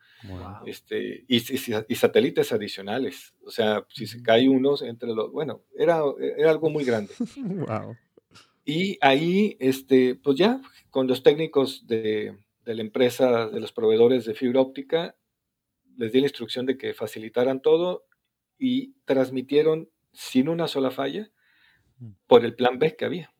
Este, 0.67 1.25
y, 1.29 1.37
y, 1.37 1.95
satélites 1.95 2.51
adicionales. 2.53 3.35
O 3.45 3.51
sea, 3.51 3.87
si 3.89 4.09
se 4.09 4.21
cae 4.21 4.49
uno, 4.49 4.75
entre 4.81 5.11
los. 5.11 5.31
Bueno, 5.31 5.63
era, 5.77 6.03
era 6.37 6.51
algo 6.51 6.71
muy 6.71 6.83
grande. 6.85 7.13
wow. 7.37 7.95
Y 8.71 8.99
ahí, 9.01 9.57
este, 9.61 10.15
pues 10.15 10.37
ya, 10.37 10.61
con 10.91 11.07
los 11.07 11.23
técnicos 11.23 11.87
de, 11.87 12.37
la 12.67 12.83
empresa, 12.83 13.49
de 13.49 13.61
los 13.61 13.73
proveedores 13.73 14.27
de 14.27 14.35
fibra 14.35 14.61
óptica, 14.61 15.17
les 15.97 16.13
di 16.13 16.21
la 16.21 16.27
instrucción 16.27 16.67
de 16.67 16.77
que 16.77 16.93
facilitaran 16.93 17.63
todo 17.63 18.05
y 18.59 18.93
transmitieron 19.07 19.89
sin 20.13 20.51
una 20.51 20.69
sola 20.69 20.91
falla 20.91 21.31
mm. 21.97 22.11
por 22.27 22.45
el 22.45 22.55
plan 22.57 22.79
B 22.79 22.95
que 22.95 23.07
había. 23.07 23.33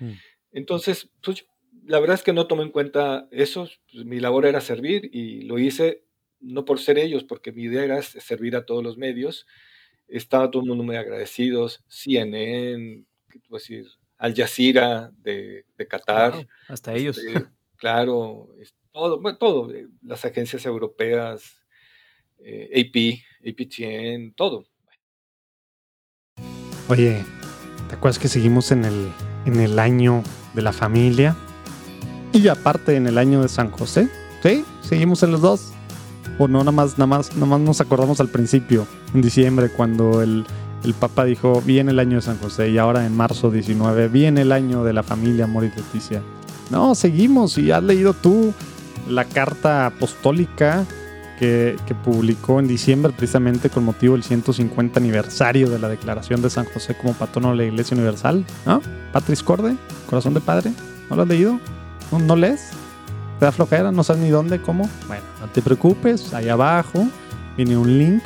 Mm. 0.00 0.12
Entonces, 0.52 1.10
pues 1.22 1.46
la 1.86 1.98
verdad 1.98 2.16
es 2.16 2.22
que 2.22 2.34
no 2.34 2.46
tomé 2.46 2.64
en 2.64 2.70
cuenta 2.70 3.26
eso, 3.30 3.66
pues, 3.90 4.04
mi 4.04 4.20
labor 4.20 4.44
era 4.44 4.60
servir 4.60 5.08
y 5.14 5.44
lo 5.44 5.58
hice 5.58 6.04
no 6.40 6.66
por 6.66 6.78
ser 6.78 6.98
ellos, 6.98 7.24
porque 7.24 7.52
mi 7.52 7.62
idea 7.62 7.84
era 7.84 8.02
servir 8.02 8.54
a 8.54 8.66
todos 8.66 8.84
los 8.84 8.98
medios. 8.98 9.46
Estaba 10.08 10.50
todo 10.50 10.60
el 10.60 10.68
mundo 10.68 10.84
muy 10.84 10.96
agradecidos, 10.96 11.82
CNN, 11.88 13.06
¿qué 13.30 13.38
te 13.38 13.48
decir? 13.50 13.86
Al 14.18 14.34
Jazeera 14.34 15.10
de, 15.18 15.64
Qatar. 15.88 16.46
hasta 16.68 16.94
ellos. 16.94 17.18
Este, 17.18 17.46
claro, 17.76 18.48
todo, 18.92 19.20
bueno, 19.20 19.38
todo, 19.38 19.72
eh, 19.72 19.88
las 20.02 20.24
agencias 20.24 20.64
europeas, 20.66 21.42
eh, 22.38 22.70
AP, 22.72 23.22
APTN, 23.48 24.32
todo. 24.34 24.64
Oye, 26.88 27.24
¿te 27.88 27.94
acuerdas 27.96 28.18
que 28.18 28.28
seguimos 28.28 28.70
en 28.70 28.84
el, 28.84 29.10
en 29.46 29.60
el 29.60 29.78
año 29.78 30.22
de 30.54 30.62
la 30.62 30.72
familia? 30.72 31.36
Y 32.32 32.48
aparte 32.48 32.96
en 32.96 33.06
el 33.06 33.18
año 33.18 33.42
de 33.42 33.48
San 33.48 33.70
José, 33.70 34.08
¿sí? 34.42 34.64
Seguimos 34.82 35.22
en 35.22 35.32
los 35.32 35.40
dos. 35.40 35.72
O 36.38 36.48
no, 36.48 36.58
nada 36.58 36.72
más, 36.72 36.98
nada 36.98 37.06
más, 37.06 37.34
nada 37.34 37.46
más 37.46 37.60
nos 37.60 37.80
acordamos 37.80 38.20
al 38.20 38.28
principio, 38.28 38.86
en 39.14 39.22
diciembre, 39.22 39.68
cuando 39.70 40.20
el, 40.20 40.44
el 40.84 40.94
Papa 40.94 41.24
dijo, 41.24 41.62
viene 41.64 41.92
el 41.92 41.98
año 41.98 42.16
de 42.16 42.22
San 42.22 42.38
José 42.38 42.70
y 42.70 42.78
ahora 42.78 43.06
en 43.06 43.16
marzo 43.16 43.50
19 43.50 44.08
viene 44.08 44.42
el 44.42 44.52
año 44.52 44.84
de 44.84 44.92
la 44.92 45.02
familia 45.02 45.48
y 45.48 45.60
Leticia. 45.60 46.22
No, 46.70 46.94
seguimos 46.94 47.56
y 47.58 47.70
has 47.70 47.82
leído 47.82 48.12
tú 48.12 48.52
la 49.08 49.24
carta 49.24 49.86
apostólica 49.86 50.84
que, 51.38 51.76
publicó 52.04 52.60
en 52.60 52.68
diciembre 52.68 53.12
precisamente 53.16 53.70
con 53.70 53.84
motivo 53.84 54.14
del 54.14 54.22
150 54.22 54.98
aniversario 54.98 55.68
de 55.68 55.78
la 55.78 55.88
declaración 55.88 56.42
de 56.42 56.50
San 56.50 56.64
José 56.66 56.96
como 56.96 57.14
patrono 57.14 57.50
de 57.50 57.56
la 57.56 57.64
Iglesia 57.64 57.96
Universal. 57.96 58.44
¿No? 58.66 58.80
Patris 59.12 59.42
Corde, 59.42 59.76
Corazón 60.08 60.34
de 60.34 60.40
Padre. 60.40 60.72
¿No 61.08 61.16
lo 61.16 61.22
has 61.22 61.28
leído? 61.28 61.58
¿No, 62.12 62.18
no 62.18 62.36
lees? 62.36 62.70
¿Te 63.38 63.46
da 63.46 63.52
flojera? 63.52 63.90
¿No 63.90 64.04
sabes 64.04 64.22
ni 64.22 64.30
dónde? 64.30 64.60
¿Cómo? 64.60 64.88
Bueno, 65.06 65.24
no 65.40 65.46
te 65.48 65.60
preocupes, 65.60 66.32
ahí 66.34 66.48
abajo 66.48 67.06
viene 67.56 67.76
un 67.76 67.98
link 67.98 68.22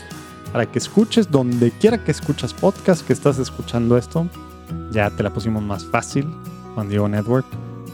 para 0.53 0.67
que 0.67 0.79
escuches 0.79 1.31
donde 1.31 1.71
quiera 1.71 2.03
que 2.03 2.11
escuchas 2.11 2.55
podcast, 2.55 3.07
que 3.07 3.13
estás 3.13 3.39
escuchando 3.39 3.97
esto. 3.97 4.27
Ya 4.91 5.11
te 5.11 5.23
la 5.23 5.31
pusimos 5.33 5.63
más 5.63 5.85
fácil. 5.85 6.27
Juan 6.75 6.89
Diego 6.89 7.09
Network 7.09 7.47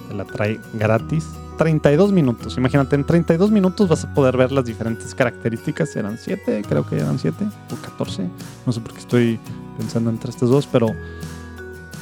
te 0.09 0.15
la 0.15 0.25
trae 0.25 0.61
gratis. 0.75 1.27
32 1.59 2.13
minutos. 2.13 2.57
Imagínate, 2.57 2.97
en 2.97 3.05
32 3.05 3.51
minutos 3.51 3.89
vas 3.89 4.05
a 4.05 4.15
poder 4.15 4.37
ver 4.37 4.53
las 4.53 4.65
diferentes 4.65 5.15
características. 5.15 5.95
Eran 5.97 6.19
7, 6.19 6.63
creo 6.69 6.87
que 6.87 6.97
eran 6.97 7.19
7 7.19 7.45
o 7.73 7.77
14. 7.77 8.29
No 8.67 8.73
sé 8.73 8.81
por 8.81 8.93
qué 8.93 9.01
estoy 9.01 9.41
pensando 9.79 10.11
entre 10.11 10.31
estas 10.31 10.49
dos, 10.49 10.67
pero 10.67 10.89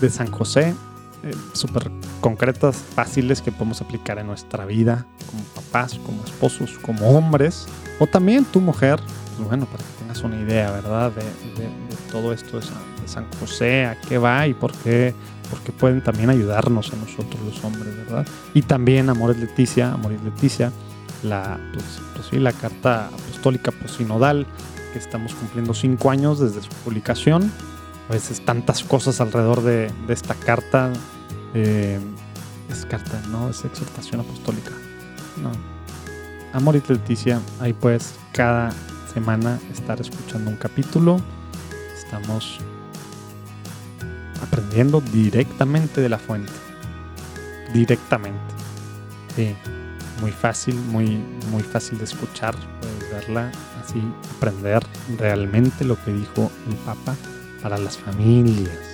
de 0.00 0.10
San 0.10 0.30
José, 0.30 0.74
eh, 1.22 1.34
súper 1.52 1.90
concretas, 2.20 2.76
fáciles 2.76 3.42
que 3.42 3.52
podemos 3.52 3.80
aplicar 3.80 4.18
en 4.18 4.26
nuestra 4.26 4.64
vida, 4.64 5.06
como 5.30 5.42
papás, 5.54 5.98
como 6.04 6.24
esposos, 6.24 6.78
como 6.78 7.10
hombres, 7.10 7.66
o 7.98 8.06
también 8.06 8.44
tu 8.44 8.60
mujer, 8.60 9.00
pues 9.36 9.48
bueno, 9.48 9.66
para 9.66 9.78
que 9.78 9.90
tengas 9.98 10.22
una 10.22 10.40
idea, 10.40 10.70
¿verdad? 10.70 11.12
De, 11.12 11.22
todo 12.10 12.32
esto 12.34 12.60
de 12.60 12.66
San, 13.06 13.26
José, 13.40 13.86
a 13.86 13.98
qué 13.98 14.18
va 14.18 14.46
y 14.46 14.52
por 14.52 14.72
qué, 14.72 15.14
porque 15.48 15.72
pueden 15.72 16.02
también 16.02 16.28
ayudarnos 16.28 16.92
a 16.92 16.96
nosotros 16.96 17.40
los 17.42 17.64
hombres, 17.64 17.96
¿verdad? 17.96 18.26
Y 18.52 18.62
también 18.62 19.08
Amores 19.08 19.38
Leticia, 19.38 19.92
Amores 19.92 20.22
Leticia, 20.22 20.70
la, 21.22 21.58
pues, 21.72 21.84
pues 22.14 22.26
sí, 22.26 22.38
la 22.38 22.52
carta 22.52 23.06
apostólica 23.06 23.70
posinodal, 23.70 24.46
que 24.92 24.98
estamos 24.98 25.34
cumpliendo 25.34 25.74
cinco 25.74 26.10
años 26.10 26.38
desde 26.38 26.62
su 26.62 26.68
publicación. 26.84 27.50
A 28.08 28.12
veces 28.12 28.44
tantas 28.44 28.84
cosas 28.84 29.20
alrededor 29.20 29.62
de, 29.62 29.90
esta 30.08 30.34
carta. 30.34 30.92
Eh, 31.54 31.98
es 32.70 32.86
carta, 32.86 33.20
¿no? 33.28 33.48
Es 33.50 33.64
exhortación 33.64 34.20
apostólica. 34.20 34.72
No. 35.42 35.52
Amor 36.52 36.76
y 36.76 36.82
Leticia, 36.86 37.40
ahí 37.60 37.72
pues 37.72 38.14
cada 38.32 38.70
semana 39.12 39.58
estar 39.72 40.00
escuchando 40.00 40.50
un 40.50 40.56
capítulo, 40.56 41.18
estamos 41.96 42.58
aprendiendo 44.42 45.00
directamente 45.00 46.00
de 46.00 46.08
la 46.08 46.18
fuente. 46.18 46.52
Directamente. 47.72 48.40
Muy 50.20 50.30
fácil, 50.30 50.74
muy, 50.74 51.22
muy 51.50 51.62
fácil 51.62 51.98
de 51.98 52.04
escuchar. 52.04 52.54
Puedes 52.80 53.10
verla 53.10 53.50
así, 53.82 54.02
aprender 54.36 54.82
realmente 55.18 55.84
lo 55.84 56.02
que 56.04 56.12
dijo 56.12 56.50
el 56.68 56.76
Papa 56.76 57.16
para 57.62 57.78
las 57.78 57.96
familias. 57.96 58.91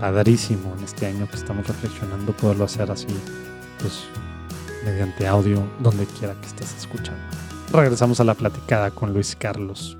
Padrísimo 0.00 0.74
en 0.78 0.84
este 0.84 1.04
año 1.04 1.28
que 1.28 1.36
estamos 1.36 1.68
reflexionando 1.68 2.32
poderlo 2.32 2.64
hacer 2.64 2.90
así, 2.90 3.06
pues 3.78 4.08
mediante 4.82 5.26
audio, 5.26 5.62
donde 5.80 6.06
quiera 6.06 6.34
que 6.40 6.46
estés 6.46 6.74
escuchando. 6.74 7.22
Regresamos 7.70 8.18
a 8.18 8.24
la 8.24 8.34
platicada 8.34 8.90
con 8.92 9.12
Luis 9.12 9.36
Carlos. 9.36 9.98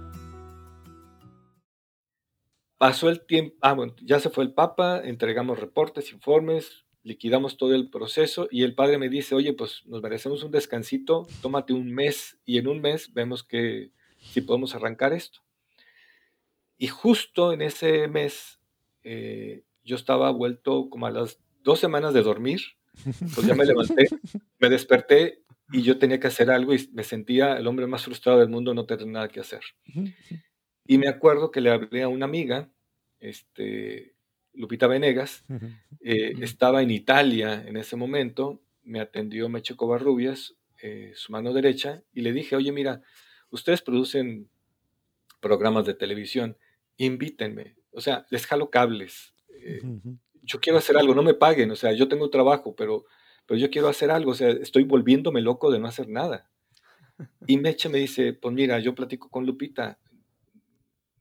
Pasó 2.78 3.10
el 3.10 3.26
tiempo, 3.26 3.54
ah, 3.60 3.74
bueno, 3.74 3.94
ya 4.00 4.20
se 4.20 4.30
fue 4.30 4.42
el 4.42 4.54
Papa, 4.54 5.02
entregamos 5.04 5.60
reportes, 5.60 6.14
informes, 6.14 6.86
liquidamos 7.02 7.58
todo 7.58 7.74
el 7.74 7.90
proceso 7.90 8.48
y 8.50 8.62
el 8.62 8.74
padre 8.74 8.96
me 8.96 9.10
dice, 9.10 9.34
oye, 9.34 9.52
pues 9.52 9.82
nos 9.84 10.00
merecemos 10.00 10.42
un 10.42 10.50
descansito, 10.50 11.26
tómate 11.42 11.74
un 11.74 11.92
mes 11.92 12.38
y 12.46 12.56
en 12.56 12.68
un 12.68 12.80
mes 12.80 13.12
vemos 13.12 13.44
que 13.44 13.90
si 14.18 14.40
podemos 14.40 14.74
arrancar 14.74 15.12
esto. 15.12 15.40
Y 16.78 16.86
justo 16.86 17.52
en 17.52 17.60
ese 17.60 18.08
mes 18.08 18.58
eh, 19.02 19.62
yo 19.90 19.96
estaba 19.96 20.30
vuelto 20.30 20.88
como 20.88 21.06
a 21.06 21.10
las 21.10 21.40
dos 21.64 21.80
semanas 21.80 22.14
de 22.14 22.22
dormir, 22.22 22.60
pues 23.34 23.44
ya 23.44 23.54
me 23.56 23.64
levanté, 23.64 24.06
me 24.60 24.68
desperté 24.68 25.42
y 25.72 25.82
yo 25.82 25.98
tenía 25.98 26.20
que 26.20 26.28
hacer 26.28 26.48
algo 26.48 26.72
y 26.72 26.88
me 26.92 27.02
sentía 27.02 27.56
el 27.56 27.66
hombre 27.66 27.88
más 27.88 28.04
frustrado 28.04 28.38
del 28.38 28.48
mundo, 28.48 28.72
no 28.72 28.86
tener 28.86 29.08
nada 29.08 29.28
que 29.28 29.40
hacer. 29.40 29.62
Y 30.86 30.98
me 30.98 31.08
acuerdo 31.08 31.50
que 31.50 31.60
le 31.60 31.70
hablé 31.70 32.02
a 32.02 32.08
una 32.08 32.24
amiga, 32.24 32.70
este, 33.18 34.14
Lupita 34.52 34.86
Venegas, 34.86 35.44
eh, 36.00 36.34
estaba 36.40 36.82
en 36.82 36.92
Italia 36.92 37.64
en 37.66 37.76
ese 37.76 37.96
momento, 37.96 38.62
me 38.84 39.00
atendió 39.00 39.48
Meche 39.48 39.74
Covarrubias, 39.74 40.54
eh, 40.82 41.12
su 41.16 41.32
mano 41.32 41.52
derecha, 41.52 42.04
y 42.12 42.20
le 42.20 42.32
dije, 42.32 42.54
oye, 42.54 42.70
mira, 42.70 43.02
ustedes 43.50 43.82
producen 43.82 44.48
programas 45.40 45.84
de 45.84 45.94
televisión, 45.94 46.56
invítenme, 46.96 47.76
o 47.92 48.00
sea, 48.00 48.26
les 48.30 48.46
jalo 48.46 48.70
cables, 48.70 49.34
eh, 49.64 49.80
yo 50.42 50.60
quiero 50.60 50.78
hacer 50.78 50.96
algo, 50.96 51.14
no 51.14 51.22
me 51.22 51.34
paguen, 51.34 51.70
o 51.70 51.76
sea, 51.76 51.92
yo 51.92 52.08
tengo 52.08 52.30
trabajo, 52.30 52.74
pero, 52.74 53.04
pero 53.46 53.58
yo 53.58 53.70
quiero 53.70 53.88
hacer 53.88 54.10
algo, 54.10 54.32
o 54.32 54.34
sea, 54.34 54.50
estoy 54.50 54.84
volviéndome 54.84 55.40
loco 55.40 55.70
de 55.70 55.78
no 55.78 55.86
hacer 55.86 56.08
nada. 56.08 56.50
Y 57.46 57.58
Meche 57.58 57.88
me 57.88 57.98
dice, 57.98 58.32
pues 58.32 58.54
mira, 58.54 58.78
yo 58.78 58.94
platico 58.94 59.28
con 59.28 59.44
Lupita, 59.46 59.98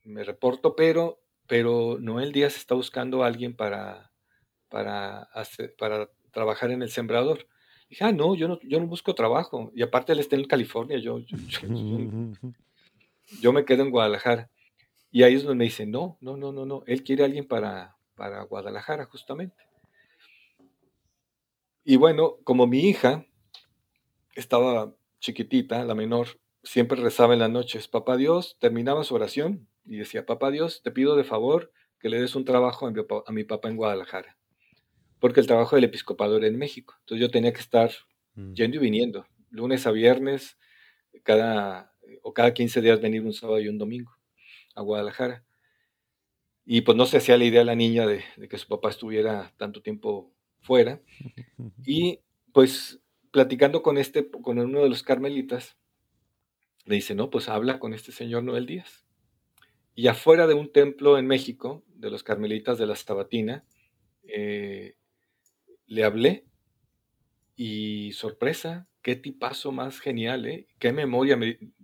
me 0.03 0.23
reporto, 0.23 0.75
pero, 0.75 1.21
pero 1.47 1.97
Noel 1.99 2.31
Díaz 2.31 2.55
está 2.55 2.75
buscando 2.75 3.23
a 3.23 3.27
alguien 3.27 3.55
para, 3.55 4.11
para, 4.69 5.23
hacer, 5.23 5.75
para 5.77 6.09
trabajar 6.31 6.71
en 6.71 6.81
el 6.81 6.89
sembrador. 6.89 7.47
dije, 7.89 8.05
ah, 8.05 8.11
no, 8.11 8.35
yo 8.35 8.47
no, 8.47 8.59
yo 8.61 8.79
no 8.79 8.87
busco 8.87 9.13
trabajo. 9.13 9.71
Y 9.75 9.81
aparte 9.81 10.13
él 10.13 10.19
está 10.19 10.35
en 10.35 10.45
California, 10.45 10.97
yo, 10.97 11.19
yo, 13.41 13.53
me 13.53 13.65
quedo 13.65 13.83
en 13.83 13.91
Guadalajara. 13.91 14.49
Y 15.11 15.23
ahí 15.23 15.35
es 15.35 15.43
donde 15.43 15.57
me 15.57 15.65
dice, 15.65 15.85
no, 15.85 16.17
no, 16.21 16.37
no, 16.37 16.51
no, 16.51 16.65
no, 16.65 16.83
él 16.85 17.03
quiere 17.03 17.23
a 17.23 17.25
alguien 17.25 17.47
para, 17.47 17.98
para 18.19 18.43
Guadalajara, 18.43 19.05
justamente. 19.05 19.63
Y 21.85 21.95
bueno, 21.95 22.35
como 22.43 22.67
mi 22.67 22.81
hija 22.81 23.25
estaba 24.35 24.93
chiquitita, 25.21 25.85
la 25.85 25.95
menor, 25.95 26.27
siempre 26.61 27.01
rezaba 27.01 27.33
en 27.33 27.39
las 27.39 27.49
noches, 27.49 27.87
papá 27.87 28.17
Dios, 28.17 28.57
terminaba 28.59 29.05
su 29.05 29.15
oración 29.15 29.69
y 29.85 29.95
decía, 29.95 30.25
papá 30.25 30.51
Dios, 30.51 30.81
te 30.83 30.91
pido 30.91 31.15
de 31.15 31.23
favor 31.23 31.71
que 31.97 32.09
le 32.09 32.19
des 32.19 32.35
un 32.35 32.43
trabajo 32.43 32.87
a 32.87 33.31
mi, 33.31 33.43
papá, 33.45 33.69
en 33.69 33.77
Guadalajara, 33.77 34.37
porque 35.19 35.39
el 35.39 35.47
trabajo 35.47 35.77
del 35.77 35.85
episcopado 35.85 36.35
era 36.35 36.47
en 36.47 36.57
México. 36.57 36.95
Entonces 36.99 37.21
yo 37.21 37.31
tenía 37.31 37.53
que 37.53 37.61
estar 37.61 37.89
mm. 38.35 38.53
yendo 38.53 38.75
y 38.75 38.79
viniendo, 38.79 39.25
lunes 39.49 39.87
a 39.87 39.91
viernes, 39.91 40.57
cada, 41.23 41.93
o 42.21 42.33
cada 42.33 42.53
15 42.53 42.81
días 42.81 42.99
venir 42.99 43.23
un 43.23 43.33
sábado 43.33 43.61
y 43.61 43.69
un 43.69 43.77
domingo 43.77 44.11
a 44.75 44.81
Guadalajara. 44.81 45.45
Y 46.71 46.81
pues 46.81 46.95
no 46.95 47.07
se 47.07 47.17
hacía 47.17 47.35
la 47.35 47.45
idea 47.45 47.63
la 47.63 47.73
niña 47.73 48.05
de, 48.05 48.23
de 48.37 48.47
que 48.47 48.59
su 48.59 48.67
papá 48.67 48.91
estuviera 48.91 49.51
tanto 49.57 49.81
tiempo 49.81 50.31
fuera. 50.61 51.01
Y 51.83 52.19
pues 52.53 53.01
platicando 53.31 53.81
con 53.81 53.97
este, 53.97 54.29
con 54.29 54.59
uno 54.59 54.83
de 54.83 54.89
los 54.89 55.01
carmelitas, 55.01 55.77
le 56.85 56.93
dice, 56.93 57.15
no, 57.15 57.31
pues 57.31 57.49
habla 57.49 57.79
con 57.79 57.95
este 57.95 58.11
señor 58.11 58.43
Noel 58.43 58.67
Díaz. 58.67 59.03
Y 59.95 60.09
afuera 60.09 60.45
de 60.45 60.53
un 60.53 60.71
templo 60.71 61.17
en 61.17 61.25
México, 61.25 61.83
de 61.87 62.11
los 62.11 62.21
carmelitas 62.21 62.77
de 62.77 62.85
la 62.85 62.95
Stabatina, 62.95 63.65
eh, 64.27 64.95
le 65.87 66.03
hablé 66.03 66.45
y 67.55 68.11
sorpresa, 68.11 68.87
qué 69.01 69.15
tipazo 69.15 69.71
más 69.71 69.99
genial, 69.99 70.45
¿eh? 70.45 70.67
Qué 70.77 70.93
memoria, 70.93 71.35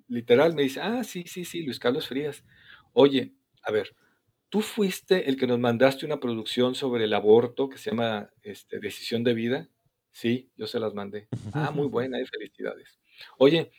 literal, 0.07 0.53
me 0.53 0.61
dice, 0.61 0.79
ah, 0.79 1.03
sí, 1.03 1.23
sí, 1.25 1.43
sí, 1.43 1.63
Luis 1.63 1.79
Carlos 1.79 2.07
Frías. 2.07 2.43
Oye, 2.93 3.33
a 3.63 3.71
ver, 3.71 3.95
tú 4.55 4.61
fuiste 4.61 5.29
el 5.29 5.35
que 5.35 5.47
nos 5.47 5.59
mandaste 5.59 6.05
una 6.05 6.21
producción 6.21 6.75
sobre 6.75 7.03
el 7.03 7.13
aborto 7.13 7.67
que 7.67 7.77
se 7.77 7.89
llama 7.89 8.29
este, 8.41 8.79
Decisión 8.79 9.21
de 9.25 9.33
Vida. 9.33 9.69
Sí, 10.13 10.49
yo 10.55 10.65
se 10.65 10.79
las 10.79 10.93
mandé. 10.93 11.27
Ah, 11.51 11.71
muy 11.71 11.87
buena, 11.89 12.21
eh, 12.21 12.25
felicidades. 12.25 12.97
Oye, 13.37 13.73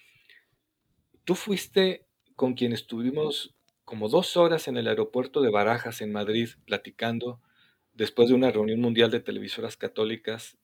tú 1.24 1.34
fuiste 1.34 2.06
con 2.34 2.52
quien 2.52 2.74
estuvimos 2.74 3.54
como 3.86 4.10
dos 4.10 4.36
horas 4.36 4.68
en 4.68 4.76
el 4.76 4.86
aeropuerto 4.86 5.40
de 5.40 5.48
Barajas, 5.48 6.02
en 6.02 6.12
Madrid, 6.12 6.50
platicando, 6.66 7.40
después 7.94 8.28
de 8.28 8.34
una 8.34 8.50
reunión 8.50 8.78
mundial 8.78 9.10
de 9.10 9.20
televisoras 9.20 9.78
católicas, 9.78 10.58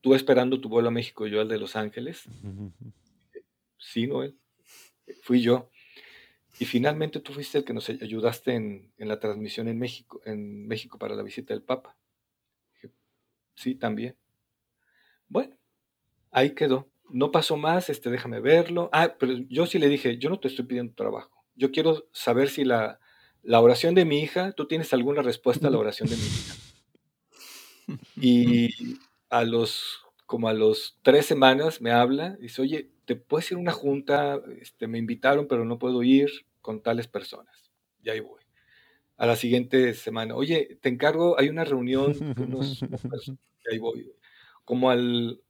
tú 0.00 0.14
esperando 0.14 0.62
tu 0.62 0.70
vuelo 0.70 0.88
a 0.88 0.92
México 0.92 1.26
y 1.26 1.30
yo 1.30 1.42
al 1.42 1.48
de 1.48 1.58
Los 1.58 1.76
Ángeles. 1.76 2.24
Sí, 3.80 4.08
Noel, 4.08 4.36
fui 5.22 5.40
yo. 5.40 5.70
Y 6.58 6.64
finalmente 6.64 7.20
tú 7.20 7.32
fuiste 7.32 7.58
el 7.58 7.64
que 7.64 7.72
nos 7.72 7.88
ayudaste 7.88 8.54
en, 8.54 8.92
la 8.98 9.20
transmisión 9.20 9.68
en 9.68 9.78
México, 9.78 10.20
en 10.24 10.66
México 10.66 10.98
para 10.98 11.14
la 11.14 11.22
visita 11.22 11.54
del 11.54 11.62
Papa. 11.62 11.96
sí, 13.54 13.74
también. 13.74 14.16
Bueno, 15.28 15.56
ahí 16.30 16.54
quedó. 16.54 16.88
No 17.10 17.30
pasó 17.30 17.56
más, 17.56 17.90
este, 17.90 18.10
déjame 18.10 18.40
verlo. 18.40 18.90
Ah, 18.92 19.16
pero 19.18 19.34
yo 19.48 19.66
sí 19.66 19.78
le 19.78 19.88
dije, 19.88 20.18
yo 20.18 20.30
no 20.30 20.38
te 20.38 20.48
estoy 20.48 20.66
pidiendo 20.66 20.94
trabajo 20.94 21.38
yo 21.58 21.72
quiero 21.72 22.08
saber 22.12 22.48
si 22.48 22.64
la, 22.64 23.00
oración 23.44 23.94
de 23.94 24.04
mi 24.04 24.20
hija, 24.20 24.52
tú 24.52 24.66
tienes 24.66 24.94
alguna 24.94 25.22
respuesta 25.22 25.66
a 25.66 25.70
la 25.70 25.78
oración 25.78 26.08
de 26.08 26.16
mi 26.16 26.22
hija. 26.22 26.54
Y 28.20 28.98
a 29.30 29.44
los, 29.44 30.00
como 30.26 30.48
a 30.48 30.52
los 30.52 30.98
tres 31.02 31.24
semanas 31.24 31.80
me 31.80 31.90
habla, 31.90 32.36
y 32.38 32.42
dice, 32.42 32.60
oye, 32.60 32.90
¿te 33.06 33.16
puedes 33.16 33.50
ir 33.50 33.56
a 33.56 33.60
una 33.60 33.72
junta? 33.72 34.42
Este, 34.60 34.86
me 34.86 34.98
invitaron, 34.98 35.48
pero 35.48 35.64
no 35.64 35.78
puedo 35.78 36.02
ir 36.02 36.28
con 36.60 36.82
tales 36.82 37.08
personas. 37.08 37.72
Y 38.02 38.10
ahí 38.10 38.20
voy. 38.20 38.42
A 39.16 39.26
la 39.26 39.36
siguiente 39.36 39.94
semana, 39.94 40.34
oye, 40.36 40.78
te 40.80 40.88
encargo, 40.88 41.38
hay 41.38 41.48
una 41.48 41.64
reunión, 41.64 42.14
unos, 42.36 42.80
y 43.40 43.72
ahí 43.72 43.78
voy. 43.78 44.12
Como 44.64 44.90
al... 44.90 45.40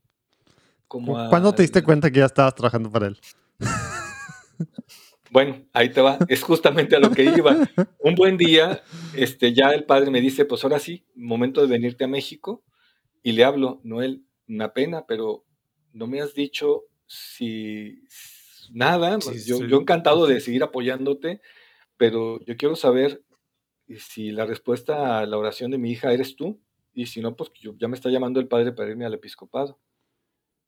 Como 0.86 1.28
¿Cuándo 1.28 1.52
te 1.52 1.62
diste 1.62 1.82
cuenta 1.82 2.10
que 2.10 2.20
ya 2.20 2.26
estabas 2.26 2.54
trabajando 2.54 2.90
para 2.90 3.08
él? 3.08 3.20
Bueno, 5.30 5.62
ahí 5.72 5.90
te 5.90 6.00
va, 6.00 6.18
es 6.28 6.42
justamente 6.42 6.96
a 6.96 7.00
lo 7.00 7.10
que 7.10 7.24
iba. 7.24 7.68
Un 7.98 8.14
buen 8.14 8.36
día, 8.36 8.82
este, 9.14 9.52
ya 9.52 9.70
el 9.72 9.84
padre 9.84 10.10
me 10.10 10.20
dice, 10.20 10.44
pues 10.44 10.64
ahora 10.64 10.78
sí, 10.78 11.04
momento 11.14 11.60
de 11.60 11.66
venirte 11.66 12.04
a 12.04 12.08
México, 12.08 12.64
y 13.22 13.32
le 13.32 13.44
hablo, 13.44 13.80
Noel, 13.84 14.24
una 14.48 14.72
pena, 14.72 15.04
pero 15.06 15.44
no 15.92 16.06
me 16.06 16.20
has 16.20 16.34
dicho 16.34 16.84
si 17.06 18.02
nada, 18.72 19.18
pues, 19.18 19.46
yo, 19.46 19.64
yo 19.64 19.80
encantado 19.80 20.26
de 20.26 20.40
seguir 20.40 20.62
apoyándote, 20.62 21.40
pero 21.96 22.44
yo 22.44 22.56
quiero 22.56 22.76
saber 22.76 23.22
si 23.98 24.30
la 24.30 24.44
respuesta 24.44 25.18
a 25.18 25.26
la 25.26 25.38
oración 25.38 25.70
de 25.70 25.78
mi 25.78 25.90
hija 25.90 26.12
eres 26.12 26.36
tú, 26.36 26.60
y 26.92 27.06
si 27.06 27.20
no, 27.20 27.36
pues 27.36 27.50
ya 27.78 27.88
me 27.88 27.96
está 27.96 28.10
llamando 28.10 28.40
el 28.40 28.48
padre 28.48 28.72
para 28.72 28.90
irme 28.90 29.06
al 29.06 29.14
episcopado. 29.14 29.78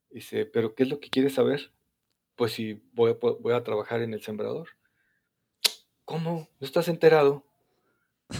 Dice, 0.09 0.45
pero 0.45 0.75
¿qué 0.75 0.83
es 0.83 0.89
lo 0.89 0.99
que 0.99 1.09
quieres 1.09 1.33
saber? 1.33 1.71
pues 2.41 2.53
si 2.53 2.81
voy 2.93 3.15
a, 3.53 3.63
trabajar 3.63 4.01
en 4.01 4.15
el 4.15 4.23
sembrador. 4.23 4.69
¿Cómo? 6.05 6.49
¿No 6.59 6.65
estás 6.65 6.87
enterado? 6.87 7.45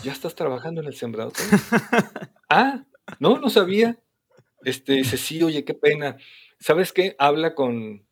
¿Ya 0.03 0.11
estás 0.11 0.33
trabajando 0.33 0.81
en 0.81 0.88
el 0.88 0.95
sembrador? 0.95 1.33
ah, 2.49 2.83
no, 3.19 3.38
no 3.38 3.49
sabía. 3.51 3.99
Este, 4.63 4.93
dice, 4.93 5.17
sí, 5.17 5.43
oye, 5.43 5.63
qué 5.65 5.75
pena. 5.75 6.17
¿Sabes 6.59 6.93
qué? 6.93 7.15
Habla 7.19 7.53
con, 7.53 8.03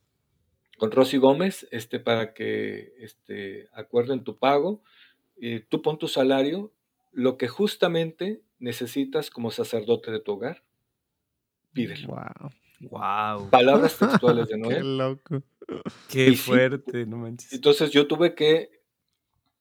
con 0.80 0.92
Rosy 0.92 1.18
Gómez 1.18 1.68
este, 1.72 2.00
para 2.00 2.34
que 2.34 2.94
este, 2.98 3.70
acuerden 3.74 4.24
tu 4.24 4.40
pago. 4.40 4.82
y 5.38 5.60
tú 5.60 5.84
pon 5.84 6.00
tu 6.00 6.08
salario, 6.08 6.74
lo 7.12 7.38
que 7.38 7.48
justamente 7.48 8.42
necesitas 8.58 9.30
como 9.30 9.52
sacerdote 9.52 10.12
de 10.12 10.20
tu 10.20 10.34
hogar, 10.34 10.64
pídelo. 11.74 12.08
Wow. 12.08 12.52
Wow. 12.90 13.50
Palabras 13.50 13.98
textuales 13.98 14.48
de 14.48 14.58
Noé. 14.58 14.76
Qué 14.76 14.84
loco. 14.84 15.44
Qué 16.10 16.36
fuerte, 16.36 17.06
no 17.06 17.18
manches. 17.18 17.54
Entonces 17.54 17.92
yo 17.92 18.08
tuve 18.08 18.34
que 18.34 18.80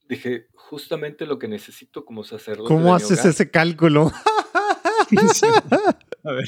dije, 0.09 0.47
justamente 0.55 1.27
lo 1.27 1.39
que 1.39 1.49
necesito 1.49 2.05
como 2.05 2.25
sacerdote. 2.25 2.69
¿Cómo 2.69 2.95
haces 2.95 3.25
ese 3.25 3.51
cálculo? 3.51 4.11
A 6.25 6.33
ver. 6.33 6.45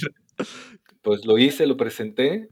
Pues 1.03 1.25
lo 1.25 1.39
hice, 1.39 1.67
lo 1.67 1.77
presenté. 1.77 2.49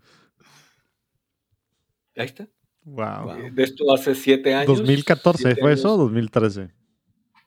Ahí 2.19 2.27
está. 2.27 2.47
Wow. 2.83 3.31
Eh, 3.37 3.51
de 3.53 3.63
esto 3.63 3.95
hace 3.95 4.15
siete 4.15 4.55
años. 4.55 4.79
2014, 4.79 5.57
¿fue 5.57 5.73
eso 5.73 5.95
o 5.95 5.97
2013? 5.99 6.69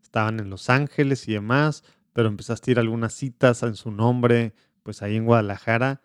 estaban 0.04 0.40
en 0.40 0.52
Los 0.52 0.70
Ángeles 0.70 1.28
y 1.28 1.34
demás, 1.34 1.84
pero 2.20 2.28
empezaste 2.28 2.70
a 2.70 2.72
ir 2.74 2.78
a 2.80 2.82
algunas 2.82 3.14
citas 3.14 3.64
en 3.64 3.76
su 3.76 3.92
nombre, 3.92 4.52
pues 4.84 5.02
ahí 5.02 5.16
en 5.16 5.24
Guadalajara. 5.24 6.02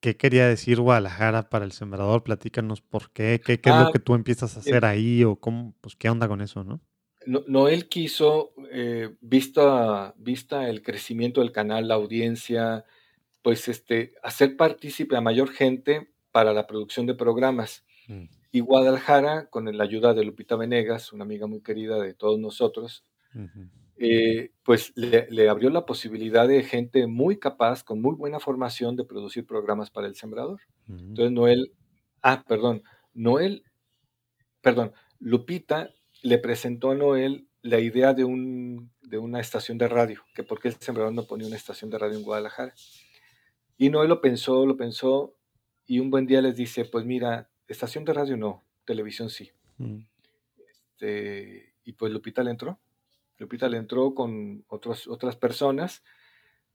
¿Qué 0.00 0.16
quería 0.16 0.48
decir 0.48 0.80
Guadalajara 0.80 1.50
para 1.50 1.66
el 1.66 1.72
sembrador? 1.72 2.22
Platícanos 2.22 2.80
por 2.80 3.10
qué, 3.10 3.38
qué, 3.44 3.60
es 3.62 3.66
lo 3.66 3.74
ah, 3.74 3.90
que 3.92 3.98
tú 3.98 4.14
empiezas 4.14 4.56
a 4.56 4.60
hacer 4.60 4.86
ahí 4.86 5.24
o 5.24 5.36
cómo, 5.36 5.74
pues 5.82 5.94
qué 5.94 6.08
onda 6.08 6.26
con 6.26 6.40
eso, 6.40 6.64
¿no? 6.64 6.80
Noel 7.26 7.90
quiso, 7.90 8.54
eh, 8.70 9.14
vista, 9.20 10.14
vista 10.16 10.70
el 10.70 10.80
crecimiento 10.80 11.42
del 11.42 11.52
canal, 11.52 11.88
la 11.88 11.96
audiencia, 11.96 12.86
pues 13.42 13.68
este, 13.68 14.14
hacer 14.22 14.56
partícipe 14.56 15.18
a 15.18 15.20
mayor 15.20 15.50
gente 15.50 16.08
para 16.30 16.54
la 16.54 16.66
producción 16.66 17.04
de 17.04 17.12
programas. 17.12 17.84
Mm. 18.08 18.24
Y 18.52 18.60
Guadalajara, 18.60 19.50
con 19.50 19.76
la 19.76 19.84
ayuda 19.84 20.14
de 20.14 20.24
Lupita 20.24 20.56
Venegas, 20.56 21.12
una 21.12 21.24
amiga 21.24 21.46
muy 21.46 21.60
querida 21.60 22.00
de 22.00 22.14
todos 22.14 22.38
nosotros, 22.38 23.04
eh, 23.98 24.50
pues 24.64 24.92
le, 24.96 25.48
abrió 25.48 25.70
la 25.70 25.86
posibilidad 25.86 26.48
de 26.48 26.62
gente 26.62 27.06
muy 27.06 27.38
capaz, 27.38 27.84
con 27.84 28.00
muy 28.00 28.14
buena 28.14 28.40
formación, 28.40 28.96
de 28.96 29.04
producir 29.04 29.46
programas 29.46 29.90
para 29.90 30.06
el 30.06 30.14
sembrador. 30.14 30.60
Entonces 30.88 31.32
Noel, 31.32 31.72
ah, 32.22 32.44
perdón, 32.46 32.82
Noel, 33.14 33.64
perdón, 34.60 34.92
Lupita 35.18 35.90
le 36.22 36.38
presentó 36.38 36.90
a 36.90 36.94
Noel 36.94 37.46
la 37.62 37.78
idea 37.78 38.12
de, 38.12 38.24
un, 38.24 38.90
de 39.02 39.18
una 39.18 39.40
estación 39.40 39.78
de 39.78 39.88
radio, 39.88 40.22
que 40.34 40.42
por 40.42 40.60
qué 40.60 40.68
el 40.68 40.74
sembrador 40.74 41.12
no 41.12 41.26
ponía 41.26 41.46
una 41.46 41.56
estación 41.56 41.90
de 41.90 41.98
radio 41.98 42.18
en 42.18 42.24
Guadalajara. 42.24 42.74
Y 43.78 43.90
Noel 43.90 44.08
lo 44.08 44.20
pensó, 44.20 44.66
lo 44.66 44.76
pensó, 44.76 45.36
y 45.86 46.00
un 46.00 46.10
buen 46.10 46.26
día 46.26 46.40
les 46.40 46.56
dice, 46.56 46.84
pues 46.84 47.04
mira, 47.04 47.50
estación 47.68 48.04
de 48.04 48.12
radio 48.12 48.36
no, 48.36 48.64
televisión 48.84 49.30
sí. 49.30 49.50
Este, 50.56 51.74
y 51.84 51.92
pues 51.92 52.12
Lupita 52.12 52.42
le 52.42 52.50
entró. 52.50 52.80
Lupita 53.42 53.68
le 53.68 53.76
entró 53.76 54.14
con 54.14 54.64
otros, 54.68 55.08
otras 55.08 55.36
personas 55.36 56.02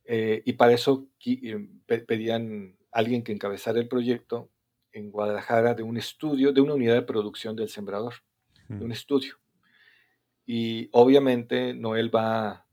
eh, 0.03 0.43
y 0.45 0.53
para 0.53 0.73
eso 0.73 1.07
eh, 1.25 1.67
pedían 2.05 2.75
alguien 2.91 3.23
que 3.23 3.31
encabezara 3.31 3.79
el 3.79 3.87
proyecto 3.87 4.49
en 4.91 5.09
Guadalajara 5.09 5.73
de 5.73 5.83
un 5.83 5.97
estudio, 5.97 6.51
de 6.51 6.61
una 6.61 6.73
unidad 6.73 6.95
de 6.95 7.01
producción 7.03 7.55
del 7.55 7.69
sembrador, 7.69 8.15
de 8.67 8.83
un 8.83 8.91
estudio. 8.91 9.35
Y 10.45 10.89
obviamente 10.91 11.73
Noel 11.73 12.13
va 12.13 12.65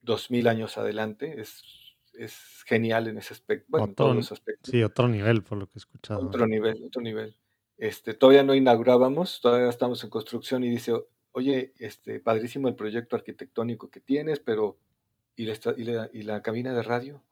dos 0.00 0.30
mil 0.30 0.48
años 0.48 0.78
adelante, 0.78 1.40
es, 1.40 1.62
es, 2.14 2.64
genial 2.66 3.08
en 3.08 3.18
ese 3.18 3.34
aspecto, 3.34 3.66
bueno, 3.68 3.86
en 3.86 3.94
todos 3.94 4.16
los 4.16 4.32
aspectos. 4.32 4.70
Sí, 4.70 4.82
otro 4.82 5.08
nivel 5.08 5.42
por 5.42 5.58
lo 5.58 5.66
que 5.66 5.72
he 5.76 5.78
escuchado. 5.80 6.26
Otro 6.26 6.46
nivel, 6.46 6.82
otro 6.84 7.02
nivel. 7.02 7.36
Este, 7.76 8.14
todavía 8.14 8.42
no 8.42 8.54
inaugurábamos, 8.54 9.40
todavía 9.40 9.68
estamos 9.68 10.02
en 10.04 10.10
construcción 10.10 10.64
y 10.64 10.70
dice, 10.70 10.94
oye, 11.32 11.72
este, 11.78 12.20
padrísimo 12.20 12.68
el 12.68 12.74
proyecto 12.74 13.16
arquitectónico 13.16 13.90
que 13.90 14.00
tienes, 14.00 14.40
pero 14.40 14.78
¿y 15.36 15.46
la, 15.46 16.10
y 16.12 16.22
la, 16.22 16.42
cabina 16.42 16.74
de 16.74 16.82
radio? 16.82 17.22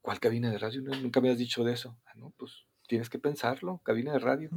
¿Cuál 0.00 0.20
cabina 0.20 0.50
de 0.50 0.58
radio? 0.58 0.82
nunca 0.82 1.20
me 1.20 1.30
has 1.30 1.38
dicho 1.38 1.64
de 1.64 1.72
eso. 1.72 1.96
Ah, 2.06 2.12
no, 2.16 2.32
pues 2.36 2.64
tienes 2.86 3.10
que 3.10 3.18
pensarlo, 3.18 3.80
cabina 3.84 4.12
de 4.12 4.18
radio. 4.18 4.50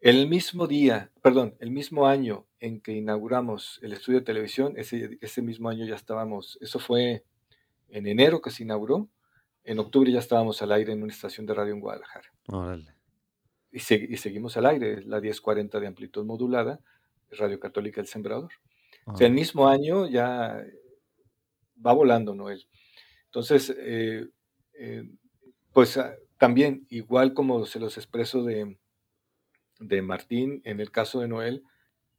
El 0.00 0.28
mismo 0.28 0.66
día, 0.66 1.10
perdón, 1.22 1.54
el 1.60 1.70
mismo 1.70 2.06
año 2.06 2.44
en 2.58 2.80
que 2.80 2.92
inauguramos 2.92 3.78
el 3.82 3.92
estudio 3.92 4.18
de 4.18 4.24
televisión, 4.24 4.74
ese, 4.76 5.16
ese 5.20 5.42
mismo 5.42 5.68
año 5.68 5.86
ya 5.86 5.94
estábamos, 5.94 6.58
eso 6.60 6.80
fue 6.80 7.24
en 7.88 8.06
enero 8.06 8.42
que 8.42 8.50
se 8.50 8.64
inauguró, 8.64 9.08
en 9.64 9.78
octubre 9.78 10.10
ya 10.10 10.18
estábamos 10.18 10.60
al 10.60 10.72
aire 10.72 10.92
en 10.92 11.02
una 11.02 11.12
estación 11.12 11.46
de 11.46 11.54
radio 11.54 11.72
en 11.72 11.80
Guadalajara. 11.80 12.32
Órale. 12.48 12.94
Y, 13.70 13.76
y, 13.76 14.16
seguimos 14.16 14.56
al 14.56 14.66
aire, 14.66 15.02
la 15.04 15.20
1040 15.20 15.78
de 15.78 15.86
amplitud 15.86 16.24
modulada, 16.26 16.80
Radio 17.32 17.60
Católica 17.60 18.00
El 18.00 18.06
Sembrador. 18.06 18.52
O 19.06 19.16
sea, 19.16 19.26
el 19.26 19.32
ah. 19.32 19.36
mismo 19.36 19.68
año 19.68 20.08
ya 20.08 20.64
va 21.84 21.92
volando 21.92 22.34
Noel. 22.34 22.66
Entonces, 23.26 23.74
eh, 23.78 24.28
eh, 24.74 25.04
pues 25.72 25.96
ah, 25.96 26.14
también, 26.38 26.86
igual 26.90 27.34
como 27.34 27.64
se 27.66 27.80
los 27.80 27.96
expreso 27.96 28.44
de, 28.44 28.76
de 29.80 30.02
Martín, 30.02 30.60
en 30.64 30.80
el 30.80 30.90
caso 30.90 31.20
de 31.20 31.28
Noel, 31.28 31.64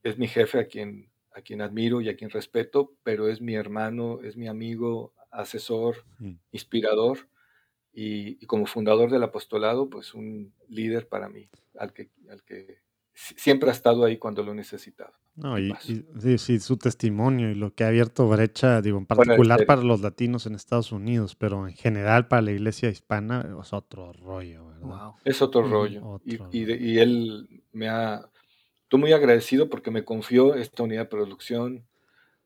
es 0.04 0.18
mi 0.18 0.28
jefe 0.28 0.60
a 0.60 0.68
quien, 0.68 1.10
a 1.32 1.42
quien 1.42 1.62
admiro 1.62 2.02
y 2.02 2.10
a 2.10 2.16
quien 2.16 2.30
respeto, 2.30 2.94
pero 3.04 3.30
es 3.30 3.42
mi 3.42 3.56
hermano, 3.56 4.22
es 4.22 4.36
mi 4.36 4.48
amigo, 4.48 5.14
asesor, 5.32 6.06
mm. 6.20 6.34
inspirador 6.52 7.30
y, 7.92 8.44
y, 8.44 8.46
como 8.46 8.66
fundador 8.66 9.12
del 9.12 9.24
apostolado, 9.24 9.90
pues 9.90 10.14
un 10.14 10.54
líder 10.68 11.08
para 11.08 11.30
mí, 11.30 11.50
al 11.78 11.94
que, 11.94 12.10
al 12.30 12.44
que 12.44 12.83
siempre 13.14 13.70
ha 13.70 13.72
estado 13.72 14.06
ahí 14.06 14.18
cuando 14.18 14.44
lo 14.44 14.52
he 14.52 14.56
necesitado. 14.56 15.14
No, 15.36 15.58
y, 15.58 15.74
sí, 16.38 16.60
su 16.60 16.78
testimonio 16.78 17.50
y 17.50 17.56
lo 17.56 17.74
que 17.74 17.84
ha 17.84 17.88
abierto 17.88 18.28
brecha, 18.28 18.82
digo, 18.82 19.00
en 19.00 19.08
particular 19.08 19.66
para 19.66 19.82
los 19.82 20.02
latinos 20.02 20.46
en 20.46 20.54
Estados 20.54 20.92
Unidos, 20.92 21.36
pero 21.36 21.68
en 21.68 21.74
general 21.74 22.28
para 22.28 22.44
la 22.44 22.52
iglesia 22.52 22.90
hispana 22.90 23.44
es 23.60 23.74
otro 23.74 24.14
rollo, 24.14 24.68
¿verdad? 24.68 25.12
Es 25.26 25.42
otro 25.42 25.64
rollo. 25.68 26.22
Y, 26.52 27.00
él 27.00 27.64
me 27.72 27.90
ha, 27.90 28.30
estoy 28.84 29.00
muy 29.00 29.12
agradecido 29.12 29.70
porque 29.70 29.90
me 29.90 30.06
confió 30.06 30.54
esta 30.54 30.84
unidad 30.84 31.02
de 31.02 31.08
producción. 31.08 31.84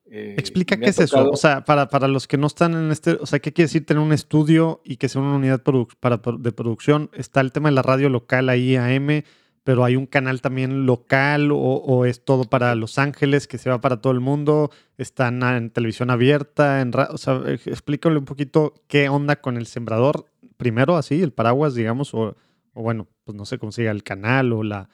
Eh, 0.10 0.36
Explica 0.38 0.78
qué 0.78 0.86
es 0.86 1.00
eso, 1.00 1.30
o 1.30 1.36
sea, 1.36 1.66
para, 1.66 1.90
para 1.90 2.08
los 2.08 2.26
que 2.26 2.38
no 2.38 2.48
están 2.48 2.74
en 2.74 2.92
este, 2.92 3.18
o 3.20 3.26
sea, 3.26 3.40
¿qué 3.40 3.52
quiere 3.52 3.68
decir 3.68 3.86
tener 3.86 4.02
un 4.02 4.14
estudio 4.14 4.82
y 4.86 4.96
que 4.96 5.10
sea 5.10 5.22
una 5.22 5.36
unidad 5.36 5.62
para, 6.00 6.22
de 6.40 6.52
producción? 6.54 7.10
Está 7.14 7.42
el 7.42 7.52
tema 7.52 7.68
de 7.68 7.76
la 7.76 7.82
radio 7.82 8.08
local 8.08 8.48
ahí, 8.48 8.78
AM, 8.78 9.24
pero 9.68 9.84
hay 9.84 9.98
un 9.98 10.06
canal 10.06 10.40
también 10.40 10.86
local 10.86 11.50
o, 11.52 12.06
es 12.06 12.24
todo 12.24 12.46
para 12.46 12.74
Los 12.74 12.98
Ángeles 12.98 13.50
que 13.50 13.58
se 13.58 13.70
va 13.70 13.82
para 13.82 14.00
todo 14.00 14.14
el 14.14 14.22
mundo, 14.22 14.72
están 14.98 15.44
en 15.44 15.72
televisión 15.72 16.10
abierta, 16.10 16.80
en 16.80 16.94
o 16.96 17.18
sea, 17.18 17.42
explícale 17.46 18.18
un 18.18 18.24
poquito 18.24 18.76
qué 18.88 19.10
onda 19.10 19.42
con 19.42 19.58
el 19.58 19.68
sembrador, 19.68 20.32
primero 20.56 20.96
así, 20.96 21.22
el 21.22 21.34
paraguas, 21.34 21.76
digamos, 21.76 22.14
o, 22.14 22.38
bueno, 22.76 23.10
pues 23.26 23.36
no 23.36 23.44
sé 23.44 23.58
cómo 23.58 23.74
se 23.74 23.82
diga, 23.82 23.92
el 23.92 24.04
canal 24.04 24.54
o 24.54 24.64
la, 24.64 24.88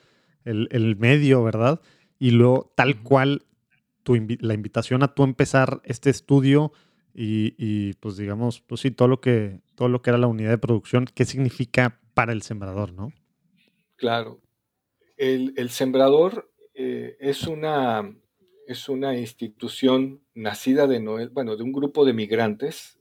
el, 0.44 0.96
medio, 0.96 1.44
¿verdad? 1.44 1.80
Y 2.18 2.32
luego 2.32 2.72
tal 2.74 3.00
cual 3.00 3.44
tu, 4.02 4.16
la 4.40 4.54
invitación 4.54 5.04
a 5.04 5.14
tú 5.14 5.22
empezar 5.22 5.82
este 5.84 6.10
estudio 6.10 6.72
y, 7.14 7.54
y, 7.58 7.92
pues 8.00 8.16
digamos, 8.16 8.60
pues 8.60 8.80
sí, 8.80 8.90
todo 8.90 9.06
lo 9.06 9.20
que, 9.20 9.60
todo 9.76 9.88
lo 9.88 10.02
que 10.02 10.10
era 10.10 10.18
la 10.18 10.26
unidad 10.26 10.50
de 10.50 10.58
producción, 10.58 11.04
¿qué 11.14 11.24
significa 11.26 12.00
para 12.12 12.32
el 12.32 12.42
sembrador, 12.42 12.92
no? 12.92 13.12
Claro, 13.94 14.40
el, 15.16 15.70
Sembrador 15.70 16.52
eh, 16.74 17.16
es, 17.20 17.46
una, 17.46 18.14
es 18.66 18.88
una 18.88 19.16
institución 19.16 20.22
nacida 20.34 20.86
de 20.86 21.00
Noel, 21.00 21.30
bueno, 21.30 21.56
de 21.56 21.62
un 21.62 21.72
grupo 21.72 22.04
de 22.04 22.12
migrantes, 22.12 22.98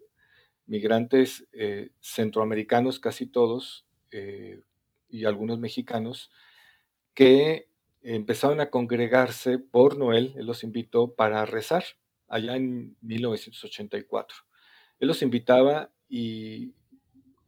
migrantes 0.65 1.47
eh, 1.53 1.91
centroamericanos 1.99 2.99
casi 2.99 3.25
todos, 3.25 3.85
eh, 4.11 4.61
y 5.09 5.25
algunos 5.25 5.59
mexicanos, 5.59 6.31
que 7.13 7.67
empezaron 8.01 8.59
a 8.59 8.69
congregarse 8.69 9.59
por 9.59 9.97
Noel, 9.97 10.33
él 10.35 10.45
los 10.45 10.63
invitó 10.63 11.13
para 11.13 11.45
rezar 11.45 11.83
allá 12.27 12.55
en 12.55 12.97
1984. 13.01 14.37
Él 14.99 15.07
los 15.07 15.21
invitaba 15.21 15.91
y 16.09 16.73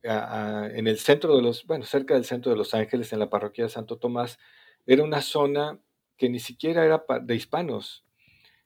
en 0.05 0.87
el 0.87 0.97
centro 0.99 1.35
de 1.35 1.41
los, 1.41 1.65
bueno, 1.65 1.85
cerca 1.85 2.13
del 2.13 2.25
centro 2.25 2.51
de 2.51 2.57
Los 2.57 2.73
Ángeles, 2.73 3.11
en 3.13 3.19
la 3.19 3.29
parroquia 3.29 3.65
de 3.65 3.69
Santo 3.69 3.97
Tomás, 3.97 4.39
era 4.85 5.03
una 5.03 5.21
zona 5.21 5.79
que 6.17 6.29
ni 6.29 6.39
siquiera 6.39 6.85
era 6.85 7.03
de 7.21 7.35
hispanos. 7.35 8.05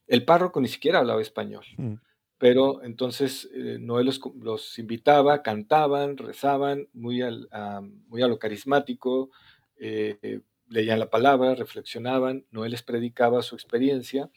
El 0.08 0.26
párroco 0.26 0.60
ni 0.62 0.68
siquiera 0.68 1.00
hablaba 1.00 1.22
español. 1.22 1.66
Mm. 1.78 1.96
Pero 2.38 2.84
entonces 2.84 3.50
eh, 3.54 3.78
Noé 3.80 4.04
los, 4.04 4.80
invitaba, 4.80 5.42
cantaban, 5.44 6.18
rezaban, 6.18 6.88
muy, 6.94 7.22
a, 7.22 7.82
muy 8.08 8.22
a 8.22 8.28
lo 8.28 8.40
carismático, 8.40 9.30
eh, 9.78 10.42
leían 10.70 11.00
la 11.00 11.10
palabra, 11.10 11.56
reflexionaban, 11.56 12.46
Noé 12.52 12.70
les 12.70 12.84
predicaba 12.84 13.42
su 13.42 13.56
experiencia 13.56 14.30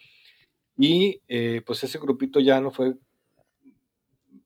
y 0.77 1.21
eh, 1.29 1.63
pues 1.65 1.85
ese 1.85 1.99
grupito 1.99 2.41
ya 2.41 2.61
no 2.61 2.71
fue 2.71 2.95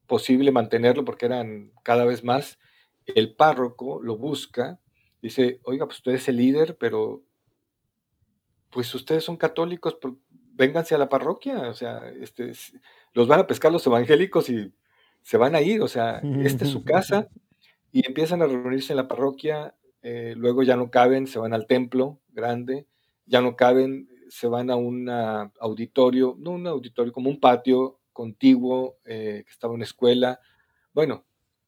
posible 0.07 0.53
mantenerlo 0.53 1.05
porque 1.05 1.27
eran 1.27 1.73
cada 1.83 2.05
vez 2.05 2.25
más 2.25 2.59
el 3.07 3.35
párroco 3.35 4.03
lo 4.03 4.17
busca, 4.17 4.81
dice, 5.23 5.61
oiga, 5.65 5.87
pues 5.87 5.99
usted 5.99 6.13
es 6.13 6.29
el 6.29 6.37
líder, 6.37 6.77
pero 6.79 7.23
pues 8.71 8.95
ustedes 8.95 9.25
son 9.25 9.37
católicos, 9.37 9.97
vénganse 10.53 10.95
a 10.95 10.99
la 10.99 11.09
parroquia, 11.09 11.69
o 11.69 11.75
sea, 11.75 12.11
este, 12.21 12.53
los 13.13 13.29
van 13.29 13.41
a 13.41 13.47
pescar 13.47 13.73
los 13.73 13.87
evangélicos 13.87 14.49
y 14.51 14.73
se 15.23 15.37
van 15.37 15.55
a 15.55 15.61
ir, 15.61 15.83
o 15.83 15.89
sea, 15.89 16.21
esta 16.43 16.65
es 16.65 16.71
su 16.71 16.85
casa, 16.85 17.29
y 17.93 18.07
empiezan 18.07 18.43
a 18.43 18.47
reunirse 18.47 18.93
en 18.93 18.99
la 18.99 19.09
parroquia, 19.09 19.75
eh, 20.03 20.35
luego 20.37 20.63
ya 20.63 20.77
no 20.77 20.91
caben, 20.91 21.27
se 21.27 21.39
van 21.39 21.55
al 21.55 21.67
templo 21.67 22.21
grande, 22.33 22.87
ya 23.25 23.41
no 23.41 23.57
caben, 23.57 24.09
se 24.29 24.47
van 24.49 24.71
a 24.71 24.77
un 24.77 25.09
auditorio, 25.09 26.37
no 26.39 26.53
un 26.53 26.67
auditorio, 26.67 27.13
como 27.13 27.31
un 27.31 27.41
patio 27.41 27.96
contiguo, 28.17 28.97
eh, 29.05 29.43
que 29.45 29.53
estaba 29.53 29.75
una 29.75 29.85
escuela. 29.85 30.41
Bueno, 30.95 31.27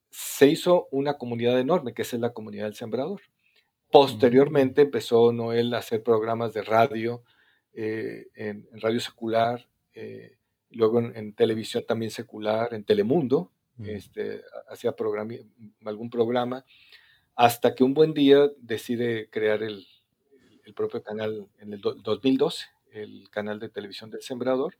se 0.08 0.46
hizo 0.46 0.88
una 0.90 1.18
comunidad 1.18 1.60
enorme, 1.60 1.92
que 1.92 2.00
es 2.00 2.12
la 2.14 2.32
comunidad 2.32 2.64
del 2.64 2.74
sembrador. 2.74 3.20
Posteriormente 3.92 4.82
empezó 4.82 5.30
Noel 5.30 5.74
a 5.74 5.78
hacer 5.78 6.02
programas 6.02 6.54
de 6.54 6.62
radio, 6.62 7.22
eh, 7.74 8.28
en, 8.34 8.66
radio 8.80 8.98
secular, 8.98 9.68
luego 10.70 11.00
en, 11.00 11.34
televisión 11.34 11.84
también 11.86 12.10
secular, 12.10 12.72
en 12.72 12.84
Telemundo, 12.84 13.50
este, 13.84 14.42
hacía 14.70 14.94
algún 15.84 16.08
programa, 16.08 16.64
hasta 17.36 17.74
que 17.74 17.84
un 17.84 17.92
buen 17.92 18.14
día 18.14 18.50
decide 18.58 19.28
crear 19.28 19.62
el, 19.62 19.86
propio 20.74 21.02
canal 21.02 21.46
en 21.58 21.72
el 21.74 21.80
2012, 21.80 22.66
el 22.92 23.28
canal 23.30 23.58
de 23.58 23.68
televisión 23.68 24.10
del 24.10 24.22
Sembrador. 24.22 24.76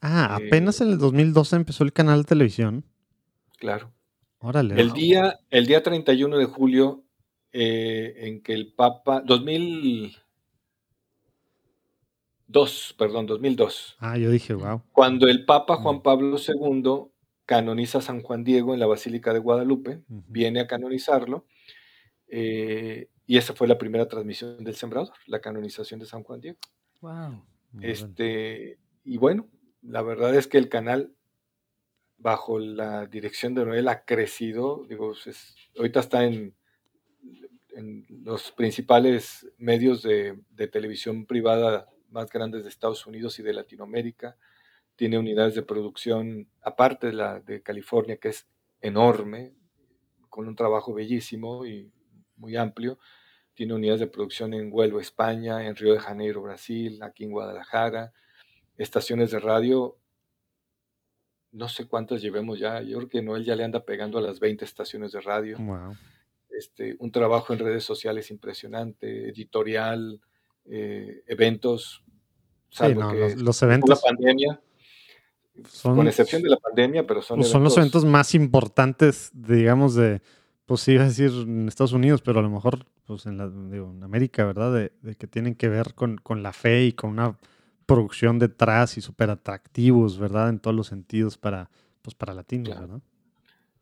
Ah, 0.00 0.36
apenas 0.36 0.80
en 0.80 0.90
el 0.90 0.98
2012 0.98 1.56
empezó 1.56 1.84
el 1.84 1.92
canal 1.92 2.22
de 2.22 2.28
televisión. 2.28 2.84
Claro. 3.58 3.92
Órale. 4.38 4.80
El 4.80 4.92
día, 4.92 5.40
el 5.50 5.66
día 5.66 5.82
31 5.82 6.36
de 6.36 6.44
julio, 6.44 7.04
eh, 7.52 8.14
en 8.18 8.42
que 8.42 8.52
el 8.52 8.72
Papa, 8.74 9.22
2000, 9.24 10.16
Dos, 12.46 12.94
perdón, 12.98 13.26
2002. 13.26 13.96
Ah, 13.98 14.16
yo 14.16 14.30
dije, 14.30 14.54
wow. 14.54 14.82
Cuando 14.92 15.26
el 15.26 15.44
Papa 15.44 15.76
Juan 15.76 16.02
Pablo 16.02 16.36
II 16.36 17.10
canoniza 17.46 17.98
a 17.98 18.02
San 18.02 18.22
Juan 18.22 18.44
Diego 18.44 18.74
en 18.74 18.80
la 18.80 18.86
Basílica 18.86 19.32
de 19.32 19.38
Guadalupe, 19.38 20.02
viene 20.06 20.60
a 20.60 20.66
canonizarlo, 20.66 21.46
eh, 22.28 23.08
y 23.26 23.38
esa 23.38 23.54
fue 23.54 23.66
la 23.66 23.78
primera 23.78 24.06
transmisión 24.06 24.62
del 24.62 24.76
Sembrador, 24.76 25.14
la 25.26 25.40
canonización 25.40 25.98
de 26.00 26.06
San 26.06 26.22
Juan 26.22 26.40
Diego. 26.40 26.58
Wow. 27.00 27.42
Este, 27.80 28.78
y 29.04 29.16
bueno, 29.16 29.48
la 29.84 30.02
verdad 30.02 30.34
es 30.34 30.46
que 30.46 30.58
el 30.58 30.68
canal, 30.68 31.14
bajo 32.16 32.58
la 32.58 33.06
dirección 33.06 33.54
de 33.54 33.64
Noel, 33.64 33.88
ha 33.88 34.04
crecido, 34.04 34.84
digo, 34.88 35.12
ahorita 35.76 36.00
está 36.00 36.24
en, 36.24 36.54
los 38.08 38.52
principales 38.52 39.48
medios 39.58 40.00
de, 40.02 40.38
de 40.50 40.68
televisión 40.68 41.26
privada 41.26 41.88
más 42.08 42.30
grandes 42.30 42.62
de 42.62 42.68
Estados 42.68 43.04
Unidos 43.04 43.40
y 43.40 43.42
de 43.42 43.52
Latinoamérica. 43.52 44.36
Tiene 44.94 45.18
unidades 45.18 45.56
de 45.56 45.62
producción, 45.62 46.48
aparte 46.62 47.08
de 47.08 47.14
la 47.14 47.40
de 47.40 47.62
California, 47.62 48.16
que 48.18 48.28
es 48.28 48.46
enorme, 48.80 49.54
con 50.28 50.46
un 50.46 50.54
trabajo 50.54 50.94
bellísimo 50.94 51.66
y 51.66 51.92
muy 52.36 52.56
amplio. 52.56 52.98
Tiene 53.54 53.74
unidades 53.74 54.00
de 54.00 54.06
producción 54.06 54.54
en 54.54 54.68
Huelva, 54.72 55.00
España, 55.00 55.66
en 55.66 55.74
Río 55.74 55.94
de 55.94 56.00
Janeiro, 56.00 56.42
Brasil, 56.42 57.02
aquí 57.02 57.24
en 57.24 57.32
Guadalajara. 57.32 58.12
Estaciones 58.76 59.30
de 59.30 59.40
radio, 59.40 59.96
no 61.52 61.68
sé 61.68 61.86
cuántas 61.86 62.20
llevemos 62.20 62.58
ya. 62.58 62.82
Yo 62.82 62.98
creo 62.98 63.08
que 63.08 63.22
Noel 63.22 63.44
ya 63.44 63.56
le 63.56 63.64
anda 63.64 63.84
pegando 63.84 64.18
a 64.18 64.22
las 64.22 64.40
20 64.40 64.64
estaciones 64.64 65.12
de 65.12 65.20
radio. 65.20 65.58
Este, 66.50 66.96
un 66.98 67.10
trabajo 67.10 67.52
en 67.52 67.58
redes 67.58 67.84
sociales 67.84 68.30
impresionante, 68.30 69.28
editorial, 69.28 70.20
eh, 70.66 71.22
eventos 71.26 72.04
los, 73.36 73.62
eventos. 73.62 73.90
La 73.90 73.96
pandemia, 73.96 74.60
con 75.82 76.06
excepción 76.08 76.42
de 76.42 76.48
la 76.48 76.56
pandemia, 76.56 77.06
pero 77.06 77.22
son. 77.22 77.38
Pues 77.38 77.50
son 77.50 77.62
los 77.62 77.76
eventos 77.76 78.04
más 78.04 78.34
importantes, 78.34 79.30
digamos, 79.32 79.94
de. 79.94 80.20
Pues 80.66 80.80
sí, 80.80 80.92
iba 80.92 81.04
a 81.04 81.08
decir 81.08 81.30
en 81.30 81.68
Estados 81.68 81.92
Unidos, 81.92 82.22
pero 82.22 82.40
a 82.40 82.42
lo 82.42 82.48
mejor 82.48 82.86
pues 83.06 83.26
en, 83.26 83.36
la, 83.36 83.44
en 83.44 84.02
América, 84.02 84.46
¿verdad? 84.46 84.72
De, 84.72 85.14
que 85.14 85.26
tienen 85.26 85.54
que 85.54 85.68
ver 85.68 85.94
con, 85.94 86.18
la 86.42 86.52
fe 86.52 86.86
y 86.86 86.92
con 86.92 87.10
una 87.10 87.38
producción 87.86 88.38
detrás 88.38 88.96
y 88.98 89.00
súper 89.00 89.30
atractivos, 89.30 90.18
¿verdad? 90.18 90.48
En 90.48 90.58
todos 90.58 90.76
los 90.76 90.86
sentidos 90.86 91.38
para, 91.38 91.70
pues 92.02 92.14
para 92.14 92.34
latinos, 92.34 92.78
¿verdad? 92.78 93.00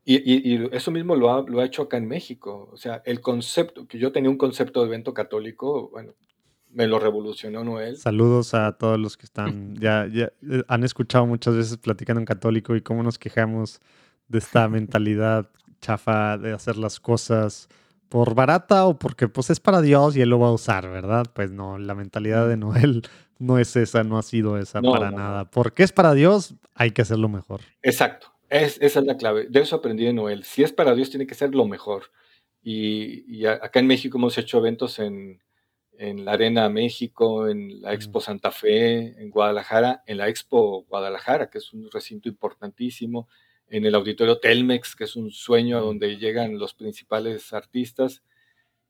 Y, 0.05 0.15
y, 0.53 0.69
eso 0.73 0.91
mismo 0.91 1.15
lo 1.15 1.33
ha, 1.33 1.41
lo 1.47 1.61
ha 1.61 1.65
hecho 1.65 1.83
acá 1.83 1.97
en 1.97 2.07
México. 2.07 2.69
O 2.73 2.77
sea, 2.77 3.01
el 3.05 3.21
concepto, 3.21 3.87
que 3.87 3.97
yo 3.97 4.11
tenía 4.11 4.29
un 4.29 4.37
concepto 4.37 4.81
de 4.81 4.87
evento 4.87 5.13
católico, 5.13 5.89
bueno, 5.91 6.13
me 6.73 6.87
lo 6.87 6.99
revolucionó 6.99 7.63
Noel. 7.63 7.97
Saludos 7.97 8.53
a 8.53 8.73
todos 8.73 8.99
los 8.99 9.15
que 9.15 9.25
están, 9.25 9.75
ya, 9.79 10.07
ya 10.11 10.31
eh, 10.49 10.63
han 10.67 10.83
escuchado 10.83 11.25
muchas 11.25 11.55
veces 11.55 11.77
platicando 11.77 12.19
en 12.19 12.25
católico 12.25 12.75
y 12.75 12.81
cómo 12.81 13.03
nos 13.03 13.17
quejamos 13.17 13.79
de 14.27 14.39
esta 14.39 14.67
mentalidad 14.69 15.49
chafa 15.79 16.37
de 16.37 16.53
hacer 16.53 16.77
las 16.77 16.99
cosas 16.99 17.69
por 18.09 18.35
barata 18.35 18.85
o 18.85 18.99
porque 18.99 19.27
pues 19.27 19.49
es 19.49 19.59
para 19.59 19.81
Dios 19.81 20.15
y 20.15 20.21
Él 20.21 20.29
lo 20.29 20.39
va 20.39 20.49
a 20.49 20.53
usar, 20.53 20.89
¿verdad? 20.89 21.25
Pues 21.33 21.51
no, 21.51 21.77
la 21.77 21.95
mentalidad 21.95 22.47
de 22.47 22.57
Noel 22.57 23.03
no 23.43 23.59
es 23.59 23.75
esa, 23.75 24.03
no 24.03 24.17
ha 24.17 24.23
sido 24.23 24.57
esa 24.57 24.81
para 24.81 25.11
nada. 25.11 25.49
Porque 25.51 25.83
es 25.83 25.91
para 25.91 26.13
Dios, 26.13 26.55
hay 26.73 26.91
que 26.91 27.01
hacerlo 27.01 27.29
mejor. 27.29 27.61
Exacto, 27.81 28.27
es, 28.49 28.77
esa 28.81 28.99
es 28.99 29.05
la 29.05 29.17
clave. 29.17 29.47
De 29.49 29.59
eso 29.59 29.75
aprendí 29.75 30.05
de 30.05 30.13
Noel. 30.13 30.43
Si 30.43 30.63
es 30.63 30.71
para 30.71 30.95
Dios, 30.95 31.09
tiene 31.09 31.27
que 31.27 31.35
ser 31.35 31.53
lo 31.53 31.65
mejor. 31.65 32.05
Y, 32.61 33.25
y 33.27 33.45
acá 33.45 33.79
en 33.79 33.87
México 33.87 34.17
hemos 34.17 34.37
hecho 34.37 34.57
eventos 34.59 34.99
en, 34.99 35.41
en 35.97 36.23
la 36.25 36.33
Arena 36.33 36.69
México, 36.69 37.47
en 37.49 37.81
la 37.81 37.93
Expo 37.93 38.21
Santa 38.21 38.51
Fe, 38.51 39.21
en 39.21 39.29
Guadalajara, 39.29 40.03
en 40.07 40.17
la 40.17 40.29
Expo 40.29 40.83
Guadalajara, 40.83 41.49
que 41.49 41.57
es 41.57 41.73
un 41.73 41.91
recinto 41.91 42.29
importantísimo, 42.29 43.27
en 43.67 43.85
el 43.85 43.95
Auditorio 43.95 44.39
Telmex, 44.39 44.95
que 44.95 45.03
es 45.03 45.15
un 45.15 45.31
sueño 45.31 45.81
donde 45.81 46.17
llegan 46.17 46.57
los 46.57 46.73
principales 46.73 47.51
artistas. 47.53 48.23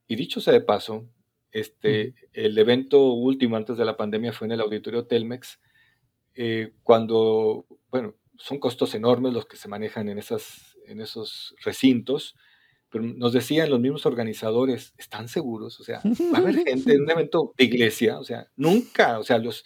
Y 0.08 0.16
dicho 0.16 0.42
sea 0.42 0.54
de 0.54 0.62
paso, 0.62 1.08
este, 1.54 2.16
el 2.34 2.58
evento 2.58 3.14
último 3.14 3.56
antes 3.56 3.78
de 3.78 3.86
la 3.86 3.96
pandemia 3.96 4.34
fue 4.34 4.48
en 4.48 4.54
el 4.54 4.62
Auditorio 4.62 5.06
Telmex, 5.06 5.60
eh, 6.36 6.74
cuando, 6.82 7.66
bueno, 7.92 8.16
son 8.38 8.60
costos 8.60 8.96
enormes 8.96 9.34
los 9.34 9.46
que 9.46 9.56
se 9.56 9.68
manejan 9.68 10.10
en, 10.10 10.18
esas, 10.18 10.78
en 10.88 11.00
esos 11.00 11.56
recintos, 11.64 12.36
pero 12.90 13.04
nos 13.04 13.34
decían 13.34 13.70
los 13.70 13.80
mismos 13.80 14.06
organizadores, 14.08 14.94
¿están 14.98 15.30
seguros? 15.30 15.80
O 15.80 15.84
sea, 15.84 16.02
va 16.34 16.40
a 16.40 16.42
haber 16.42 16.56
gente 16.68 16.94
en 16.94 17.04
un 17.04 17.12
evento 17.12 17.54
de 17.56 17.64
iglesia, 17.64 18.20
o 18.20 18.24
sea, 18.24 18.48
nunca, 18.56 19.20
o 19.20 19.24
sea, 19.24 19.38
los, 19.38 19.64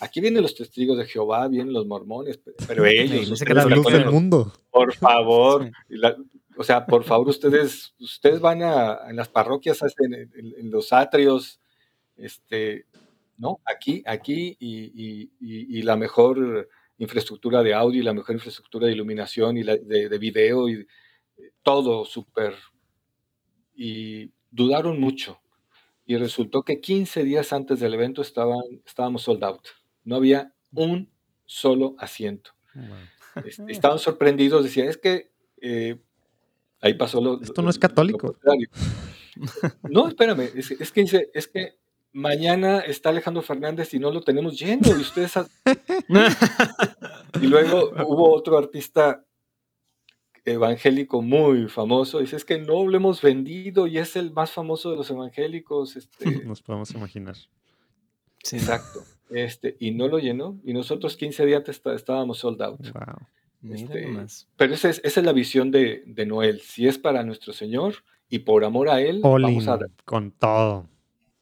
aquí 0.00 0.20
vienen 0.20 0.42
los 0.42 0.54
testigos 0.54 0.98
de 0.98 1.06
Jehová, 1.06 1.48
vienen 1.48 1.72
los 1.72 1.86
mormones, 1.86 2.40
pero 2.68 2.84
ellos, 2.84 3.40
la 3.48 3.64
luz 3.64 3.86
del 3.86 4.10
mundo. 4.10 4.52
Por 4.70 4.94
favor, 4.96 5.70
o 6.56 6.64
sea, 6.64 6.86
por 6.86 7.04
favor, 7.04 7.28
ustedes, 7.28 7.94
ustedes 7.98 8.40
van 8.40 8.62
a, 8.62 9.08
en 9.08 9.16
las 9.16 9.28
parroquias, 9.28 9.80
en, 9.98 10.14
en, 10.14 10.70
los 10.70 10.92
atrios, 10.92 11.60
este, 12.16 12.86
¿no? 13.38 13.60
Aquí, 13.64 14.02
aquí 14.06 14.56
y, 14.58 14.92
y, 14.94 15.30
y, 15.78 15.82
la 15.82 15.96
mejor 15.96 16.68
infraestructura 16.98 17.62
de 17.62 17.74
audio 17.74 18.00
y 18.00 18.04
la 18.04 18.14
mejor 18.14 18.34
infraestructura 18.34 18.86
de 18.86 18.92
iluminación 18.92 19.56
y 19.56 19.62
la, 19.62 19.76
de, 19.76 20.08
de 20.08 20.18
video 20.18 20.68
y 20.68 20.86
todo 21.62 22.04
súper. 22.04 22.54
Y 23.74 24.30
dudaron 24.50 25.00
mucho. 25.00 25.40
Y 26.04 26.16
resultó 26.16 26.62
que 26.62 26.80
15 26.80 27.24
días 27.24 27.52
antes 27.52 27.80
del 27.80 27.94
evento 27.94 28.22
estaban, 28.22 28.60
estábamos 28.84 29.22
sold 29.22 29.44
out. 29.44 29.68
No 30.04 30.16
había 30.16 30.52
un 30.72 31.10
solo 31.46 31.94
asiento. 31.98 32.52
Este, 33.44 33.70
estaban 33.72 33.98
sorprendidos, 33.98 34.64
decían, 34.64 34.88
es 34.88 34.98
que 34.98 35.30
eh, 35.60 35.98
ahí 36.82 36.94
pasó 36.94 37.20
lo... 37.20 37.40
Esto 37.40 37.62
no 37.62 37.70
es 37.70 37.78
católico. 37.78 38.36
no, 39.88 40.08
espérame, 40.08 40.50
es, 40.54 40.92
que 40.92 41.00
dice, 41.00 41.30
es 41.32 41.48
que 41.48 41.78
mañana 42.12 42.80
está 42.80 43.08
Alejandro 43.08 43.42
Fernández 43.42 43.94
y 43.94 43.98
no 43.98 44.10
lo 44.10 44.20
tenemos 44.20 44.58
lleno 44.58 44.88
y 44.88 45.00
ustedes... 45.00 45.32
y 47.40 47.46
luego 47.46 47.90
hubo 48.06 48.34
otro 48.34 48.58
artista 48.58 49.24
evangélico 50.44 51.22
muy 51.22 51.68
famoso, 51.68 52.18
dice, 52.18 52.36
es 52.36 52.44
que 52.44 52.58
no 52.58 52.84
lo 52.86 52.96
hemos 52.96 53.22
vendido 53.22 53.86
y 53.86 53.98
es 53.98 54.16
el 54.16 54.32
más 54.32 54.50
famoso 54.50 54.90
de 54.90 54.96
los 54.96 55.10
evangélicos. 55.10 55.96
Este... 55.96 56.44
Nos 56.44 56.60
podemos 56.62 56.90
imaginar. 56.90 57.36
Exacto. 58.50 59.04
Este, 59.30 59.76
y 59.78 59.92
no 59.92 60.08
lo 60.08 60.18
llenó, 60.18 60.60
y 60.62 60.74
nosotros 60.74 61.16
15 61.16 61.46
días 61.46 61.62
estábamos 61.68 62.38
sold 62.38 62.60
out. 62.60 62.80
Este, 63.70 64.08
pero 64.56 64.74
esa 64.74 64.90
es, 64.90 65.00
esa 65.04 65.20
es, 65.20 65.26
la 65.26 65.32
visión 65.32 65.70
de, 65.70 66.02
de, 66.06 66.26
Noel. 66.26 66.60
Si 66.60 66.88
es 66.88 66.98
para 66.98 67.22
nuestro 67.22 67.52
Señor 67.52 67.94
y 68.28 68.40
por 68.40 68.64
amor 68.64 68.88
a 68.88 69.00
Él, 69.00 69.20
vamos 69.22 69.68
a... 69.68 69.78
con 70.04 70.32
todo. 70.32 70.88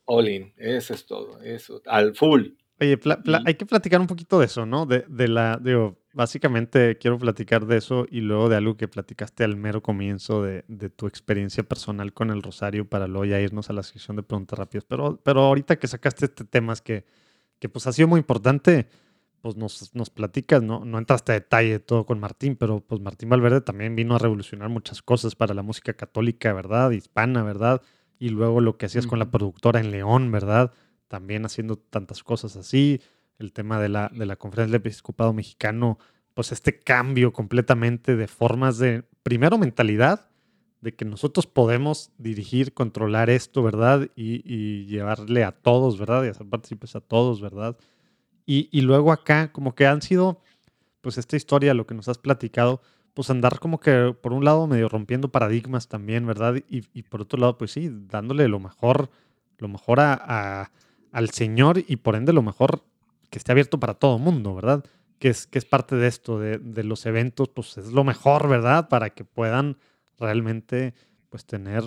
All 0.05 0.29
in, 0.29 0.53
eso 0.57 0.93
es 0.93 1.07
todo, 1.07 1.41
eso, 1.41 1.81
al 1.87 2.15
full. 2.15 2.49
Oye, 2.81 2.99
hay 3.45 3.55
que 3.55 3.67
platicar 3.67 4.01
un 4.01 4.07
poquito 4.07 4.41
de 4.41 4.47
eso, 4.47 4.67
¿no? 4.67 4.87
De, 4.87 5.05
de 5.09 5.29
la, 5.29 5.59
digo, 5.63 6.01
básicamente 6.13 6.99
quiero 6.99 7.19
platicar 7.19 7.67
de 7.67 7.77
eso 7.77 8.07
y 8.11 8.21
luego 8.21 8.49
de 8.49 8.57
algo 8.57 8.77
que 8.77 8.89
platicaste 8.89 9.45
al 9.45 9.57
mero 9.57 9.83
comienzo 9.83 10.43
de, 10.43 10.63
tu 10.91 11.07
experiencia 11.07 11.63
personal 11.63 12.13
con 12.13 12.31
el 12.31 12.43
Rosario 12.43 12.89
para 12.89 13.07
luego 13.07 13.25
ya 13.27 13.41
irnos 13.41 13.71
a 13.71 13.73
la 13.73 13.83
sección 13.83 14.17
de 14.17 14.23
preguntas 14.23 14.59
rápidas. 14.59 14.85
Pero, 14.89 15.21
pero 15.23 15.43
ahorita 15.43 15.79
que 15.79 15.87
sacaste 15.87 16.27
este 16.27 16.45
tema 16.45 16.73
es 16.73 16.81
que, 16.81 17.05
que 17.59 17.69
pues 17.69 17.87
ha 17.87 17.93
sido 17.93 18.09
muy 18.09 18.19
importante, 18.19 18.89
pues 19.41 19.57
nos, 19.57 19.95
nos 19.95 20.11
platicas, 20.11 20.63
¿no? 20.63 20.85
no 20.85 20.99
entraste 20.99 21.33
a 21.33 21.35
detalle 21.35 21.79
todo 21.81 22.07
con 22.07 22.21
Martín, 22.21 22.57
pero 22.57 22.81
pues 22.81 23.01
Martín 23.01 23.29
Valverde 23.29 23.61
también 23.61 23.97
vino 23.97 24.15
a 24.15 24.19
revolucionar 24.19 24.69
muchas 24.69 25.03
cosas 25.03 25.35
para 25.35 25.55
la 25.55 25.63
música 25.63 25.95
católica, 25.95 26.53
¿verdad? 26.53 26.91
Hispana, 26.91 27.43
¿verdad? 27.43 27.83
Y 28.19 28.29
luego 28.29 28.61
lo 28.61 28.77
que 28.77 28.87
hacías 28.87 29.07
con 29.07 29.19
la 29.19 29.31
productora 29.31 29.81
en 29.81 29.91
León, 29.91 30.31
¿verdad? 30.31 30.73
También 31.09 31.45
haciendo 31.47 31.77
tantas 31.77 32.23
cosas 32.23 32.57
así 32.57 33.01
el 33.39 33.53
tema 33.53 33.81
de 33.81 33.89
la, 33.89 34.11
de 34.15 34.27
la 34.27 34.37
conferencia 34.37 34.73
del 34.73 34.81
episcopado 34.81 35.33
mexicano, 35.33 35.99
pues 36.35 36.53
este 36.53 36.79
cambio 36.79 37.33
completamente 37.33 38.15
de 38.15 38.29
formas 38.29 38.79
de, 38.79 39.05
primero 39.23 39.59
mentalidad, 39.59 40.29
de 40.81 40.95
que 40.95 41.05
nosotros 41.05 41.47
podemos 41.47 42.11
dirigir, 42.19 42.73
controlar 42.73 43.29
esto, 43.31 43.63
¿verdad? 43.63 44.09
Y, 44.17 44.87
llevarle 44.87 45.45
a 45.45 45.53
todos, 45.53 45.99
¿verdad? 45.99 46.25
Y 46.25 46.29
hacer 46.29 46.47
partícipes 46.49 46.97
a 46.97 47.01
todos, 47.01 47.41
¿verdad? 47.41 47.77
Y, 48.51 48.69
y, 48.73 48.81
luego 48.81 49.13
acá, 49.13 49.53
como 49.53 49.77
que 49.77 49.87
han 49.87 50.03
sido, 50.03 50.41
pues 51.03 51.19
esta 51.19 51.37
historia, 51.37 51.73
lo 51.73 51.87
que 51.87 51.95
nos 51.95 52.09
has 52.09 52.19
platicado, 52.19 52.83
pues 53.15 53.31
andar 53.31 53.61
como 53.61 53.79
que 53.79 54.13
por 54.21 54.33
un 54.33 54.45
lado 54.45 54.67
medio 54.67 54.89
rompiendo 54.89 55.31
paradigmas 55.31 55.87
también, 55.87 56.27
¿verdad? 56.27 56.57
Y, 56.69 57.03
por 57.05 57.23
otro 57.23 57.39
lado, 57.39 57.59
pues 57.59 57.71
sí, 57.71 57.89
dándole 57.93 58.49
lo 58.49 58.59
mejor, 58.59 59.09
lo 59.59 59.69
mejor 59.69 60.01
a, 60.01 60.73
al 61.13 61.31
Señor 61.31 61.85
y 61.87 61.95
por 61.95 62.17
ende 62.17 62.33
lo 62.33 62.43
mejor 62.43 62.83
que 63.31 63.39
esté 63.39 63.53
abierto 63.53 63.79
para 63.79 63.95
todo 63.95 64.19
mundo, 64.19 64.53
¿verdad? 64.53 64.85
Que 65.21 65.29
es, 65.29 65.47
que 65.47 65.61
es 65.61 65.65
parte 65.65 65.95
de 65.95 66.09
esto, 66.09 66.41
de, 66.41 66.83
los 66.83 67.07
eventos, 67.07 67.51
pues 67.51 67.79
es 67.79 67.93
lo 67.93 68.03
mejor, 68.03 68.49
¿verdad? 68.49 68.89
Para 68.89 69.11
que 69.11 69.25
puedan 69.25 69.77
realmente, 70.19 70.95
pues 71.29 71.47
tener, 71.47 71.85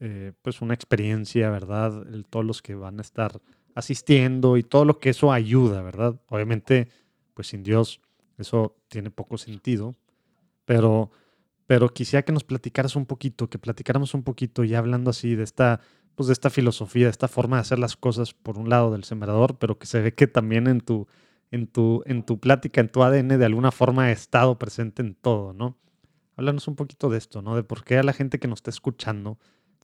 eh, 0.00 0.32
pues 0.40 0.62
una 0.62 0.72
experiencia, 0.72 1.50
¿verdad? 1.50 2.06
El, 2.10 2.24
todos 2.24 2.46
los 2.46 2.62
que 2.62 2.74
van 2.74 3.00
a 3.00 3.02
estar 3.02 3.42
asistiendo 3.74 4.56
y 4.56 4.62
todo 4.62 4.84
lo 4.84 4.98
que 4.98 5.10
eso 5.10 5.32
ayuda, 5.32 5.82
¿verdad? 5.82 6.20
Obviamente, 6.28 6.88
pues 7.34 7.48
sin 7.48 7.62
Dios 7.62 8.00
eso 8.38 8.76
tiene 8.88 9.10
poco 9.10 9.38
sentido, 9.38 9.94
pero, 10.64 11.10
pero 11.66 11.88
quisiera 11.88 12.24
que 12.24 12.32
nos 12.32 12.44
platicaras 12.44 12.96
un 12.96 13.06
poquito, 13.06 13.50
que 13.50 13.58
platicáramos 13.58 14.14
un 14.14 14.22
poquito 14.22 14.64
ya 14.64 14.78
hablando 14.78 15.10
así 15.10 15.34
de 15.34 15.44
esta 15.44 15.80
pues, 16.20 16.26
de 16.26 16.34
esta 16.34 16.50
filosofía, 16.50 17.06
de 17.06 17.12
esta 17.12 17.28
forma 17.28 17.56
de 17.56 17.62
hacer 17.62 17.78
las 17.78 17.96
cosas 17.96 18.34
por 18.34 18.58
un 18.58 18.68
lado 18.68 18.90
del 18.90 19.04
sembrador, 19.04 19.56
pero 19.58 19.78
que 19.78 19.86
se 19.86 20.02
ve 20.02 20.12
que 20.14 20.26
también 20.26 20.66
en 20.66 20.82
tu, 20.82 21.08
en 21.50 21.66
tu, 21.66 22.02
en 22.04 22.24
tu 22.24 22.38
plática, 22.38 22.82
en 22.82 22.90
tu 22.90 23.02
ADN, 23.02 23.38
de 23.38 23.44
alguna 23.46 23.70
forma 23.70 24.04
ha 24.04 24.12
estado 24.12 24.58
presente 24.58 25.00
en 25.00 25.14
todo, 25.14 25.54
¿no? 25.54 25.78
Háblanos 26.36 26.68
un 26.68 26.76
poquito 26.76 27.08
de 27.08 27.16
esto, 27.16 27.40
¿no? 27.40 27.56
De 27.56 27.62
por 27.62 27.84
qué 27.84 27.96
a 27.96 28.02
la 28.02 28.12
gente 28.12 28.38
que 28.38 28.48
nos 28.48 28.58
está 28.58 28.68
escuchando, 28.68 29.38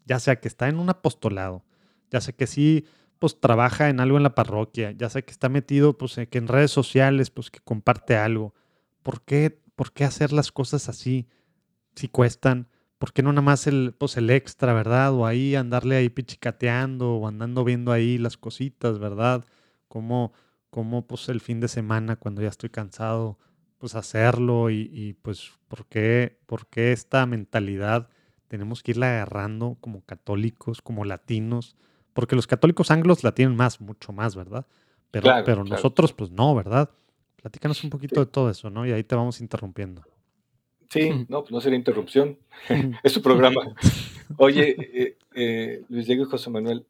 ya 0.04 0.18
sea 0.18 0.36
que 0.38 0.48
está 0.48 0.68
en 0.68 0.78
un 0.78 0.90
apostolado, 0.90 1.64
ya 2.10 2.20
sea 2.20 2.34
que 2.36 2.46
sí, 2.46 2.84
pues 3.18 3.40
trabaja 3.40 3.88
en 3.88 4.00
algo 4.00 4.16
en 4.16 4.22
la 4.22 4.34
parroquia, 4.34 4.92
ya 4.92 5.08
sea 5.10 5.22
que 5.22 5.32
está 5.32 5.48
metido, 5.48 5.96
pues 5.98 6.16
que 6.30 6.38
en 6.38 6.48
redes 6.48 6.70
sociales, 6.70 7.30
pues 7.30 7.50
que 7.50 7.60
comparte 7.60 8.16
algo. 8.16 8.54
¿Por 9.02 9.22
qué, 9.22 9.62
por 9.76 9.92
qué 9.92 10.04
hacer 10.04 10.32
las 10.32 10.52
cosas 10.52 10.88
así 10.88 11.28
si 11.94 12.08
cuestan? 12.08 12.68
¿por 12.98 13.12
qué 13.12 13.22
no 13.22 13.32
nada 13.32 13.42
más 13.42 13.66
el, 13.66 13.94
pues 13.98 14.16
el 14.16 14.30
extra, 14.30 14.72
verdad? 14.72 15.12
O 15.14 15.26
ahí 15.26 15.54
andarle 15.54 15.96
ahí 15.96 16.08
pichicateando 16.08 17.14
o 17.16 17.28
andando 17.28 17.64
viendo 17.64 17.92
ahí 17.92 18.18
las 18.18 18.36
cositas, 18.36 18.98
¿verdad? 18.98 19.44
Como, 19.88 20.32
como 20.70 21.06
pues 21.06 21.28
el 21.28 21.40
fin 21.40 21.60
de 21.60 21.68
semana 21.68 22.16
cuando 22.16 22.42
ya 22.42 22.48
estoy 22.48 22.70
cansado, 22.70 23.38
pues 23.78 23.94
hacerlo 23.94 24.70
y, 24.70 25.16
pues 25.22 25.52
¿por 25.68 25.86
qué, 25.86 26.38
¿por 26.46 26.66
qué 26.68 26.92
esta 26.92 27.26
mentalidad 27.26 28.08
tenemos 28.48 28.82
que 28.82 28.92
irla 28.92 29.08
agarrando 29.10 29.76
como 29.80 30.02
católicos, 30.04 30.80
como 30.82 31.04
latinos? 31.04 31.76
Porque 32.16 32.34
los 32.34 32.48
católicos 32.48 32.90
anglos 32.90 33.22
la 33.22 33.32
tienen 33.32 33.54
más, 33.54 33.80
mucho 33.80 34.12
más, 34.12 34.34
¿verdad? 34.34 34.66
Pero, 35.12 35.30
pero 35.44 35.64
nosotros 35.64 36.12
pues 36.12 36.30
no, 36.30 36.54
¿verdad? 36.54 36.90
Platícanos 37.36 37.84
un 37.84 37.90
poquito 37.90 38.18
de 38.18 38.26
todo 38.26 38.50
eso, 38.50 38.70
¿no? 38.70 38.84
Y 38.84 38.90
ahí 38.90 39.04
te 39.04 39.14
vamos 39.14 39.40
interrumpiendo. 39.40 40.02
Sí, 40.90 41.26
no, 41.28 41.42
pues 41.42 41.52
no 41.52 41.60
sería 41.60 41.78
interrupción. 41.78 42.38
es 43.02 43.12
su 43.12 43.22
programa. 43.22 43.74
Oye, 44.38 44.76
eh, 44.78 45.18
eh, 45.34 45.84
Luis 45.88 46.06
Diego 46.06 46.24
y 46.24 46.26
José 46.26 46.50
Manuel, 46.50 46.86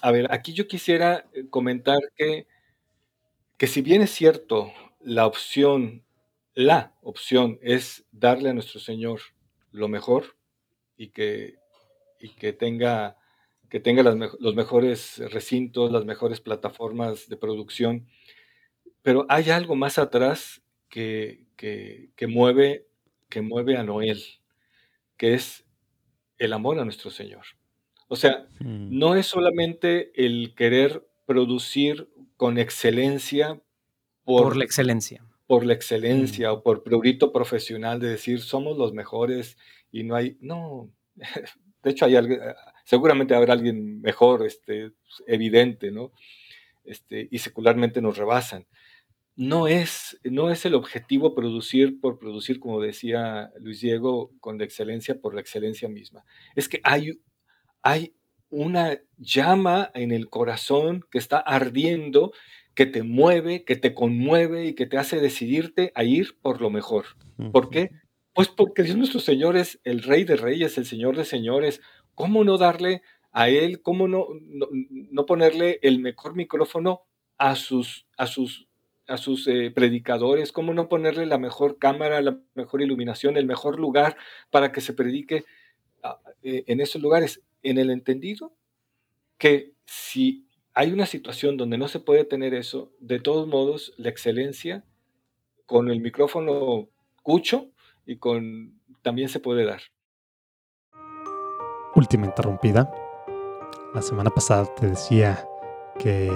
a 0.00 0.10
ver, 0.10 0.32
aquí 0.32 0.52
yo 0.52 0.66
quisiera 0.66 1.26
eh, 1.32 1.46
comentar 1.48 1.98
que, 2.16 2.46
que 3.56 3.66
si 3.66 3.82
bien 3.82 4.02
es 4.02 4.10
cierto, 4.10 4.72
la 5.00 5.26
opción, 5.26 6.02
la 6.54 6.92
opción 7.02 7.58
es 7.62 8.04
darle 8.10 8.50
a 8.50 8.54
nuestro 8.54 8.80
Señor 8.80 9.20
lo 9.70 9.88
mejor 9.88 10.36
y 10.96 11.08
que, 11.08 11.56
y 12.20 12.30
que 12.30 12.52
tenga, 12.52 13.16
que 13.74 13.80
tenga 13.80 14.04
los 14.04 14.54
mejores 14.54 15.18
recintos, 15.32 15.90
las 15.90 16.04
mejores 16.04 16.40
plataformas 16.40 17.28
de 17.28 17.36
producción, 17.36 18.06
pero 19.02 19.26
hay 19.28 19.50
algo 19.50 19.74
más 19.74 19.98
atrás 19.98 20.62
que, 20.88 21.48
que, 21.56 22.26
mueve, 22.28 22.86
que 23.28 23.42
mueve 23.42 23.76
a 23.76 23.82
Noel, 23.82 24.22
que 25.16 25.34
es 25.34 25.64
el 26.38 26.52
amor 26.52 26.78
a 26.78 26.84
nuestro 26.84 27.10
Señor. 27.10 27.46
O 28.06 28.14
sea, 28.14 28.46
mm. 28.60 28.96
no 28.96 29.16
es 29.16 29.26
solamente 29.26 30.12
el 30.24 30.54
querer 30.54 31.04
producir 31.26 32.08
con 32.36 32.58
excelencia 32.58 33.60
por, 34.22 34.56
la 34.56 34.62
excelencia. 34.62 35.26
Por 35.48 35.66
la 35.66 35.74
excelencia 35.74 36.50
mm. 36.50 36.52
o 36.52 36.62
por 36.62 36.84
prurito 36.84 37.32
profesional 37.32 37.98
de 37.98 38.06
decir 38.06 38.40
somos 38.40 38.78
los 38.78 38.92
mejores 38.92 39.58
y 39.90 40.04
no 40.04 40.14
hay, 40.14 40.38
no, 40.40 40.92
de 41.82 41.90
hecho 41.90 42.04
hay 42.04 42.14
alguien, 42.14 42.38
seguramente 42.84 43.34
habrá 43.34 43.54
alguien 43.54 44.00
mejor, 44.00 44.46
este, 44.46 44.92
evidente, 45.26 45.90
¿no? 45.90 46.12
Este, 46.84 47.28
y 47.30 47.38
secularmente 47.38 48.00
nos 48.00 48.16
rebasan 48.16 48.66
no 49.36 49.66
es, 49.66 50.18
no 50.24 50.50
es 50.50 50.64
el 50.64 50.74
objetivo 50.74 51.34
producir 51.34 52.00
por 52.00 52.18
producir, 52.18 52.60
como 52.60 52.80
decía 52.80 53.50
Luis 53.58 53.80
Diego, 53.80 54.30
con 54.40 54.58
la 54.58 54.64
excelencia 54.64 55.20
por 55.20 55.34
la 55.34 55.40
excelencia 55.40 55.88
misma. 55.88 56.24
Es 56.54 56.68
que 56.68 56.80
hay, 56.84 57.20
hay 57.82 58.14
una 58.48 59.00
llama 59.18 59.90
en 59.94 60.12
el 60.12 60.28
corazón 60.28 61.04
que 61.10 61.18
está 61.18 61.38
ardiendo, 61.38 62.32
que 62.74 62.86
te 62.86 63.02
mueve, 63.02 63.64
que 63.64 63.76
te 63.76 63.94
conmueve 63.94 64.66
y 64.66 64.74
que 64.74 64.86
te 64.86 64.98
hace 64.98 65.20
decidirte 65.20 65.90
a 65.94 66.04
ir 66.04 66.38
por 66.40 66.60
lo 66.60 66.70
mejor. 66.70 67.06
¿Por 67.52 67.70
qué? 67.70 67.90
Pues 68.32 68.48
porque 68.48 68.82
Dios 68.82 68.96
nuestro 68.96 69.20
Señor 69.20 69.56
es 69.56 69.80
el 69.84 70.02
Rey 70.02 70.24
de 70.24 70.36
Reyes, 70.36 70.78
el 70.78 70.86
Señor 70.86 71.16
de 71.16 71.24
Señores. 71.24 71.80
¿Cómo 72.14 72.44
no 72.44 72.58
darle 72.58 73.02
a 73.32 73.48
Él, 73.48 73.82
cómo 73.82 74.08
no, 74.08 74.28
no, 74.40 74.68
no 74.70 75.26
ponerle 75.26 75.78
el 75.82 75.98
mejor 75.98 76.34
micrófono 76.34 77.02
a 77.38 77.56
sus, 77.56 78.06
a 78.16 78.26
sus 78.26 78.68
a 79.06 79.16
sus 79.18 79.46
eh, 79.48 79.70
predicadores, 79.70 80.52
cómo 80.52 80.72
no 80.72 80.88
ponerle 80.88 81.26
la 81.26 81.38
mejor 81.38 81.78
cámara, 81.78 82.22
la 82.22 82.38
mejor 82.54 82.80
iluminación, 82.82 83.36
el 83.36 83.46
mejor 83.46 83.78
lugar 83.78 84.16
para 84.50 84.72
que 84.72 84.80
se 84.80 84.94
predique 84.94 85.44
ah, 86.02 86.18
eh, 86.42 86.64
en 86.66 86.80
esos 86.80 87.02
lugares, 87.02 87.42
en 87.62 87.78
el 87.78 87.90
entendido 87.90 88.54
que 89.38 89.72
si 89.86 90.46
hay 90.72 90.92
una 90.92 91.06
situación 91.06 91.56
donde 91.56 91.78
no 91.78 91.88
se 91.88 92.00
puede 92.00 92.24
tener 92.24 92.54
eso, 92.54 92.92
de 92.98 93.20
todos 93.20 93.46
modos, 93.46 93.92
la 93.96 94.08
excelencia 94.08 94.84
con 95.66 95.90
el 95.90 96.00
micrófono 96.00 96.88
cucho 97.22 97.70
y 98.06 98.16
con 98.16 98.80
también 99.02 99.28
se 99.28 99.40
puede 99.40 99.64
dar. 99.64 99.82
Última 102.04 102.26
interrumpida. 102.26 102.90
La 103.94 104.02
semana 104.02 104.28
pasada 104.28 104.66
te 104.76 104.88
decía 104.88 105.48
que, 105.98 106.30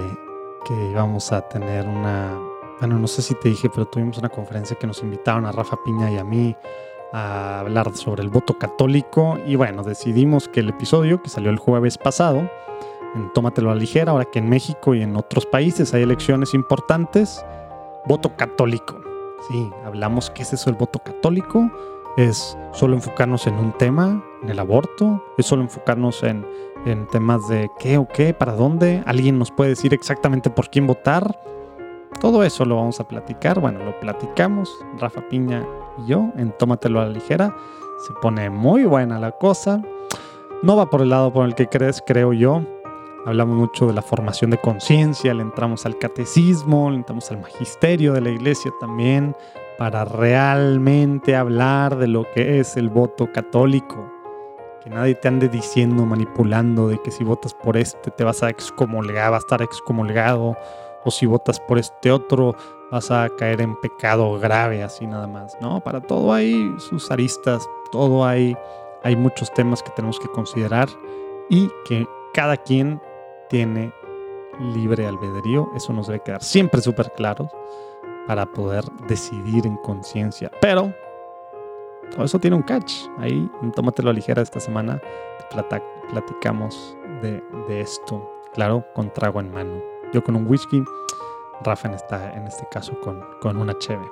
que 0.65 0.73
íbamos 0.89 1.31
a 1.31 1.47
tener 1.47 1.87
una 1.87 2.35
bueno, 2.79 2.97
no 2.97 3.05
sé 3.05 3.21
si 3.21 3.35
te 3.35 3.49
dije, 3.49 3.69
pero 3.69 3.85
tuvimos 3.85 4.17
una 4.17 4.29
conferencia 4.29 4.75
que 4.79 4.87
nos 4.87 5.03
invitaron 5.03 5.45
a 5.45 5.51
Rafa 5.51 5.77
Piña 5.85 6.09
y 6.09 6.17
a 6.17 6.23
mí 6.23 6.55
a 7.13 7.59
hablar 7.59 7.95
sobre 7.95 8.23
el 8.23 8.29
voto 8.29 8.57
católico 8.57 9.37
y 9.45 9.55
bueno, 9.55 9.83
decidimos 9.83 10.47
que 10.47 10.61
el 10.61 10.69
episodio 10.69 11.21
que 11.21 11.29
salió 11.29 11.51
el 11.51 11.59
jueves 11.59 11.99
pasado, 11.99 12.49
en 13.13 13.31
Tómatelo 13.33 13.69
a 13.69 13.75
la 13.75 13.79
ligera, 13.79 14.11
ahora 14.13 14.25
que 14.25 14.39
en 14.39 14.49
México 14.49 14.95
y 14.95 15.03
en 15.03 15.15
otros 15.15 15.45
países 15.45 15.93
hay 15.93 16.01
elecciones 16.01 16.55
importantes, 16.55 17.45
voto 18.07 18.35
católico. 18.35 18.99
Sí, 19.47 19.69
hablamos 19.85 20.31
qué 20.31 20.41
es 20.41 20.51
eso 20.53 20.71
el 20.71 20.77
voto 20.77 20.97
católico, 20.97 21.69
es 22.17 22.57
solo 22.71 22.95
enfocarnos 22.95 23.45
en 23.45 23.53
un 23.53 23.71
tema, 23.73 24.23
en 24.43 24.49
el 24.49 24.59
aborto, 24.59 25.23
es 25.37 25.45
solo 25.45 25.63
enfocarnos 25.63 26.23
en, 26.23 26.45
en 26.85 27.07
temas 27.07 27.47
de 27.47 27.69
qué 27.79 27.97
o 27.97 28.07
qué, 28.07 28.33
para 28.33 28.53
dónde, 28.53 29.03
alguien 29.05 29.39
nos 29.39 29.51
puede 29.51 29.71
decir 29.71 29.93
exactamente 29.93 30.49
por 30.49 30.69
quién 30.69 30.87
votar 30.87 31.37
todo 32.19 32.43
eso 32.43 32.65
lo 32.65 32.75
vamos 32.75 32.99
a 32.99 33.07
platicar. 33.07 33.61
Bueno, 33.61 33.83
lo 33.83 33.97
platicamos 33.99 34.77
Rafa 34.97 35.21
Piña 35.29 35.65
y 35.99 36.07
yo 36.07 36.29
en 36.35 36.51
Tómatelo 36.51 36.99
a 36.99 37.05
la 37.05 37.11
ligera. 37.11 37.55
Se 38.05 38.13
pone 38.21 38.49
muy 38.49 38.83
buena 38.83 39.19
la 39.19 39.31
cosa. 39.31 39.81
No 40.61 40.75
va 40.75 40.89
por 40.89 41.01
el 41.01 41.09
lado 41.09 41.31
por 41.31 41.45
el 41.45 41.55
que 41.55 41.67
crees, 41.67 42.03
creo 42.05 42.33
yo. 42.33 42.61
hablamos 43.25 43.55
mucho 43.55 43.87
de 43.87 43.93
la 43.93 44.01
formación 44.01 44.51
de 44.51 44.57
conciencia, 44.57 45.33
le 45.33 45.43
entramos 45.43 45.85
al 45.85 45.97
catecismo, 45.97 46.89
le 46.89 46.97
entramos 46.97 47.31
al 47.31 47.39
magisterio 47.39 48.13
de 48.13 48.21
la 48.21 48.29
iglesia 48.29 48.71
también, 48.79 49.35
para 49.77 50.03
realmente 50.03 51.35
hablar 51.35 51.97
de 51.97 52.07
lo 52.07 52.25
que 52.33 52.59
es 52.59 52.75
el 52.75 52.89
voto 52.89 53.31
católico. 53.31 54.18
Que 54.83 54.89
nadie 54.89 55.15
te 55.15 55.27
ande 55.27 55.49
diciendo, 55.49 56.05
manipulando 56.05 56.87
de 56.87 57.01
que 57.01 57.11
si 57.11 57.23
votas 57.23 57.53
por 57.53 57.77
este 57.77 58.11
te 58.11 58.23
vas 58.23 58.43
a 58.43 58.49
excomulgar, 58.49 59.31
vas 59.31 59.43
a 59.43 59.45
estar 59.45 59.61
excomulgado, 59.61 60.55
o 61.03 61.11
si 61.11 61.25
votas 61.25 61.59
por 61.59 61.77
este 61.77 62.11
otro 62.11 62.55
vas 62.91 63.11
a 63.11 63.29
caer 63.37 63.61
en 63.61 63.75
pecado 63.79 64.39
grave, 64.39 64.83
así 64.83 65.05
nada 65.05 65.27
más. 65.27 65.57
No, 65.61 65.79
para 65.81 66.01
todo 66.01 66.33
hay 66.33 66.73
sus 66.77 67.11
aristas, 67.11 67.67
todo 67.91 68.25
hay, 68.25 68.57
hay 69.03 69.15
muchos 69.15 69.53
temas 69.53 69.83
que 69.83 69.91
tenemos 69.91 70.19
que 70.19 70.27
considerar 70.29 70.87
y 71.49 71.69
que 71.85 72.07
cada 72.33 72.57
quien 72.57 73.01
tiene 73.49 73.93
libre 74.59 75.07
albedrío, 75.07 75.69
eso 75.75 75.93
nos 75.93 76.07
debe 76.07 76.21
quedar 76.21 76.43
siempre 76.43 76.81
súper 76.81 77.11
claro 77.13 77.49
para 78.27 78.45
poder 78.45 78.83
decidir 79.07 79.65
en 79.65 79.77
conciencia. 79.77 80.51
Pero 80.61 80.93
todo 82.11 82.25
eso 82.25 82.39
tiene 82.39 82.55
un 82.55 82.63
catch. 82.63 82.93
Ahí, 83.17 83.49
tómatelo 83.75 84.09
a 84.09 84.13
ligera 84.13 84.41
esta 84.41 84.59
semana, 84.59 85.01
platicamos 86.09 86.97
de, 87.21 87.41
de 87.67 87.81
esto, 87.81 88.29
claro, 88.53 88.85
con 88.93 89.13
trago 89.13 89.39
en 89.39 89.51
mano. 89.51 89.81
Yo 90.13 90.23
con 90.23 90.35
un 90.35 90.47
whisky, 90.47 90.81
Rafa 91.63 91.87
en, 91.87 91.93
esta, 91.95 92.33
en 92.35 92.47
este 92.47 92.65
caso 92.71 92.99
con, 93.01 93.23
con 93.41 93.57
una 93.57 93.77
cheve. 93.77 94.05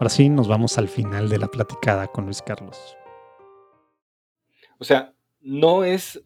Ahora 0.00 0.08
sí, 0.08 0.28
nos 0.28 0.48
vamos 0.48 0.76
al 0.76 0.88
final 0.88 1.28
de 1.28 1.38
la 1.38 1.46
platicada 1.46 2.08
con 2.08 2.24
Luis 2.24 2.42
Carlos. 2.42 2.96
O 4.78 4.84
sea, 4.84 5.14
no 5.40 5.84
es, 5.84 6.22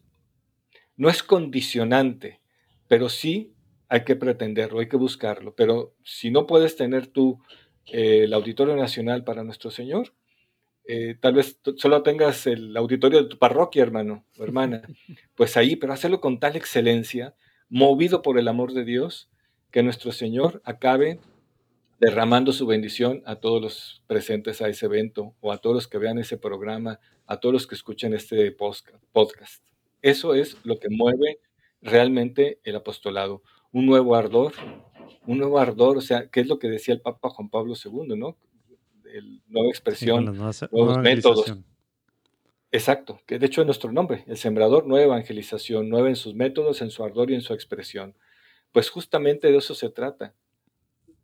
no 0.97 1.09
es 1.09 1.21
condicionante, 1.23 2.41
pero 2.87 3.09
sí 3.09 3.53
hay 3.87 4.03
que 4.03 4.15
pretenderlo, 4.15 4.79
hay 4.79 4.89
que 4.89 4.97
buscarlo. 4.97 5.53
Pero 5.55 5.95
si 6.03 6.31
no 6.31 6.47
puedes 6.47 6.75
tener 6.75 7.07
tú 7.07 7.41
eh, 7.85 8.23
el 8.23 8.33
Auditorio 8.33 8.75
Nacional 8.75 9.23
para 9.23 9.43
nuestro 9.43 9.71
Señor, 9.71 10.13
eh, 10.91 11.15
tal 11.19 11.35
vez 11.35 11.59
solo 11.77 12.01
tengas 12.01 12.47
el 12.47 12.75
auditorio 12.75 13.21
de 13.21 13.29
tu 13.29 13.37
parroquia, 13.37 13.83
hermano 13.83 14.25
o 14.39 14.43
hermana, 14.43 14.81
pues 15.35 15.55
ahí, 15.55 15.75
pero 15.75 15.93
hacerlo 15.93 16.19
con 16.19 16.39
tal 16.39 16.55
excelencia 16.55 17.35
movido 17.69 18.23
por 18.23 18.39
el 18.39 18.47
amor 18.47 18.73
de 18.73 18.85
Dios, 18.85 19.29
que 19.69 19.83
nuestro 19.83 20.11
Señor 20.11 20.63
acabe 20.65 21.19
derramando 21.99 22.51
su 22.53 22.65
bendición 22.65 23.21
a 23.27 23.35
todos 23.35 23.61
los 23.61 24.03
presentes 24.07 24.63
a 24.63 24.67
ese 24.67 24.87
evento 24.87 25.35
o 25.41 25.51
a 25.51 25.59
todos 25.59 25.75
los 25.75 25.87
que 25.87 25.99
vean 25.99 26.17
ese 26.17 26.39
programa, 26.39 26.99
a 27.27 27.39
todos 27.39 27.53
los 27.53 27.67
que 27.67 27.75
escuchen 27.75 28.15
este 28.15 28.51
podcast. 28.51 29.63
Eso 30.01 30.33
es 30.33 30.57
lo 30.63 30.79
que 30.79 30.89
mueve 30.89 31.37
realmente 31.83 32.61
el 32.63 32.75
apostolado. 32.75 33.43
Un 33.71 33.85
nuevo 33.85 34.15
ardor, 34.15 34.53
un 35.27 35.37
nuevo 35.37 35.59
ardor, 35.59 35.97
o 35.99 36.01
sea, 36.01 36.29
¿qué 36.31 36.39
es 36.39 36.47
lo 36.47 36.57
que 36.57 36.67
decía 36.67 36.95
el 36.95 37.01
Papa 37.01 37.29
Juan 37.29 37.49
Pablo 37.49 37.75
II, 37.75 38.17
no? 38.17 38.37
El, 39.13 39.41
nueva 39.47 39.69
expresión, 39.69 40.25
nuevos 40.25 40.97
métodos. 40.99 41.57
Exacto, 42.71 43.19
que 43.25 43.39
de 43.39 43.47
hecho 43.47 43.61
es 43.61 43.65
nuestro 43.65 43.91
nombre, 43.91 44.23
el 44.27 44.37
sembrador, 44.37 44.85
nueva 44.85 45.05
evangelización, 45.05 45.89
nueva 45.89 46.09
en 46.09 46.15
sus 46.15 46.35
métodos, 46.35 46.81
en 46.81 46.91
su 46.91 47.03
ardor 47.03 47.31
y 47.31 47.33
en 47.33 47.41
su 47.41 47.53
expresión. 47.53 48.15
Pues 48.71 48.91
justamente 48.91 49.51
de 49.51 49.57
eso 49.57 49.73
se 49.73 49.89
trata. 49.89 50.35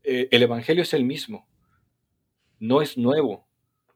Eh, 0.03 0.27
el 0.31 0.41
Evangelio 0.41 0.81
es 0.81 0.93
el 0.95 1.05
mismo, 1.05 1.47
no 2.59 2.81
es 2.81 2.97
nuevo, 2.97 3.47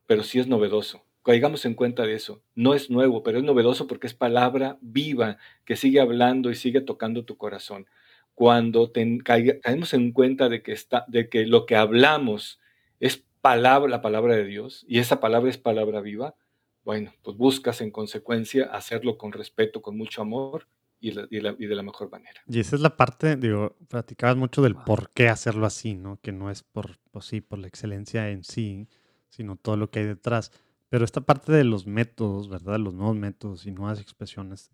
pero 0.06 0.24
sí 0.24 0.40
es 0.40 0.48
novedoso. 0.48 1.04
Caigamos 1.24 1.66
en 1.66 1.74
cuenta 1.74 2.04
de 2.04 2.14
eso. 2.14 2.42
No 2.56 2.74
es 2.74 2.90
nuevo, 2.90 3.24
pero 3.24 3.38
es 3.38 3.44
novedoso 3.44 3.88
porque 3.88 4.08
es 4.08 4.14
palabra 4.14 4.78
viva 4.82 5.38
que 5.66 5.76
sigue 5.76 6.00
hablando 6.00 6.50
y 6.50 6.56
sigue 6.56 6.82
tocando 6.82 7.26
tu 7.26 7.38
corazón. 7.38 7.88
Cuando 8.34 8.92
caemos 9.24 9.94
en 9.94 10.12
cuenta 10.12 10.50
de 10.50 10.64
que, 10.64 10.72
está, 10.72 11.06
de 11.08 11.30
que 11.30 11.46
lo 11.46 11.66
que 11.66 11.76
hablamos 11.76 12.60
es 13.00 13.26
palabra, 13.42 13.90
la 13.90 14.02
palabra 14.02 14.36
de 14.36 14.46
Dios 14.46 14.86
y 14.88 15.00
esa 15.00 15.20
palabra 15.20 15.50
es 15.50 15.58
palabra 15.58 16.02
viva, 16.02 16.36
bueno, 16.84 17.14
pues 17.24 17.38
buscas 17.38 17.82
en 17.82 17.92
consecuencia 17.92 18.66
hacerlo 18.66 19.18
con 19.18 19.32
respeto, 19.32 19.82
con 19.82 19.98
mucho 19.98 20.22
amor 20.22 20.68
y, 21.00 21.12
de 21.12 21.76
la 21.76 21.84
mejor 21.84 22.12
manera. 22.12 22.42
Y 22.48 22.60
esa 22.60 22.76
es 22.76 22.82
la 22.82 22.98
parte, 22.98 23.36
digo, 23.36 23.78
platicabas 23.88 24.36
mucho 24.36 24.62
del 24.62 24.76
por 24.76 25.12
qué 25.12 25.30
hacerlo 25.30 25.66
así, 25.66 25.96
¿no? 25.96 26.20
Que 26.22 26.32
no 26.32 26.50
es 26.50 26.64
por, 26.64 26.98
pues 27.12 27.26
sí, 27.26 27.42
por 27.42 27.60
la 27.60 27.68
excelencia 27.68 28.30
en 28.30 28.44
sí, 28.44 28.88
sino 29.30 29.56
todo 29.56 29.78
lo 29.78 29.90
que 29.90 30.00
hay 30.00 30.06
detrás. 30.06 30.52
Pero 30.90 31.06
esta 31.06 31.22
parte 31.22 31.52
de 31.52 31.64
los 31.64 31.86
métodos, 31.86 32.50
¿verdad? 32.50 32.80
Los 32.80 32.94
nuevos 32.94 33.16
métodos 33.16 33.66
y 33.66 33.72
nuevas 33.72 34.02
expresiones, 34.02 34.72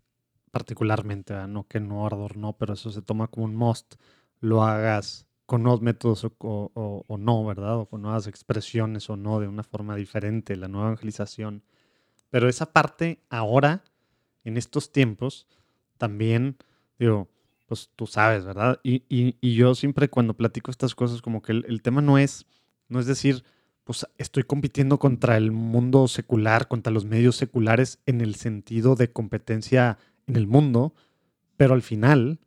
particularmente, 0.50 1.34
no 1.46 1.68
que 1.68 1.80
no 1.80 2.06
ardor, 2.06 2.36
no, 2.36 2.56
pero 2.56 2.74
eso 2.74 2.90
se 2.90 3.02
toma 3.02 3.28
como 3.28 3.44
un 3.44 3.54
must, 3.54 3.94
lo 4.40 4.62
hagas 4.62 5.26
con 5.46 5.62
nuevos 5.62 5.80
métodos 5.80 6.26
o, 6.38 7.16
no, 7.18 7.44
¿verdad? 7.46 7.78
O 7.78 7.86
con 7.86 8.02
nuevas 8.02 8.26
expresiones 8.26 9.08
o 9.08 9.16
no, 9.16 9.40
de 9.40 9.48
una 9.48 9.62
forma 9.62 9.96
diferente, 9.96 10.56
la 10.56 10.68
nueva 10.68 10.88
evangelización 10.88 11.62
pero 12.30 12.48
esa 12.48 12.72
parte 12.72 13.20
ahora, 13.30 13.84
en 14.44 14.56
estos 14.56 14.92
tiempos, 14.92 15.46
también, 15.98 16.56
digo, 16.98 17.28
pues 17.66 17.90
tú 17.96 18.06
sabes, 18.06 18.44
¿verdad? 18.44 18.80
Y, 18.82 19.04
y, 19.08 19.54
yo 19.54 19.74
siempre 19.74 20.08
cuando 20.08 20.34
platico 20.34 20.70
estas 20.70 20.94
cosas, 20.94 21.22
como 21.22 21.42
que 21.42 21.52
el, 21.52 21.82
tema 21.82 22.00
no 22.00 22.18
es, 22.18 22.46
no 22.88 23.00
es 23.00 23.06
decir, 23.06 23.44
pues 23.84 24.06
estoy 24.18 24.42
compitiendo 24.44 24.98
contra 24.98 25.36
el 25.36 25.50
mundo 25.50 26.08
secular, 26.08 26.68
contra 26.68 26.92
los 26.92 27.04
medios 27.04 27.36
seculares 27.36 28.00
en 28.06 28.20
el 28.20 28.34
sentido 28.34 28.94
de 28.94 29.10
competencia 29.10 29.98
en 30.26 30.36
el 30.36 30.46
mundo, 30.46 30.94
pero 31.56 31.74
al 31.74 31.82
final 31.82 32.40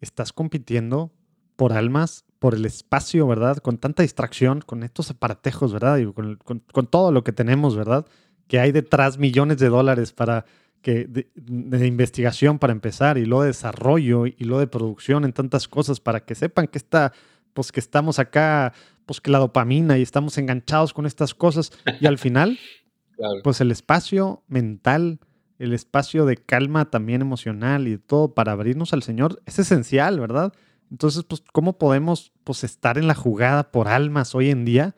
estás 0.00 0.32
compitiendo 0.32 1.12
por 1.56 1.72
almas, 1.72 2.24
por 2.42 2.54
el 2.54 2.66
espacio, 2.66 3.26
¿verdad? 3.26 3.56
Con 3.56 3.78
tanta 3.78 4.02
distracción, 4.02 4.60
con 4.60 4.82
estos 4.82 5.10
aparatejos, 5.10 5.72
¿verdad? 5.72 5.96
Y 5.96 6.12
con, 6.12 6.36
con 6.36 6.86
todo 6.86 7.10
lo 7.12 7.24
que 7.24 7.32
tenemos, 7.32 7.76
¿verdad? 7.76 8.04
que 8.52 8.60
hay 8.60 8.70
detrás 8.70 9.16
millones 9.16 9.56
de 9.56 9.70
dólares 9.70 10.12
para 10.12 10.44
que 10.82 11.06
de, 11.06 11.86
investigación 11.86 12.58
para 12.58 12.74
empezar 12.74 13.16
y 13.16 13.24
lo 13.24 13.40
de 13.40 13.46
desarrollo 13.46 14.26
y 14.26 14.36
lo 14.40 14.58
de 14.58 14.66
producción 14.66 15.24
en 15.24 15.32
tantas 15.32 15.68
cosas 15.68 16.00
para 16.00 16.26
que 16.26 16.34
sepan 16.34 16.66
que 16.66 16.76
está 16.76 17.14
pues 17.54 17.72
que 17.72 17.80
estamos 17.80 18.18
acá 18.18 18.74
pues 19.06 19.22
que 19.22 19.30
la 19.30 19.38
dopamina 19.38 19.96
y 19.96 20.02
estamos 20.02 20.36
enganchados 20.36 20.92
con 20.92 21.06
estas 21.06 21.34
cosas 21.34 21.72
y 21.98 22.06
al 22.06 22.18
final 22.18 22.58
pues 23.42 23.62
el 23.62 23.70
espacio 23.70 24.42
mental 24.48 25.18
el 25.58 25.72
espacio 25.72 26.26
de 26.26 26.36
calma 26.36 26.90
también 26.90 27.22
emocional 27.22 27.88
y 27.88 27.96
todo 27.96 28.34
para 28.34 28.52
abrirnos 28.52 28.92
al 28.92 29.02
Señor 29.02 29.40
es 29.46 29.60
esencial, 29.60 30.20
¿verdad? 30.20 30.52
Entonces, 30.92 31.24
pues, 31.24 31.42
¿cómo 31.52 31.76
podemos 31.78 32.32
pues, 32.44 32.62
estar 32.62 32.98
en 32.98 33.08
la 33.08 33.14
jugada 33.14 33.72
por 33.72 33.88
almas 33.88 34.36
hoy 34.36 34.50
en 34.50 34.64
día? 34.64 34.94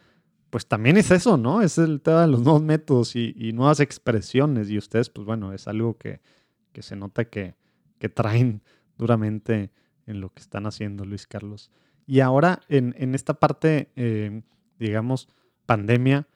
pues 0.54 0.68
también 0.68 0.96
es 0.96 1.10
eso, 1.10 1.36
¿no? 1.36 1.62
Es 1.62 1.78
el 1.78 2.00
tema 2.00 2.20
de 2.20 2.28
los 2.28 2.42
nuevos 2.42 2.62
métodos 2.62 3.16
y, 3.16 3.52
nuevas 3.52 3.80
expresiones. 3.80 4.70
Y 4.70 4.78
ustedes, 4.78 5.10
pues 5.10 5.26
bueno, 5.26 5.52
es 5.52 5.66
algo 5.66 5.98
que, 5.98 6.20
se 6.78 6.94
nota 6.94 7.24
que, 7.24 7.56
traen 8.14 8.62
duramente 8.96 9.72
en 10.06 10.20
lo 10.20 10.32
que 10.32 10.40
están 10.40 10.66
haciendo, 10.66 11.04
Luis 11.04 11.26
Carlos. 11.26 11.72
Y 12.06 12.20
ahora, 12.20 12.60
en, 12.68 13.16
esta 13.16 13.34
parte, 13.34 13.90
eh, 13.96 14.42
digamos, 14.78 15.28
pandemia, 15.66 16.28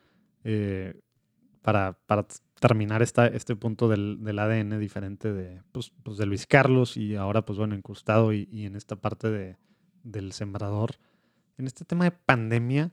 eh, 0.43 0.99
para, 1.61 1.97
terminar 2.59 3.01
esta, 3.01 3.27
este 3.27 3.55
punto 3.55 3.87
del, 3.87 4.39
ADN 4.39 4.79
diferente 4.79 5.31
de, 5.33 5.61
pues, 5.71 5.91
pues, 6.03 6.17
de 6.17 6.25
Luis 6.25 6.45
Carlos 6.47 6.97
y 6.97 7.15
ahora, 7.15 7.45
pues 7.45 7.57
bueno, 7.57 7.75
incrustado 7.75 8.33
y, 8.33 8.47
y 8.51 8.65
en 8.65 8.75
esta 8.75 8.95
parte 8.95 9.29
de, 9.29 9.57
del 10.03 10.31
sembrador, 10.31 10.95
en 11.57 11.67
este 11.67 11.85
tema 11.85 12.05
de 12.05 12.11
pandemia, 12.11 12.91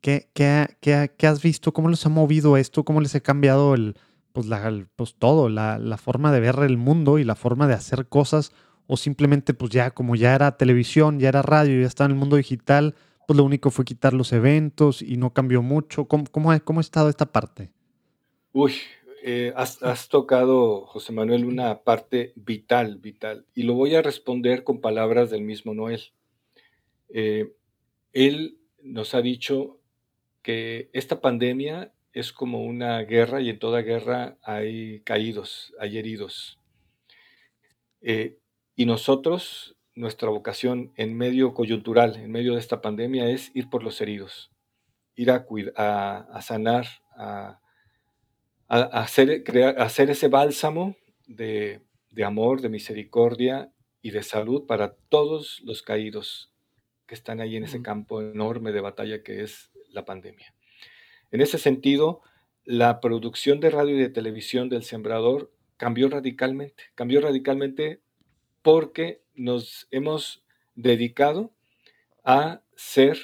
¿Qué, 0.00 1.26
has 1.28 1.42
visto? 1.42 1.72
¿Cómo 1.72 1.88
les 1.88 2.04
ha 2.06 2.08
movido 2.08 2.56
esto? 2.56 2.84
¿Cómo 2.84 3.00
les 3.00 3.14
ha 3.14 3.20
cambiado 3.20 3.74
el, 3.74 3.96
pues, 4.32 4.46
la, 4.46 4.86
pues 4.96 5.14
todo, 5.18 5.48
la, 5.48 5.98
forma 5.98 6.32
de 6.32 6.40
ver 6.40 6.58
el 6.60 6.78
mundo 6.78 7.18
y 7.18 7.24
la 7.24 7.34
forma 7.34 7.66
de 7.66 7.74
hacer 7.74 8.08
cosas? 8.08 8.52
¿O 8.86 8.96
simplemente, 8.96 9.54
pues 9.54 9.70
ya, 9.70 9.90
como 9.90 10.16
ya 10.16 10.34
era 10.34 10.56
televisión, 10.56 11.20
ya 11.20 11.28
era 11.28 11.42
radio, 11.42 11.80
ya 11.80 11.86
está 11.86 12.06
en 12.06 12.12
el 12.12 12.16
mundo 12.16 12.36
digital, 12.36 12.94
pues 13.26 13.36
lo 13.36 13.44
único 13.44 13.70
fue 13.70 13.84
quitar 13.84 14.14
los 14.14 14.32
eventos 14.32 15.02
y 15.02 15.16
no 15.16 15.32
cambió 15.32 15.62
mucho? 15.62 16.06
¿Cómo, 16.06 16.24
cómo, 16.30 16.50
ha, 16.50 16.80
estado 16.80 17.08
esta 17.08 17.26
parte? 17.26 17.70
Uy, 18.52 18.72
eh, 19.22 19.52
has, 19.54 20.08
tocado, 20.08 20.86
José 20.86 21.12
Manuel, 21.12 21.44
una 21.44 21.82
parte 21.82 22.32
vital, 22.36 22.98
vital. 22.98 23.46
Y 23.54 23.64
lo 23.64 23.74
voy 23.74 23.94
a 23.94 24.02
responder 24.02 24.64
con 24.64 24.80
palabras 24.80 25.30
del 25.30 25.42
mismo 25.42 25.74
Noel. 25.74 26.12
Eh, 27.10 27.52
él 28.12 28.58
nos 28.82 29.14
ha 29.14 29.20
dicho 29.20 29.78
que 30.42 30.88
esta 30.92 31.20
pandemia 31.20 31.92
es 32.12 32.32
como 32.32 32.64
una 32.64 32.98
guerra 33.02 33.40
y 33.40 33.50
en 33.50 33.58
toda 33.58 33.82
guerra 33.82 34.38
hay 34.42 35.00
caídos, 35.00 35.74
hay 35.78 35.98
heridos. 35.98 36.58
Eh, 38.00 38.38
y 38.74 38.86
nosotros, 38.86 39.76
nuestra 39.94 40.30
vocación 40.30 40.92
en 40.96 41.16
medio 41.16 41.52
coyuntural, 41.52 42.16
en 42.16 42.32
medio 42.32 42.54
de 42.54 42.60
esta 42.60 42.80
pandemia, 42.80 43.28
es 43.28 43.54
ir 43.54 43.68
por 43.68 43.82
los 43.82 44.00
heridos, 44.00 44.50
ir 45.14 45.30
a, 45.30 46.16
a, 46.32 46.42
sanar, 46.42 46.86
a, 47.16 47.60
hacer, 48.70 49.42
crear, 49.44 49.80
hacer 49.80 50.10
ese 50.10 50.28
bálsamo 50.28 50.96
de, 51.26 51.80
de 52.10 52.24
amor, 52.24 52.60
de 52.60 52.68
misericordia 52.68 53.72
y 54.02 54.10
de 54.10 54.22
salud 54.22 54.66
para 54.66 54.94
todos 55.08 55.60
los 55.64 55.82
caídos 55.82 56.52
que 57.06 57.14
están 57.14 57.40
ahí 57.40 57.56
en 57.56 57.64
ese 57.64 57.82
campo 57.82 58.22
enorme 58.22 58.72
de 58.72 58.80
batalla 58.80 59.22
que 59.22 59.42
es 59.42 59.70
la 59.90 60.04
pandemia. 60.04 60.54
En 61.32 61.40
ese 61.40 61.58
sentido, 61.58 62.22
la 62.64 63.00
producción 63.00 63.60
de 63.60 63.70
radio 63.70 63.96
y 63.96 64.00
de 64.00 64.10
televisión 64.10 64.68
del 64.68 64.84
Sembrador 64.84 65.52
cambió 65.76 66.08
radicalmente, 66.08 66.84
cambió 66.94 67.20
radicalmente 67.20 68.00
porque 68.62 69.22
nos 69.34 69.88
hemos 69.90 70.44
dedicado 70.74 71.52
a 72.22 72.62
ser 72.76 73.18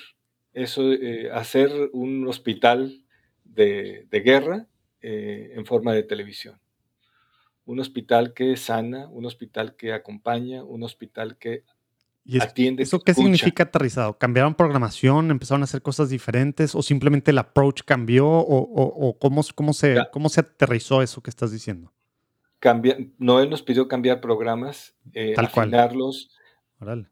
eso, 0.52 0.92
eh, 0.92 1.30
a 1.30 1.44
ser 1.44 1.70
un 1.92 2.26
hospital 2.26 3.04
de, 3.44 4.08
guerra 4.10 4.66
eh, 5.08 5.52
en 5.54 5.64
forma 5.64 5.92
de 5.92 6.02
televisión. 6.02 6.58
Un 7.64 7.78
hospital 7.78 8.34
que 8.34 8.56
sana, 8.56 9.06
un 9.08 9.24
hospital 9.24 9.76
que 9.76 9.92
acompaña, 9.92 10.64
un 10.64 10.82
hospital 10.82 11.38
que 11.38 11.62
atiende. 12.40 12.82
¿Eso 12.82 12.98
qué 12.98 13.14
significa 13.14 13.62
aterrizado? 13.62 14.18
¿Cambiaron 14.18 14.56
programación? 14.56 15.30
¿Empezaron 15.30 15.62
a 15.62 15.64
hacer 15.66 15.80
cosas 15.80 16.10
diferentes? 16.10 16.74
¿O 16.74 16.82
simplemente 16.82 17.30
el 17.30 17.38
approach 17.38 17.82
cambió? 17.84 18.26
¿O, 18.26 19.16
cómo, 19.20 19.42
cómo, 19.54 19.72
se, 19.74 19.96
cómo 20.10 20.28
se 20.28 20.40
aterrizó 20.40 21.02
eso 21.02 21.22
que 21.22 21.30
estás 21.30 21.52
diciendo? 21.52 21.92
Noel 23.18 23.48
nos 23.48 23.62
pidió 23.62 23.86
cambiar 23.86 24.20
programas, 24.20 24.96
eh, 25.12 25.34
afinarlos. 25.36 26.36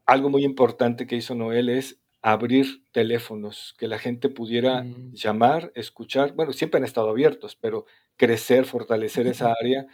Algo 0.05 0.29
muy 0.29 0.43
importante 0.43 1.07
que 1.07 1.15
hizo 1.15 1.33
Noel 1.33 1.69
es 1.69 2.01
abrir 2.25 2.81
teléfonos, 2.91 3.75
que 3.77 3.87
la 3.87 3.99
gente 3.99 4.29
pudiera 4.29 4.81
mm. 4.81 5.13
llamar, 5.13 5.71
escuchar. 5.75 6.33
Bueno, 6.33 6.53
siempre 6.53 6.79
han 6.79 6.83
estado 6.83 7.11
abiertos, 7.11 7.55
pero 7.55 7.85
crecer, 8.17 8.65
fortalecer 8.65 9.27
esa 9.27 9.53
área. 9.61 9.85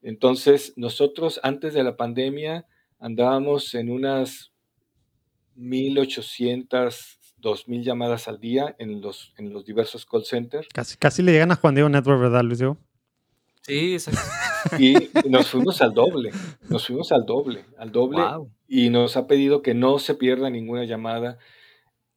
Entonces, 0.00 0.72
nosotros 0.76 1.40
antes 1.42 1.74
de 1.74 1.82
la 1.82 1.96
pandemia 1.96 2.64
andábamos 3.00 3.74
en 3.74 3.90
unas 3.90 4.52
1.800, 5.56 6.68
2.000 7.40 7.82
llamadas 7.82 8.28
al 8.28 8.38
día 8.38 8.76
en 8.78 9.00
los, 9.00 9.34
en 9.36 9.52
los 9.52 9.64
diversos 9.64 10.06
call 10.06 10.24
centers. 10.24 10.68
Casi, 10.72 10.96
casi 10.96 11.22
le 11.24 11.32
llegan 11.32 11.50
a 11.50 11.56
Juan 11.56 11.74
Diego 11.74 11.88
Network, 11.88 12.20
¿verdad, 12.20 12.44
Luis 12.44 12.60
Diego? 12.60 12.78
Sí, 13.62 13.94
exacto. 13.94 14.20
Y 14.78 14.94
nos 15.26 15.48
fuimos 15.48 15.80
al 15.80 15.94
doble, 15.94 16.32
nos 16.68 16.86
fuimos 16.86 17.10
al 17.12 17.24
doble, 17.24 17.64
al 17.78 17.90
doble. 17.90 18.22
Y 18.68 18.90
nos 18.90 19.16
ha 19.16 19.26
pedido 19.26 19.62
que 19.62 19.72
no 19.72 19.98
se 19.98 20.14
pierda 20.14 20.50
ninguna 20.50 20.84
llamada. 20.84 21.38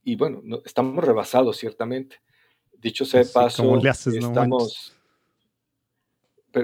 Y 0.04 0.16
bueno, 0.16 0.42
estamos 0.66 1.04
rebasados, 1.04 1.58
ciertamente. 1.58 2.18
Dicho 2.78 3.06
sea 3.06 3.24
de 3.24 3.30
paso, 3.30 3.80
estamos. 3.82 4.94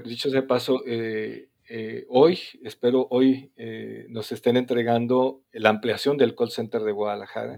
dicho 0.03 0.30
sea 0.30 0.41
de 0.41 0.48
paso, 0.48 0.84
eh, 0.86 1.49
eh, 1.70 2.06
hoy, 2.10 2.40
espero 2.64 3.07
hoy 3.10 3.52
eh, 3.56 4.06
nos 4.10 4.32
estén 4.32 4.57
entregando 4.57 5.44
la 5.53 5.70
ampliación 5.70 6.18
del 6.18 6.36
call 6.36 6.52
center 6.52 6.82
de 6.82 6.91
Guadalajara 6.91 7.57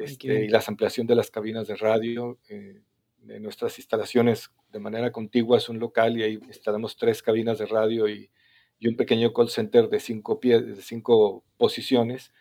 este, 0.00 0.46
y 0.46 0.48
la 0.48 0.62
ampliación 0.66 1.06
de 1.06 1.16
las 1.16 1.30
cabinas 1.30 1.66
de 1.66 1.76
radio. 1.76 2.38
de 2.48 3.38
nuestras 3.38 3.78
instalaciones 3.78 4.50
de 4.72 4.80
manera 4.80 5.12
contigua 5.12 5.58
es 5.58 5.68
un 5.68 5.78
local 5.78 6.18
y 6.18 6.22
ahí 6.24 6.40
estaremos 6.48 6.96
tres 6.96 7.22
cabinas 7.22 7.58
de 7.58 7.66
radio 7.66 8.08
y, 8.08 8.30
y 8.80 8.88
un 8.88 8.96
pequeño 8.96 9.32
call 9.32 9.48
center 9.48 9.88
de 9.88 10.00
cinco, 10.00 10.40
pies, 10.40 10.66
de 10.66 10.82
cinco 10.82 11.44
posiciones 11.56 12.32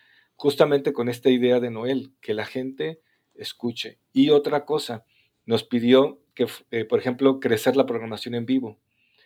justamente 0.41 0.91
con 0.91 1.07
esta 1.07 1.29
idea 1.29 1.59
de 1.59 1.69
Noel, 1.69 2.13
que 2.19 2.33
la 2.33 2.47
gente 2.47 2.99
escuche. 3.35 3.99
Y 4.11 4.31
otra 4.31 4.65
cosa, 4.65 5.05
nos 5.45 5.63
pidió 5.63 6.19
que, 6.33 6.47
eh, 6.71 6.83
por 6.83 6.97
ejemplo, 6.97 7.39
crecer 7.39 7.75
la 7.75 7.85
programación 7.85 8.33
en 8.33 8.47
vivo, 8.47 8.79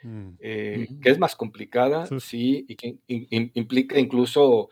mm. 0.03 0.29
eh, 0.41 0.89
que 1.01 1.09
es 1.09 1.17
más 1.17 1.37
complicada, 1.37 2.05
sí, 2.19 2.65
y 2.67 2.75
que 2.75 2.97
implica 3.07 3.97
incluso 3.97 4.69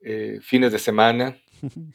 eh, 0.00 0.40
fines 0.42 0.72
de 0.72 0.80
semana, 0.80 1.38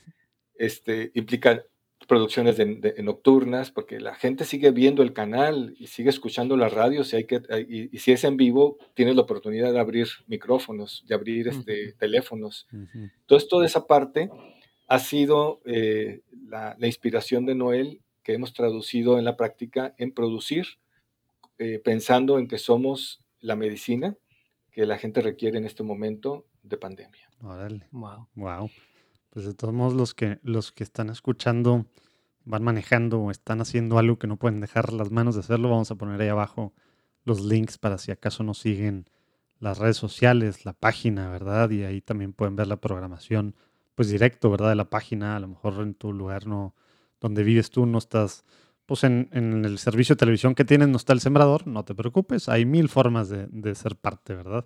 este, 0.56 1.12
implica 1.14 1.66
producciones 2.10 2.58
de, 2.58 2.96
nocturnas, 3.04 3.72
porque 3.72 4.00
la 4.00 4.16
gente 4.16 4.44
sigue 4.44 4.72
viendo 4.72 5.04
el 5.04 5.14
canal 5.14 5.76
y 5.78 5.88
sigue 5.88 6.10
escuchando 6.10 6.58
la 6.58 6.68
radio, 6.68 7.04
si 7.04 7.16
hay 7.16 7.26
que, 7.26 7.40
y, 7.70 7.98
si 8.00 8.12
es 8.12 8.24
en 8.24 8.36
vivo, 8.36 8.78
tienes 8.96 9.16
la 9.16 9.22
oportunidad 9.22 9.72
de 9.72 9.80
abrir 9.80 10.08
micrófonos, 10.28 11.06
de 11.08 11.16
abrir 11.16 11.48
este, 11.48 11.94
teléfonos. 11.94 12.68
Entonces, 12.72 13.48
toda 13.48 13.66
esa 13.66 13.86
parte 13.86 14.30
ha 14.88 15.00
sido 15.00 15.62
eh, 15.66 16.22
la, 16.48 16.76
inspiración 16.82 17.46
de 17.46 17.54
Noel 17.54 18.02
que 18.24 18.34
hemos 18.34 18.54
traducido 18.54 19.20
en 19.20 19.24
la 19.24 19.38
práctica 19.38 19.94
en 20.00 20.12
producir, 20.12 20.66
eh, 21.60 21.80
pensando 21.80 22.40
en 22.40 22.48
que 22.48 22.58
somos 22.58 23.22
la 23.40 23.56
medicina 23.56 24.18
que 24.72 24.86
la 24.88 24.98
gente 24.98 25.22
requiere 25.22 25.60
en 25.60 25.66
este 25.66 25.84
momento 25.84 26.48
de 26.64 26.78
pandemia. 26.78 27.30
Órale. 27.42 27.88
Wow. 27.92 28.28
Wow. 28.36 28.70
Pues 29.32 29.46
de 29.46 29.54
todos 29.54 29.74
modos, 29.74 29.94
los 29.94 30.14
que, 30.14 30.40
los 30.44 30.72
que 30.72 30.84
están 30.84 31.10
escuchando 31.10 31.86
van 32.46 32.64
manejando 32.64 33.22
o 33.22 33.32
están 33.32 33.62
haciendo 33.62 34.00
algo 34.00 34.18
que 34.18 34.28
no 34.28 34.38
pueden 34.38 34.60
dejar 34.60 34.92
las 34.92 35.12
manos 35.12 35.36
de 35.36 35.42
hacerlo, 35.42 35.70
vamos 35.70 35.92
a 35.92 35.96
poner 35.96 36.20
ahí 36.22 36.30
abajo 36.30 36.74
los 37.24 37.42
links 37.42 37.78
para 37.78 37.98
si 37.98 38.12
acaso 38.12 38.44
nos 38.44 38.58
siguen 38.60 39.06
las 39.60 39.78
redes 39.78 39.98
sociales, 39.98 40.66
la 40.66 40.74
página, 40.74 41.30
¿verdad? 41.30 41.70
Y 41.70 41.84
ahí 41.84 42.02
también 42.02 42.34
pueden 42.34 42.56
ver 42.56 42.68
la 42.68 42.78
programación, 42.78 43.56
pues 43.96 44.10
directo, 44.10 44.50
¿verdad? 44.50 44.70
De 44.70 44.76
la 44.76 44.90
página, 44.90 45.36
a 45.36 45.40
lo 45.40 45.50
mejor 45.50 45.82
en 45.82 45.94
tu 45.94 46.14
lugar 46.14 46.48
no, 46.48 46.74
donde 47.20 47.44
vives 47.44 47.70
tú 47.70 47.86
no 47.86 47.98
estás, 47.98 48.46
pues 48.86 49.04
en, 49.04 49.30
el 49.32 49.78
servicio 49.78 50.16
de 50.16 50.20
televisión 50.20 50.56
que 50.56 50.66
tienes 50.66 50.88
no 50.88 50.98
está 50.98 51.14
el 51.14 51.20
sembrador, 51.20 51.68
no 51.68 51.84
te 51.84 51.94
preocupes, 51.94 52.50
hay 52.50 52.66
mil 52.66 52.90
formas 52.90 53.30
de, 53.30 53.76
ser 53.76 53.96
parte, 53.96 54.34
¿verdad? 54.34 54.66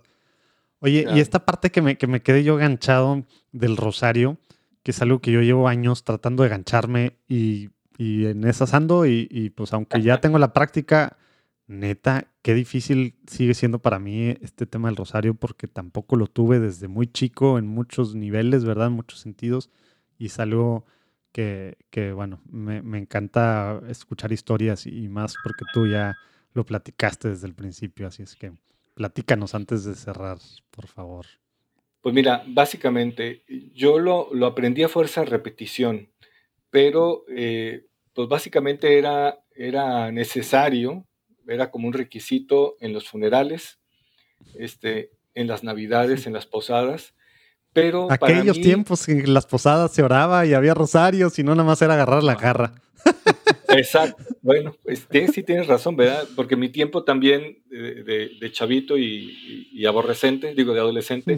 Oye, 0.78 1.06
y 1.14 1.20
esta 1.20 1.44
parte 1.44 1.70
que 1.70 1.82
me, 1.82 1.98
que 1.98 2.06
me 2.06 2.22
quedé 2.22 2.44
yo 2.44 2.56
ganchado 2.56 3.24
del 3.52 3.76
rosario, 3.76 4.38
que 4.84 4.92
es 4.92 5.02
algo 5.02 5.20
que 5.20 5.32
yo 5.32 5.40
llevo 5.40 5.66
años 5.66 6.04
tratando 6.04 6.44
de 6.44 6.50
gancharme 6.50 7.18
y, 7.26 7.70
en 7.98 8.44
esas 8.44 8.74
ando 8.74 9.06
y, 9.06 9.52
pues 9.56 9.72
aunque 9.72 10.02
ya 10.02 10.20
tengo 10.20 10.38
la 10.38 10.52
práctica, 10.52 11.16
neta, 11.66 12.28
qué 12.42 12.54
difícil 12.54 13.16
sigue 13.26 13.54
siendo 13.54 13.80
para 13.80 13.98
mí 13.98 14.36
este 14.42 14.66
tema 14.66 14.88
del 14.88 14.96
rosario 14.96 15.34
porque 15.34 15.68
tampoco 15.68 16.16
lo 16.16 16.26
tuve 16.26 16.60
desde 16.60 16.88
muy 16.88 17.06
chico 17.06 17.58
en 17.58 17.66
muchos 17.66 18.14
niveles, 18.14 18.64
¿verdad? 18.64 18.88
En 18.88 18.94
muchos 18.94 19.20
sentidos 19.20 19.70
y 20.18 20.26
es 20.26 20.38
algo 20.38 20.84
que, 21.32 21.76
bueno, 22.14 22.40
me, 22.48 22.82
me, 22.82 22.98
encanta 22.98 23.80
escuchar 23.88 24.32
historias 24.32 24.86
y 24.86 25.08
más 25.08 25.34
porque 25.42 25.64
tú 25.72 25.86
ya 25.86 26.14
lo 26.52 26.64
platicaste 26.64 27.28
desde 27.30 27.48
el 27.48 27.54
principio, 27.54 28.06
así 28.06 28.22
es 28.22 28.36
que 28.36 28.52
platícanos 28.94 29.54
antes 29.54 29.84
de 29.84 29.94
cerrar, 29.94 30.38
por 30.70 30.86
favor. 30.86 31.26
Pues 32.04 32.14
mira, 32.14 32.44
básicamente 32.46 33.44
yo 33.72 33.98
lo, 33.98 34.28
aprendí 34.44 34.82
a 34.82 34.90
fuerza 34.90 35.22
de 35.22 35.26
repetición, 35.30 36.10
pero 36.68 37.24
eh, 37.34 37.86
pues 38.12 38.28
básicamente 38.28 38.98
era, 38.98 39.42
era 39.56 40.12
necesario, 40.12 41.06
era 41.48 41.70
como 41.70 41.88
un 41.88 41.94
requisito 41.94 42.76
en 42.80 42.92
los 42.92 43.08
funerales, 43.08 43.80
este, 44.58 45.12
en 45.34 45.46
las 45.46 45.64
navidades, 45.64 46.26
en 46.26 46.34
las 46.34 46.44
posadas, 46.44 47.14
pero 47.74 48.10
Aquellos 48.10 48.58
tiempos 48.60 49.06
en 49.08 49.34
las 49.34 49.44
posadas 49.44 49.92
se 49.92 50.02
oraba 50.02 50.46
y 50.46 50.54
había 50.54 50.72
rosarios 50.72 51.38
y 51.38 51.42
no 51.42 51.54
nada 51.54 51.66
más 51.66 51.82
era 51.82 51.94
agarrar 51.94 52.22
la 52.22 52.36
garra. 52.36 52.72
Exacto. 53.68 54.24
Bueno, 54.40 54.74
pues, 54.82 55.06
sí 55.32 55.42
tienes 55.42 55.66
razón, 55.66 55.96
¿verdad? 55.96 56.26
Porque 56.36 56.56
mi 56.56 56.70
tiempo 56.70 57.04
también 57.04 57.58
de, 57.68 58.50
chavito 58.52 58.96
y, 58.96 59.84
aborrecente, 59.86 60.54
digo 60.54 60.72
de 60.72 60.80
adolescente, 60.80 61.36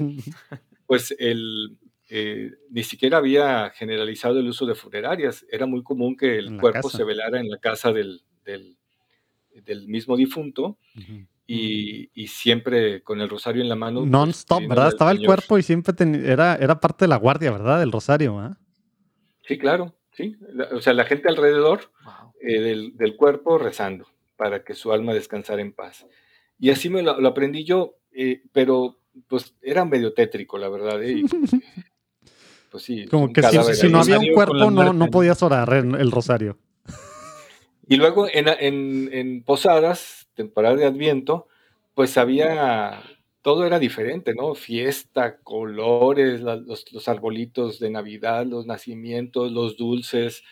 pues 0.87 1.15
el, 1.19 1.79
eh, 2.09 2.53
ni 2.71 2.85
siquiera 2.85 3.19
había 3.19 3.71
generalizado 3.71 4.39
el 4.39 4.49
uso 4.49 4.67
de 4.67 4.75
funerarias. 4.75 5.45
Era 5.51 5.67
muy 5.67 5.83
común 5.83 6.17
que 6.17 6.39
el 6.39 6.59
cuerpo 6.61 6.89
se 6.91 7.05
velara 7.05 7.41
en 7.41 7.49
la 7.49 7.59
casa 7.59 7.93
del, 7.93 8.23
del, 8.45 9.89
mismo 9.89 10.17
difunto. 10.17 10.79
Y, 11.47 12.27
siempre 12.27 13.03
con 13.03 13.21
el 13.21 13.29
rosario 13.29 13.63
en 13.63 13.69
la 13.69 13.77
mano. 13.77 14.01
Pues, 14.01 14.11
Non-stop, 14.11 14.67
¿verdad? 14.69 14.89
Estaba 14.89 15.13
el 15.13 15.25
cuerpo 15.25 15.59
y 15.59 15.63
siempre 15.63 15.95
era, 16.25 16.57
era 16.57 16.81
parte 16.81 17.05
de 17.05 17.09
la 17.09 17.17
guardia, 17.17 17.53
¿verdad? 17.53 17.81
Del 17.81 17.93
rosario, 17.93 18.39
¿ah? 18.39 18.59
Sí, 19.47 19.59
claro. 19.59 19.97
¿sí? 20.17 20.37
o 20.73 20.81
sea, 20.81 20.95
la 20.95 21.05
gente 21.05 21.29
alrededor 21.29 21.93
eh, 22.41 22.91
del, 22.95 23.17
cuerpo 23.17 23.59
rezando 23.59 24.07
para 24.37 24.65
que 24.65 24.75
su 24.75 24.93
alma 24.93 25.15
descansara 25.15 25.61
en 25.61 25.73
paz. 25.73 26.07
Y 26.59 26.71
así 26.71 26.89
me 26.89 27.03
lo, 27.03 27.13
aprendí 27.27 27.65
yo, 27.65 27.97
eh, 28.13 28.43
pero 28.53 28.99
pues 29.29 29.55
era 29.63 29.85
medio 29.85 30.15
tétrico, 30.15 30.59
la 30.59 30.69
verdad. 30.69 31.03
¿eh? 31.03 31.23
pues 32.71 32.83
sí. 32.83 33.07
Como 33.07 33.33
que 33.33 33.43
si, 33.43 33.89
no 33.89 34.01
había 34.01 34.19
un 34.19 34.33
cuerpo 34.33 34.71
no, 34.71 34.93
no 34.93 35.07
podías 35.09 35.43
orar 35.43 35.73
en 35.75 35.95
el 35.95 36.11
rosario. 36.11 36.59
Y 37.89 37.97
luego 37.97 38.27
en, 38.33 38.49
en, 38.49 39.11
en 39.13 39.45
Posadas, 39.45 40.26
temporada 40.37 40.77
de 40.77 40.87
Adviento, 40.87 41.49
pues 41.95 42.17
había 42.17 43.03
todo 43.47 43.65
era 43.65 43.79
diferente, 43.79 44.35
¿no? 44.35 44.57
Fiesta, 44.57 45.39
colores, 45.39 46.41
los, 46.41 47.09
arbolitos 47.09 47.79
de 47.79 47.91
Navidad, 47.91 48.45
los 48.45 48.67
nacimientos, 48.67 49.53
los 49.53 49.77
dulces, 49.77 50.43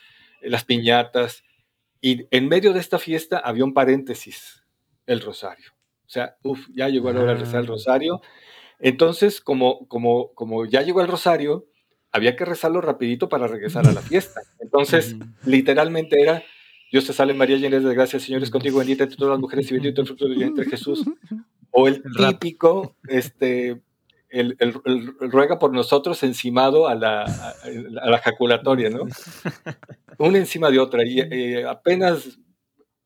eh, 0.42 0.48
las 0.48 0.64
piñatas. 0.64 1.42
Y 2.00 2.28
en 2.30 2.48
medio 2.48 2.72
de 2.72 2.78
esta 2.78 3.00
fiesta 3.00 3.38
había 3.38 3.64
un 3.64 3.74
paréntesis, 3.74 4.62
el 5.06 5.22
rosario. 5.22 5.72
O 6.06 6.08
sea, 6.08 6.36
uff, 6.44 6.68
ya 6.72 6.88
llegó 6.88 7.12
la 7.12 7.22
hora 7.22 7.34
de 7.34 7.40
rezar 7.40 7.62
el 7.62 7.66
ah. 7.66 7.70
rosario. 7.70 8.20
Entonces, 8.78 9.40
como, 9.40 9.88
como, 9.88 10.32
como 10.34 10.64
ya 10.64 10.82
llegó 10.82 11.00
el 11.00 11.08
rosario, 11.08 11.66
había 12.12 12.36
que 12.36 12.44
rezarlo 12.44 12.80
rapidito 12.80 13.28
para 13.28 13.48
regresar 13.48 13.88
a 13.88 13.92
la 13.92 14.02
fiesta. 14.02 14.40
Entonces, 14.60 15.16
literalmente 15.44 16.22
era, 16.22 16.44
Dios 16.90 17.06
te 17.06 17.12
salve 17.12 17.34
María, 17.34 17.56
llena 17.56 17.80
de 17.80 17.94
gracia, 17.94 18.18
el 18.18 18.22
Señor 18.22 18.42
es 18.42 18.50
contigo, 18.50 18.78
bendita 18.78 19.04
entre 19.04 19.16
todas 19.16 19.32
las 19.32 19.40
mujeres 19.40 19.70
y 19.70 19.74
bendito 19.74 20.00
el 20.00 20.06
fruto 20.06 20.28
de 20.28 20.36
vientre 20.36 20.64
Jesús. 20.66 21.04
O 21.70 21.88
el 21.88 22.02
típico, 22.16 22.96
este, 23.08 23.82
el, 24.28 24.56
ruega 25.20 25.58
por 25.58 25.72
nosotros 25.72 26.22
encimado 26.22 26.86
a 26.86 26.94
la, 26.94 27.24
a, 27.24 28.10
la 28.10 28.18
jaculatoria, 28.18 28.90
¿no? 28.90 29.06
Una 30.18 30.38
encima 30.38 30.70
de 30.70 30.78
otra. 30.78 31.04
Y 31.04 31.20
eh, 31.20 31.66
apenas 31.66 32.38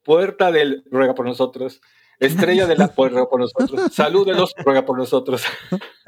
puerta 0.03 0.51
del 0.51 0.85
ruega 0.91 1.15
por 1.15 1.27
nosotros, 1.27 1.81
estrella 2.19 2.67
de 2.67 2.77
la 2.77 2.93
ruega 2.97 3.29
por 3.29 3.41
nosotros, 3.41 3.93
salud 3.93 4.27
de 4.27 4.35
los 4.35 4.55
ruega 4.57 4.85
por 4.85 4.97
nosotros. 4.97 5.45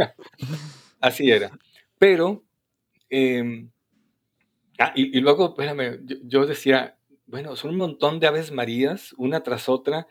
Así 1.01 1.31
era. 1.31 1.51
Pero, 1.99 2.43
em, 3.11 3.71
ah, 4.79 4.93
y, 4.95 5.21
luego, 5.21 5.49
espérame, 5.49 6.01
yo, 6.25 6.47
decía, 6.47 6.99
bueno, 7.31 7.55
son 7.57 7.71
un 7.71 7.77
montón 7.77 8.19
de 8.19 8.27
aves 8.27 8.51
marías, 8.51 9.15
una 9.17 9.43
tras 9.43 9.69
otra, 9.69 10.09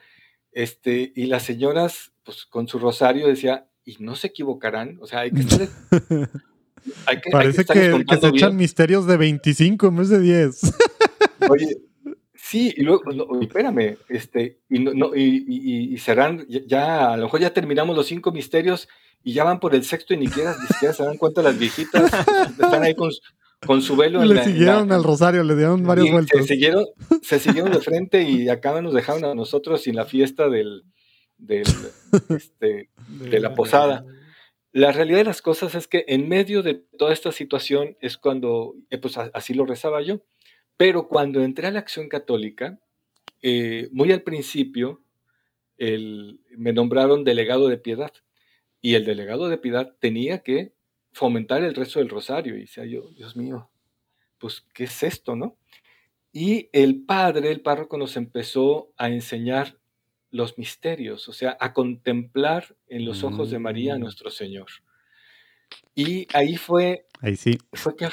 este, 0.52 1.12
y 1.16 1.26
las 1.26 1.44
señoras, 1.44 2.14
pues 2.24 2.46
con 2.46 2.68
su 2.68 2.80
rosario 2.80 3.28
decía, 3.28 3.68
y 3.84 3.98
no 4.00 4.16
se 4.16 4.28
equivocarán, 4.28 4.98
o 5.02 5.08
sea, 5.08 5.20
hay 5.22 5.32
que 5.32 5.42
estar... 5.42 5.68
Parece 7.32 7.66
que, 7.66 8.04
se 8.20 8.28
echan 8.30 8.56
misterios 8.56 9.06
de 9.06 9.18
25 9.18 9.88
en 9.88 9.96
vez 9.98 10.10
de 10.10 10.22
10. 10.22 10.62
Oye, 11.50 11.78
sí, 12.34 12.74
y 12.76 12.84
luego, 12.84 13.04
espérame, 13.42 13.98
este, 14.08 14.62
y, 14.70 14.80
no, 14.80 15.14
y, 15.14 15.98
serán, 15.98 16.48
ya, 16.48 17.12
a 17.14 17.18
lo 17.18 17.24
mejor 17.24 17.42
ya 17.42 17.54
terminamos 17.54 17.98
los 17.98 18.08
cinco 18.08 18.32
misterios 18.32 18.88
y 19.24 19.34
ya 19.34 19.44
van 19.44 19.60
por 19.60 19.76
el 19.76 19.84
sexto 19.84 20.14
y 20.14 20.18
ni 20.18 20.28
siquiera, 20.28 20.56
ni 20.60 20.68
siquiera 20.68 20.94
se 20.94 21.04
dan 21.04 21.18
cuenta 21.18 21.42
las 21.42 21.60
viejitas, 21.60 22.12
están 22.58 22.84
ahí 22.84 22.96
con, 22.96 23.12
con 23.66 23.82
su 23.82 23.96
velo. 23.96 24.24
Le 24.24 24.44
siguieron 24.44 24.92
al 24.92 25.04
rosario, 25.04 25.44
le 25.44 25.56
dieron 25.56 25.84
varios 25.84 26.12
vueltas. 26.12 26.42
Se 26.42 26.54
siguieron, 26.54 26.86
se 27.22 27.40
siguieron 27.40 27.72
de 27.72 27.80
frente 27.80 28.24
y 28.24 28.50
acá 28.50 28.82
nos 28.82 28.94
dejaron 28.94 29.26
a 29.26 29.36
nosotros 29.36 29.82
sin 29.82 29.96
la 29.96 30.06
fiesta 30.06 30.50
del, 30.50 30.84
este, 32.30 32.90
de 33.08 33.40
la 33.40 33.54
posada. 33.54 34.06
La 34.72 34.92
realidad 34.92 35.20
de 35.20 35.24
las 35.26 35.42
cosas 35.42 35.74
es 35.76 35.88
que 35.88 36.06
en 36.08 36.30
medio 36.30 36.62
de 36.62 36.76
toda 36.76 37.12
esta 37.12 37.32
situación 37.32 37.98
es 38.02 38.18
cuando, 38.18 38.76
eh, 38.90 39.00
pues 39.00 39.18
así 39.18 39.54
lo 39.54 39.66
rezaba 39.66 40.02
yo, 40.02 40.22
pero 40.78 41.08
cuando 41.08 41.42
entré 41.44 41.68
a 41.68 41.72
la 41.72 41.80
acción 41.80 42.08
católica, 42.08 42.80
eh, 43.42 43.90
muy 43.92 44.12
al 44.12 44.22
principio, 44.22 45.02
me 45.78 46.74
nombraron 46.74 47.24
delegado 47.24 47.70
de 47.70 47.78
piedad 47.78 48.12
y 48.82 48.96
el 48.96 49.06
delegado 49.06 49.48
de 49.48 49.58
piedad 49.58 49.96
tenía 50.00 50.40
que 50.40 50.74
fomentar 51.12 51.64
el 51.64 51.76
rezo 51.76 52.00
del 52.00 52.10
rosario 52.10 52.56
y 52.56 52.62
decía 52.62 52.86
yo, 52.86 53.10
Dios 53.12 53.36
mío, 53.36 53.70
pues, 54.38 54.66
¿qué 54.74 54.86
es 54.86 55.04
esto, 55.04 55.36
no? 55.36 55.58
Y 56.32 56.70
el 56.74 57.04
padre, 57.04 57.52
el 57.52 57.62
párroco, 57.62 57.98
nos 57.98 58.16
empezó 58.16 58.92
a 58.98 59.10
enseñar 59.10 59.80
los 60.32 60.58
misterios, 60.58 61.28
o 61.28 61.34
sea, 61.34 61.58
a 61.60 61.74
contemplar 61.74 62.76
en 62.88 63.06
los 63.06 63.24
ojos 63.24 63.50
de 63.50 63.60
María 63.60 63.96
a 63.96 63.98
mm. 63.98 64.02
nuestro 64.02 64.30
Señor. 64.30 64.68
Y 65.96 66.28
ahí 66.34 66.56
fue, 66.56 67.08
ahí 67.22 67.36
sí. 67.36 67.58
fue, 67.74 67.96
que, 67.96 68.10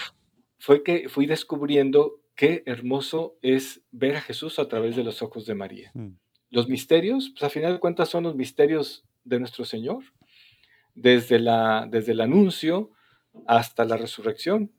fue 0.59 0.83
que 0.83 1.09
fui 1.09 1.27
descubriendo 1.27 2.21
qué 2.35 2.63
hermoso 2.67 3.37
es 3.43 3.83
ver 3.93 4.17
a 4.17 4.21
Jesús 4.21 4.59
a 4.59 4.69
través 4.69 4.97
de 4.97 5.05
los 5.05 5.23
ojos 5.23 5.47
de 5.47 5.55
María. 5.55 5.91
Mm. 5.95 6.17
Los 6.51 6.69
misterios, 6.69 7.31
pues 7.31 7.43
a 7.43 7.51
final 7.51 7.75
de 7.75 7.81
cuentas 7.81 8.09
son 8.09 8.25
los 8.25 8.35
misterios 8.35 9.05
de 9.25 9.41
nuestro 9.41 9.65
Señor, 9.65 10.05
desde, 10.97 11.39
la, 11.39 11.87
desde 11.89 12.13
el 12.13 12.21
anuncio 12.21 12.91
hasta 13.47 13.85
la 13.85 13.97
resurrección, 13.97 14.73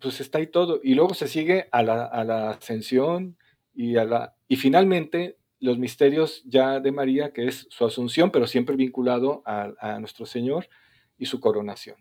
pues 0.00 0.20
está 0.20 0.38
ahí 0.38 0.46
todo. 0.46 0.80
Y 0.82 0.94
luego 0.94 1.12
se 1.12 1.28
sigue 1.28 1.68
a 1.70 1.82
la, 1.82 2.04
a 2.04 2.24
la 2.24 2.50
ascensión 2.50 3.36
y, 3.74 3.96
a 3.96 4.04
la, 4.04 4.36
y 4.48 4.56
finalmente 4.56 5.36
los 5.60 5.78
misterios 5.78 6.42
ya 6.44 6.80
de 6.80 6.90
María, 6.90 7.32
que 7.32 7.46
es 7.46 7.66
su 7.70 7.84
asunción, 7.84 8.30
pero 8.30 8.46
siempre 8.46 8.74
vinculado 8.74 9.42
a, 9.44 9.98
nuestro 10.00 10.26
Señor 10.26 10.68
y 11.18 11.26
su 11.26 11.38
coronación. 11.38 11.96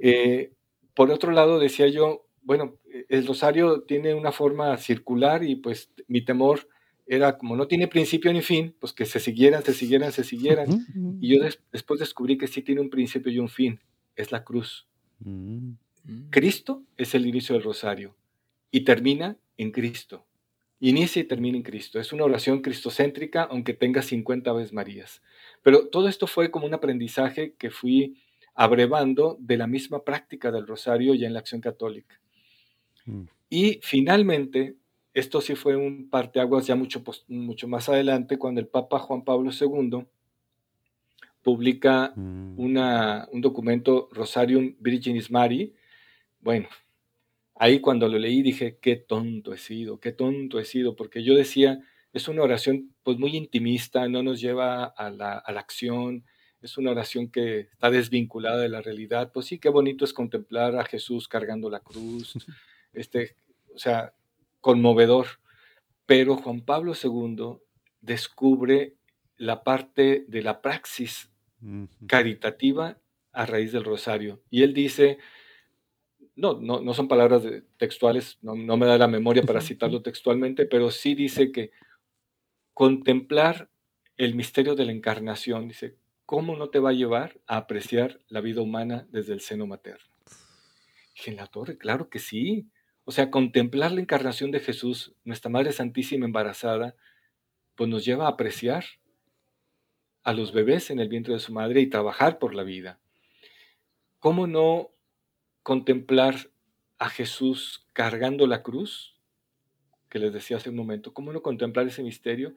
Eh, 0.00 0.52
por 0.94 1.10
otro 1.12 1.30
lado, 1.30 1.60
decía 1.60 1.86
yo, 1.86 2.26
bueno, 2.42 2.78
el 3.08 3.26
rosario 3.26 3.82
tiene 3.82 4.14
una 4.14 4.32
forma 4.32 4.76
circular 4.76 5.44
y 5.44 5.54
pues 5.54 5.92
mi 6.08 6.24
temor 6.24 6.68
era 7.08 7.38
como 7.38 7.56
no 7.56 7.66
tiene 7.66 7.88
principio 7.88 8.32
ni 8.32 8.42
fin, 8.42 8.74
pues 8.78 8.92
que 8.92 9.06
se 9.06 9.18
siguieran, 9.18 9.64
se 9.64 9.72
siguieran, 9.72 10.12
se 10.12 10.24
siguieran. 10.24 10.86
Y 11.20 11.34
yo 11.34 11.44
después 11.72 11.98
descubrí 11.98 12.36
que 12.36 12.46
sí 12.46 12.62
tiene 12.62 12.80
un 12.80 12.90
principio 12.90 13.32
y 13.32 13.38
un 13.38 13.48
fin, 13.48 13.80
es 14.14 14.30
la 14.30 14.44
cruz. 14.44 14.86
Mm. 15.20 15.72
Cristo 16.30 16.84
es 16.96 17.14
el 17.14 17.26
inicio 17.26 17.54
del 17.54 17.64
rosario 17.64 18.14
y 18.70 18.82
termina 18.82 19.36
en 19.56 19.70
Cristo. 19.72 20.26
Inicia 20.80 21.20
y 21.20 21.24
termina 21.24 21.56
en 21.56 21.62
Cristo. 21.62 21.98
Es 21.98 22.12
una 22.12 22.24
oración 22.24 22.60
cristocéntrica, 22.60 23.42
aunque 23.44 23.74
tenga 23.74 24.02
50 24.02 24.52
veces 24.52 24.72
Marías. 24.72 25.22
Pero 25.62 25.88
todo 25.88 26.08
esto 26.08 26.26
fue 26.26 26.50
como 26.50 26.66
un 26.66 26.74
aprendizaje 26.74 27.54
que 27.58 27.70
fui 27.70 28.20
abrevando 28.54 29.36
de 29.40 29.56
la 29.56 29.66
misma 29.66 30.04
práctica 30.04 30.50
del 30.50 30.66
rosario 30.66 31.14
ya 31.14 31.26
en 31.26 31.32
la 31.32 31.40
acción 31.40 31.60
católica. 31.60 32.20
Mm. 33.06 33.24
Y 33.50 33.80
finalmente, 33.82 34.76
esto 35.18 35.40
sí 35.40 35.54
fue 35.54 35.76
un 35.76 36.08
parteaguas 36.10 36.66
ya 36.66 36.76
mucho, 36.76 37.02
mucho 37.28 37.68
más 37.68 37.88
adelante, 37.88 38.38
cuando 38.38 38.60
el 38.60 38.68
Papa 38.68 38.98
Juan 38.98 39.24
Pablo 39.24 39.50
II 39.50 40.06
publica 41.42 42.12
mm. 42.14 42.58
una, 42.58 43.28
un 43.32 43.40
documento 43.40 44.08
Rosarium 44.12 44.76
Virginis 44.80 45.30
Mari. 45.30 45.74
Bueno, 46.40 46.68
ahí 47.54 47.80
cuando 47.80 48.08
lo 48.08 48.18
leí 48.18 48.42
dije, 48.42 48.78
qué 48.80 48.96
tonto 48.96 49.52
he 49.52 49.58
sido, 49.58 49.98
qué 49.98 50.12
tonto 50.12 50.58
he 50.58 50.64
sido, 50.64 50.94
porque 50.94 51.22
yo 51.22 51.34
decía, 51.34 51.80
es 52.12 52.28
una 52.28 52.42
oración 52.42 52.94
pues 53.02 53.18
muy 53.18 53.36
intimista, 53.36 54.08
no 54.08 54.22
nos 54.22 54.40
lleva 54.40 54.84
a 54.84 55.10
la, 55.10 55.38
acción, 55.38 56.24
es 56.62 56.78
una 56.78 56.90
oración 56.92 57.30
que 57.30 57.60
está 57.60 57.90
desvinculada 57.90 58.58
de 58.58 58.68
la 58.68 58.82
realidad, 58.82 59.32
pues 59.32 59.46
sí, 59.46 59.58
qué 59.58 59.68
bonito 59.68 60.04
es 60.04 60.12
contemplar 60.12 60.76
a 60.76 60.84
Jesús 60.84 61.28
cargando 61.28 61.70
la 61.70 61.80
cruz, 61.80 62.34
este, 62.92 63.36
o 63.74 63.78
sea, 63.78 64.12
conmovedor. 64.60 65.26
Pero 66.06 66.36
Juan 66.36 66.62
Pablo 66.62 66.92
II 66.94 67.58
descubre 68.00 68.96
la 69.36 69.62
parte 69.62 70.24
de 70.28 70.42
la 70.42 70.60
praxis 70.62 71.30
caritativa 72.06 72.98
a 73.32 73.46
raíz 73.46 73.72
del 73.72 73.84
rosario. 73.84 74.42
Y 74.50 74.62
él 74.62 74.74
dice, 74.74 75.18
no, 76.34 76.60
no, 76.60 76.94
son 76.94 77.08
palabras 77.08 77.42
textuales, 77.76 78.38
no, 78.42 78.54
me 78.54 78.86
da 78.86 78.96
la 78.96 79.08
memoria 79.08 79.42
para 79.42 79.60
citarlo 79.60 80.02
textualmente, 80.02 80.66
pero 80.66 80.90
sí 80.90 81.14
dice 81.14 81.50
que 81.50 81.72
contemplar 82.74 83.70
el 84.16 84.34
misterio 84.34 84.74
de 84.74 84.84
la 84.84 84.92
encarnación, 84.92 85.68
dice, 85.68 85.96
¿cómo 86.26 86.56
no 86.56 86.70
te 86.70 86.78
va 86.78 86.90
a 86.90 86.94
llevar 86.94 87.40
a 87.46 87.56
apreciar 87.56 88.20
la 88.28 88.40
vida 88.40 88.62
humana 88.62 89.06
desde 89.10 89.32
el 89.32 89.40
seno 89.40 89.66
materno? 89.66 90.12
Dije, 91.14 91.32
en 91.32 91.36
la 91.36 91.46
torre, 91.46 91.76
claro 91.76 92.08
que 92.08 92.20
sí. 92.20 92.68
O 93.08 93.10
sea, 93.10 93.30
contemplar 93.30 93.92
la 93.92 94.02
encarnación 94.02 94.50
de 94.50 94.60
Jesús, 94.60 95.14
nuestra 95.24 95.50
Madre 95.50 95.72
Santísima 95.72 96.26
embarazada, 96.26 96.94
pues 97.74 97.88
nos 97.88 98.04
lleva 98.04 98.26
a 98.26 98.32
apreciar 98.32 98.84
a 100.24 100.34
los 100.34 100.52
bebés 100.52 100.90
en 100.90 100.98
el 101.00 101.08
vientre 101.08 101.32
de 101.32 101.40
su 101.40 101.50
madre 101.54 101.80
y 101.80 101.86
trabajar 101.86 102.38
por 102.38 102.54
la 102.54 102.64
vida. 102.64 103.00
¿Cómo 104.18 104.46
no 104.46 104.90
contemplar 105.62 106.50
a 106.98 107.08
Jesús 107.08 107.86
cargando 107.94 108.46
la 108.46 108.62
cruz, 108.62 109.18
que 110.10 110.18
les 110.18 110.30
decía 110.30 110.58
hace 110.58 110.68
un 110.68 110.76
momento, 110.76 111.14
cómo 111.14 111.32
no 111.32 111.40
contemplar 111.40 111.86
ese 111.86 112.02
misterio 112.02 112.56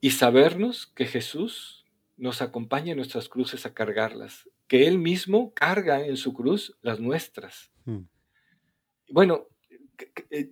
y 0.00 0.12
sabernos 0.12 0.86
que 0.86 1.04
Jesús 1.04 1.84
nos 2.16 2.40
acompaña 2.40 2.92
en 2.92 2.96
nuestras 2.96 3.28
cruces 3.28 3.66
a 3.66 3.74
cargarlas, 3.74 4.48
que 4.66 4.86
Él 4.86 4.96
mismo 4.96 5.52
carga 5.52 6.06
en 6.06 6.16
su 6.16 6.32
cruz 6.32 6.74
las 6.80 7.00
nuestras. 7.00 7.70
Mm. 7.84 8.04
Bueno, 9.10 9.48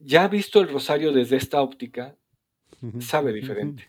ya 0.03 0.29
visto 0.29 0.61
el 0.61 0.69
rosario 0.69 1.13
desde 1.13 1.37
esta 1.37 1.61
óptica, 1.61 2.17
sabe 3.01 3.33
diferente. 3.33 3.87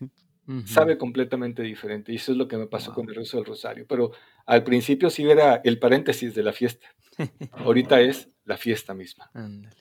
Sabe 0.65 0.97
completamente 0.97 1.63
diferente. 1.63 2.11
Y 2.11 2.15
eso 2.15 2.33
es 2.33 2.37
lo 2.37 2.47
que 2.47 2.57
me 2.57 2.67
pasó 2.67 2.93
con 2.93 3.07
el 3.07 3.15
rezo 3.15 3.37
del 3.37 3.45
rosario. 3.45 3.85
Pero 3.87 4.11
al 4.45 4.63
principio 4.63 5.09
sí 5.09 5.23
era 5.23 5.61
el 5.63 5.79
paréntesis 5.79 6.35
de 6.35 6.43
la 6.43 6.51
fiesta. 6.51 6.87
Ahorita 7.53 8.01
es 8.01 8.29
la 8.43 8.57
fiesta 8.57 8.93
misma. 8.93 9.31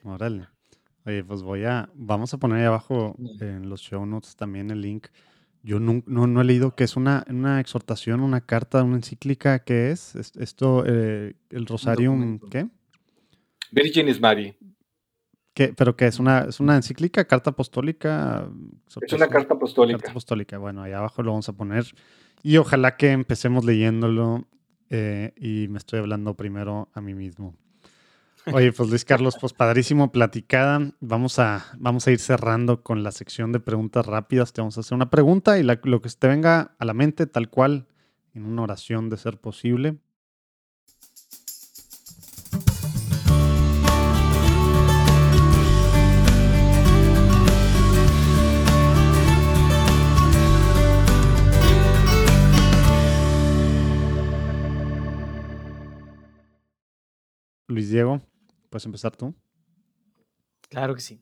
Órale. 0.03 0.47
Oye, 1.05 1.23
pues 1.23 1.41
voy 1.43 1.65
a, 1.65 1.89
vamos 1.93 2.33
a 2.33 2.37
poner 2.37 2.59
ahí 2.59 2.65
abajo 2.65 3.17
en 3.41 3.67
los 3.67 3.81
show 3.81 4.05
notes 4.05 4.37
también 4.37 4.71
el 4.71 4.81
link. 4.81 5.07
Yo 5.61 5.79
no, 5.79 6.03
no, 6.05 6.41
he 6.41 6.43
leído 6.43 6.75
que 6.75 6.83
es 6.83 6.95
una, 6.95 7.25
una 7.29 7.59
exhortación, 7.59 8.21
una 8.21 8.41
carta, 8.41 8.83
una 8.83 8.97
encíclica, 8.97 9.59
¿qué 9.59 9.91
es? 9.91 10.15
Esto, 10.15 10.83
eh, 10.85 11.35
el 11.49 11.65
Rosarium, 11.65 12.39
¿qué? 12.49 12.67
Virginis 13.71 14.19
Mari. 14.19 14.55
¿Qué, 15.53 15.73
¿Pero 15.75 15.95
qué 15.95 16.07
es? 16.07 16.19
Una, 16.19 16.45
¿Es 16.49 16.59
una 16.59 16.75
encíclica, 16.75 17.25
carta 17.25 17.51
apostólica? 17.51 18.49
Es 19.01 19.13
una 19.13 19.27
carta 19.27 19.53
apostólica. 19.53 19.99
Carta 19.99 20.11
apostólica, 20.11 20.57
bueno, 20.57 20.81
ahí 20.81 20.93
abajo 20.93 21.21
lo 21.21 21.31
vamos 21.31 21.47
a 21.49 21.53
poner. 21.53 21.85
Y 22.41 22.57
ojalá 22.57 22.97
que 22.97 23.11
empecemos 23.11 23.63
leyéndolo 23.63 24.47
eh, 24.89 25.33
y 25.37 25.67
me 25.69 25.77
estoy 25.77 25.99
hablando 25.99 26.35
primero 26.35 26.89
a 26.93 27.01
mí 27.01 27.13
mismo. 27.13 27.55
Oye, 28.51 28.73
pues 28.73 28.89
Luis 28.89 29.05
Carlos, 29.05 29.37
pues 29.39 29.53
padrísimo 29.53 30.11
platicada. 30.11 30.91
Vamos 30.99 31.39
a, 31.39 31.65
vamos 31.77 32.05
a 32.07 32.11
ir 32.11 32.19
cerrando 32.19 32.83
con 32.83 33.01
la 33.01 33.11
sección 33.11 33.53
de 33.53 33.61
preguntas 33.61 34.05
rápidas. 34.05 34.51
Te 34.51 34.59
vamos 34.59 34.77
a 34.77 34.81
hacer 34.81 34.95
una 34.95 35.09
pregunta 35.09 35.57
y 35.57 35.63
lo 35.63 36.01
que 36.01 36.09
te 36.09 36.27
venga 36.27 36.75
a 36.77 36.85
la 36.85 36.93
mente, 36.93 37.25
tal 37.25 37.49
cual, 37.49 37.87
en 38.33 38.45
una 38.45 38.63
oración 38.63 39.09
de 39.09 39.17
ser 39.17 39.37
posible. 39.39 39.97
Luis 57.73 57.89
Diego, 57.89 58.21
¿puedes 58.69 58.85
empezar 58.85 59.15
tú? 59.15 59.33
Claro 60.69 60.93
que 60.95 61.01
sí. 61.01 61.19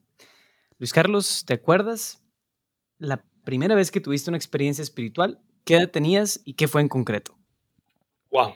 Luis 0.77 0.93
Carlos, 0.93 1.45
¿te 1.45 1.53
acuerdas 1.53 2.23
la 2.97 3.23
primera 3.43 3.75
vez 3.75 3.89
que 3.89 4.01
tuviste 4.01 4.29
una 4.29 4.37
experiencia 4.37 4.81
espiritual? 4.81 5.39
¿Qué 5.63 5.75
edad 5.75 5.89
tenías 5.89 6.41
y 6.43 6.55
qué 6.55 6.67
fue 6.67 6.81
en 6.81 6.89
concreto? 6.89 7.37
Wow. 8.31 8.53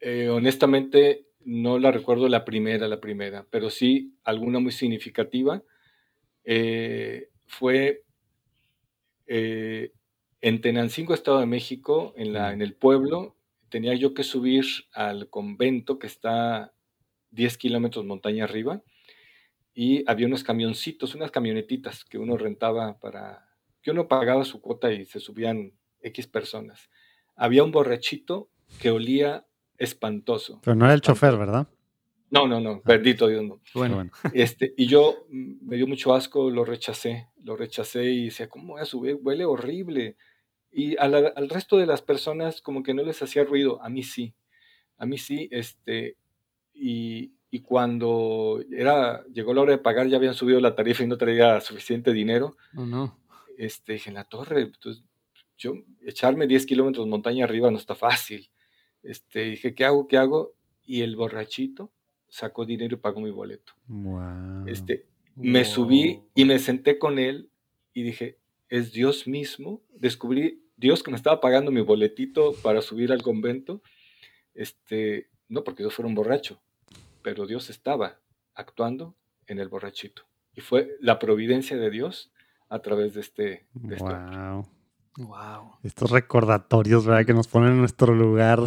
Eh, 0.00 0.28
honestamente, 0.28 1.26
no 1.44 1.78
la 1.78 1.90
recuerdo 1.90 2.28
la 2.28 2.44
primera, 2.44 2.88
la 2.88 3.00
primera, 3.00 3.46
pero 3.50 3.70
sí 3.70 4.16
alguna 4.24 4.58
muy 4.58 4.72
significativa. 4.72 5.62
Eh, 6.44 7.28
fue 7.46 8.04
eh, 9.26 9.92
en 10.40 10.60
Tenancingo, 10.60 11.14
Estado 11.14 11.40
de 11.40 11.46
México, 11.46 12.12
en, 12.16 12.32
la, 12.32 12.52
en 12.52 12.60
el 12.60 12.74
pueblo, 12.74 13.36
tenía 13.68 13.94
yo 13.94 14.14
que 14.14 14.24
subir 14.24 14.64
al 14.92 15.28
convento 15.28 15.98
que 15.98 16.06
está 16.06 16.74
10 17.34 17.58
kilómetros 17.58 18.04
montaña 18.04 18.44
arriba 18.44 18.82
y 19.74 20.08
había 20.08 20.26
unos 20.26 20.44
camioncitos, 20.44 21.14
unas 21.14 21.30
camionetitas 21.30 22.04
que 22.04 22.18
uno 22.18 22.36
rentaba 22.36 22.98
para, 23.00 23.48
que 23.82 23.90
uno 23.90 24.06
pagaba 24.06 24.44
su 24.44 24.60
cuota 24.60 24.92
y 24.92 25.04
se 25.04 25.20
subían 25.20 25.72
X 26.00 26.28
personas. 26.28 26.90
Había 27.34 27.64
un 27.64 27.72
borrachito 27.72 28.48
que 28.80 28.90
olía 28.90 29.46
espantoso. 29.76 30.60
Pero 30.62 30.76
no 30.76 30.84
era 30.84 30.94
el 30.94 31.00
chofer, 31.00 31.36
¿verdad? 31.36 31.68
No, 32.30 32.48
no, 32.48 32.60
no, 32.60 32.82
bendito 32.84 33.26
Dios 33.26 33.44
no. 33.44 33.60
Bueno, 33.74 34.10
Este, 34.32 34.74
y 34.76 34.86
yo 34.86 35.26
mm, 35.28 35.66
me 35.66 35.76
dio 35.76 35.86
mucho 35.86 36.14
asco, 36.14 36.50
lo 36.50 36.64
rechacé, 36.64 37.28
lo 37.42 37.56
rechacé 37.56 38.04
y 38.04 38.24
decía, 38.26 38.48
¿cómo 38.48 38.74
voy 38.74 38.82
a 38.82 38.86
subir? 38.86 39.18
Huele 39.20 39.44
horrible. 39.44 40.16
Y 40.70 40.96
al 40.96 41.48
resto 41.48 41.76
de 41.78 41.86
las 41.86 42.02
personas 42.02 42.60
como 42.60 42.82
que 42.82 42.94
no 42.94 43.04
les 43.04 43.22
hacía 43.22 43.44
ruido, 43.44 43.80
a 43.82 43.88
mí 43.88 44.02
sí, 44.02 44.34
a 44.96 45.06
mí 45.06 45.18
sí, 45.18 45.48
este, 45.52 46.16
y, 46.74 47.32
cuando 47.62 48.62
era, 48.72 49.24
llegó 49.32 49.54
la 49.54 49.62
hora 49.62 49.72
de 49.72 49.78
pagar, 49.78 50.08
ya 50.08 50.16
habían 50.16 50.34
subido 50.34 50.60
la 50.60 50.74
tarifa 50.74 51.04
y 51.04 51.06
no 51.06 51.16
traía 51.16 51.60
suficiente 51.60 52.12
dinero. 52.12 52.56
Oh, 52.76 52.84
no. 52.84 53.16
Este, 53.56 53.92
dije, 53.92 54.10
en 54.10 54.14
la 54.14 54.24
torre, 54.24 54.62
entonces, 54.62 55.04
yo, 55.56 55.74
echarme 56.04 56.48
10 56.48 56.66
kilómetros 56.66 57.06
montaña 57.06 57.44
arriba 57.44 57.70
no 57.70 57.78
está 57.78 57.94
fácil. 57.94 58.50
Este, 59.04 59.50
dije, 59.50 59.74
¿qué 59.74 59.84
hago? 59.84 60.08
¿Qué 60.08 60.16
hago? 60.16 60.54
Y 60.84 61.02
el 61.02 61.14
borrachito 61.14 61.92
sacó 62.28 62.64
dinero 62.64 62.96
y 62.96 62.98
pagó 62.98 63.20
mi 63.20 63.30
boleto. 63.30 63.72
Este, 64.66 65.06
me 65.36 65.64
subí 65.64 66.22
y 66.34 66.44
me 66.44 66.58
senté 66.58 66.98
con 66.98 67.20
él 67.20 67.50
y 67.92 68.02
dije, 68.02 68.38
es 68.68 68.92
Dios 68.92 69.28
mismo. 69.28 69.82
Descubrí 69.94 70.64
Dios 70.76 71.02
que 71.02 71.12
me 71.12 71.16
estaba 71.16 71.40
pagando 71.40 71.70
mi 71.70 71.80
boletito 71.80 72.52
para 72.62 72.82
subir 72.82 73.12
al 73.12 73.22
convento. 73.22 73.82
Este, 74.54 75.28
no 75.54 75.62
porque 75.62 75.84
yo 75.84 75.90
fuera 75.90 76.08
un 76.08 76.16
borracho, 76.16 76.60
pero 77.22 77.46
Dios 77.46 77.70
estaba 77.70 78.18
actuando 78.54 79.14
en 79.46 79.60
el 79.60 79.68
borrachito. 79.68 80.22
Y 80.52 80.60
fue 80.60 80.96
la 81.00 81.18
providencia 81.18 81.76
de 81.76 81.90
Dios 81.90 82.32
a 82.68 82.80
través 82.80 83.14
de 83.14 83.20
este. 83.20 83.66
wow. 83.72 84.66
wow. 85.16 85.76
Estos 85.84 86.10
recordatorios, 86.10 87.06
¿verdad? 87.06 87.24
Que 87.24 87.34
nos 87.34 87.46
ponen 87.46 87.72
en 87.72 87.78
nuestro 87.78 88.14
lugar. 88.14 88.60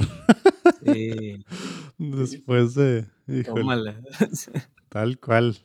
Sí. 0.84 1.46
Después 1.98 2.74
de. 2.74 3.06
Tal 4.90 5.20
cual. 5.20 5.58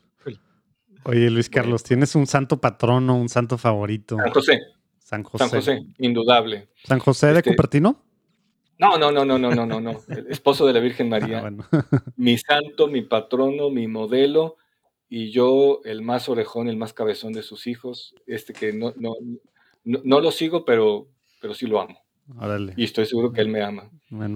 Oye, 1.04 1.30
Luis 1.30 1.48
Carlos, 1.48 1.82
¿tienes 1.82 2.14
un 2.14 2.26
santo 2.26 2.60
patrono, 2.60 3.16
un 3.16 3.28
santo 3.28 3.58
favorito? 3.58 4.16
San 4.16 4.30
José. 4.32 4.60
San 4.98 5.22
José. 5.24 5.48
San 5.48 5.50
José, 5.50 5.86
indudable. 5.98 6.68
¿San 6.84 7.00
José 7.00 7.28
de 7.28 7.38
este, 7.38 7.50
Cupertino? 7.50 8.00
No, 8.82 8.98
no, 8.98 9.12
no, 9.12 9.24
no, 9.24 9.38
no, 9.38 9.54
no, 9.54 9.64
no, 9.64 9.80
no. 9.80 10.00
El 10.08 10.26
esposo 10.26 10.66
de 10.66 10.72
la 10.72 10.80
Virgen 10.80 11.08
María. 11.08 11.42
Ah, 11.46 11.84
mi 12.16 12.36
santo, 12.36 12.88
mi 12.88 13.02
patrono, 13.02 13.70
mi 13.70 13.86
modelo 13.86 14.56
y 15.08 15.30
yo 15.30 15.82
el 15.84 16.02
más 16.02 16.28
orejón, 16.28 16.68
el 16.68 16.76
más 16.76 16.92
cabezón 16.92 17.32
de 17.32 17.42
sus 17.42 17.66
hijos, 17.66 18.14
este 18.26 18.52
que 18.52 18.72
no, 18.72 18.92
no, 18.96 19.14
no, 19.84 20.20
lo 20.20 20.30
sigo, 20.30 20.64
pero, 20.64 21.06
pero 21.40 21.54
sí 21.54 21.66
lo 21.66 21.80
amo. 21.80 22.02
Y 22.76 22.84
estoy 22.84 23.06
seguro 23.06 23.30
que 23.30 23.42
él 23.42 23.48
me 23.48 23.62
ama. 23.62 23.90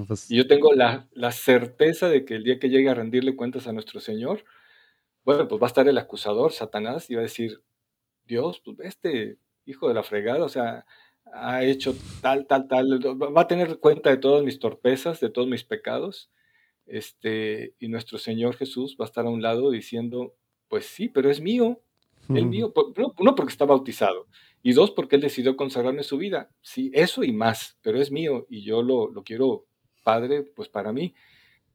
Pues 0.07 0.31
y 0.31 0.37
yo 0.37 0.47
tengo 0.47 0.75
la, 0.75 1.09
la, 1.13 1.33
certeza 1.33 2.09
de 2.09 2.25
que 2.25 2.35
el 2.35 2.45
día 2.45 2.59
que 2.59 2.69
llegue 2.69 2.91
a 2.91 2.95
rendirle 2.95 3.37
cuentas 3.37 3.67
a 3.67 3.73
nuestro 3.73 4.01
Señor, 4.01 4.45
bueno, 5.25 5.49
pues 5.49 5.61
va 5.61 5.67
a 5.67 5.69
estar 5.69 5.89
el 5.89 5.99
acusador, 5.99 6.53
Satanás, 6.53 7.11
y 7.11 7.15
va 7.15 7.21
a 7.21 7.23
decir, 7.23 7.63
Dios, 8.27 8.61
pues 8.63 8.77
este 8.81 9.39
hijo 9.65 9.89
de 9.89 9.95
la 9.95 10.03
fregada, 10.03 10.45
o 10.45 10.49
sea, 10.49 10.85
ha 11.33 11.65
hecho 11.65 11.95
tal, 12.23 12.47
tal, 12.47 12.69
tal, 12.69 13.01
va 13.21 13.43
a 13.43 13.49
tener 13.49 13.79
cuenta 13.79 14.11
de 14.11 14.17
todas 14.17 14.45
mis 14.45 14.59
torpezas, 14.59 15.21
de 15.21 15.31
todos 15.31 15.49
mis 15.49 15.65
pecados, 15.65 16.31
este, 16.87 17.75
y 17.79 17.89
nuestro 17.89 18.19
Señor 18.19 18.57
Jesús 18.57 18.97
va 19.01 19.05
a 19.05 19.09
estar 19.09 19.27
a 19.27 19.31
un 19.31 19.43
lado 19.43 19.71
diciendo, 19.71 20.35
pues 20.69 20.87
sí, 20.87 21.09
pero 21.09 21.31
es 21.31 21.41
mío, 21.41 21.83
el 22.29 22.47
mío, 22.47 22.73
uno 23.19 23.35
porque 23.37 23.53
está 23.53 23.65
bautizado, 23.65 24.27
y 24.63 24.73
dos 24.73 24.91
porque 24.91 25.17
Él 25.17 25.23
decidió 25.23 25.57
consagrarme 25.57 26.03
su 26.03 26.19
vida, 26.19 26.51
sí, 26.61 26.91
eso 26.95 27.23
y 27.23 27.33
más, 27.33 27.79
pero 27.83 28.01
es 28.01 28.11
mío, 28.11 28.47
y 28.49 28.63
yo 28.63 28.83
lo, 28.83 29.11
lo 29.11 29.23
quiero, 29.23 29.67
Padre, 30.03 30.43
pues 30.43 30.69
para 30.69 30.93
mí, 30.93 31.15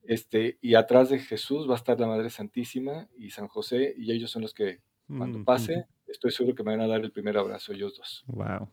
este, 0.04 0.58
y 0.62 0.76
atrás 0.76 1.10
de 1.10 1.20
Jesús 1.20 1.70
va 1.70 1.74
a 1.74 1.78
estar 1.78 2.00
la 2.00 2.08
Madre 2.08 2.30
Santísima 2.30 3.08
y 3.18 3.30
San 3.30 3.48
José, 3.48 3.94
y 3.98 4.12
ellos 4.12 4.32
son 4.32 4.42
los 4.42 4.54
que 4.54 4.82
cuando 5.08 5.44
pase, 5.44 5.88
estoy 6.12 6.32
seguro 6.32 6.56
que 6.56 6.64
me 6.64 6.72
van 6.72 6.82
a 6.82 6.88
dar 6.88 7.02
el 7.02 7.12
primer 7.12 7.38
abrazo 7.38 7.74
ellos 7.74 7.98
dos. 7.98 8.24
Wow, 8.28 8.70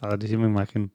padrísima 0.00 0.46
imagen. 0.46 0.92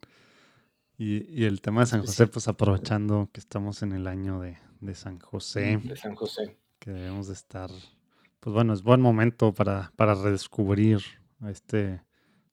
Y, 0.97 1.43
el 1.43 1.61
tema 1.61 1.81
de 1.81 1.88
San 1.88 2.01
José, 2.01 2.27
pues 2.27 2.47
aprovechando 2.47 3.30
que 3.34 3.39
estamos 3.39 3.81
en 3.84 3.91
el 3.91 4.07
año 4.07 4.39
de, 4.39 4.57
San 4.93 5.19
José. 5.19 5.81
De 5.84 5.97
San 5.97 6.15
José. 6.15 6.57
Que 6.80 6.91
debemos 6.91 7.27
de 7.27 7.34
estar, 7.34 7.69
pues 8.39 8.53
bueno, 8.53 8.73
es 8.73 8.84
buen 8.84 9.01
momento 9.01 9.53
para, 9.53 9.91
para 9.95 10.13
redescubrir 10.13 11.01
a 11.41 11.51
este 11.51 12.01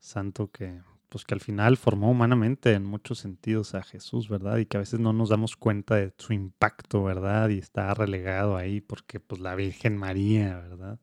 santo 0.01 0.51
que, 0.51 0.81
pues 1.09 1.25
que 1.25 1.35
al 1.35 1.41
final 1.41 1.77
formó 1.77 2.11
humanamente 2.11 2.73
en 2.73 2.85
muchos 2.85 3.19
sentidos 3.19 3.75
a 3.75 3.83
Jesús, 3.83 4.29
¿verdad? 4.29 4.57
Y 4.57 4.67
que 4.67 4.79
a 4.79 4.81
veces 4.81 4.99
no 4.99 5.13
nos 5.13 5.29
damos 5.29 5.57
cuenta 5.57 5.97
de 5.97 6.13
su 6.17 6.33
impacto, 6.33 7.05
¿verdad? 7.05 7.51
Y 7.51 7.59
está 7.59 7.93
relegado 7.95 8.57
ahí 8.57 8.81
porque 8.81 9.21
pues 9.21 9.41
la 9.41 9.55
Virgen 9.55 9.97
María, 9.99 10.59
¿verdad? 10.59 10.99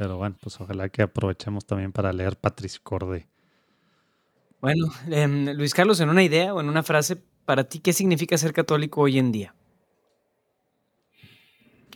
Pero 0.00 0.16
bueno, 0.16 0.34
pues 0.40 0.58
ojalá 0.58 0.88
que 0.88 1.02
aprovechemos 1.02 1.66
también 1.66 1.92
para 1.92 2.10
leer 2.10 2.34
Patricio 2.34 2.80
Corde. 2.82 3.26
Bueno, 4.62 4.86
em, 5.10 5.50
Luis 5.50 5.74
Carlos, 5.74 6.00
en 6.00 6.08
una 6.08 6.22
idea 6.22 6.54
o 6.54 6.60
en 6.62 6.70
una 6.70 6.82
frase, 6.82 7.22
para 7.44 7.64
ti, 7.64 7.80
¿qué 7.80 7.92
significa 7.92 8.38
ser 8.38 8.54
católico 8.54 9.02
hoy 9.02 9.18
en 9.18 9.30
día? 9.30 9.54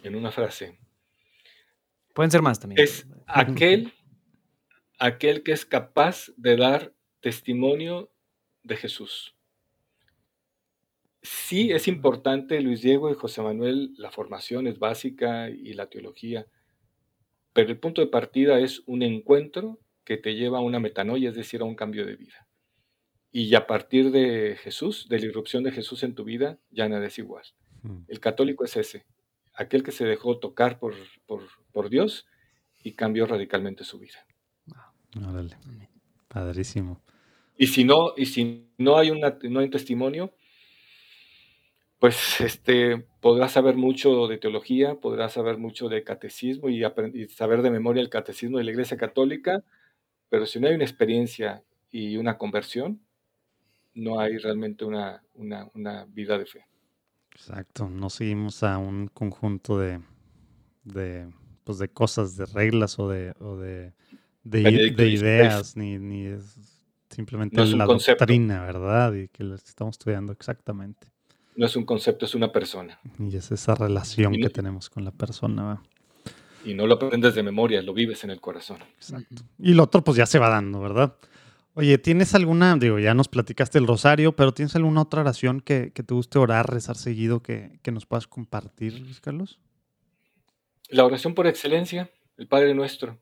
En 0.03 0.17
una 0.17 0.31
frase. 0.31 0.79
Pueden 2.13 2.31
ser 2.31 2.43
más 2.43 2.61
también. 2.61 2.79
Es 2.85 3.07
aquel, 3.27 3.95
aquel 4.99 5.43
que 5.43 5.53
es 5.53 5.65
capaz 5.65 6.27
de 6.37 6.59
dar 6.59 6.93
testimonio 7.21 8.13
de 8.65 8.77
Jesús. 8.77 9.35
Sí 11.23 11.73
es 11.73 11.89
importante, 11.89 12.61
Luis 12.61 12.83
Diego 12.83 13.11
y 13.11 13.15
José 13.15 13.41
Manuel, 13.41 13.95
la 13.97 14.11
formación 14.11 14.67
es 14.67 14.79
básica 14.79 15.49
y 15.49 15.73
la 15.73 15.87
teología, 15.87 16.47
pero 17.55 17.71
el 17.71 17.79
punto 17.79 18.03
de 18.03 18.09
partida 18.09 18.59
es 18.59 18.83
un 18.87 19.03
encuentro 19.03 19.79
que 20.05 20.19
te 20.19 20.35
lleva 20.35 20.59
a 20.59 20.61
una 20.61 20.81
metanoia, 20.81 21.31
es 21.31 21.37
decir, 21.37 21.63
a 21.63 21.65
un 21.65 21.77
cambio 21.77 22.05
de 22.05 22.17
vida. 22.17 22.47
Y 23.33 23.55
a 23.55 23.67
partir 23.67 24.11
de 24.11 24.57
Jesús, 24.61 25.09
de 25.09 25.21
la 25.21 25.27
irrupción 25.27 25.65
de 25.65 25.73
Jesús 25.73 26.03
en 26.03 26.15
tu 26.15 26.25
vida, 26.25 26.59
ya 26.71 26.89
nada 26.89 27.07
es 27.07 27.19
igual. 27.19 27.45
Hmm. 27.83 28.03
El 28.09 28.21
católico 28.21 28.65
es 28.65 28.77
ese, 28.77 29.07
aquel 29.55 29.83
que 29.83 29.93
se 29.93 30.05
dejó 30.05 30.39
tocar 30.39 30.79
por, 30.79 30.95
por, 31.27 31.91
Dios 31.91 32.27
y 32.83 32.93
cambió 32.93 33.27
radicalmente 33.27 33.85
su 33.85 33.99
vida. 33.99 34.27
Órale. 35.17 35.57
Padrísimo. 36.29 37.01
Y 37.57 37.69
si 37.69 37.85
no, 37.85 38.15
y 38.17 38.27
si 38.27 38.69
no 38.79 38.99
hay, 38.99 39.11
una, 39.11 39.39
no 39.43 39.61
hay 39.61 39.67
un 39.67 39.71
testimonio, 39.71 40.35
pues 41.99 42.41
este, 42.41 43.07
podrás 43.21 43.53
saber 43.53 43.77
mucho 43.77 44.27
de 44.27 44.39
teología, 44.39 44.97
podrás 44.97 45.33
saber 45.33 45.59
mucho 45.59 45.89
de 45.89 46.05
catecismo 46.05 46.69
y, 46.69 46.83
saber 47.29 47.63
de 47.63 47.71
memoria 47.71 48.03
el 48.03 48.11
catecismo 48.11 48.59
de 48.59 48.65
la 48.65 48.71
Iglesia 48.71 48.97
Católica, 48.97 49.65
pero 50.29 50.47
si 50.47 50.61
no 50.61 50.69
hay 50.69 50.75
una 50.75 50.85
experiencia 50.85 51.63
y 51.91 52.17
una 52.17 52.37
conversión, 52.37 53.01
no 53.95 54.19
hay 54.19 54.39
realmente 54.39 54.85
una, 54.85 55.23
una, 55.35 56.05
vida 56.07 56.37
de 56.37 56.47
fe. 56.47 56.67
Exacto, 57.33 57.89
no 57.89 58.11
seguimos 58.11 58.63
a 58.63 58.79
un 58.79 59.09
conjunto 59.09 59.79
de, 59.79 60.01
de, 60.83 61.33
pues 61.63 61.79
de 61.79 61.89
cosas, 61.89 62.37
de 62.37 62.47
reglas 62.47 62.99
o 62.99 63.09
de, 63.09 63.35
o 63.41 63.57
de, 63.57 63.93
de, 64.43 65.09
ideas, 65.09 65.77
ni, 65.77 65.99
ni 65.99 66.27
es 66.27 66.57
simplemente 67.15 67.57
No 67.57 67.63
es 67.63 67.73
la 67.73 67.87
doctrina, 67.87 68.65
¿verdad? 68.65 69.15
Y 69.15 69.29
que 69.29 69.45
lo 69.45 69.55
estamos 69.55 69.95
estudiando 69.95 70.33
exactamente. 70.33 71.14
No 71.57 71.67
es 71.67 71.77
un 71.77 71.85
concepto, 71.85 72.25
es 72.27 72.35
una 72.35 72.51
persona. 72.51 72.99
Y 73.19 73.37
es 73.37 73.51
esa 73.53 73.75
relación 73.75 74.33
no- 74.33 74.39
que 74.39 74.51
tenemos 74.51 74.91
con 74.91 75.05
la 75.05 75.11
persona. 75.13 75.83
Y 76.65 76.75
no 76.75 76.87
lo 76.87 76.95
aprendes 76.95 77.35
de 77.35 77.43
memoria, 77.43 77.83
lo 77.83 77.93
vives 77.93 78.25
en 78.25 78.31
el 78.31 78.41
corazón. 78.41 78.79
Exacto. 78.97 79.43
Y 79.59 79.75
lo 79.75 79.83
otro, 79.85 80.03
pues 80.03 80.17
ya 80.17 80.27
se 80.27 80.39
va 80.39 80.49
dando, 80.49 80.81
¿verdad? 80.81 81.15
Oye, 81.75 81.99
¿tienes 81.99 82.35
alguna, 82.35 82.77
digo, 82.77 82.99
ya 82.99 83.15
nos 83.15 83.29
platicaste 83.29 83.79
el 83.79 83.87
rosario, 83.87 84.35
pero 84.35 84.53
¿tienes 84.55 84.75
alguna 84.77 85.03
otra 85.03 85.21
oración 85.23 85.61
que, 85.61 85.91
que 85.93 86.03
te 86.03 86.15
guste 86.15 86.39
orar, 86.39 86.73
rezar 86.73 86.97
seguido, 86.97 87.43
que, 87.43 87.79
que 87.83 87.91
nos 87.93 88.07
puedas 88.07 88.27
compartir, 88.27 88.99
Luis 89.01 89.21
Carlos? 89.21 89.59
La 90.89 91.05
oración 91.05 91.35
por 91.35 91.47
excelencia, 91.47 92.11
el 92.39 92.47
Padre 92.47 92.75
Nuestro. 92.75 93.19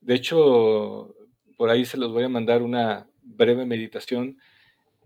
De 0.00 0.14
hecho, 0.14 1.14
por 1.56 1.70
ahí 1.70 1.84
se 1.84 1.96
los 1.98 2.12
voy 2.12 2.24
a 2.24 2.28
mandar 2.28 2.62
una 2.62 3.06
breve 3.22 3.66
meditación, 3.66 4.38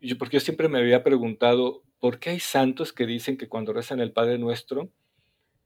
yo, 0.00 0.16
porque 0.16 0.36
yo 0.36 0.40
siempre 0.40 0.68
me 0.68 0.78
había 0.78 1.02
preguntado, 1.02 1.82
¿por 2.00 2.18
qué 2.18 2.30
hay 2.30 2.40
santos 2.40 2.92
que 2.92 3.06
dicen 3.06 3.36
que 3.36 3.48
cuando 3.48 3.72
rezan 3.72 4.00
el 4.00 4.12
Padre 4.12 4.38
Nuestro, 4.38 4.90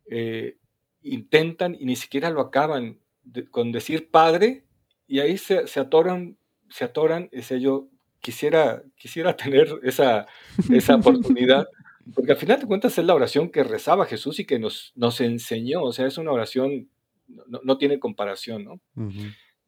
eh, 0.07 0.57
intentan 1.03 1.75
y 1.79 1.85
ni 1.85 1.97
siquiera 1.97 2.31
lo 2.31 2.41
acaban 2.41 2.99
de- 3.25 3.49
con 3.49 3.73
decir 3.73 4.11
Padre, 4.11 4.65
y 5.07 5.21
ahí 5.21 5.37
se, 5.39 5.67
se 5.67 5.81
atoran, 5.81 6.37
se 6.71 6.85
atoran, 6.85 7.29
ese 7.33 7.61
yo 7.61 7.89
quisiera, 8.21 8.83
quisiera 8.97 9.37
tener 9.37 9.69
esa, 9.83 10.27
esa 10.73 10.97
oportunidad, 10.97 11.67
porque 12.15 12.33
al 12.33 12.39
final 12.39 12.61
de 12.61 12.67
cuentas 12.67 12.97
es 12.99 13.05
la 13.05 13.15
oración 13.15 13.51
que 13.51 13.63
rezaba 13.65 14.07
Jesús 14.07 14.39
y 14.41 14.45
que 14.45 14.59
nos, 14.59 14.93
nos 14.97 15.21
enseñó, 15.21 15.83
o 15.83 15.93
sea, 15.93 16.07
es 16.07 16.19
una 16.19 16.33
oración, 16.33 16.89
no, 17.29 17.61
no 17.63 17.79
tiene 17.79 17.99
comparación, 18.01 18.65
¿no? 18.65 18.81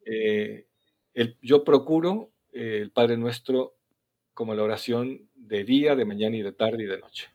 Eh, 0.07 0.67
el- 1.15 1.37
yo 1.43 1.65
procuro 1.65 2.31
eh, 2.53 2.79
el 2.83 2.91
Padre 2.91 3.17
Nuestro 3.17 3.75
como 4.35 4.55
la 4.55 4.63
oración 4.63 5.29
de 5.35 5.65
día, 5.65 5.95
de 5.97 6.05
mañana 6.05 6.37
y 6.37 6.43
de 6.43 6.53
tarde 6.53 6.83
y 6.85 6.87
de 6.87 6.99
noche. 6.99 7.29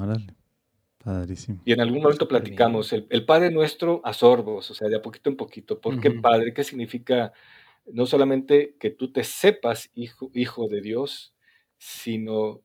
Órale, 0.00 0.34
padrísimo. 1.02 1.60
Y 1.64 1.72
en 1.72 1.80
algún 1.80 2.02
momento 2.02 2.28
platicamos 2.28 2.92
el, 2.92 3.06
el 3.10 3.24
Padre 3.24 3.50
Nuestro 3.50 4.00
a 4.04 4.12
sorbos, 4.12 4.70
o 4.70 4.74
sea, 4.74 4.88
de 4.88 4.96
a 4.96 5.02
poquito 5.02 5.30
en 5.30 5.36
poquito. 5.36 5.80
¿Por 5.80 6.00
qué. 6.00 6.10
Padre? 6.12 6.52
¿Qué 6.54 6.64
significa? 6.64 7.32
No 7.86 8.06
solamente 8.06 8.76
que 8.78 8.90
tú 8.90 9.12
te 9.12 9.24
sepas 9.24 9.90
hijo, 9.94 10.30
hijo 10.34 10.68
de 10.68 10.80
Dios, 10.82 11.34
sino 11.78 12.60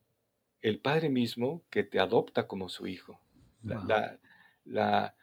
el 0.61 0.79
Padre 0.79 1.09
mismo 1.09 1.63
que 1.69 1.83
te 1.83 1.99
adopta 1.99 2.47
como 2.47 2.69
su 2.69 2.87
hijo. 2.87 3.19
La, 3.63 3.75
Wow. 3.77 3.87
la- 3.87 4.19
la- 4.65 5.15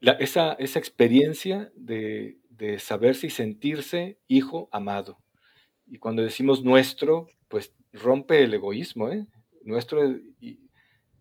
la- 0.00 0.12
esa, 0.12 0.52
esa 0.54 0.78
experiencia 0.78 1.72
de, 1.74 2.38
de 2.50 2.78
saberse 2.78 3.26
y 3.26 3.30
sentirse 3.30 4.18
hijo 4.28 4.68
amado. 4.72 5.18
Y 5.86 5.98
cuando 5.98 6.22
decimos 6.22 6.64
nuestro, 6.64 7.28
pues 7.48 7.72
rompe 7.92 8.42
el 8.42 8.54
egoísmo, 8.54 9.08
¿eh? 9.10 9.26
Nuestro, 9.64 10.08
y, 10.40 10.60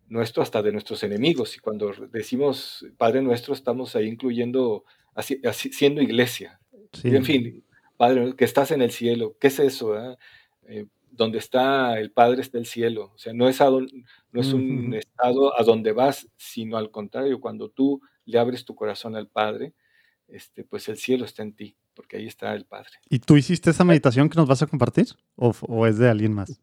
nuestro 0.07 0.43
hasta 0.43 0.61
de 0.61 0.71
nuestros 0.71 1.03
enemigos. 1.03 1.55
Y 1.55 1.59
cuando 1.59 1.91
decimos 2.11 2.85
Padre 2.97 3.21
nuestro, 3.21 3.53
estamos 3.53 3.95
ahí 3.95 4.07
incluyendo, 4.07 4.85
así, 5.13 5.39
así- 5.45 5.71
siendo 5.73 6.01
iglesia. 6.01 6.59
Sí. 6.93 7.09
Y 7.09 7.15
en 7.15 7.25
fin, 7.25 7.63
Padre, 7.97 8.35
que 8.35 8.45
estás 8.45 8.71
en 8.71 8.81
el 8.81 8.91
cielo, 8.91 9.35
¿qué 9.39 9.47
es 9.47 9.59
eso? 9.59 9.93
ah? 9.93 10.17
Eh, 10.67 10.85
donde 11.11 11.37
está 11.37 11.99
el 11.99 12.11
Padre 12.11 12.41
está 12.41 12.57
el 12.57 12.65
cielo. 12.65 13.11
O 13.15 13.17
sea, 13.17 13.33
no 13.33 13.47
es, 13.47 13.61
a 13.61 13.65
don- 13.65 13.89
no 14.31 14.41
es 14.41 14.51
un 14.53 14.93
estado 14.93 15.57
a 15.59 15.63
donde 15.63 15.93
vas, 15.93 16.27
sino 16.37 16.77
al 16.77 16.91
contrario, 16.91 17.39
cuando 17.39 17.69
tú 17.69 18.01
le 18.25 18.37
abres 18.39 18.65
tu 18.65 18.75
corazón 18.75 19.15
al 19.15 19.27
Padre, 19.29 19.73
este, 20.27 20.63
pues 20.65 20.89
el 20.89 20.97
cielo 20.97 21.23
está 21.25 21.43
en 21.43 21.53
ti, 21.55 21.77
porque 21.95 22.17
ahí 22.17 22.27
está 22.27 22.53
el 22.53 22.65
Padre. 22.65 22.89
¿Y 23.09 23.19
tú 23.19 23.37
hiciste 23.37 23.69
esa 23.71 23.83
meditación 23.83 24.29
que 24.29 24.35
nos 24.37 24.47
vas 24.47 24.61
a 24.61 24.67
compartir? 24.67 25.07
¿O, 25.35 25.87
es 25.87 25.97
de 25.97 26.09
alguien 26.09 26.33
más? 26.33 26.59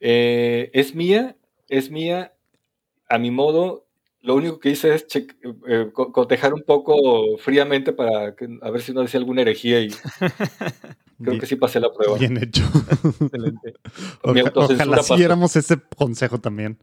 Eh, 0.00 0.70
es 0.74 0.94
mía, 0.94 1.36
es 1.68 1.90
mía, 1.90 2.34
a 3.08 3.18
mi 3.18 3.30
modo. 3.30 3.86
Lo 4.20 4.34
único 4.36 4.58
que 4.58 4.70
hice 4.70 4.94
es 4.94 5.06
eh, 5.14 5.90
co- 5.92 6.10
cotejar 6.12 6.54
un 6.54 6.62
poco 6.62 7.36
fríamente 7.38 7.92
para 7.92 8.34
que- 8.34 8.48
a 8.62 8.70
ver 8.70 8.80
si 8.80 8.92
no 8.92 9.02
decía 9.02 9.20
alguna 9.20 9.42
herejía 9.42 9.80
y 9.80 9.88
creo 10.20 10.30
Bien- 11.18 11.40
que 11.40 11.46
sí 11.46 11.56
pasé 11.56 11.78
la 11.80 11.92
prueba. 11.92 12.16
Bien 12.18 12.36
hecho. 12.38 12.62
Excelente. 13.20 13.74
Oja- 14.22 14.52
ojalá 14.54 15.02
siguiéramos 15.02 15.56
ese 15.56 15.78
consejo 15.96 16.40
también. 16.40 16.78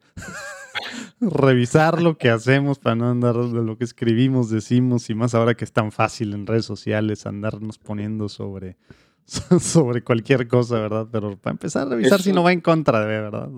Revisar 1.19 2.01
lo 2.01 2.17
que 2.17 2.29
hacemos 2.29 2.79
para 2.79 2.95
no 2.95 3.09
andar 3.09 3.35
de 3.35 3.63
lo 3.63 3.77
que 3.77 3.83
escribimos, 3.83 4.49
decimos 4.49 5.09
y 5.09 5.15
más 5.15 5.35
ahora 5.35 5.55
que 5.55 5.65
es 5.65 5.71
tan 5.71 5.91
fácil 5.91 6.33
en 6.33 6.47
redes 6.47 6.65
sociales 6.65 7.25
andarnos 7.25 7.77
poniendo 7.77 8.29
sobre, 8.29 8.77
sobre 9.59 10.03
cualquier 10.03 10.47
cosa, 10.47 10.79
¿verdad? 10.79 11.07
Pero 11.11 11.37
para 11.37 11.51
empezar 11.53 11.87
a 11.87 11.89
revisar 11.91 12.19
Es 12.19 12.23
si 12.25 12.29
un- 12.29 12.35
no 12.37 12.43
va 12.43 12.51
en 12.53 12.61
contra 12.61 12.99
de, 13.01 13.05
¿verdad? 13.21 13.49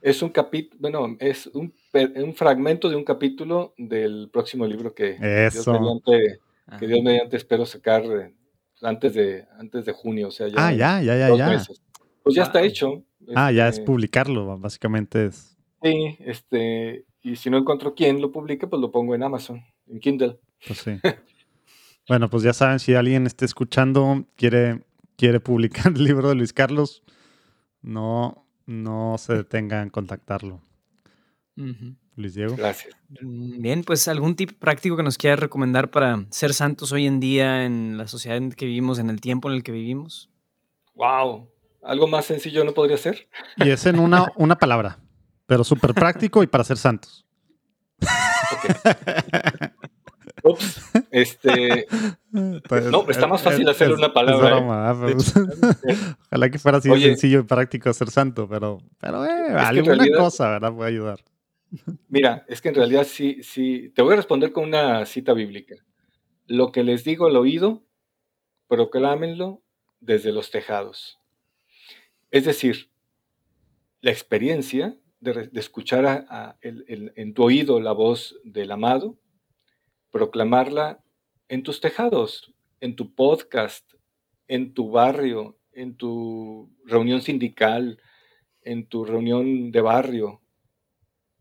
Es 0.00 0.22
un 0.22 0.28
capítulo, 0.30 0.80
bueno, 0.80 1.16
es 1.18 1.46
un, 1.48 1.74
un 2.16 2.34
fragmento 2.34 2.88
de 2.88 2.96
un 2.96 3.04
capítulo 3.04 3.74
del 3.76 4.30
próximo 4.32 4.64
libro 4.66 4.94
que 4.94 5.16
Dios 5.52 5.66
mediante, 5.66 6.40
Ah, 6.70 6.76
que 6.78 6.86
Dios 6.86 7.00
mediante 7.02 7.36
espero 7.36 7.64
sacar 7.66 8.04
eh, 8.04 8.34
antes 8.82 9.14
de, 9.14 9.46
antes 9.58 9.84
de 9.86 9.92
junio, 9.92 10.28
o 10.28 10.30
sea, 10.30 10.46
ya 10.48 10.54
Ah, 10.56 10.72
ya, 10.72 11.00
ya, 11.02 11.16
ya, 11.16 11.34
ya. 11.34 11.48
meses. 11.48 11.80
Pues 12.22 12.36
ya 12.36 12.42
está 12.44 12.62
hecho. 12.62 13.02
Ah, 13.34 13.50
ya 13.50 13.68
es 13.68 13.76
este, 13.76 13.86
publicarlo, 13.86 14.58
básicamente 14.58 15.26
es. 15.26 15.57
Sí, 15.82 16.16
este, 16.20 17.04
y 17.22 17.36
si 17.36 17.50
no 17.50 17.58
encuentro 17.58 17.94
quién 17.94 18.20
lo 18.20 18.32
publique, 18.32 18.66
pues 18.66 18.80
lo 18.80 18.90
pongo 18.90 19.14
en 19.14 19.22
Amazon, 19.22 19.64
en 19.86 20.00
Kindle. 20.00 20.38
Pues 20.66 20.80
sí. 20.80 20.98
Bueno, 22.08 22.30
pues 22.30 22.42
ya 22.42 22.54
saben, 22.54 22.78
si 22.78 22.94
alguien 22.94 23.26
está 23.26 23.44
escuchando, 23.44 24.24
quiere, 24.34 24.82
quiere 25.16 25.40
publicar 25.40 25.92
el 25.94 26.02
libro 26.02 26.30
de 26.30 26.36
Luis 26.36 26.54
Carlos, 26.54 27.02
no, 27.82 28.46
no 28.64 29.16
se 29.18 29.34
detenga 29.34 29.82
en 29.82 29.90
contactarlo. 29.90 30.62
Luis 32.14 32.34
Diego. 32.34 32.56
Gracias. 32.56 32.96
Mm, 33.20 33.60
Bien, 33.60 33.84
pues 33.84 34.08
algún 34.08 34.36
tip 34.36 34.52
práctico 34.58 34.96
que 34.96 35.02
nos 35.02 35.18
quieras 35.18 35.40
recomendar 35.40 35.90
para 35.90 36.24
ser 36.30 36.54
santos 36.54 36.92
hoy 36.92 37.06
en 37.06 37.20
día 37.20 37.64
en 37.64 37.98
la 37.98 38.08
sociedad 38.08 38.38
en 38.38 38.52
que 38.52 38.64
vivimos, 38.64 38.98
en 38.98 39.10
el 39.10 39.20
tiempo 39.20 39.50
en 39.50 39.56
el 39.56 39.62
que 39.62 39.72
vivimos. 39.72 40.30
Wow. 40.94 41.50
¿Algo 41.82 42.06
más 42.06 42.24
sencillo 42.24 42.64
no 42.64 42.74
podría 42.74 42.96
ser? 42.96 43.28
Y 43.56 43.70
es 43.70 43.86
en 43.86 43.98
una, 43.98 44.32
una 44.36 44.56
palabra, 44.56 44.98
pero 45.48 45.64
súper 45.64 45.94
práctico 45.94 46.42
y 46.42 46.46
para 46.46 46.62
ser 46.62 46.76
santos. 46.76 47.26
Ups. 50.44 50.80
Este, 51.10 51.86
Pues, 52.68 52.84
No, 52.86 53.08
está 53.08 53.26
más 53.26 53.42
fácil 53.42 53.62
es- 53.62 53.68
hacer 53.74 53.90
es- 53.90 53.96
una 53.98 54.12
palabra, 54.12 54.50
¿eh? 54.50 54.52
broma, 54.52 54.92
¿eh? 54.92 54.94
Pero- 55.06 56.14
Ojalá 56.28 56.50
que 56.50 56.58
fuera 56.58 56.78
así 56.78 56.88
de 56.90 57.00
sencillo 57.00 57.40
y 57.40 57.42
práctico 57.44 57.92
ser 57.92 58.10
santo, 58.10 58.46
pero, 58.48 58.78
pero 59.00 59.24
eh, 59.24 59.30
alguna 59.56 59.94
realidad- 59.94 60.18
cosa, 60.18 60.50
¿verdad? 60.50 60.72
Puede 60.74 60.90
ayudar. 60.90 61.24
mira, 62.08 62.44
es 62.48 62.60
que 62.60 62.68
en 62.68 62.74
realidad 62.76 63.04
sí, 63.04 63.42
sí, 63.42 63.90
te 63.94 64.02
voy 64.02 64.12
a 64.12 64.16
responder 64.16 64.52
con 64.52 64.64
una 64.64 65.04
cita 65.06 65.32
bíblica. 65.32 65.74
Lo 66.46 66.72
que 66.72 66.84
les 66.84 67.04
digo 67.04 67.26
al 67.26 67.36
oído, 67.36 67.82
proclámenlo 68.68 69.62
desde 70.00 70.30
los 70.32 70.50
tejados. 70.50 71.18
Es 72.30 72.44
decir, 72.44 72.90
la 74.02 74.10
experiencia 74.12 74.94
de, 75.20 75.50
escuchar 75.54 76.06
a- 76.06 76.26
a 76.28 76.58
el- 76.60 76.84
el- 76.88 77.12
en 77.16 77.34
tu 77.34 77.42
oído 77.44 77.80
la 77.80 77.92
voz 77.92 78.38
del 78.44 78.70
amado, 78.70 79.18
proclamarla 80.10 81.02
en 81.48 81.62
tus 81.62 81.80
tejados, 81.80 82.52
en 82.80 82.96
tu 82.96 83.14
podcast, 83.14 83.92
en 84.46 84.74
tu 84.74 84.90
barrio, 84.90 85.58
en 85.72 85.96
tu 85.96 86.70
reunión 86.84 87.20
sindical, 87.22 88.00
en 88.62 88.86
tu 88.86 89.04
reunión 89.04 89.70
de 89.72 89.80
barrio. 89.80 90.40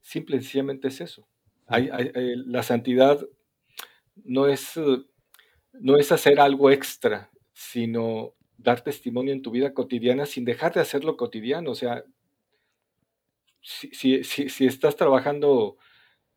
Simple 0.01 0.37
y 0.37 0.39
sencillamente 0.41 0.87
es 0.87 1.01
eso. 1.01 1.27
Hay- 1.67 1.89
hay- 1.91 2.11
hay- 2.15 2.35
la 2.45 2.63
santidad 2.63 3.19
no 4.15 4.47
es, 4.47 4.77
eh, 4.77 5.03
no 5.73 5.97
es 5.97 6.11
hacer 6.11 6.39
algo 6.39 6.71
extra, 6.71 7.29
sino 7.53 8.33
dar 8.57 8.81
testimonio 8.81 9.33
en 9.33 9.41
tu 9.41 9.51
vida 9.51 9.73
cotidiana 9.73 10.25
sin 10.25 10.45
dejar 10.45 10.73
de 10.73 10.79
hacerlo 10.81 11.17
cotidiano. 11.17 11.71
O 11.71 11.75
sea, 11.75 12.03
si, 13.69 13.89
si- 13.91 14.23
si- 14.23 14.47
si 14.49 14.65
estás 14.65 14.95
trabajando, 14.95 15.77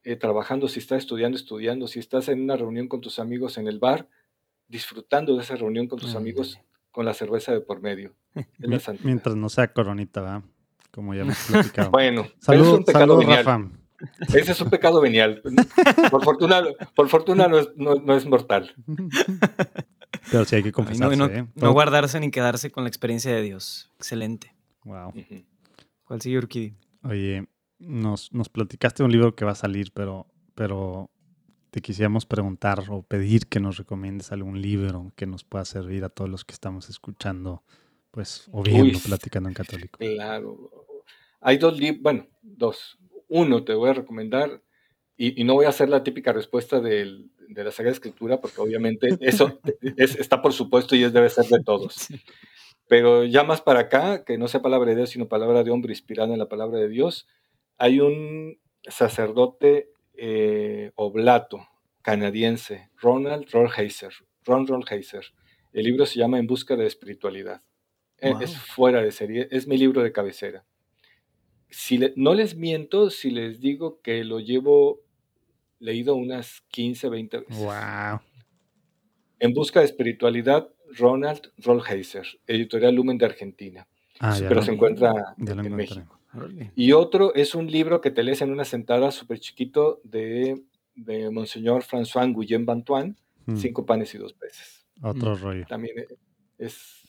eh, 0.03 0.17
trabajando, 0.17 0.67
si 0.69 0.81
estás 0.81 0.99
estudiando, 0.99 1.37
estudiando, 1.37 1.87
si 1.87 2.01
estás 2.01 2.29
en 2.29 2.41
una 2.43 2.57
reunión 2.57 2.89
con 2.89 3.01
tus 3.01 3.19
amigos 3.21 3.57
en 3.59 3.69
el 3.69 3.79
bar, 3.79 4.09
disfrutando 4.67 5.37
de 5.37 5.43
esa 5.43 5.55
reunión 5.57 5.87
con 5.87 5.99
tus 6.01 6.15
amigos 6.17 6.59
con 6.91 7.05
la 7.05 7.15
cerveza 7.15 7.53
de 7.53 7.61
por 7.61 7.81
medio. 7.83 8.15
Mientras 9.05 9.37
no 9.37 9.49
sea 9.49 9.73
coronita, 9.73 10.21
¿verdad? 10.23 10.43
Como 10.91 11.15
ya 11.15 11.23
hemos 11.23 11.37
platicado. 11.49 11.91
Bueno, 11.93 12.23
es 12.23 12.49
un 12.49 12.85
pecado. 12.85 13.21
Rafa. 13.21 13.71
Ese 14.35 14.53
es 14.53 14.61
un 14.61 14.71
pecado 14.71 15.01
venial. 15.01 15.43
Por 16.11 16.25
fortuna, 16.25 16.63
por 16.97 17.09
fortuna 17.09 17.47
no, 17.49 17.59
es, 17.59 17.69
no- 17.77 17.95
no 17.97 18.15
es 18.17 18.27
mortal. 18.27 18.75
Pero 20.33 20.45
sí 20.47 20.57
hay 20.57 20.63
que 20.63 20.69
Ay, 20.69 20.73
confesarse, 20.73 21.17
no, 21.17 21.27
¿eh? 21.27 21.47
no 21.55 21.73
guardarse 21.73 22.19
ni 22.19 22.31
quedarse 22.31 22.71
con 22.73 22.85
la 22.85 22.89
experiencia 22.89 23.31
de 23.33 23.43
Dios. 23.43 23.91
Excelente. 23.99 24.55
Wow. 24.85 25.13
¿Cuál 26.05 26.21
sigue 26.23 26.39
Urquidi? 26.39 26.75
Oye, 27.03 27.47
nos, 27.79 28.33
nos 28.33 28.49
platicaste 28.49 29.03
un 29.03 29.13
libro 29.13 29.35
que 29.35 29.45
va 29.45 29.53
a 29.53 29.57
salir, 29.57 29.93
pero, 29.93 30.27
pero 30.55 31.11
te 31.71 31.81
quisiéramos 31.81 32.27
preguntar 32.27 32.83
o 32.91 33.03
pedir 33.03 33.47
que 33.47 33.61
nos 33.61 33.77
recomiendes 33.79 34.33
algún 34.33 34.61
libro 34.61 35.13
que 35.17 35.27
nos 35.27 35.45
pueda 35.45 35.65
servir 35.65 36.05
a 36.05 36.09
todos 36.09 36.29
los 36.31 36.45
que 36.45 36.53
estamos 36.53 36.89
escuchando, 36.91 37.63
pues, 38.11 38.49
o 38.53 38.63
viendo, 38.63 38.99
Uy, 38.99 39.05
platicando 39.05 39.49
en 39.49 39.55
católico. 39.55 39.99
Claro. 39.99 40.71
Hay 41.41 41.57
dos 41.59 41.79
libros, 41.79 42.03
bueno, 42.03 42.27
dos. 42.43 42.99
Uno 43.29 43.65
te 43.65 43.73
voy 43.75 43.91
a 43.91 43.95
recomendar, 43.95 44.63
y, 45.17 45.41
y 45.41 45.45
no 45.45 45.55
voy 45.55 45.67
a 45.67 45.71
hacer 45.71 45.89
la 45.89 46.03
típica 46.03 46.33
respuesta 46.33 46.81
del- 46.81 47.31
de 47.49 47.65
la 47.65 47.71
Sagrada 47.73 47.93
Escritura, 47.95 48.41
porque 48.41 48.61
obviamente 48.61 49.09
eso 49.21 49.61
es- 49.97 50.17
está 50.17 50.41
por 50.43 50.53
supuesto 50.53 50.95
y 50.97 51.05
es, 51.05 51.13
debe 51.13 51.29
ser 51.31 51.47
de 51.47 51.63
todos. 51.63 52.09
Pero 52.91 53.23
ya 53.25 53.45
más 53.45 53.61
para 53.61 53.83
acá, 53.83 54.25
que 54.25 54.37
no 54.37 54.49
sea 54.49 54.63
palabra 54.63 54.91
de 54.91 54.97
Dios, 54.97 55.11
sino 55.11 55.29
palabra 55.29 55.63
de 55.63 55.71
hombre 55.71 55.93
inspirada 55.93 56.33
en 56.33 56.41
la 56.41 56.49
palabra 56.49 56.81
de 56.81 56.89
Dios, 56.89 57.29
hay 57.79 58.01
un 58.01 58.59
sacerdote 58.83 59.93
eh, 60.15 60.91
oblato 60.97 61.69
canadiense, 62.03 62.91
Ronald 62.97 63.49
Rolheiser. 63.53 64.13
Ron 64.45 64.67
Rolheiser. 64.67 65.25
El 65.73 65.85
libro 65.85 66.05
se 66.05 66.19
llama 66.19 66.41
En 66.41 66.49
busca 66.49 66.75
de 66.75 66.85
espiritualidad. 66.87 67.63
Wow. 68.21 68.41
Es 68.43 68.59
fuera 68.59 69.01
de 69.03 69.13
serie, 69.13 69.47
es 69.53 69.69
mi 69.69 69.79
libro 69.79 70.03
de 70.03 70.11
cabecera. 70.11 70.65
Si 71.69 71.97
le- 71.97 72.13
no 72.17 72.35
les 72.35 72.57
miento 72.57 73.09
si 73.11 73.31
les 73.31 73.61
digo 73.61 74.01
que 74.03 74.25
lo 74.25 74.41
llevo 74.41 75.01
leído 75.79 76.17
unas 76.17 76.63
15, 76.73 77.09
20 77.09 77.39
veces. 77.39 77.57
Wow. 77.57 78.21
En 79.39 79.55
busca 79.55 79.79
de 79.79 79.87
espiritualidad, 79.87 80.69
Ronald 80.97 81.53
Rolheiser, 81.59 82.27
editorial 82.47 82.95
Lumen 82.95 83.19
de 83.19 83.27
Argentina. 83.27 83.87
Ah, 84.19 84.37
ya 84.39 84.49
pero 84.49 84.61
lo- 84.61 84.67
se 84.67 84.73
encuentra 84.73 85.35
ya 85.39 85.55
lo 85.55 85.63
en. 85.65 85.77
México. 85.77 86.19
Y 86.77 86.93
otro 86.93 87.35
es 87.35 87.55
un 87.55 87.71
libro 87.71 88.01
que 88.01 88.11
te 88.11 88.23
lees 88.23 88.41
en 88.43 88.51
una 88.53 88.65
sentada 88.65 89.11
súper 89.11 89.41
chiquito 89.41 90.01
de, 90.05 90.63
de 90.95 91.31
Monseñor 91.31 91.83
François 91.83 92.33
Guillem 92.35 92.65
Bantuan, 92.67 93.17
Mm, 93.47 93.57
Cinco 93.57 93.87
panes 93.87 94.15
y 94.15 94.19
dos 94.19 94.35
peces. 94.35 94.87
Otro 95.03 95.35
rollo. 95.35 95.65
También 95.67 95.97
es 96.59 97.09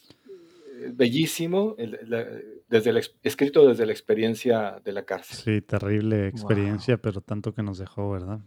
eh, 0.79 0.91
bellísimo, 0.93 1.75
el- 1.77 1.99
la- 2.07 2.25
desde 2.69 2.97
ex- 2.97 3.13
escrito 3.21 3.67
desde 3.67 3.85
la 3.85 3.91
experiencia 3.91 4.81
de 4.83 4.93
la 4.93 5.03
cárcel. 5.03 5.37
Sí, 5.37 5.61
terrible 5.61 6.27
experiencia, 6.27 6.97
pero 6.97 7.19
tanto 7.21 7.53
que 7.53 7.61
nos 7.61 7.77
dejó, 7.77 8.09
¿verdad? 8.11 8.39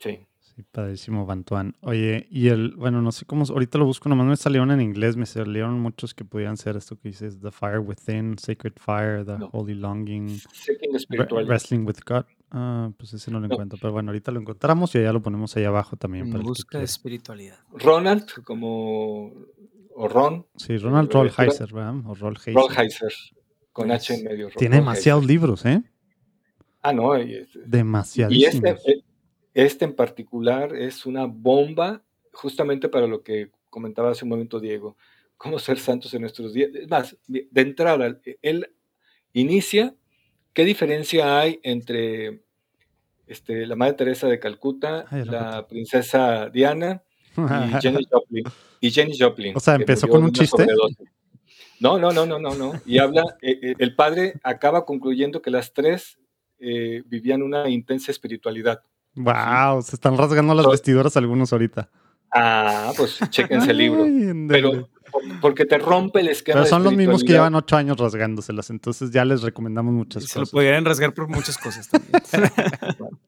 Sí. 0.00 0.26
Sí, 0.56 0.62
padrísimo, 0.62 1.26
Bantuan. 1.26 1.76
Oye, 1.82 2.26
y 2.30 2.48
el, 2.48 2.74
bueno, 2.76 3.02
no 3.02 3.12
sé 3.12 3.26
cómo, 3.26 3.44
ahorita 3.44 3.76
lo 3.76 3.84
busco, 3.84 4.08
nomás 4.08 4.26
me 4.26 4.36
salieron 4.36 4.70
en 4.70 4.80
inglés, 4.80 5.14
me 5.14 5.26
salieron 5.26 5.78
muchos 5.80 6.14
que 6.14 6.24
podían 6.24 6.56
ser 6.56 6.76
esto 6.78 6.96
que 6.98 7.08
dices, 7.10 7.38
The 7.42 7.50
Fire 7.50 7.80
Within, 7.80 8.38
Sacred 8.38 8.72
Fire, 8.76 9.22
The 9.26 9.36
No. 9.38 9.50
Holy 9.52 9.74
Longing. 9.74 10.40
Wrestling 11.46 11.80
with 11.84 11.98
God. 12.06 12.24
Ah, 12.50 12.90
pues 12.96 13.12
ese 13.12 13.30
no 13.30 13.38
lo 13.38 13.48
No. 13.48 13.54
encuentro, 13.54 13.78
pero 13.78 13.92
bueno, 13.92 14.10
ahorita 14.12 14.32
lo 14.32 14.40
encontramos 14.40 14.94
y 14.94 14.98
allá 14.98 15.12
lo 15.12 15.20
ponemos 15.20 15.54
ahí 15.58 15.64
abajo 15.64 15.96
también 15.96 16.26
En 16.26 16.32
para 16.32 16.44
busca 16.44 16.78
de 16.78 16.84
espiritualidad. 16.84 17.58
Ronald, 17.72 18.24
como 18.44 19.32
o 19.94 20.08
Ron, 20.08 20.46
Sí, 20.56 20.78
Ronald 20.78 21.12
Ro- 21.12 21.24
Rolheiser, 21.24 21.70
¿verdad? 21.72 21.94
O 22.06 22.14
Rolheiser. 22.14 22.54
Rolheiser, 22.54 23.12
con 23.72 23.90
H 23.90 24.14
en 24.14 24.24
medio. 24.24 24.48
Tiene 24.56 24.76
demasiados 24.76 25.26
libros, 25.26 25.66
¿eh? 25.66 25.82
Ah, 26.82 26.92
no, 26.94 27.18
y, 27.20 27.34
este- 27.34 27.60
y 28.30 28.44
este, 28.44 28.70
eh, 28.70 29.02
este 29.56 29.86
en 29.86 29.94
particular 29.94 30.76
es 30.76 31.06
una 31.06 31.24
bomba 31.24 32.02
justamente 32.30 32.90
para 32.90 33.06
lo 33.06 33.22
que 33.22 33.50
comentaba 33.70 34.10
hace 34.10 34.26
un 34.26 34.28
momento 34.28 34.60
Diego, 34.60 34.98
cómo 35.38 35.58
ser 35.58 35.78
santos 35.78 36.12
en 36.12 36.20
nuestros 36.20 36.52
días. 36.52 36.70
Es 36.74 36.90
más, 36.90 37.16
de 37.26 37.48
entrada, 37.54 38.20
él 38.42 38.70
inicia, 39.32 39.94
¿qué 40.52 40.66
diferencia 40.66 41.40
hay 41.40 41.58
entre 41.62 42.42
este, 43.26 43.66
la 43.66 43.76
Madre 43.76 43.94
Teresa 43.94 44.28
de 44.28 44.38
Calcuta, 44.38 45.06
Ay, 45.08 45.24
la 45.24 45.66
princesa 45.66 46.50
Diana 46.50 47.02
y 47.34 47.40
Jenny 47.80 48.06
Joplin? 48.10 48.44
Y 48.80 48.90
Jenny 48.90 49.18
Joplin 49.18 49.56
O 49.56 49.60
sea, 49.60 49.76
¿empezó 49.76 50.06
con 50.06 50.22
un 50.22 50.32
chiste? 50.32 50.64
sobredosis. 50.64 51.08
No, 51.80 51.98
no, 51.98 52.12
no, 52.12 52.26
no, 52.26 52.38
no, 52.38 52.54
no. 52.54 52.72
Y 52.84 52.98
habla, 52.98 53.24
eh, 53.40 53.58
eh, 53.62 53.74
el 53.78 53.94
padre 53.94 54.34
acaba 54.42 54.84
concluyendo 54.84 55.40
que 55.40 55.50
las 55.50 55.72
tres 55.72 56.18
eh, 56.58 57.02
vivían 57.06 57.42
una 57.42 57.70
intensa 57.70 58.10
espiritualidad. 58.10 58.82
Wow, 59.16 59.82
se 59.82 59.96
están 59.96 60.16
rasgando 60.16 60.54
las 60.54 60.64
So- 60.64 60.70
vestiduras 60.70 61.16
algunos 61.16 61.52
ahorita. 61.52 61.88
Ah, 62.34 62.92
pues 62.96 63.18
chéquense 63.30 63.70
el 63.70 63.78
libro. 63.78 64.04
Ay. 64.04 64.32
Pero 64.48 64.88
por- 65.10 65.40
porque 65.40 65.64
te 65.64 65.78
rompe 65.78 66.20
el 66.20 66.28
esquema. 66.28 66.54
Pero 66.56 66.64
de 66.64 66.70
son 66.70 66.82
los 66.84 66.92
mismos 66.92 67.22
que 67.24 67.32
llevan 67.32 67.54
ocho 67.54 67.76
años 67.76 67.96
rasgándoselas, 67.98 68.68
entonces 68.70 69.10
ya 69.10 69.24
les 69.24 69.42
recomendamos 69.42 69.94
muchas 69.94 70.24
Se 70.24 70.38
lo 70.38 70.42
cosas. 70.42 70.52
podrían 70.52 70.84
rasgar 70.84 71.14
por 71.14 71.28
muchas 71.28 71.56
cosas 71.58 71.88
también. 71.88 72.12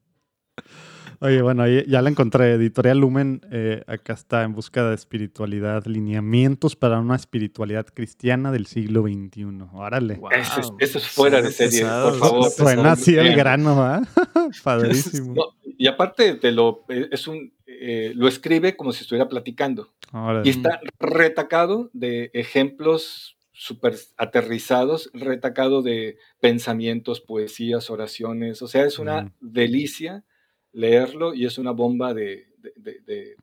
Oye, 1.21 1.41
bueno, 1.41 1.67
ya 1.67 2.01
la 2.01 2.09
encontré. 2.09 2.53
Editorial 2.53 2.99
Lumen, 2.99 3.41
eh, 3.51 3.83
acá 3.87 4.13
está 4.13 4.43
en 4.43 4.53
busca 4.53 4.87
de 4.87 4.95
espiritualidad, 4.95 5.85
lineamientos 5.85 6.75
para 6.77 6.99
una 6.99 7.15
espiritualidad 7.15 7.87
cristiana 7.93 8.51
del 8.51 8.65
siglo 8.67 9.01
XXI. 9.03 9.45
Órale. 9.73 10.15
Wow. 10.15 10.29
Eso 10.31 10.61
es, 10.61 10.71
eso 10.79 10.97
es 10.97 11.07
fuera 11.07 11.41
de 11.41 11.51
serie, 11.51 11.81
Pesado, 11.81 12.09
por 12.11 12.19
favor. 12.19 12.49
Suena 12.49 12.91
así 12.93 13.15
el 13.17 13.35
grano, 13.35 13.83
¿ah? 13.83 14.01
Padrísimo. 14.63 15.33
No, 15.35 15.43
y 15.77 15.87
aparte 15.87 16.35
te 16.35 16.51
lo 16.51 16.85
eh, 16.89 17.07
es 17.11 17.27
un 17.27 17.51
eh, 17.67 18.13
lo 18.15 18.27
escribe 18.27 18.75
como 18.75 18.91
si 18.91 19.03
estuviera 19.03 19.29
platicando 19.29 19.93
Órale. 20.11 20.41
y 20.45 20.49
está 20.51 20.79
retacado 20.99 21.89
de 21.93 22.29
ejemplos 22.33 23.37
súper 23.51 23.95
aterrizados, 24.17 25.09
retacado 25.13 25.81
de 25.81 26.17
pensamientos, 26.39 27.19
poesías, 27.19 27.89
oraciones. 27.89 28.61
O 28.61 28.67
sea, 28.67 28.85
es 28.85 28.99
una 28.99 29.23
Mm. 29.23 29.31
delicia 29.41 30.23
leerlo 30.73 31.33
y 31.33 31.45
es 31.45 31.57
una 31.57 31.71
bomba 31.71 32.13
de, 32.13 32.47
de- 32.57 32.73
de- 32.75 32.99
de- 33.01 33.35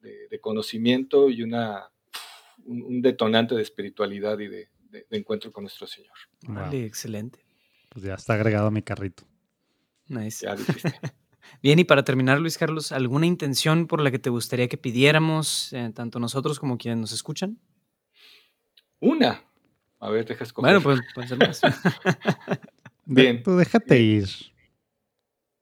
de- 0.00 0.28
de 0.28 0.40
conocimiento 0.40 1.30
y 1.30 1.42
una 1.42 1.90
un, 2.66 2.82
un 2.82 3.02
detonante 3.02 3.54
de 3.54 3.62
espiritualidad 3.62 4.38
y 4.38 4.48
de, 4.48 4.68
de- 4.90 5.06
de 5.10 5.16
encuentro 5.18 5.50
con 5.52 5.64
nuestro 5.64 5.86
Señor. 5.86 6.14
Wow, 6.46 6.54
Vale, 6.56 6.84
excelente. 6.84 7.44
Pues 7.90 8.04
ya 8.04 8.14
está 8.14 8.34
agregado 8.34 8.68
a 8.68 8.70
mi 8.70 8.82
carrito. 8.82 9.24
Nice. 10.08 10.44
Ya 10.46 10.54
dijiste. 10.56 10.92
Bien, 11.62 11.78
y 11.78 11.84
para 11.84 12.04
terminar, 12.04 12.40
Luis 12.40 12.56
Carlos, 12.58 12.90
¿alguna 12.92 13.26
intención 13.26 13.86
por 13.86 14.00
la 14.00 14.10
que 14.10 14.18
te 14.18 14.30
gustaría 14.30 14.66
que 14.68 14.78
pidiéramos, 14.78 15.72
eh, 15.74 15.90
tanto 15.94 16.18
nosotros 16.18 16.58
como 16.58 16.78
quienes 16.78 16.98
nos 16.98 17.12
escuchan? 17.12 17.58
Una. 19.00 19.42
A 20.00 20.10
ver, 20.10 20.24
deja 20.26 20.44
escoger. 20.44 20.70
Bueno, 20.72 20.82
pues 20.82 21.00
pueden 21.14 21.28
ser 21.28 21.38
más. 21.38 21.60
De- 21.60 21.70
Bien. 23.22 23.42
Tú 23.42 23.56
déjate 23.56 24.00
ir. 24.00 24.28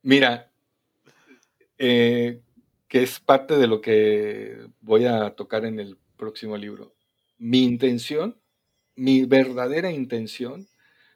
Mira, 0.02 0.51
eh, 1.84 2.40
que 2.86 3.02
es 3.02 3.18
parte 3.18 3.56
de 3.56 3.66
lo 3.66 3.80
que 3.80 4.68
voy 4.80 5.06
a 5.06 5.34
tocar 5.34 5.64
en 5.64 5.80
el 5.80 5.98
próximo 6.16 6.56
libro. 6.56 6.94
Mi 7.38 7.64
intención, 7.64 8.40
mi 8.94 9.24
verdadera 9.24 9.90
intención, 9.90 10.68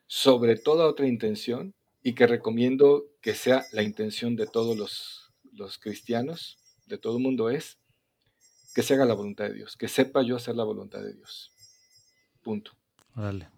sobre 0.09 0.57
toda 0.57 0.89
otra 0.89 1.07
intención, 1.07 1.73
y 2.03 2.15
que 2.15 2.27
recomiendo 2.27 3.05
que 3.21 3.35
sea 3.37 3.65
la 3.71 3.85
intención 3.85 4.35
de 4.35 4.49
todos 4.49 4.77
los, 4.77 5.33
los 5.53 5.79
cristianos, 5.79 6.59
de 6.87 6.99
todo 6.99 7.19
el 7.19 7.23
mundo, 7.23 7.49
es 7.49 7.79
que 8.75 8.83
se 8.83 8.95
haga 8.95 9.05
la 9.05 9.15
voluntad 9.15 9.45
de 9.45 9.55
Dios, 9.55 9.77
que 9.77 9.87
sepa 9.87 10.23
yo 10.23 10.35
hacer 10.35 10.57
la 10.57 10.65
voluntad 10.65 11.01
de 11.01 11.15
Dios. 11.15 11.53
Punto. 12.43 12.73
Órale. 13.15 13.49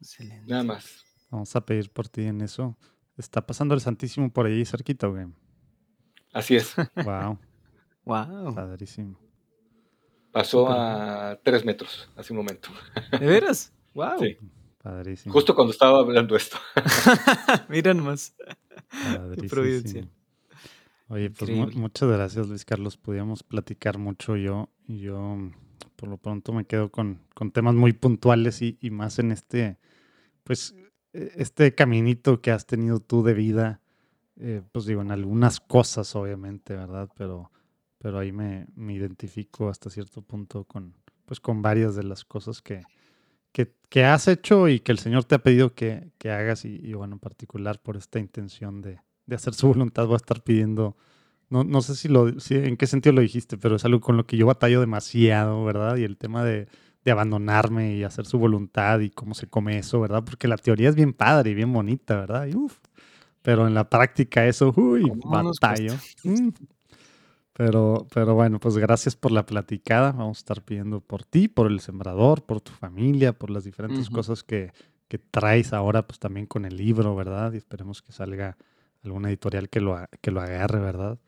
Excelente. 0.00 0.46
Nada 0.48 0.64
más. 0.64 1.04
Vamos 1.30 1.54
a 1.54 1.64
pedir 1.64 1.90
por 1.90 2.08
ti 2.08 2.22
en 2.22 2.40
eso. 2.40 2.76
Está 3.16 3.46
pasando 3.46 3.72
el 3.76 3.80
Santísimo 3.80 4.32
por 4.32 4.46
ahí 4.46 4.64
cerquita, 4.64 5.06
güey. 5.06 5.26
Así 6.32 6.56
es. 6.56 6.74
Wow, 7.04 7.38
Wow. 8.04 8.54
padrísimo. 8.54 9.18
Pasó 10.32 10.68
a 10.70 11.38
tres 11.42 11.64
metros 11.64 12.08
hace 12.16 12.32
un 12.32 12.38
momento. 12.38 12.70
¿De 13.20 13.26
veras? 13.26 13.72
Wow. 13.94 14.18
Sí. 14.20 14.36
Padrísimo. 14.82 15.32
Justo 15.32 15.54
cuando 15.54 15.72
estaba 15.72 15.98
hablando 15.98 16.34
esto. 16.36 16.56
Mira 17.68 17.92
nomás. 17.92 18.34
Padrísimo. 18.90 19.48
providencial. 19.50 20.10
Oye, 21.08 21.30
pues 21.30 21.50
mu- 21.50 21.70
muchas 21.72 22.08
gracias, 22.08 22.48
Luis 22.48 22.64
Carlos. 22.64 22.96
Podíamos 22.96 23.42
platicar 23.42 23.98
mucho 23.98 24.36
yo. 24.36 24.70
Y 24.86 25.00
yo, 25.00 25.36
por 25.96 26.08
lo 26.08 26.16
pronto, 26.16 26.52
me 26.52 26.64
quedo 26.64 26.90
con, 26.90 27.20
con 27.34 27.50
temas 27.50 27.74
muy 27.74 27.92
puntuales 27.92 28.62
y, 28.62 28.78
y 28.80 28.90
más 28.90 29.18
en 29.18 29.32
este, 29.32 29.76
pues, 30.44 30.74
eh, 31.12 31.32
este 31.36 31.74
caminito 31.74 32.40
que 32.40 32.52
has 32.52 32.64
tenido 32.66 33.00
tú 33.00 33.22
de 33.24 33.34
vida. 33.34 33.79
Eh, 34.40 34.62
pues 34.72 34.86
digo, 34.86 35.02
en 35.02 35.10
algunas 35.12 35.60
cosas, 35.60 36.14
obviamente, 36.16 36.74
¿verdad? 36.76 37.08
Pero, 37.16 37.50
pero 37.98 38.18
ahí 38.18 38.32
me, 38.32 38.66
me 38.74 38.94
identifico 38.94 39.68
hasta 39.68 39.90
cierto 39.90 40.22
punto 40.22 40.64
con, 40.64 40.94
pues, 41.26 41.40
con 41.40 41.62
varias 41.62 41.94
de 41.96 42.04
las 42.04 42.24
cosas 42.24 42.62
que, 42.62 42.88
que, 43.52 43.74
que 43.88 44.04
has 44.04 44.28
hecho 44.28 44.68
y 44.68 44.80
que 44.80 44.92
el 44.92 44.98
Señor 44.98 45.24
te 45.24 45.36
ha 45.36 45.40
pedido 45.42 45.74
que, 45.74 46.12
que 46.18 46.30
hagas. 46.30 46.64
Y, 46.64 46.76
y, 46.82 46.94
bueno, 46.94 47.14
en 47.16 47.20
particular 47.20 47.80
por 47.82 47.96
esta 47.96 48.18
intención 48.18 48.82
de, 48.82 49.00
de 49.26 49.36
hacer 49.36 49.54
su 49.54 49.68
voluntad, 49.74 50.06
voy 50.06 50.14
a 50.14 50.16
estar 50.18 50.42
pidiendo. 50.42 50.96
No, 51.50 51.64
no 51.64 51.82
sé 51.82 51.96
si 51.96 52.08
lo, 52.08 52.38
si- 52.40 52.56
en 52.56 52.76
qué 52.76 52.86
sentido 52.86 53.14
lo 53.14 53.22
dijiste, 53.22 53.58
pero 53.58 53.76
es 53.76 53.84
algo 53.84 54.00
con 54.00 54.16
lo 54.16 54.26
que 54.26 54.36
yo 54.36 54.46
batallo 54.46 54.80
demasiado, 54.80 55.64
¿verdad? 55.64 55.96
Y 55.96 56.04
el 56.04 56.16
tema 56.16 56.44
de, 56.44 56.68
de 57.04 57.10
abandonarme 57.12 57.96
y 57.96 58.04
hacer 58.04 58.26
su 58.26 58.38
voluntad 58.38 59.00
y 59.00 59.10
cómo 59.10 59.34
se 59.34 59.48
come 59.48 59.78
eso, 59.78 60.00
¿verdad? 60.00 60.24
Porque 60.24 60.48
la 60.48 60.56
teoría 60.58 60.88
es 60.88 60.94
bien 60.94 61.12
padre 61.12 61.50
y 61.50 61.54
bien 61.54 61.72
bonita, 61.72 62.16
¿verdad? 62.20 62.46
Y 62.46 62.54
uf, 62.56 62.78
pero 63.42 63.66
en 63.66 63.74
la 63.74 63.88
práctica 63.88 64.46
eso, 64.46 64.72
uy, 64.76 65.02
¿Cómo 65.02 65.42
nos 65.42 65.58
batallo. 65.60 65.94
Mm. 66.24 66.48
Pero, 67.52 68.06
pero 68.14 68.34
bueno, 68.34 68.58
pues 68.58 68.78
gracias 68.78 69.16
por 69.16 69.32
la 69.32 69.44
platicada. 69.44 70.12
Vamos 70.12 70.38
a 70.38 70.40
estar 70.40 70.62
pidiendo 70.62 71.00
por 71.00 71.24
ti, 71.24 71.48
por 71.48 71.70
el 71.70 71.80
sembrador, 71.80 72.42
por 72.44 72.60
tu 72.60 72.72
familia, 72.72 73.34
por 73.34 73.50
las 73.50 73.64
diferentes 73.64 74.08
cosas 74.08 74.42
que, 74.42 74.72
que 75.08 75.18
traes 75.18 75.72
ahora, 75.72 76.06
pues 76.06 76.18
también 76.18 76.46
con 76.46 76.64
el 76.64 76.76
libro, 76.76 77.14
¿verdad? 77.14 77.52
Y 77.52 77.58
esperemos 77.58 78.00
que 78.00 78.12
salga 78.12 78.56
alguna 79.02 79.28
editorial 79.28 79.68
que 79.68 79.80
lo, 79.80 79.98
que 80.20 80.30
lo 80.30 80.40
agarre, 80.40 80.78
¿verdad? 80.78 81.18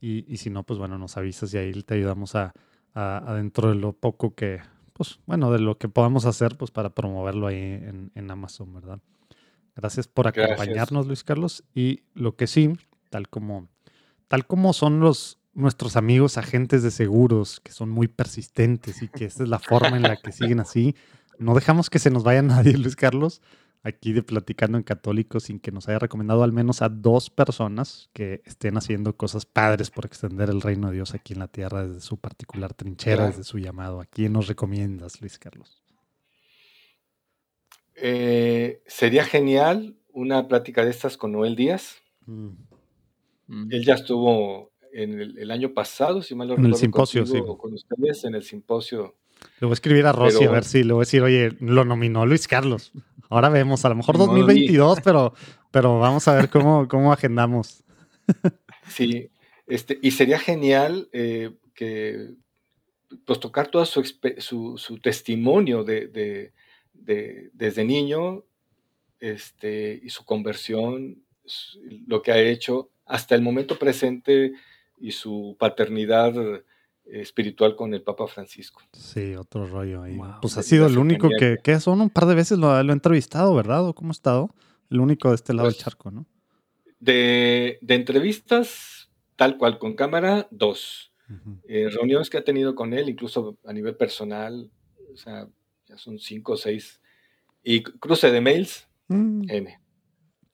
Y, 0.00 0.30
y 0.30 0.38
si 0.38 0.50
no, 0.50 0.64
pues 0.64 0.78
bueno, 0.78 0.98
nos 0.98 1.16
avisas 1.16 1.54
y 1.54 1.58
ahí 1.58 1.72
te 1.82 1.94
ayudamos 1.94 2.34
a, 2.34 2.52
a, 2.92 3.30
a 3.30 3.34
dentro 3.34 3.68
de 3.68 3.76
lo 3.76 3.92
poco 3.92 4.34
que, 4.34 4.60
pues 4.92 5.20
bueno, 5.26 5.50
de 5.52 5.60
lo 5.60 5.78
que 5.78 5.88
podamos 5.88 6.26
hacer, 6.26 6.58
pues 6.58 6.70
para 6.70 6.90
promoverlo 6.90 7.46
ahí 7.46 7.56
en, 7.56 8.10
en 8.14 8.30
Amazon, 8.30 8.74
¿verdad? 8.74 9.00
Gracias 9.76 10.08
por 10.08 10.24
Gracias. 10.32 10.52
acompañarnos, 10.58 11.06
Luis 11.06 11.24
Carlos. 11.24 11.64
Y 11.74 12.02
lo 12.14 12.36
que 12.36 12.46
sí, 12.46 12.72
tal 13.08 13.28
como, 13.28 13.68
tal 14.28 14.46
como 14.46 14.72
son 14.72 15.00
los 15.00 15.38
nuestros 15.52 15.96
amigos 15.96 16.38
agentes 16.38 16.82
de 16.82 16.90
seguros, 16.90 17.60
que 17.60 17.72
son 17.72 17.90
muy 17.90 18.08
persistentes 18.08 19.02
y 19.02 19.08
que 19.08 19.24
esta 19.24 19.42
es 19.42 19.48
la 19.48 19.58
forma 19.58 19.96
en 19.96 20.02
la 20.02 20.16
que 20.16 20.32
siguen 20.32 20.60
así, 20.60 20.94
no 21.38 21.54
dejamos 21.54 21.90
que 21.90 21.98
se 21.98 22.10
nos 22.10 22.22
vaya 22.22 22.40
nadie, 22.72 22.76
Luis 22.78 22.94
Carlos, 22.96 23.42
aquí 23.82 24.12
de 24.12 24.22
Platicando 24.22 24.78
en 24.78 24.84
Católico, 24.84 25.40
sin 25.40 25.58
que 25.58 25.72
nos 25.72 25.88
haya 25.88 25.98
recomendado 25.98 26.42
al 26.44 26.52
menos 26.52 26.82
a 26.82 26.88
dos 26.88 27.30
personas 27.30 28.10
que 28.12 28.42
estén 28.44 28.76
haciendo 28.76 29.16
cosas 29.16 29.44
padres 29.46 29.90
por 29.90 30.04
extender 30.06 30.50
el 30.50 30.60
reino 30.60 30.88
de 30.88 30.94
Dios 30.94 31.14
aquí 31.14 31.32
en 31.32 31.38
la 31.40 31.48
tierra 31.48 31.86
desde 31.86 32.00
su 32.00 32.16
particular 32.18 32.72
trinchera, 32.74 33.16
Claro. 33.16 33.30
desde 33.30 33.44
su 33.44 33.58
llamado. 33.58 34.00
¿A 34.00 34.04
quién 34.06 34.32
nos 34.34 34.46
recomiendas, 34.48 35.20
Luis 35.20 35.38
Carlos? 35.38 35.82
Eh, 38.02 38.82
sería 38.86 39.24
genial 39.24 39.96
una 40.12 40.48
plática 40.48 40.84
de 40.84 40.90
estas 40.90 41.16
con 41.16 41.32
Noel 41.32 41.56
Díaz. 41.56 41.96
Mm. 42.26 42.48
Mm. 43.46 43.68
Él 43.72 43.84
ya 43.84 43.94
estuvo 43.94 44.70
en 44.92 45.20
el, 45.20 45.38
el 45.38 45.50
año 45.50 45.72
pasado, 45.72 46.22
si 46.22 46.34
mal 46.34 46.48
no 46.48 46.54
En 46.54 46.60
el 46.60 46.64
recuerdo, 46.72 46.78
simposio, 46.80 47.24
contigo, 47.24 47.52
sí. 47.54 47.58
con 47.60 47.74
ustedes 47.74 48.24
en 48.24 48.34
el 48.34 48.42
simposio. 48.42 49.16
Le 49.60 49.66
voy 49.66 49.70
a 49.70 49.74
escribir 49.74 50.06
a 50.06 50.12
Rosy 50.12 50.38
Pero- 50.38 50.50
a 50.50 50.54
ver 50.54 50.64
si 50.64 50.82
le 50.84 50.92
voy 50.92 51.00
a 51.00 51.06
decir, 51.06 51.22
oye, 51.22 51.50
lo 51.60 51.84
nominó 51.84 52.26
Luis 52.26 52.46
Carlos. 52.48 52.92
Ahora 53.28 53.48
vemos, 53.48 53.84
a 53.84 53.88
lo 53.90 53.94
mejor 53.94 54.16
Ni 54.16 54.18
modo, 54.18 54.36
2022, 54.38 55.00
pero, 55.04 55.34
pero 55.70 55.98
vamos 56.00 56.26
a 56.26 56.34
ver 56.34 56.48
cómo, 56.50 56.88
cómo 56.88 57.12
agendamos. 57.12 57.84
Sí, 58.88 59.30
este, 59.66 59.98
y 60.02 60.10
sería 60.10 60.38
genial 60.38 61.08
eh, 61.12 61.52
que 61.74 62.30
pues 63.24 63.38
tocar 63.40 63.68
todo 63.68 63.84
su, 63.86 64.02
su, 64.38 64.76
su 64.78 64.98
testimonio 64.98 65.84
de, 65.84 66.08
de- 66.08 66.52
de- 67.00 67.50
desde 67.52 67.84
niño 67.84 68.44
este, 69.18 70.00
y 70.02 70.10
su 70.10 70.24
conversión, 70.24 71.22
lo 72.06 72.22
que 72.22 72.32
ha 72.32 72.38
hecho 72.40 72.90
hasta 73.04 73.34
el 73.34 73.42
momento 73.42 73.78
presente 73.78 74.52
y 74.98 75.10
su 75.12 75.56
paternidad 75.58 76.32
eh, 76.36 76.62
espiritual 77.06 77.74
con 77.76 77.92
el 77.92 78.02
Papa 78.02 78.26
Francisco. 78.28 78.80
Sí, 78.92 79.34
otro 79.34 79.66
rollo 79.66 80.02
ahí. 80.02 80.16
Wow. 80.16 80.34
Pues 80.42 80.56
ha 80.56 80.62
sido 80.62 80.86
el 80.86 80.96
único 80.98 81.28
que, 81.38 81.58
que 81.62 81.80
son 81.80 82.00
un 82.00 82.10
par 82.10 82.26
de 82.26 82.34
veces 82.34 82.58
lo, 82.58 82.82
lo 82.82 82.92
he 82.92 82.94
entrevistado, 82.94 83.54
¿verdad? 83.54 83.84
¿O 83.86 83.94
cómo 83.94 84.10
ha 84.10 84.12
estado? 84.12 84.54
El 84.90 85.00
único 85.00 85.28
de 85.30 85.34
este 85.34 85.52
lado 85.54 85.66
Pues- 85.66 85.76
del 85.76 85.84
charco, 85.84 86.10
¿no? 86.10 86.26
De, 86.98 87.78
de 87.80 87.94
entrevistas, 87.94 89.08
tal 89.36 89.56
cual 89.56 89.78
con 89.78 89.94
cámara, 89.94 90.46
dos. 90.50 91.12
Eh, 91.68 91.88
reuniones 91.90 92.28
que 92.28 92.38
ha 92.38 92.44
tenido 92.44 92.74
con 92.74 92.92
él, 92.92 93.08
incluso 93.08 93.56
a 93.64 93.72
nivel 93.72 93.94
personal, 93.96 94.68
o 95.12 95.16
sea, 95.16 95.48
ya 95.90 95.98
son 95.98 96.18
cinco 96.18 96.52
o 96.52 96.56
seis. 96.56 97.00
Y 97.62 97.82
cruce 97.82 98.30
de 98.30 98.40
mails, 98.40 98.86
Mm, 99.08 99.42
N. 99.50 99.78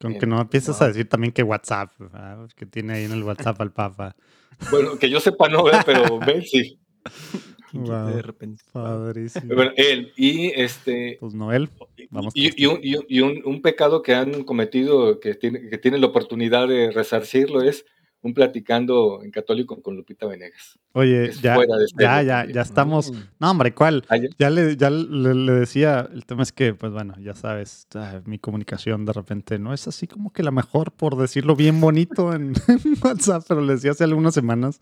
Con 0.01 0.19
que 0.19 0.27
no 0.27 0.41
empiezas 0.41 0.81
a 0.83 0.89
decir 0.89 1.09
también 1.09 1.33
que 1.33 1.43
WhatsApp, 1.43 1.93
¿verdad? 1.99 2.49
que 2.57 2.67
tiene 2.67 2.95
ahí 2.95 3.05
en 3.05 3.13
el 3.13 3.23
WhatsApp 3.23 3.61
al 3.61 3.73
Papa. 3.73 4.17
Bueno, 4.71 4.99
que 4.99 5.09
yo 5.11 5.21
sepa 5.21 5.49
no, 5.49 5.63
¿verdad? 5.65 5.83
pero 5.87 6.19
mails 6.21 6.51
sí. 6.51 6.79
¿Quién 7.71 7.85
quita 7.85 8.05
Wow. 8.05 8.15
de 8.17 8.23
repente. 8.23 8.63
Padrísimo. 8.73 9.55
Bueno, 9.55 9.73
él. 9.77 10.13
Y 10.17 10.49
este. 10.59 11.17
Pues 11.21 11.35
Noel, 11.35 11.69
Vamos 12.11 12.33
y, 12.35 12.67
un, 12.67 12.79
y 12.83 12.95
un- 12.97 13.05
y 13.09 13.21
un- 13.21 13.43
un 13.45 13.61
pecado 13.63 14.03
que 14.03 14.15
han 14.15 14.45
cometido, 14.45 15.19
que, 15.21 15.35
tiene, 15.35 15.69
que 15.69 15.79
tienen 15.79 16.01
la 16.01 16.07
oportunidad 16.09 16.69
de 16.69 16.91
resarcirlo, 16.91 17.61
es 17.63 17.85
un 18.27 18.35
platicando 18.35 19.20
en 19.23 19.31
católico 19.31 19.81
con 19.81 19.97
Lupita 19.97 20.27
Venegas. 20.27 20.78
oye, 20.93 21.27
Es 21.27 21.40
ya, 21.40 21.57
de 21.59 21.66
ya, 21.98 22.23
ya, 22.23 22.47
ya 22.47 22.61
estamos. 22.61 23.12
No, 23.40 23.51
hombre, 23.51 23.73
¿cuál? 23.73 24.05
Ayer- 24.09 24.31
Ya 24.39 24.51
le, 24.51 24.77
ya 24.77 24.90
le, 24.90 25.35
le 25.35 25.53
decía, 25.53 26.09
el 26.12 26.27
tema 26.27 26.43
es 26.43 26.53
que, 26.53 26.74
pues 26.74 26.93
bueno, 26.93 27.15
ya 27.20 27.35
sabes, 27.35 27.86
ah, 27.94 28.20
mi 28.27 28.39
comunicación 28.39 29.05
de 29.07 29.12
repente 29.12 29.59
no 29.59 29.73
es 29.73 29.89
así 29.89 30.07
como 30.07 30.32
que 30.32 30.43
la 30.43 30.51
mejor, 30.51 30.93
por 30.93 31.16
decirlo 31.16 31.57
bien 31.57 31.81
bonito 31.81 32.35
en, 32.35 32.53
en 32.69 32.81
WhatsApp, 33.03 33.44
pero 33.48 33.61
le 33.62 33.74
decía 33.74 33.93
hace 33.93 34.05
algunas 34.05 34.35
semanas, 34.35 34.81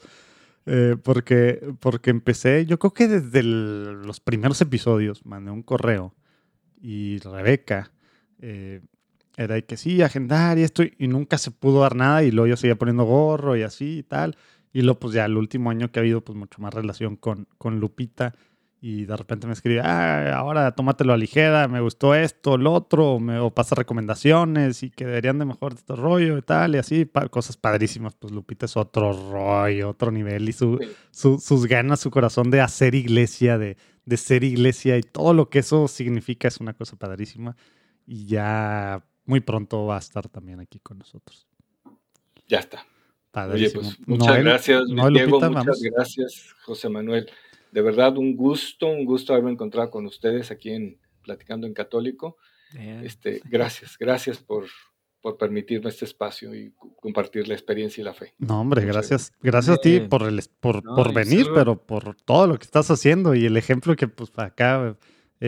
eh, 0.66 0.96
porque, 1.02 1.60
porque 1.80 2.10
empecé, 2.10 2.64
yo 2.66 2.78
creo 2.78 2.92
que 2.94 3.06
desde 3.06 3.40
el- 3.40 4.02
los 4.02 4.20
primeros 4.20 4.60
episodios 4.60 5.24
mandé 5.26 5.50
un 5.50 5.62
correo 5.62 6.14
y 6.80 7.18
Rebeca 7.18 7.90
eh, 8.40 8.80
era 9.36 9.55
de 9.56 9.65
que 9.65 9.77
sí, 9.77 10.01
agendar 10.02 10.59
y 10.59 10.62
esto, 10.62 10.82
y 10.85 11.09
nunca 11.09 11.39
se 11.39 11.51
pudo 11.51 11.81
dar 11.81 11.97
nada, 11.97 12.23
y 12.23 12.31
luego 12.31 12.47
yo 12.48 12.56
seguía 12.56 12.77
poniendo 12.77 13.05
gorro 13.05 13.56
y 13.56 13.62
así 13.62 13.98
y 13.98 14.02
tal. 14.02 14.36
Y 14.73 14.82
luego, 14.82 15.01
pues 15.01 15.15
ya 15.15 15.24
el 15.24 15.36
último 15.36 15.70
año 15.70 15.90
que 15.90 15.98
ha 15.98 16.02
habido, 16.02 16.20
pues 16.23 16.36
mucho 16.36 16.61
más 16.61 16.74
relación 16.74 17.16
con, 17.16 17.47
con 17.59 17.81
Lupita. 17.81 18.35
Y 18.81 19.06
de 19.06 19.16
repente 19.16 19.47
me 19.47 19.55
escribe, 19.55 19.81
ah, 19.82 20.36
ahora 20.36 20.73
tómatelo 20.73 21.15
a 21.15 21.16
ligera, 21.16 21.69
me 21.69 21.81
gustó 21.81 22.15
esto, 22.15 22.59
lo 22.59 22.73
otro, 22.74 23.19
me, 23.19 23.39
o 23.39 23.51
pasa 23.51 23.74
recomendaciones 23.77 24.82
y 24.82 24.90
que 24.90 25.06
deberían 25.06 25.39
de 25.39 25.47
mejorar 25.47 25.78
este 25.78 25.97
rollo 25.97 26.36
y 26.36 26.43
tal, 26.43 26.74
y 26.74 26.78
así, 26.78 27.06
pa- 27.06 27.28
cosas 27.28 27.56
padrísimas. 27.56 28.15
Pues 28.15 28.32
Lupita 28.35 28.66
es 28.66 28.77
otro 28.77 29.12
rollo, 29.32 29.89
otro 29.89 30.11
nivel, 30.11 30.48
y 30.51 30.52
su, 30.52 30.78
su- 31.12 31.39
sus 31.39 31.66
ganas, 31.66 32.01
su 32.01 32.11
corazón 32.11 32.51
de 32.51 32.61
hacer 32.61 32.94
iglesia, 32.94 33.56
de, 33.56 33.78
de 34.05 34.16
ser 34.19 34.44
iglesia 34.44 34.98
y 34.98 35.02
todo 35.02 35.32
lo 35.32 35.48
que 35.48 35.61
eso 35.61 35.89
significa 35.89 36.48
es 36.48 36.59
una 36.61 36.74
cosa 36.74 36.97
padrísima. 36.97 37.56
Y 38.06 38.27
ya 38.27 39.02
muy 39.24 39.40
pronto 39.40 39.86
va 39.86 39.96
a 39.96 40.01
estar 40.01 40.28
también 40.28 40.60
aquí 40.60 40.78
con 40.80 40.98
nosotros. 40.98 41.46
Ya 42.48 42.59
está. 42.59 42.84
Oye, 43.51 43.70
pues 43.70 43.98
muchas 44.06 44.28
Noel, 44.28 44.44
gracias, 44.44 44.82
Noel, 44.88 45.14
Diego, 45.14 45.30
Lupita, 45.40 45.48
muchas 45.48 45.64
vamos. 45.66 45.82
gracias, 45.82 46.55
José 46.64 46.88
Manuel. 46.88 47.28
De 47.72 47.82
verdad, 47.82 48.16
un 48.16 48.36
gusto, 48.36 48.86
un 48.86 49.05
gusto 49.05 49.32
haberme 49.32 49.51
encontrado 49.51 49.90
con 49.90 50.06
ustedes 50.06 50.51
aquí 50.52 50.70
en 50.70 50.98
Platicando 51.22 51.66
en 51.66 51.74
Católico. 51.74 52.36
Bien. 52.72 53.05
Este, 53.05 53.40
gracias, 53.51 53.96
gracias 53.98 54.38
por, 54.38 54.66
por 55.20 55.36
permitirme 55.36 55.88
este 55.90 56.05
espacio 56.05 56.55
y 56.55 56.72
compartir 57.01 57.48
la 57.48 57.55
experiencia 57.55 58.02
y 58.02 58.05
la 58.05 58.14
fe. 58.14 58.34
No, 58.38 58.60
hombre, 58.60 58.82
Muchas 58.82 58.94
gracias. 58.94 59.32
Gracias 59.42 59.76
a 59.76 59.80
ti 59.80 59.98
por, 60.01 60.22
el, 60.22 60.40
por, 60.60 60.84
No, 60.84 60.94
por 60.94 61.12
venir, 61.12 61.44
solo- 61.46 61.55
pero 61.56 61.76
por 61.84 62.14
todo 62.22 62.46
lo 62.46 62.56
que 62.59 62.64
estás 62.64 62.88
haciendo 62.92 63.34
y 63.34 63.46
el 63.46 63.56
ejemplo 63.56 63.96
que 63.96 64.06
pues 64.06 64.30
acá 64.38 64.96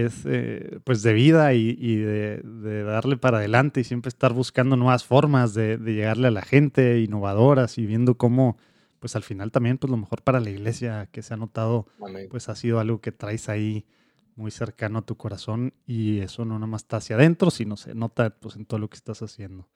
es 0.05 0.23
eh, 0.27 0.79
pues 0.85 1.03
de 1.03 1.15
vida 1.15 1.55
y, 1.55 1.77
y 1.79 1.97
de, 1.97 2.43
de 2.43 2.83
darle 2.83 3.17
para 3.17 3.39
adelante 3.39 3.81
y 3.81 3.85
siempre 3.85 4.09
estar 4.09 4.33
buscando 4.35 4.77
nuevas 4.77 5.05
formas 5.05 5.55
de, 5.55 5.79
de 5.79 5.95
llegarle 5.95 6.29
a 6.29 6.31
la 6.31 6.43
gente, 6.43 7.01
innovadoras 7.01 7.79
y 7.79 7.87
viendo 7.87 8.17
cómo 8.17 8.59
pues 8.99 9.17
al 9.17 9.23
final 9.23 9.51
también 9.53 9.79
pues 9.79 9.91
lo 9.91 9.97
mejor 9.97 10.23
para 10.23 10.41
la 10.41 10.51
iglesia 10.51 11.09
que 11.13 11.23
se 11.23 11.33
ha 11.33 11.37
notado 11.37 11.87
Amén. 12.05 12.29
pues 12.31 12.49
ha 12.49 12.57
sido 12.57 12.79
algo 12.79 13.01
que 13.01 13.13
traes 13.13 13.49
ahí 13.49 13.87
muy 14.35 14.51
cercano 14.51 14.99
a 14.99 15.03
tu 15.03 15.17
corazón 15.17 15.73
y 15.87 16.21
eso 16.21 16.45
no 16.45 16.55
nada 16.55 16.67
más 16.67 16.83
está 16.83 16.99
hacia 16.99 17.17
adentro, 17.17 17.51
sino 17.51 17.77
se 17.77 17.95
nota 17.95 18.31
pues 18.39 18.57
en 18.57 18.67
todo 18.67 18.79
lo 18.79 18.91
que 18.91 18.97
estás 18.97 19.23
haciendo. 19.23 19.67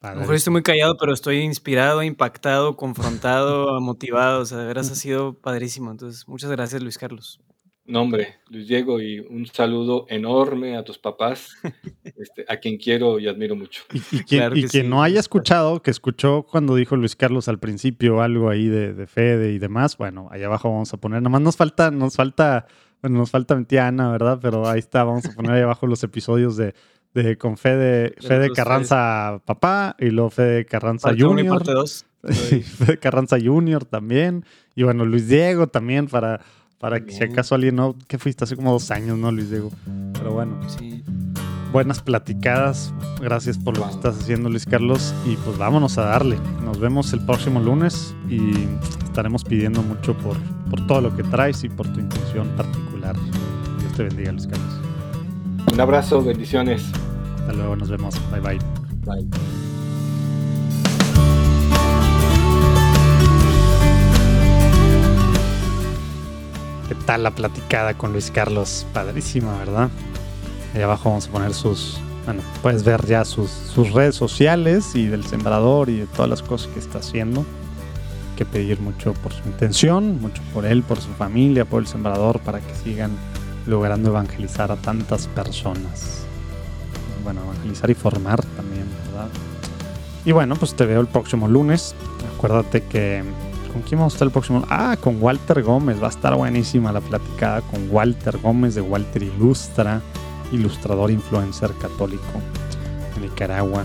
A 0.00 0.14
lo 0.14 0.20
mejor 0.20 0.36
estoy 0.36 0.52
muy 0.52 0.62
callado, 0.62 0.96
pero 0.96 1.12
estoy 1.12 1.38
inspirado, 1.40 2.04
impactado, 2.04 2.76
confrontado, 2.76 3.80
motivado. 3.80 4.42
O 4.42 4.44
sea, 4.44 4.58
de 4.58 4.66
veras 4.66 4.92
ha 4.92 4.94
sido 4.94 5.34
padrísimo. 5.34 5.90
Entonces, 5.90 6.28
muchas 6.28 6.52
gracias, 6.52 6.80
Luis 6.80 6.98
Carlos. 6.98 7.40
No, 7.88 8.02
hombre, 8.02 8.34
Luis 8.50 8.68
Diego, 8.68 9.00
y 9.00 9.18
un 9.20 9.46
saludo 9.46 10.04
enorme 10.10 10.76
a 10.76 10.84
tus 10.84 10.98
papás, 10.98 11.56
este, 12.04 12.44
a 12.46 12.58
quien 12.58 12.76
quiero 12.76 13.18
y 13.18 13.26
admiro 13.28 13.56
mucho. 13.56 13.82
Y, 13.94 13.96
y 13.96 14.24
quien, 14.24 14.40
Claro 14.40 14.56
y 14.56 14.62
que 14.62 14.68
quien 14.68 14.84
sí. 14.84 14.88
no 14.90 15.02
haya 15.02 15.18
escuchado, 15.18 15.80
que 15.80 15.90
escuchó 15.90 16.42
cuando 16.42 16.74
dijo 16.74 16.96
Luis 16.96 17.16
Carlos 17.16 17.48
al 17.48 17.58
principio 17.58 18.20
algo 18.20 18.50
ahí 18.50 18.68
de, 18.68 18.92
de 18.92 19.06
Fede 19.06 19.52
y 19.52 19.58
demás, 19.58 19.96
bueno, 19.96 20.28
allá 20.30 20.46
abajo 20.46 20.70
vamos 20.70 20.92
a 20.92 20.98
poner, 20.98 21.22
nomás 21.22 21.40
nos 21.40 21.56
falta, 21.56 21.90
nos 21.90 22.14
falta, 22.14 22.66
bueno, 23.00 23.16
nos 23.20 23.30
falta 23.30 23.56
mi 23.56 23.64
tía 23.64 23.86
Ana, 23.88 24.12
¿verdad? 24.12 24.38
Pero 24.42 24.68
ahí 24.68 24.80
está, 24.80 25.02
vamos 25.04 25.24
a 25.24 25.32
poner 25.32 25.52
ahí 25.52 25.62
abajo 25.62 25.86
los 25.86 26.04
episodios 26.04 26.58
de, 26.58 26.74
de 27.14 27.38
con 27.38 27.56
Fede, 27.56 28.14
Fede 28.20 28.50
Carranza 28.50 29.40
papá 29.46 29.96
y 29.98 30.10
luego 30.10 30.28
Fede 30.28 30.66
Carranza 30.66 31.08
Parte 31.08 31.24
uno 31.24 31.40
y 31.40 31.44
Junior. 31.44 31.56
parte 31.56 31.72
dos. 31.72 32.04
Sí, 32.28 32.62
Fede 32.62 32.98
Carranza 32.98 33.38
Junior 33.42 33.86
también. 33.86 34.44
Y 34.74 34.82
bueno, 34.82 35.04
Luis 35.04 35.28
Diego 35.28 35.68
también 35.68 36.08
para, 36.08 36.40
para 36.78 37.04
que 37.04 37.12
si 37.12 37.24
acaso 37.24 37.54
alguien 37.54 37.76
no, 37.76 37.96
que 38.06 38.18
fuiste 38.18 38.44
hace 38.44 38.56
como 38.56 38.72
dos 38.72 38.90
años, 38.90 39.18
¿no, 39.18 39.30
Luis 39.32 39.50
Diego? 39.50 39.70
Pero 40.14 40.32
bueno 40.32 40.56
Sí. 40.68 41.02
buenas 41.72 42.00
platicadas. 42.02 42.92
Gracias 43.20 43.58
por 43.58 43.76
lo 43.76 43.84
que 43.84 43.90
estás 43.90 44.18
haciendo, 44.20 44.48
Luis 44.48 44.64
Carlos. 44.64 45.12
Y 45.26 45.36
pues 45.36 45.58
vámonos 45.58 45.98
a 45.98 46.02
darle. 46.02 46.38
Nos 46.64 46.78
vemos 46.78 47.12
el 47.12 47.20
próximo 47.24 47.60
lunes 47.60 48.14
y 48.28 48.52
estaremos 49.04 49.44
pidiendo 49.44 49.82
mucho 49.82 50.16
por, 50.16 50.36
por 50.70 50.86
todo 50.86 51.00
lo 51.00 51.16
que 51.16 51.24
traes 51.24 51.64
y 51.64 51.68
por 51.68 51.92
tu 51.92 52.00
intención 52.00 52.48
particular. 52.56 53.16
Dios 53.80 53.92
te 53.96 54.04
bendiga, 54.04 54.32
Luis 54.32 54.46
Carlos. 54.46 54.74
Un 55.72 55.80
abrazo, 55.80 56.22
bendiciones. 56.22 56.84
Hasta 57.40 57.52
luego, 57.52 57.76
nos 57.76 57.90
vemos. 57.90 58.14
Bye 58.30 58.40
bye. 58.40 58.58
Bye. 59.04 59.28
Tal 66.98 67.22
la 67.22 67.30
platicada 67.30 67.94
con 67.94 68.12
Luis 68.12 68.30
Carlos? 68.30 68.86
Padrísima, 68.92 69.56
¿verdad? 69.58 69.90
Ahí 70.74 70.82
abajo 70.82 71.10
vamos 71.10 71.28
a 71.28 71.30
poner 71.30 71.54
sus... 71.54 71.98
Bueno, 72.24 72.42
puedes 72.62 72.84
ver 72.84 73.06
ya 73.06 73.24
sus, 73.24 73.50
sus 73.50 73.92
redes 73.92 74.14
sociales 74.14 74.94
y 74.94 75.06
del 75.06 75.24
sembrador 75.24 75.88
y 75.88 76.00
de 76.00 76.06
todas 76.06 76.28
las 76.28 76.42
cosas 76.42 76.68
que 76.72 76.78
está 76.78 76.98
haciendo. 76.98 77.40
Hay 77.40 78.36
que 78.36 78.44
pedir 78.44 78.80
mucho 78.80 79.14
por 79.14 79.32
su 79.32 79.48
intención, 79.48 80.20
mucho 80.20 80.42
por 80.52 80.66
él, 80.66 80.82
por 80.82 81.00
su 81.00 81.08
familia, 81.14 81.64
por 81.64 81.80
el 81.80 81.86
sembrador, 81.86 82.40
para 82.40 82.60
que 82.60 82.74
sigan 82.74 83.12
logrando 83.66 84.10
evangelizar 84.10 84.70
a 84.70 84.76
tantas 84.76 85.26
personas. 85.28 86.24
Bueno, 87.24 87.40
evangelizar 87.44 87.90
y 87.90 87.94
formar 87.94 88.44
también, 88.44 88.86
¿verdad? 89.06 89.28
Y 90.24 90.32
bueno, 90.32 90.56
pues 90.56 90.74
te 90.74 90.84
veo 90.84 91.00
el 91.00 91.06
próximo 91.06 91.48
lunes. 91.48 91.94
Acuérdate 92.36 92.82
que 92.84 93.24
¿Con 93.78 93.86
quién 93.86 94.00
vamos 94.00 94.14
a 94.14 94.16
estar 94.16 94.26
el 94.26 94.32
próximo? 94.32 94.64
Ah, 94.68 94.96
con 95.00 95.22
Walter 95.22 95.62
Gómez. 95.62 96.02
Va 96.02 96.08
a 96.08 96.10
estar 96.10 96.34
buenísima 96.34 96.90
la 96.90 97.00
platicada 97.00 97.60
con 97.60 97.88
Walter 97.92 98.36
Gómez 98.38 98.74
de 98.74 98.80
Walter 98.80 99.22
Ilustra, 99.22 100.02
ilustrador 100.50 101.12
influencer 101.12 101.70
católico 101.80 102.24
de 103.14 103.20
Nicaragua. 103.20 103.84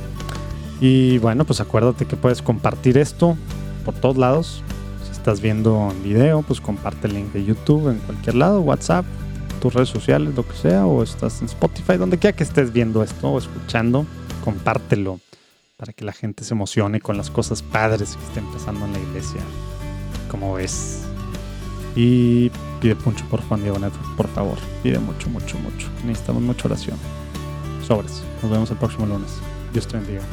Y 0.81 1.19
bueno, 1.19 1.45
pues 1.45 1.61
acuérdate 1.61 2.05
que 2.05 2.15
puedes 2.15 2.41
compartir 2.41 2.97
esto 2.97 3.37
por 3.85 3.93
todos 3.93 4.17
lados. 4.17 4.63
Si 5.05 5.11
estás 5.11 5.41
viendo 5.41 5.91
en 5.91 6.01
video, 6.01 6.41
pues 6.41 6.59
comparte 6.59 7.05
el 7.05 7.13
link 7.13 7.31
de 7.31 7.45
YouTube 7.45 7.89
en 7.89 7.99
cualquier 7.99 8.33
lado, 8.33 8.61
WhatsApp, 8.61 9.05
tus 9.61 9.75
redes 9.75 9.89
sociales, 9.89 10.33
lo 10.33 10.43
que 10.43 10.57
sea, 10.57 10.87
o 10.87 11.03
estás 11.03 11.39
en 11.41 11.45
Spotify, 11.45 11.97
donde 11.97 12.17
quiera 12.17 12.35
que 12.35 12.43
estés 12.43 12.73
viendo 12.73 13.03
esto 13.03 13.29
o 13.29 13.37
escuchando, 13.37 14.07
compártelo 14.43 15.19
para 15.77 15.93
que 15.93 16.03
la 16.03 16.13
gente 16.13 16.43
se 16.43 16.55
emocione 16.55 16.99
con 16.99 17.15
las 17.15 17.29
cosas 17.29 17.61
padres 17.61 18.15
que 18.15 18.25
estén 18.25 18.51
pasando 18.51 18.85
en 18.85 18.93
la 18.93 18.99
iglesia 18.99 19.41
como 20.33 20.55
ves. 20.55 21.03
Y 21.95 22.49
pide 22.81 22.95
mucho 23.05 23.23
por 23.29 23.39
Juan 23.43 23.61
Diego 23.61 23.77
Network, 23.77 24.15
por 24.17 24.27
favor. 24.29 24.57
Pide 24.81 24.97
mucho, 24.97 25.29
mucho, 25.29 25.59
mucho. 25.59 25.87
Necesitamos 26.03 26.41
mucha 26.41 26.67
oración. 26.67 26.97
Sobres. 27.87 28.23
Nos 28.41 28.51
vemos 28.51 28.71
el 28.71 28.77
próximo 28.77 29.05
lunes. 29.05 29.29
Dios 29.71 29.87
te 29.87 29.97
bendiga. 29.97 30.23